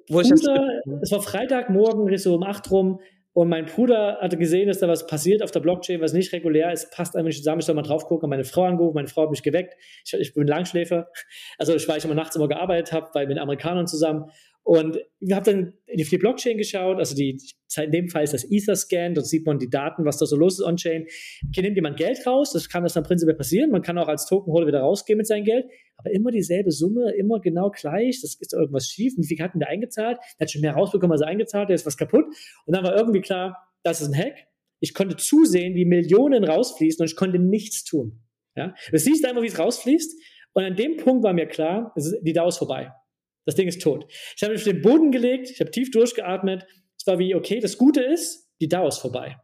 wo 0.07 0.21
Bruder, 0.21 0.81
ich 0.85 1.01
es 1.01 1.11
war 1.11 1.21
Freitagmorgen, 1.21 2.17
so 2.17 2.35
um 2.35 2.43
acht 2.43 2.71
rum, 2.71 2.99
und 3.35 3.49
mein 3.49 3.65
Bruder 3.65 4.19
hatte 4.21 4.37
gesehen, 4.37 4.69
dass 4.69 4.79
da 4.79 4.87
was 4.87 5.07
passiert 5.07 5.43
auf 5.43 5.51
der 5.51 5.59
Blockchain, 5.59 5.99
was 5.99 6.13
nicht 6.13 6.31
regulär 6.31 6.71
ist, 6.71 6.89
passt 6.91 7.17
einfach 7.17 7.27
nicht 7.27 7.39
zusammen. 7.39 7.59
Ich 7.59 7.65
soll 7.65 7.75
mal 7.75 7.81
drauf 7.81 8.05
gucken, 8.05 8.29
meine 8.29 8.45
Frau 8.45 8.63
angerufen, 8.63 8.95
meine 8.95 9.09
Frau 9.09 9.23
hat 9.23 9.29
mich 9.29 9.43
geweckt. 9.43 9.75
Ich, 10.05 10.13
ich 10.13 10.33
bin 10.33 10.47
Langschläfer. 10.47 11.09
Also 11.57 11.75
ich, 11.75 11.85
weil 11.85 11.97
ich 11.97 12.05
immer 12.05 12.15
nachts 12.15 12.37
immer 12.37 12.47
gearbeitet 12.47 12.93
habe, 12.93 13.09
weil 13.11 13.27
mit 13.27 13.37
Amerikanern 13.37 13.87
zusammen. 13.87 14.31
Und 14.65 14.97
habe 15.31 15.51
dann 15.51 15.73
in 15.85 15.97
die 15.97 16.17
Blockchain 16.17 16.57
geschaut, 16.57 16.97
also 16.97 17.15
die, 17.15 17.37
in 17.77 17.91
dem 17.91 18.09
Fall 18.09 18.23
ist 18.23 18.33
das 18.33 18.49
Ether-Scan, 18.49 19.13
dort 19.13 19.27
sieht 19.27 19.45
man 19.45 19.59
die 19.59 19.69
Daten, 19.69 20.05
was 20.05 20.17
da 20.17 20.25
so 20.25 20.35
los 20.35 20.59
ist 20.59 20.65
on-chain. 20.65 21.05
Hier 21.53 21.61
nimmt 21.61 21.75
jemand 21.75 21.97
Geld 21.97 22.25
raus, 22.25 22.51
das 22.51 22.67
kann 22.67 22.81
das 22.81 22.93
dann 22.93 23.03
prinzipiell 23.03 23.37
passieren. 23.37 23.69
Man 23.69 23.83
kann 23.83 23.95
auch 23.99 24.07
als 24.07 24.25
Tokenholder 24.25 24.65
wieder 24.65 24.79
rausgehen 24.79 25.17
mit 25.17 25.27
seinem 25.27 25.43
Geld, 25.43 25.65
aber 25.97 26.09
immer 26.11 26.31
dieselbe 26.31 26.71
Summe, 26.71 27.13
immer 27.15 27.39
genau 27.39 27.69
gleich. 27.69 28.21
Das 28.23 28.37
ist 28.39 28.53
irgendwas 28.53 28.87
schief. 28.87 29.13
Wie 29.17 29.27
viel 29.27 29.37
hatten 29.39 29.59
der 29.59 29.69
eingezahlt? 29.69 30.17
Der 30.39 30.45
hat 30.45 30.51
schon 30.51 30.61
mehr 30.61 30.73
rausbekommen, 30.73 31.11
als 31.11 31.21
er 31.21 31.27
eingezahlt, 31.27 31.69
der 31.69 31.75
ist 31.75 31.85
was 31.85 31.95
kaputt. 31.95 32.25
Und 32.65 32.75
dann 32.75 32.83
war 32.83 32.97
irgendwie 32.97 33.21
klar, 33.21 33.55
das 33.83 34.01
ist 34.01 34.07
ein 34.07 34.17
Hack. 34.17 34.47
Ich 34.79 34.95
konnte 34.95 35.15
zusehen, 35.15 35.75
wie 35.75 35.85
Millionen 35.85 36.43
rausfließen 36.43 37.03
und 37.03 37.11
ich 37.11 37.15
konnte 37.15 37.37
nichts 37.37 37.83
tun. 37.83 38.23
Ja? 38.55 38.73
Du 38.89 38.97
siehst 38.97 39.23
einfach, 39.25 39.43
wie 39.43 39.47
es 39.47 39.59
rausfließt. 39.59 40.19
Und 40.53 40.63
an 40.63 40.75
dem 40.75 40.97
Punkt 40.97 41.23
war 41.23 41.33
mir 41.33 41.45
klar, 41.45 41.93
die 42.23 42.33
DAO 42.33 42.47
ist 42.47 42.57
vorbei. 42.57 42.91
Das 43.45 43.55
Ding 43.55 43.67
ist 43.67 43.81
tot. 43.81 44.05
Ich 44.35 44.43
habe 44.43 44.53
mich 44.53 44.61
auf 44.61 44.67
den 44.67 44.81
Boden 44.81 45.11
gelegt, 45.11 45.49
ich 45.49 45.59
habe 45.59 45.71
tief 45.71 45.91
durchgeatmet. 45.91 46.65
Es 46.97 47.07
war 47.07 47.19
wie, 47.19 47.35
okay, 47.35 47.59
das 47.59 47.77
Gute 47.77 48.01
ist, 48.01 48.49
die 48.59 48.67
Dauer 48.67 48.87
ist 48.87 48.97
vorbei. 48.97 49.37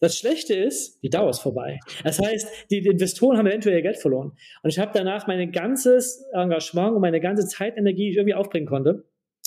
Das 0.00 0.16
Schlechte 0.16 0.54
ist, 0.54 1.02
die 1.02 1.10
Dauer 1.10 1.30
ist 1.30 1.40
vorbei. 1.40 1.80
Das 2.04 2.20
heißt, 2.20 2.46
die, 2.70 2.82
die 2.82 2.90
Investoren 2.90 3.36
haben 3.36 3.46
eventuell 3.46 3.76
ihr 3.76 3.82
Geld 3.82 3.98
verloren. 3.98 4.32
Und 4.62 4.70
ich 4.70 4.78
habe 4.78 4.92
danach 4.94 5.26
mein 5.26 5.50
ganzes 5.50 6.24
Engagement 6.32 6.94
und 6.94 7.00
meine 7.00 7.20
ganze 7.20 7.46
Zeitenergie, 7.46 8.04
die 8.04 8.10
ich 8.10 8.16
irgendwie 8.16 8.34
aufbringen 8.34 8.66
konnte. 8.66 9.04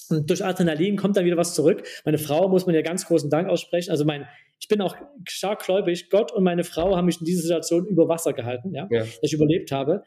Und 0.09 0.29
durch 0.29 0.43
Adrenalin 0.43 0.97
kommt 0.97 1.15
dann 1.15 1.23
wieder 1.23 1.37
was 1.37 1.55
zurück. 1.55 1.83
Meine 2.03 2.17
Frau 2.17 2.49
muss 2.49 2.65
man 2.65 2.75
ja 2.75 2.81
ganz 2.81 3.05
großen 3.05 3.29
Dank 3.29 3.47
aussprechen. 3.47 3.91
Also 3.91 4.03
mein, 4.03 4.27
ich 4.59 4.67
bin 4.67 4.81
auch 4.81 4.95
stark 5.25 5.63
gläubig. 5.63 6.09
Gott 6.09 6.33
und 6.33 6.43
meine 6.43 6.65
Frau 6.65 6.97
haben 6.97 7.05
mich 7.05 7.21
in 7.21 7.25
dieser 7.25 7.43
Situation 7.43 7.85
über 7.85 8.09
Wasser 8.09 8.33
gehalten, 8.33 8.73
ja, 8.73 8.87
ja. 8.91 8.99
dass 8.99 9.19
ich 9.21 9.33
überlebt 9.33 9.71
habe 9.71 10.03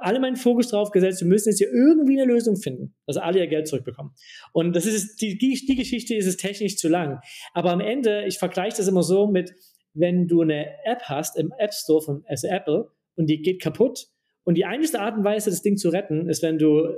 alle 0.00 0.20
meinen 0.20 0.36
Fokus 0.36 0.68
drauf 0.68 0.90
gesetzt, 0.90 1.20
wir 1.20 1.28
müssen 1.28 1.50
jetzt 1.50 1.58
hier 1.58 1.72
irgendwie 1.72 2.20
eine 2.20 2.30
Lösung 2.30 2.56
finden, 2.56 2.94
dass 3.06 3.16
alle 3.16 3.38
ihr 3.40 3.46
Geld 3.46 3.68
zurückbekommen. 3.68 4.12
Und 4.52 4.74
das 4.74 4.86
ist 4.86 5.20
die, 5.20 5.38
die 5.38 5.76
Geschichte 5.76 6.14
ist 6.14 6.26
es 6.26 6.36
technisch 6.36 6.76
zu 6.76 6.88
lang. 6.88 7.20
Aber 7.54 7.70
am 7.72 7.80
Ende, 7.80 8.24
ich 8.26 8.38
vergleiche 8.38 8.76
das 8.76 8.88
immer 8.88 9.02
so 9.02 9.26
mit, 9.26 9.52
wenn 9.94 10.26
du 10.28 10.42
eine 10.42 10.66
App 10.84 11.02
hast 11.04 11.36
im 11.36 11.52
App 11.58 11.74
Store 11.74 12.02
von 12.02 12.24
also 12.26 12.46
Apple 12.48 12.90
und 13.16 13.26
die 13.26 13.42
geht 13.42 13.60
kaputt 13.60 14.06
und 14.44 14.54
die 14.54 14.64
einzige 14.64 15.00
Art 15.00 15.16
und 15.16 15.24
Weise, 15.24 15.50
das 15.50 15.62
Ding 15.62 15.76
zu 15.76 15.90
retten, 15.90 16.28
ist, 16.28 16.42
wenn 16.42 16.58
du 16.58 16.88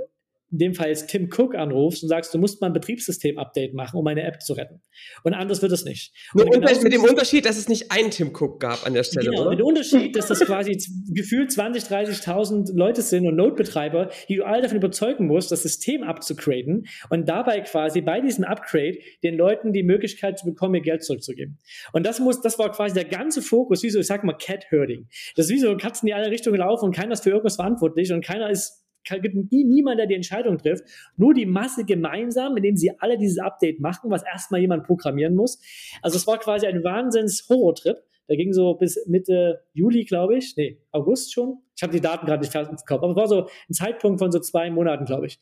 in 0.53 0.59
dem 0.59 0.75
Fall 0.75 0.89
jetzt 0.89 1.09
Tim 1.09 1.31
Cook 1.31 1.55
anrufst 1.55 2.03
und 2.03 2.09
sagst, 2.09 2.35
du 2.35 2.39
musst 2.39 2.61
mal 2.61 2.69
ein 2.69 2.73
Betriebssystem-Update 2.73 3.75
machen, 3.75 3.97
um 3.97 4.05
meine 4.05 4.23
App 4.23 4.43
zu 4.43 4.55
retten. 4.55 4.81
Und 5.23 5.35
anders 5.35 5.63
wird 5.63 5.73
es 5.73 5.85
nicht. 5.85 6.13
Nur 6.35 6.47
genau 6.47 6.69
mit 6.83 6.93
dem 6.93 7.05
Unterschied, 7.05 7.47
dass 7.47 7.57
es 7.57 7.69
nicht 7.69 7.93
einen 7.93 8.11
Tim 8.11 8.33
Cook 8.35 8.61
gab 8.61 8.85
an 8.87 8.95
der 8.95 9.05
Stelle, 9.05 9.31
genau, 9.31 9.43
oder? 9.43 9.51
Mit 9.51 9.59
dem 9.61 9.67
Unterschied, 9.67 10.17
dass 10.17 10.27
das 10.27 10.41
quasi 10.41 10.77
gefühlt 11.09 11.53
20, 11.53 11.85
30.000 11.85 12.77
Leute 12.77 13.03
sind 13.03 13.27
und 13.27 13.37
Node-Betreiber, 13.37 14.11
die 14.29 14.37
du 14.37 14.45
alle 14.45 14.63
davon 14.63 14.79
überzeugen 14.79 15.27
musst, 15.27 15.53
das 15.53 15.63
System 15.63 16.03
abzugraden 16.03 16.87
und 17.11 17.29
dabei 17.29 17.61
quasi 17.61 18.01
bei 18.01 18.21
diesem 18.21 18.45
Upgrade 18.45 18.99
den 19.23 19.37
Leuten 19.37 19.73
die 19.73 19.83
Möglichkeit 19.83 20.39
zu 20.39 20.47
bekommen, 20.47 20.75
ihr 20.75 20.83
Geld 20.83 21.05
zurückzugeben. 21.05 21.59
Und 21.93 22.05
das 22.05 22.19
muss, 22.19 22.41
das 22.41 22.59
war 22.59 22.73
quasi 22.73 22.95
der 22.95 23.05
ganze 23.05 23.43
Fokus, 23.43 23.83
wie 23.83 23.91
so, 23.91 24.01
ich 24.01 24.07
sag 24.07 24.25
mal, 24.25 24.35
Cat-Herding. 24.37 25.09
Das 25.37 25.47
ist 25.47 25.53
wie 25.53 25.61
so 25.61 25.77
Katzen, 25.77 26.07
die 26.07 26.15
alle 26.15 26.31
Richtungen 26.31 26.59
laufen 26.59 26.87
und 26.87 26.97
keiner 26.97 27.13
ist 27.13 27.23
für 27.23 27.31
irgendwas 27.31 27.57
verantwortlich 27.57 28.13
und 28.13 28.25
keiner 28.25 28.51
ist 28.51 28.80
gibt 29.05 29.53
niemand, 29.53 29.99
der 29.99 30.07
die 30.07 30.15
Entscheidung 30.15 30.59
trifft. 30.59 30.85
Nur 31.17 31.35
die 31.35 31.47
Masse 31.47 31.85
gemeinsam, 31.85 32.57
indem 32.57 32.77
sie 32.77 32.91
alle 32.99 33.19
dieses 33.19 33.39
Update 33.39 33.81
machen, 33.81 34.11
was 34.11 34.23
erstmal 34.23 34.61
jemand 34.61 34.85
programmieren 34.85 35.35
muss. 35.35 35.61
Also 36.03 36.17
es 36.17 36.27
war 36.27 36.39
quasi 36.39 36.67
ein 36.67 36.85
Wahnsinns-Horror-Trip. 36.85 37.97
Der 38.29 38.37
ging 38.37 38.53
so 38.53 38.75
bis 38.75 39.07
Mitte 39.09 39.65
Juli, 39.73 40.05
glaube 40.05 40.37
ich. 40.39 40.55
Nee, 40.57 40.81
August 40.93 41.33
schon. 41.33 41.59
Ich 41.77 41.83
habe 41.83 41.93
die 41.93 42.01
Daten 42.01 42.27
gerade 42.27 42.41
nicht 42.41 42.53
fertig 42.53 42.71
im 42.71 42.77
Kopf. 42.77 43.03
Aber 43.03 43.11
es 43.11 43.17
war 43.17 43.27
so 43.27 43.49
ein 43.69 43.75
Zeitpunkt 43.75 44.21
von 44.21 44.31
so 44.31 44.39
zwei 44.39 44.71
Monaten, 44.71 45.05
glaube 45.05 45.27
ich. 45.27 45.41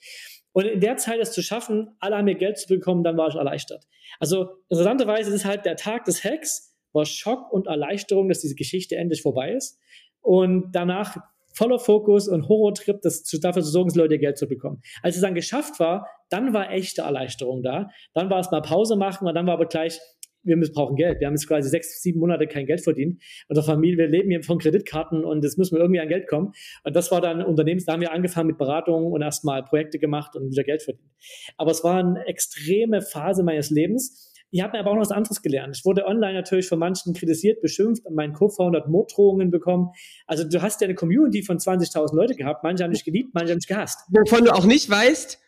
Und 0.52 0.64
in 0.64 0.80
der 0.80 0.96
Zeit 0.96 1.20
es 1.20 1.32
zu 1.32 1.42
schaffen, 1.42 1.90
alle 2.00 2.16
haben 2.16 2.24
mir 2.24 2.34
Geld 2.34 2.58
zu 2.58 2.66
bekommen, 2.66 3.04
dann 3.04 3.16
war 3.16 3.28
ich 3.28 3.34
erleichtert. 3.34 3.84
Also 4.18 4.56
interessanterweise 4.68 5.32
ist 5.32 5.44
halt 5.44 5.66
der 5.66 5.76
Tag 5.76 6.04
des 6.04 6.24
Hacks, 6.24 6.74
war 6.92 7.04
Schock 7.04 7.52
und 7.52 7.66
Erleichterung, 7.66 8.28
dass 8.28 8.40
diese 8.40 8.54
Geschichte 8.54 8.96
endlich 8.96 9.22
vorbei 9.22 9.52
ist. 9.52 9.78
Und 10.20 10.72
danach 10.72 11.18
voller 11.58 11.78
Fokus 11.78 12.28
und 12.28 12.48
Horrortrip, 12.48 13.02
das 13.02 13.24
zu, 13.24 13.38
dafür 13.40 13.62
zu 13.62 13.70
sorgen, 13.70 13.88
dass 13.88 13.96
Leute 13.96 14.18
Geld 14.18 14.38
zu 14.38 14.46
bekommen. 14.46 14.80
Als 15.02 15.16
es 15.16 15.22
dann 15.22 15.34
geschafft 15.34 15.80
war, 15.80 16.06
dann 16.30 16.54
war 16.54 16.70
echte 16.70 17.02
Erleichterung 17.02 17.62
da. 17.62 17.88
Dann 18.14 18.30
war 18.30 18.38
es 18.38 18.50
mal 18.50 18.62
Pause 18.62 18.96
machen 18.96 19.26
und 19.26 19.34
dann 19.34 19.46
war 19.46 19.54
aber 19.54 19.66
gleich, 19.66 19.98
wir 20.44 20.56
brauchen 20.72 20.96
Geld. 20.96 21.20
Wir 21.20 21.26
haben 21.26 21.34
jetzt 21.34 21.48
quasi 21.48 21.68
sechs, 21.68 22.00
sieben 22.00 22.20
Monate 22.20 22.46
kein 22.46 22.64
Geld 22.64 22.82
verdient. 22.82 23.20
Unsere 23.48 23.66
Familie, 23.66 23.98
wir 23.98 24.08
leben 24.08 24.30
hier 24.30 24.42
von 24.42 24.58
Kreditkarten 24.58 25.24
und 25.24 25.44
es 25.44 25.56
müssen 25.56 25.74
wir 25.74 25.80
irgendwie 25.80 26.00
an 26.00 26.08
Geld 26.08 26.28
kommen. 26.28 26.52
Und 26.84 26.94
das 26.94 27.10
war 27.10 27.20
dann 27.20 27.42
Unternehmens, 27.42 27.84
da 27.84 27.94
haben 27.94 28.00
wir 28.00 28.12
angefangen 28.12 28.46
mit 28.46 28.58
Beratungen 28.58 29.12
und 29.12 29.20
erstmal 29.20 29.64
Projekte 29.64 29.98
gemacht 29.98 30.36
und 30.36 30.50
wieder 30.50 30.62
Geld 30.62 30.82
verdient. 30.82 31.10
Aber 31.56 31.72
es 31.72 31.82
war 31.82 31.98
eine 31.98 32.24
extreme 32.26 33.02
Phase 33.02 33.42
meines 33.42 33.70
Lebens 33.70 34.27
Ich 34.50 34.62
habe 34.62 34.78
aber 34.78 34.90
auch 34.90 34.94
noch 34.94 35.02
was 35.02 35.10
anderes 35.10 35.42
gelernt. 35.42 35.76
Ich 35.76 35.84
wurde 35.84 36.06
online 36.06 36.34
natürlich 36.34 36.68
von 36.68 36.78
manchen 36.78 37.14
kritisiert, 37.14 37.60
beschimpft, 37.60 38.04
mein 38.10 38.32
Co-Founder 38.32 38.80
hat 38.80 38.88
Morddrohungen 38.88 39.50
bekommen. 39.50 39.90
Also 40.26 40.44
du 40.44 40.62
hast 40.62 40.80
ja 40.80 40.86
eine 40.86 40.94
Community 40.94 41.42
von 41.42 41.58
20.000 41.58 42.14
Leute 42.14 42.34
gehabt. 42.34 42.64
Manche 42.64 42.84
haben 42.84 42.92
dich 42.92 43.04
geliebt, 43.04 43.34
manche 43.34 43.52
haben 43.52 43.58
dich 43.58 43.68
gehasst. 43.68 44.00
Wovon 44.08 44.44
du 44.44 44.52
auch 44.52 44.64
nicht 44.64 44.88
weißt, 44.88 45.38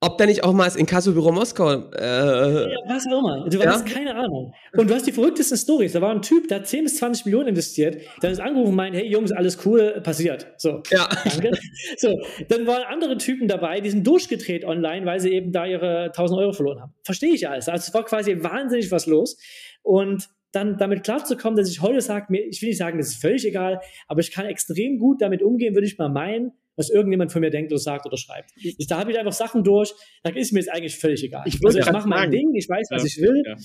ob 0.00 0.16
da 0.16 0.26
nicht 0.26 0.44
auch 0.44 0.52
mal 0.52 0.64
das 0.64 0.76
Inkassobüro 0.76 1.32
Moskau. 1.32 1.90
Äh, 1.90 2.70
ja, 2.70 2.78
was 2.86 3.04
auch 3.06 3.18
immer. 3.18 3.48
Du 3.48 3.58
ja? 3.58 3.72
hast 3.72 3.86
keine 3.86 4.14
Ahnung. 4.14 4.54
Und 4.76 4.88
du 4.88 4.94
hast 4.94 5.06
die 5.06 5.12
verrücktesten 5.12 5.58
Stories. 5.58 5.92
Da 5.92 6.00
war 6.00 6.12
ein 6.12 6.22
Typ, 6.22 6.46
der 6.46 6.60
hat 6.60 6.68
10 6.68 6.84
bis 6.84 6.98
20 6.98 7.24
Millionen 7.26 7.48
investiert. 7.48 8.00
Dann 8.20 8.30
ist 8.30 8.38
angerufen 8.40 8.70
und 8.70 8.76
meint, 8.76 8.94
hey 8.94 9.06
Jungs, 9.06 9.32
alles 9.32 9.64
cool, 9.66 10.00
passiert. 10.02 10.46
So. 10.56 10.82
Ja. 10.90 11.08
Danke. 11.24 11.50
So. 11.96 12.20
Dann 12.48 12.66
waren 12.66 12.82
andere 12.82 13.16
Typen 13.18 13.48
dabei, 13.48 13.80
die 13.80 13.90
sind 13.90 14.06
durchgedreht 14.06 14.64
online, 14.64 15.06
weil 15.06 15.20
sie 15.20 15.32
eben 15.32 15.52
da 15.52 15.66
ihre 15.66 16.06
1000 16.06 16.38
Euro 16.40 16.52
verloren 16.52 16.80
haben. 16.80 16.94
Verstehe 17.02 17.32
ich 17.32 17.48
alles. 17.48 17.68
Also 17.68 17.88
es 17.88 17.94
war 17.94 18.04
quasi 18.04 18.42
wahnsinnig 18.42 18.90
was 18.92 19.06
los. 19.06 19.36
Und 19.82 20.28
dann 20.52 20.76
damit 20.76 21.02
klarzukommen, 21.02 21.56
dass 21.56 21.68
ich 21.70 21.82
heute 21.82 22.00
sage, 22.00 22.26
ich 22.48 22.62
will 22.62 22.68
nicht 22.68 22.78
sagen, 22.78 22.98
das 22.98 23.08
ist 23.08 23.20
völlig 23.20 23.44
egal, 23.44 23.80
aber 24.06 24.20
ich 24.20 24.30
kann 24.30 24.46
extrem 24.46 24.98
gut 24.98 25.20
damit 25.20 25.42
umgehen, 25.42 25.74
würde 25.74 25.86
ich 25.86 25.98
mal 25.98 26.08
meinen, 26.08 26.52
was 26.78 26.90
irgendjemand 26.90 27.32
von 27.32 27.40
mir 27.40 27.50
denkt 27.50 27.72
oder 27.72 27.80
sagt 27.80 28.06
oder 28.06 28.16
schreibt. 28.16 28.50
Ich, 28.56 28.86
da 28.86 28.98
habe 28.98 29.10
ich 29.10 29.18
einfach 29.18 29.32
Sachen 29.32 29.64
durch, 29.64 29.92
da 30.22 30.30
ist 30.30 30.52
mir 30.52 30.60
jetzt 30.60 30.70
eigentlich 30.72 30.96
völlig 30.96 31.22
egal. 31.24 31.42
Ich, 31.46 31.58
also 31.64 31.78
ich 31.78 31.92
mache 31.92 32.08
mein 32.08 32.30
Ding, 32.30 32.54
ich 32.54 32.68
weiß, 32.68 32.88
was 32.90 33.02
ja, 33.02 33.06
ich 33.06 33.18
will. 33.18 33.42
Ja. 33.46 33.56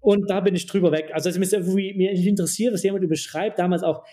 Und 0.00 0.28
da 0.28 0.40
bin 0.40 0.54
ich 0.54 0.66
drüber 0.66 0.92
weg. 0.92 1.10
Also 1.14 1.30
es 1.30 1.36
ist 1.36 1.52
irgendwie 1.54 1.94
mir 1.94 2.10
interessiert, 2.12 2.74
was 2.74 2.82
jemand 2.82 3.04
überschreibt. 3.04 3.58
Damals 3.58 3.82
auch, 3.82 4.04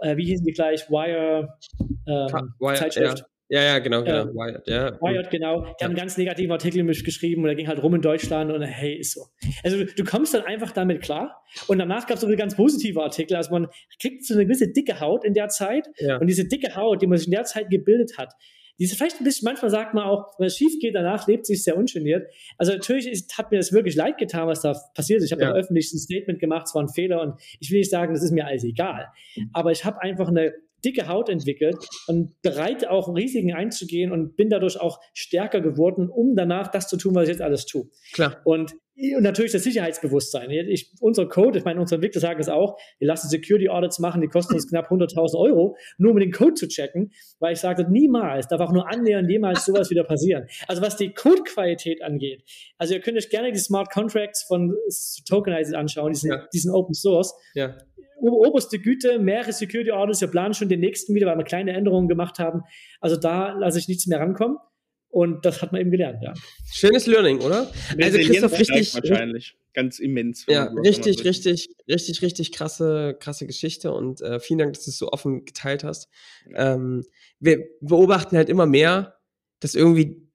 äh, 0.00 0.16
wie 0.16 0.24
hießen 0.26 0.46
die 0.46 0.52
gleich, 0.52 0.88
Wire, 0.88 1.58
ähm, 2.06 2.54
Wire 2.60 2.74
Zeitschrift. 2.76 3.18
Ja. 3.18 3.26
Ja, 3.52 3.62
ja, 3.64 3.78
genau, 3.80 4.02
genau. 4.02 4.22
Äh, 4.22 4.34
Wired, 4.34 4.66
ja. 4.66 4.98
Wired, 5.02 5.30
genau. 5.30 5.60
Die 5.60 5.84
haben 5.84 5.90
einen 5.90 5.94
ganz 5.94 6.16
negativen 6.16 6.50
Artikel 6.52 6.86
geschrieben 6.86 7.42
und 7.42 7.48
der 7.48 7.54
ging 7.54 7.68
halt 7.68 7.82
rum 7.82 7.94
in 7.94 8.00
Deutschland 8.00 8.50
und 8.50 8.62
hey, 8.62 8.94
ist 8.94 9.12
so. 9.12 9.26
Also 9.62 9.84
du 9.84 10.04
kommst 10.04 10.32
dann 10.32 10.44
einfach 10.44 10.72
damit 10.72 11.02
klar. 11.02 11.44
Und 11.68 11.78
danach 11.78 12.06
gab 12.06 12.14
es 12.14 12.22
so 12.22 12.28
viele 12.28 12.38
ganz 12.38 12.56
positive 12.56 13.02
Artikel. 13.02 13.36
Also 13.36 13.50
man 13.50 13.68
kriegt 14.00 14.24
so 14.24 14.32
eine 14.32 14.46
gewisse 14.46 14.72
dicke 14.72 15.00
Haut 15.00 15.26
in 15.26 15.34
der 15.34 15.48
Zeit. 15.48 15.86
Ja. 15.98 16.16
Und 16.16 16.28
diese 16.28 16.48
dicke 16.48 16.74
Haut, 16.76 17.02
die 17.02 17.06
man 17.06 17.18
sich 17.18 17.26
in 17.26 17.32
der 17.32 17.44
Zeit 17.44 17.68
gebildet 17.68 18.16
hat, 18.16 18.32
diese 18.78 18.96
vielleicht 18.96 19.20
ein 19.20 19.24
bisschen, 19.24 19.44
manchmal 19.44 19.70
sagt 19.70 19.92
man 19.92 20.04
auch, 20.04 20.32
wenn 20.38 20.46
es 20.46 20.56
schief 20.56 20.72
geht, 20.80 20.94
danach 20.94 21.26
lebt 21.26 21.44
sich 21.44 21.62
sehr 21.62 21.76
ungeniert. 21.76 22.26
Also 22.56 22.72
natürlich 22.72 23.06
ist, 23.06 23.36
hat 23.36 23.50
mir 23.50 23.58
das 23.58 23.70
wirklich 23.70 23.96
leid 23.96 24.16
getan, 24.16 24.48
was 24.48 24.62
da 24.62 24.74
passiert 24.94 25.18
ist. 25.18 25.26
Ich 25.26 25.32
habe 25.32 25.42
ja. 25.42 25.52
öffentlich 25.52 25.92
ein 25.92 25.98
Statement 25.98 26.40
gemacht, 26.40 26.68
es 26.68 26.74
war 26.74 26.82
ein 26.82 26.88
Fehler 26.88 27.20
und 27.20 27.34
ich 27.60 27.70
will 27.70 27.80
nicht 27.80 27.90
sagen, 27.90 28.14
das 28.14 28.22
ist 28.22 28.32
mir 28.32 28.46
alles 28.46 28.64
egal. 28.64 29.08
Aber 29.52 29.72
ich 29.72 29.84
habe 29.84 30.00
einfach 30.00 30.28
eine 30.28 30.54
dicke 30.84 31.08
Haut 31.08 31.28
entwickelt 31.28 31.76
und 32.06 32.40
bereit 32.42 32.88
auch 32.88 33.14
Risiken 33.14 33.52
einzugehen 33.52 34.12
und 34.12 34.36
bin 34.36 34.50
dadurch 34.50 34.80
auch 34.80 35.00
stärker 35.14 35.60
geworden, 35.60 36.08
um 36.08 36.34
danach 36.36 36.68
das 36.68 36.88
zu 36.88 36.96
tun, 36.96 37.14
was 37.14 37.24
ich 37.24 37.30
jetzt 37.30 37.42
alles 37.42 37.66
tue. 37.66 37.88
Klar. 38.12 38.40
Und, 38.44 38.72
und 39.16 39.22
natürlich 39.22 39.52
das 39.52 39.62
Sicherheitsbewusstsein. 39.62 40.50
Ich, 40.50 40.92
unser 41.00 41.26
Code, 41.26 41.58
ich 41.58 41.64
meine, 41.64 41.80
unsere 41.80 41.96
Entwickler 41.96 42.20
sagen 42.20 42.40
es 42.40 42.48
auch, 42.48 42.78
wir 42.98 43.08
lassen 43.08 43.28
Security 43.28 43.68
Audits 43.68 43.98
machen, 43.98 44.20
die 44.20 44.28
kosten 44.28 44.54
uns 44.54 44.68
knapp 44.68 44.90
100.000 44.90 45.38
Euro, 45.38 45.76
nur 45.98 46.12
um 46.12 46.18
den 46.18 46.32
Code 46.32 46.54
zu 46.54 46.68
checken, 46.68 47.12
weil 47.38 47.54
ich 47.54 47.60
sagte, 47.60 47.90
niemals, 47.90 48.48
darf 48.48 48.60
auch 48.60 48.72
nur 48.72 48.88
annähernd 48.90 49.30
jemals 49.30 49.64
sowas 49.66 49.90
wieder 49.90 50.04
passieren. 50.04 50.46
Also 50.68 50.82
was 50.82 50.96
die 50.96 51.14
Codequalität 51.14 52.02
angeht, 52.02 52.44
also 52.78 52.94
ihr 52.94 53.00
könnt 53.00 53.16
euch 53.16 53.30
gerne 53.30 53.52
die 53.52 53.58
Smart 53.58 53.90
Contracts 53.90 54.42
von 54.42 54.74
Tokenize 55.26 55.76
anschauen, 55.76 56.12
die 56.12 56.18
sind, 56.18 56.30
ja. 56.30 56.46
die 56.52 56.58
sind 56.58 56.72
Open 56.72 56.94
Source. 56.94 57.34
Ja 57.54 57.76
oberste 58.20 58.78
Güte, 58.78 59.18
mehrere 59.18 59.52
Security 59.52 59.92
Audits, 59.92 60.20
wir 60.20 60.28
planen 60.28 60.54
schon 60.54 60.68
den 60.68 60.80
nächsten 60.80 61.14
wieder, 61.14 61.26
weil 61.26 61.38
wir 61.38 61.44
kleine 61.44 61.72
Änderungen 61.72 62.08
gemacht 62.08 62.38
haben. 62.38 62.62
Also 63.00 63.16
da 63.16 63.52
lasse 63.52 63.78
ich 63.78 63.88
nichts 63.88 64.06
mehr 64.06 64.20
rankommen. 64.20 64.58
Und 65.12 65.44
das 65.44 65.60
hat 65.60 65.72
man 65.72 65.82
eben 65.82 65.90
gelernt, 65.90 66.22
ja. 66.22 66.32
Schönes 66.72 67.06
Learning, 67.06 67.40
oder? 67.42 67.70
Also 68.00 68.18
Christoph, 68.18 68.58
richtig. 68.58 68.94
Wahrscheinlich. 68.94 69.54
Ganz 69.74 69.98
immens. 69.98 70.46
Ja, 70.48 70.64
richtig, 70.64 71.22
richtig, 71.24 71.68
richtig, 71.86 72.22
richtig 72.22 72.50
krasse, 72.52 73.14
krasse 73.20 73.46
Geschichte 73.46 73.92
und 73.92 74.22
äh, 74.22 74.40
vielen 74.40 74.58
Dank, 74.58 74.72
dass 74.72 74.84
du 74.84 74.90
es 74.90 74.96
so 74.96 75.08
offen 75.08 75.44
geteilt 75.44 75.84
hast. 75.84 76.08
Ähm, 76.54 77.04
wir 77.40 77.62
beobachten 77.82 78.38
halt 78.38 78.48
immer 78.48 78.64
mehr, 78.64 79.18
dass 79.60 79.74
irgendwie 79.74 80.31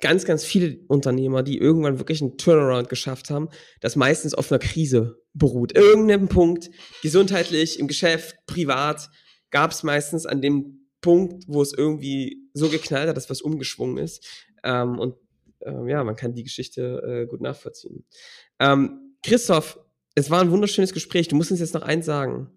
ganz, 0.00 0.24
ganz 0.24 0.44
viele 0.44 0.78
Unternehmer, 0.88 1.42
die 1.42 1.58
irgendwann 1.58 1.98
wirklich 1.98 2.20
einen 2.22 2.36
Turnaround 2.36 2.88
geschafft 2.88 3.30
haben, 3.30 3.48
das 3.80 3.96
meistens 3.96 4.34
auf 4.34 4.52
einer 4.52 4.58
Krise 4.58 5.20
beruht. 5.34 5.76
Irgendeinem 5.76 6.28
Punkt, 6.28 6.70
gesundheitlich, 7.02 7.78
im 7.78 7.88
Geschäft, 7.88 8.36
privat, 8.46 9.10
gab 9.50 9.70
es 9.70 9.82
meistens 9.82 10.26
an 10.26 10.42
dem 10.42 10.88
Punkt, 11.00 11.44
wo 11.46 11.62
es 11.62 11.72
irgendwie 11.72 12.48
so 12.52 12.68
geknallt 12.68 13.08
hat, 13.08 13.16
dass 13.16 13.30
was 13.30 13.40
umgeschwungen 13.40 13.98
ist. 13.98 14.26
Ähm, 14.62 14.98
und 14.98 15.14
ähm, 15.62 15.88
ja, 15.88 16.02
man 16.04 16.16
kann 16.16 16.34
die 16.34 16.44
Geschichte 16.44 17.02
äh, 17.06 17.26
gut 17.26 17.40
nachvollziehen. 17.40 18.04
Ähm, 18.58 19.16
Christoph, 19.22 19.78
es 20.14 20.30
war 20.30 20.40
ein 20.40 20.50
wunderschönes 20.50 20.92
Gespräch. 20.92 21.28
Du 21.28 21.36
musst 21.36 21.50
uns 21.50 21.60
jetzt 21.60 21.74
noch 21.74 21.82
eins 21.82 22.06
sagen. 22.06 22.50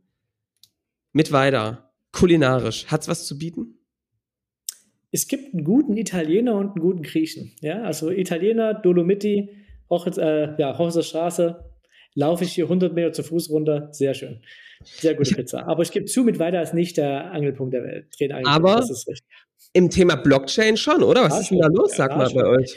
Mit 1.14 1.32
weiter, 1.32 1.92
kulinarisch, 2.12 2.88
hat's 2.88 3.08
was 3.08 3.26
zu 3.26 3.38
bieten? 3.38 3.81
Es 5.12 5.28
gibt 5.28 5.54
einen 5.54 5.64
guten 5.64 5.98
Italiener 5.98 6.56
und 6.56 6.68
einen 6.68 6.80
guten 6.80 7.02
Griechen. 7.04 7.52
Ja, 7.62 7.84
also 7.84 8.10
Italiener, 8.10 8.74
Dolomiti, 8.74 9.50
Hoch, 9.90 10.08
äh, 10.08 10.56
ja, 10.58 10.78
Hochser 10.78 11.04
Straße, 11.04 11.64
laufe 12.16 12.44
ich 12.44 12.54
hier 12.54 12.66
100 12.66 12.94
Meter 12.94 13.12
zu 13.12 13.24
Fuß 13.24 13.50
runter, 13.50 13.90
sehr 13.92 14.14
schön. 14.14 14.42
Sehr 14.84 15.16
gute 15.16 15.36
Pizza. 15.36 15.68
Aber 15.68 15.84
ich 15.84 15.92
gebe 15.92 16.06
zu, 16.06 16.24
mit 16.24 16.40
weiter 16.40 16.62
ist 16.62 16.74
nicht 16.74 16.98
der 16.98 17.32
Angelpunkt 17.32 17.74
der 17.74 17.84
Welt. 17.84 18.08
Aber 18.46 18.84
im 19.74 19.90
Thema 19.90 20.16
Blockchain 20.16 20.76
schon, 20.76 21.04
oder? 21.04 21.24
Was 21.24 21.34
ja, 21.34 21.40
ist 21.40 21.52
denn 21.52 21.60
da 21.60 21.68
los, 21.68 21.96
sag 21.96 22.12
ja, 22.12 22.18
mal 22.18 22.30
bei 22.34 22.46
euch? 22.46 22.76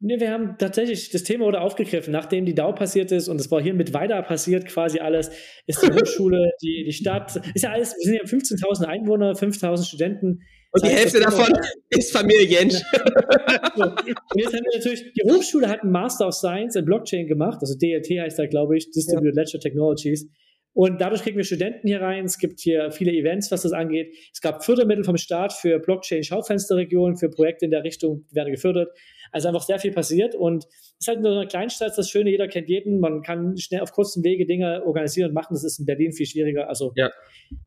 Nee, 0.00 0.20
wir 0.20 0.30
haben 0.30 0.56
tatsächlich, 0.58 1.08
das 1.10 1.22
Thema 1.22 1.46
wurde 1.46 1.60
aufgegriffen, 1.60 2.12
nachdem 2.12 2.44
die 2.44 2.54
DAO 2.54 2.74
passiert 2.74 3.12
ist 3.12 3.28
und 3.28 3.40
es 3.40 3.50
war 3.50 3.62
hier 3.62 3.72
mit 3.72 3.94
weiter 3.94 4.20
passiert 4.22 4.66
quasi 4.66 4.98
alles, 4.98 5.30
ist 5.66 5.82
die 5.82 5.86
Hochschule, 5.92 6.52
die, 6.62 6.84
die 6.84 6.92
Stadt, 6.92 7.34
ist 7.54 7.62
ja 7.62 7.70
alles, 7.70 7.94
wir 7.94 8.04
sind 8.04 8.14
ja 8.14 8.24
15.000 8.24 8.84
Einwohner, 8.84 9.32
5.000 9.32 9.86
Studenten, 9.86 10.42
und 10.76 10.90
die 10.90 10.94
Hälfte 10.94 11.20
davon 11.20 11.52
ist 11.88 12.12
Familie 12.12 12.44
Jensch. 12.44 12.74
so. 13.76 13.82
Und 13.84 13.94
jetzt 14.36 14.52
haben 14.52 14.64
wir 14.64 14.78
natürlich, 14.78 15.12
die 15.14 15.30
Hochschule 15.30 15.68
hat 15.68 15.82
einen 15.82 15.92
Master 15.92 16.28
of 16.28 16.34
Science 16.34 16.76
in 16.76 16.84
Blockchain 16.84 17.26
gemacht, 17.26 17.58
also 17.60 17.74
DLT 17.78 18.20
heißt 18.20 18.38
da, 18.38 18.46
glaube 18.46 18.76
ich, 18.76 18.90
Distributed 18.90 19.34
ja. 19.34 19.42
Ledger 19.42 19.60
Technologies. 19.60 20.28
Und 20.74 21.00
dadurch 21.00 21.22
kriegen 21.22 21.38
wir 21.38 21.44
Studenten 21.44 21.88
hier 21.88 22.02
rein. 22.02 22.26
Es 22.26 22.36
gibt 22.36 22.60
hier 22.60 22.90
viele 22.90 23.10
Events, 23.10 23.50
was 23.50 23.62
das 23.62 23.72
angeht. 23.72 24.14
Es 24.30 24.42
gab 24.42 24.62
Fördermittel 24.62 25.04
vom 25.04 25.16
Staat 25.16 25.54
für 25.54 25.78
Blockchain-Schaufensterregionen, 25.78 27.16
für 27.16 27.30
Projekte 27.30 27.64
in 27.64 27.70
der 27.70 27.82
Richtung, 27.82 28.26
die 28.30 28.34
werden 28.34 28.52
gefördert. 28.52 28.90
Also 29.32 29.48
einfach 29.48 29.62
sehr 29.62 29.78
viel 29.78 29.92
passiert. 29.92 30.34
Und 30.34 30.64
es 30.66 30.94
ist 31.00 31.08
halt 31.08 31.20
nur 31.20 31.32
eine 31.32 31.46
Kleinstadt, 31.46 31.96
das 31.96 32.10
Schöne, 32.10 32.30
jeder 32.30 32.48
kennt 32.48 32.68
jeden. 32.68 33.00
Man 33.00 33.22
kann 33.22 33.56
schnell 33.56 33.80
auf 33.80 33.92
kurzem 33.92 34.24
Wege 34.24 34.46
Dinge 34.46 34.82
organisieren 34.84 35.28
und 35.28 35.34
machen. 35.34 35.54
Das 35.54 35.64
ist 35.64 35.78
in 35.78 35.86
Berlin 35.86 36.12
viel 36.12 36.26
schwieriger. 36.26 36.68
Also 36.68 36.92
ja. 36.96 37.10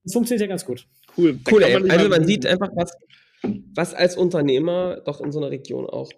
es 0.04 0.14
funktioniert 0.14 0.42
ja 0.42 0.48
ganz 0.48 0.66
gut. 0.66 0.88
Cool. 1.18 1.40
Cool, 1.50 1.64
ey. 1.64 1.90
Also 1.90 2.10
man 2.10 2.26
sieht 2.26 2.46
einfach, 2.46 2.70
was, 2.76 2.92
was 3.76 3.94
als 3.94 4.18
Unternehmer 4.18 5.02
doch 5.06 5.22
in 5.22 5.32
so 5.32 5.40
einer 5.40 5.52
Region 5.52 5.86
auch 5.86 6.12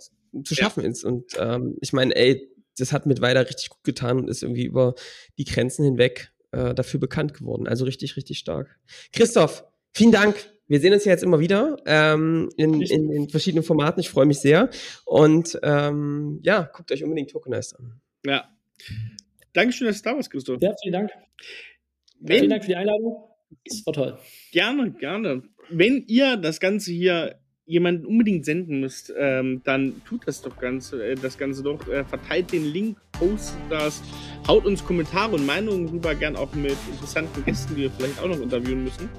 zu 0.43 0.55
schaffen 0.55 0.83
ja. 0.83 0.89
ist. 0.89 1.03
Und 1.03 1.25
ähm, 1.37 1.77
ich 1.81 1.93
meine, 1.93 2.15
ey, 2.15 2.47
das 2.77 2.93
hat 2.93 3.05
mit 3.05 3.21
Weider 3.21 3.47
richtig 3.47 3.69
gut 3.69 3.83
getan 3.83 4.17
und 4.17 4.29
ist 4.29 4.43
irgendwie 4.43 4.65
über 4.65 4.95
die 5.37 5.45
Grenzen 5.45 5.83
hinweg 5.83 6.31
äh, 6.51 6.73
dafür 6.73 6.99
bekannt 6.99 7.33
geworden. 7.33 7.67
Also 7.67 7.85
richtig, 7.85 8.15
richtig 8.17 8.39
stark. 8.39 8.79
Christoph, 9.11 9.65
vielen 9.93 10.11
Dank. 10.11 10.35
Wir 10.71 10.79
sehen 10.79 10.93
uns 10.93 11.03
ja 11.03 11.11
jetzt 11.11 11.23
immer 11.23 11.41
wieder 11.41 11.75
ähm, 11.85 12.49
in, 12.55 12.81
in, 12.81 13.11
in 13.11 13.27
verschiedenen 13.27 13.61
Formaten. 13.61 13.99
Ich 13.99 14.09
freue 14.09 14.25
mich 14.25 14.39
sehr. 14.39 14.69
Und 15.03 15.59
ähm, 15.63 16.39
ja, 16.43 16.61
guckt 16.61 16.93
euch 16.93 17.03
unbedingt 17.03 17.29
Tokenized 17.29 17.77
an. 17.77 17.99
Ja. 18.25 18.45
Dankeschön, 19.51 19.87
dass 19.87 20.01
du 20.01 20.09
da 20.09 20.15
warst, 20.15 20.31
Christoph. 20.31 20.61
Ja, 20.61 20.73
vielen 20.81 20.93
Dank. 20.93 21.11
Wenn, 22.21 22.37
vielen 22.37 22.49
Dank 22.51 22.63
für 22.63 22.69
die 22.69 22.77
Einladung. 22.77 23.17
Das 23.65 23.85
war 23.85 23.93
toll. 23.93 24.17
Gerne, 24.53 24.91
gerne. 24.93 25.43
Wenn 25.69 26.05
ihr 26.07 26.37
das 26.37 26.61
Ganze 26.61 26.93
hier 26.93 27.35
jemanden 27.65 28.05
unbedingt 28.05 28.45
senden 28.45 28.79
müsst, 28.79 29.13
ähm, 29.17 29.61
dann 29.65 30.01
tut 30.05 30.25
das 30.25 30.41
doch 30.41 30.57
Ganze, 30.57 31.05
äh, 31.05 31.15
das 31.15 31.37
Ganze 31.37 31.63
doch. 31.63 31.85
Äh, 31.89 32.05
verteilt 32.05 32.53
den 32.53 32.63
Link, 32.71 32.97
postet 33.11 33.59
das, 33.69 34.01
haut 34.47 34.65
uns 34.65 34.85
Kommentare 34.85 35.35
und 35.35 35.45
Meinungen 35.45 35.89
rüber, 35.89 36.15
gern 36.15 36.37
auch 36.37 36.53
mit 36.53 36.77
interessanten 36.89 37.43
Gästen, 37.43 37.75
die 37.75 37.81
wir 37.81 37.91
vielleicht 37.91 38.21
auch 38.21 38.29
noch 38.29 38.39
interviewen 38.39 38.85
müssen. 38.85 39.09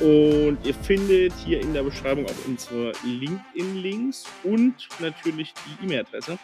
Und 0.00 0.58
ihr 0.64 0.74
findet 0.74 1.32
hier 1.44 1.60
in 1.60 1.72
der 1.72 1.82
Beschreibung 1.82 2.26
auch 2.26 2.46
unsere 2.46 2.92
LinkedIn-Links 3.04 4.24
und 4.44 4.74
natürlich 5.00 5.54
die 5.54 5.84
E-Mail-Adresse. 5.84 6.38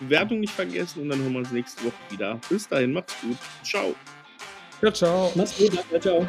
Bewertung 0.00 0.40
nicht 0.40 0.52
vergessen 0.52 1.02
und 1.02 1.10
dann 1.10 1.20
hören 1.20 1.32
wir 1.32 1.38
uns 1.40 1.52
nächste 1.52 1.84
Woche 1.84 1.94
wieder. 2.10 2.40
Bis 2.48 2.68
dahin, 2.68 2.92
macht's 2.92 3.14
gut. 3.20 3.36
Ciao. 3.62 3.94
Ja, 4.82 4.92
ciao. 4.92 5.30
Mach's 5.34 5.56
gut, 5.56 5.78
ciao. 6.00 6.26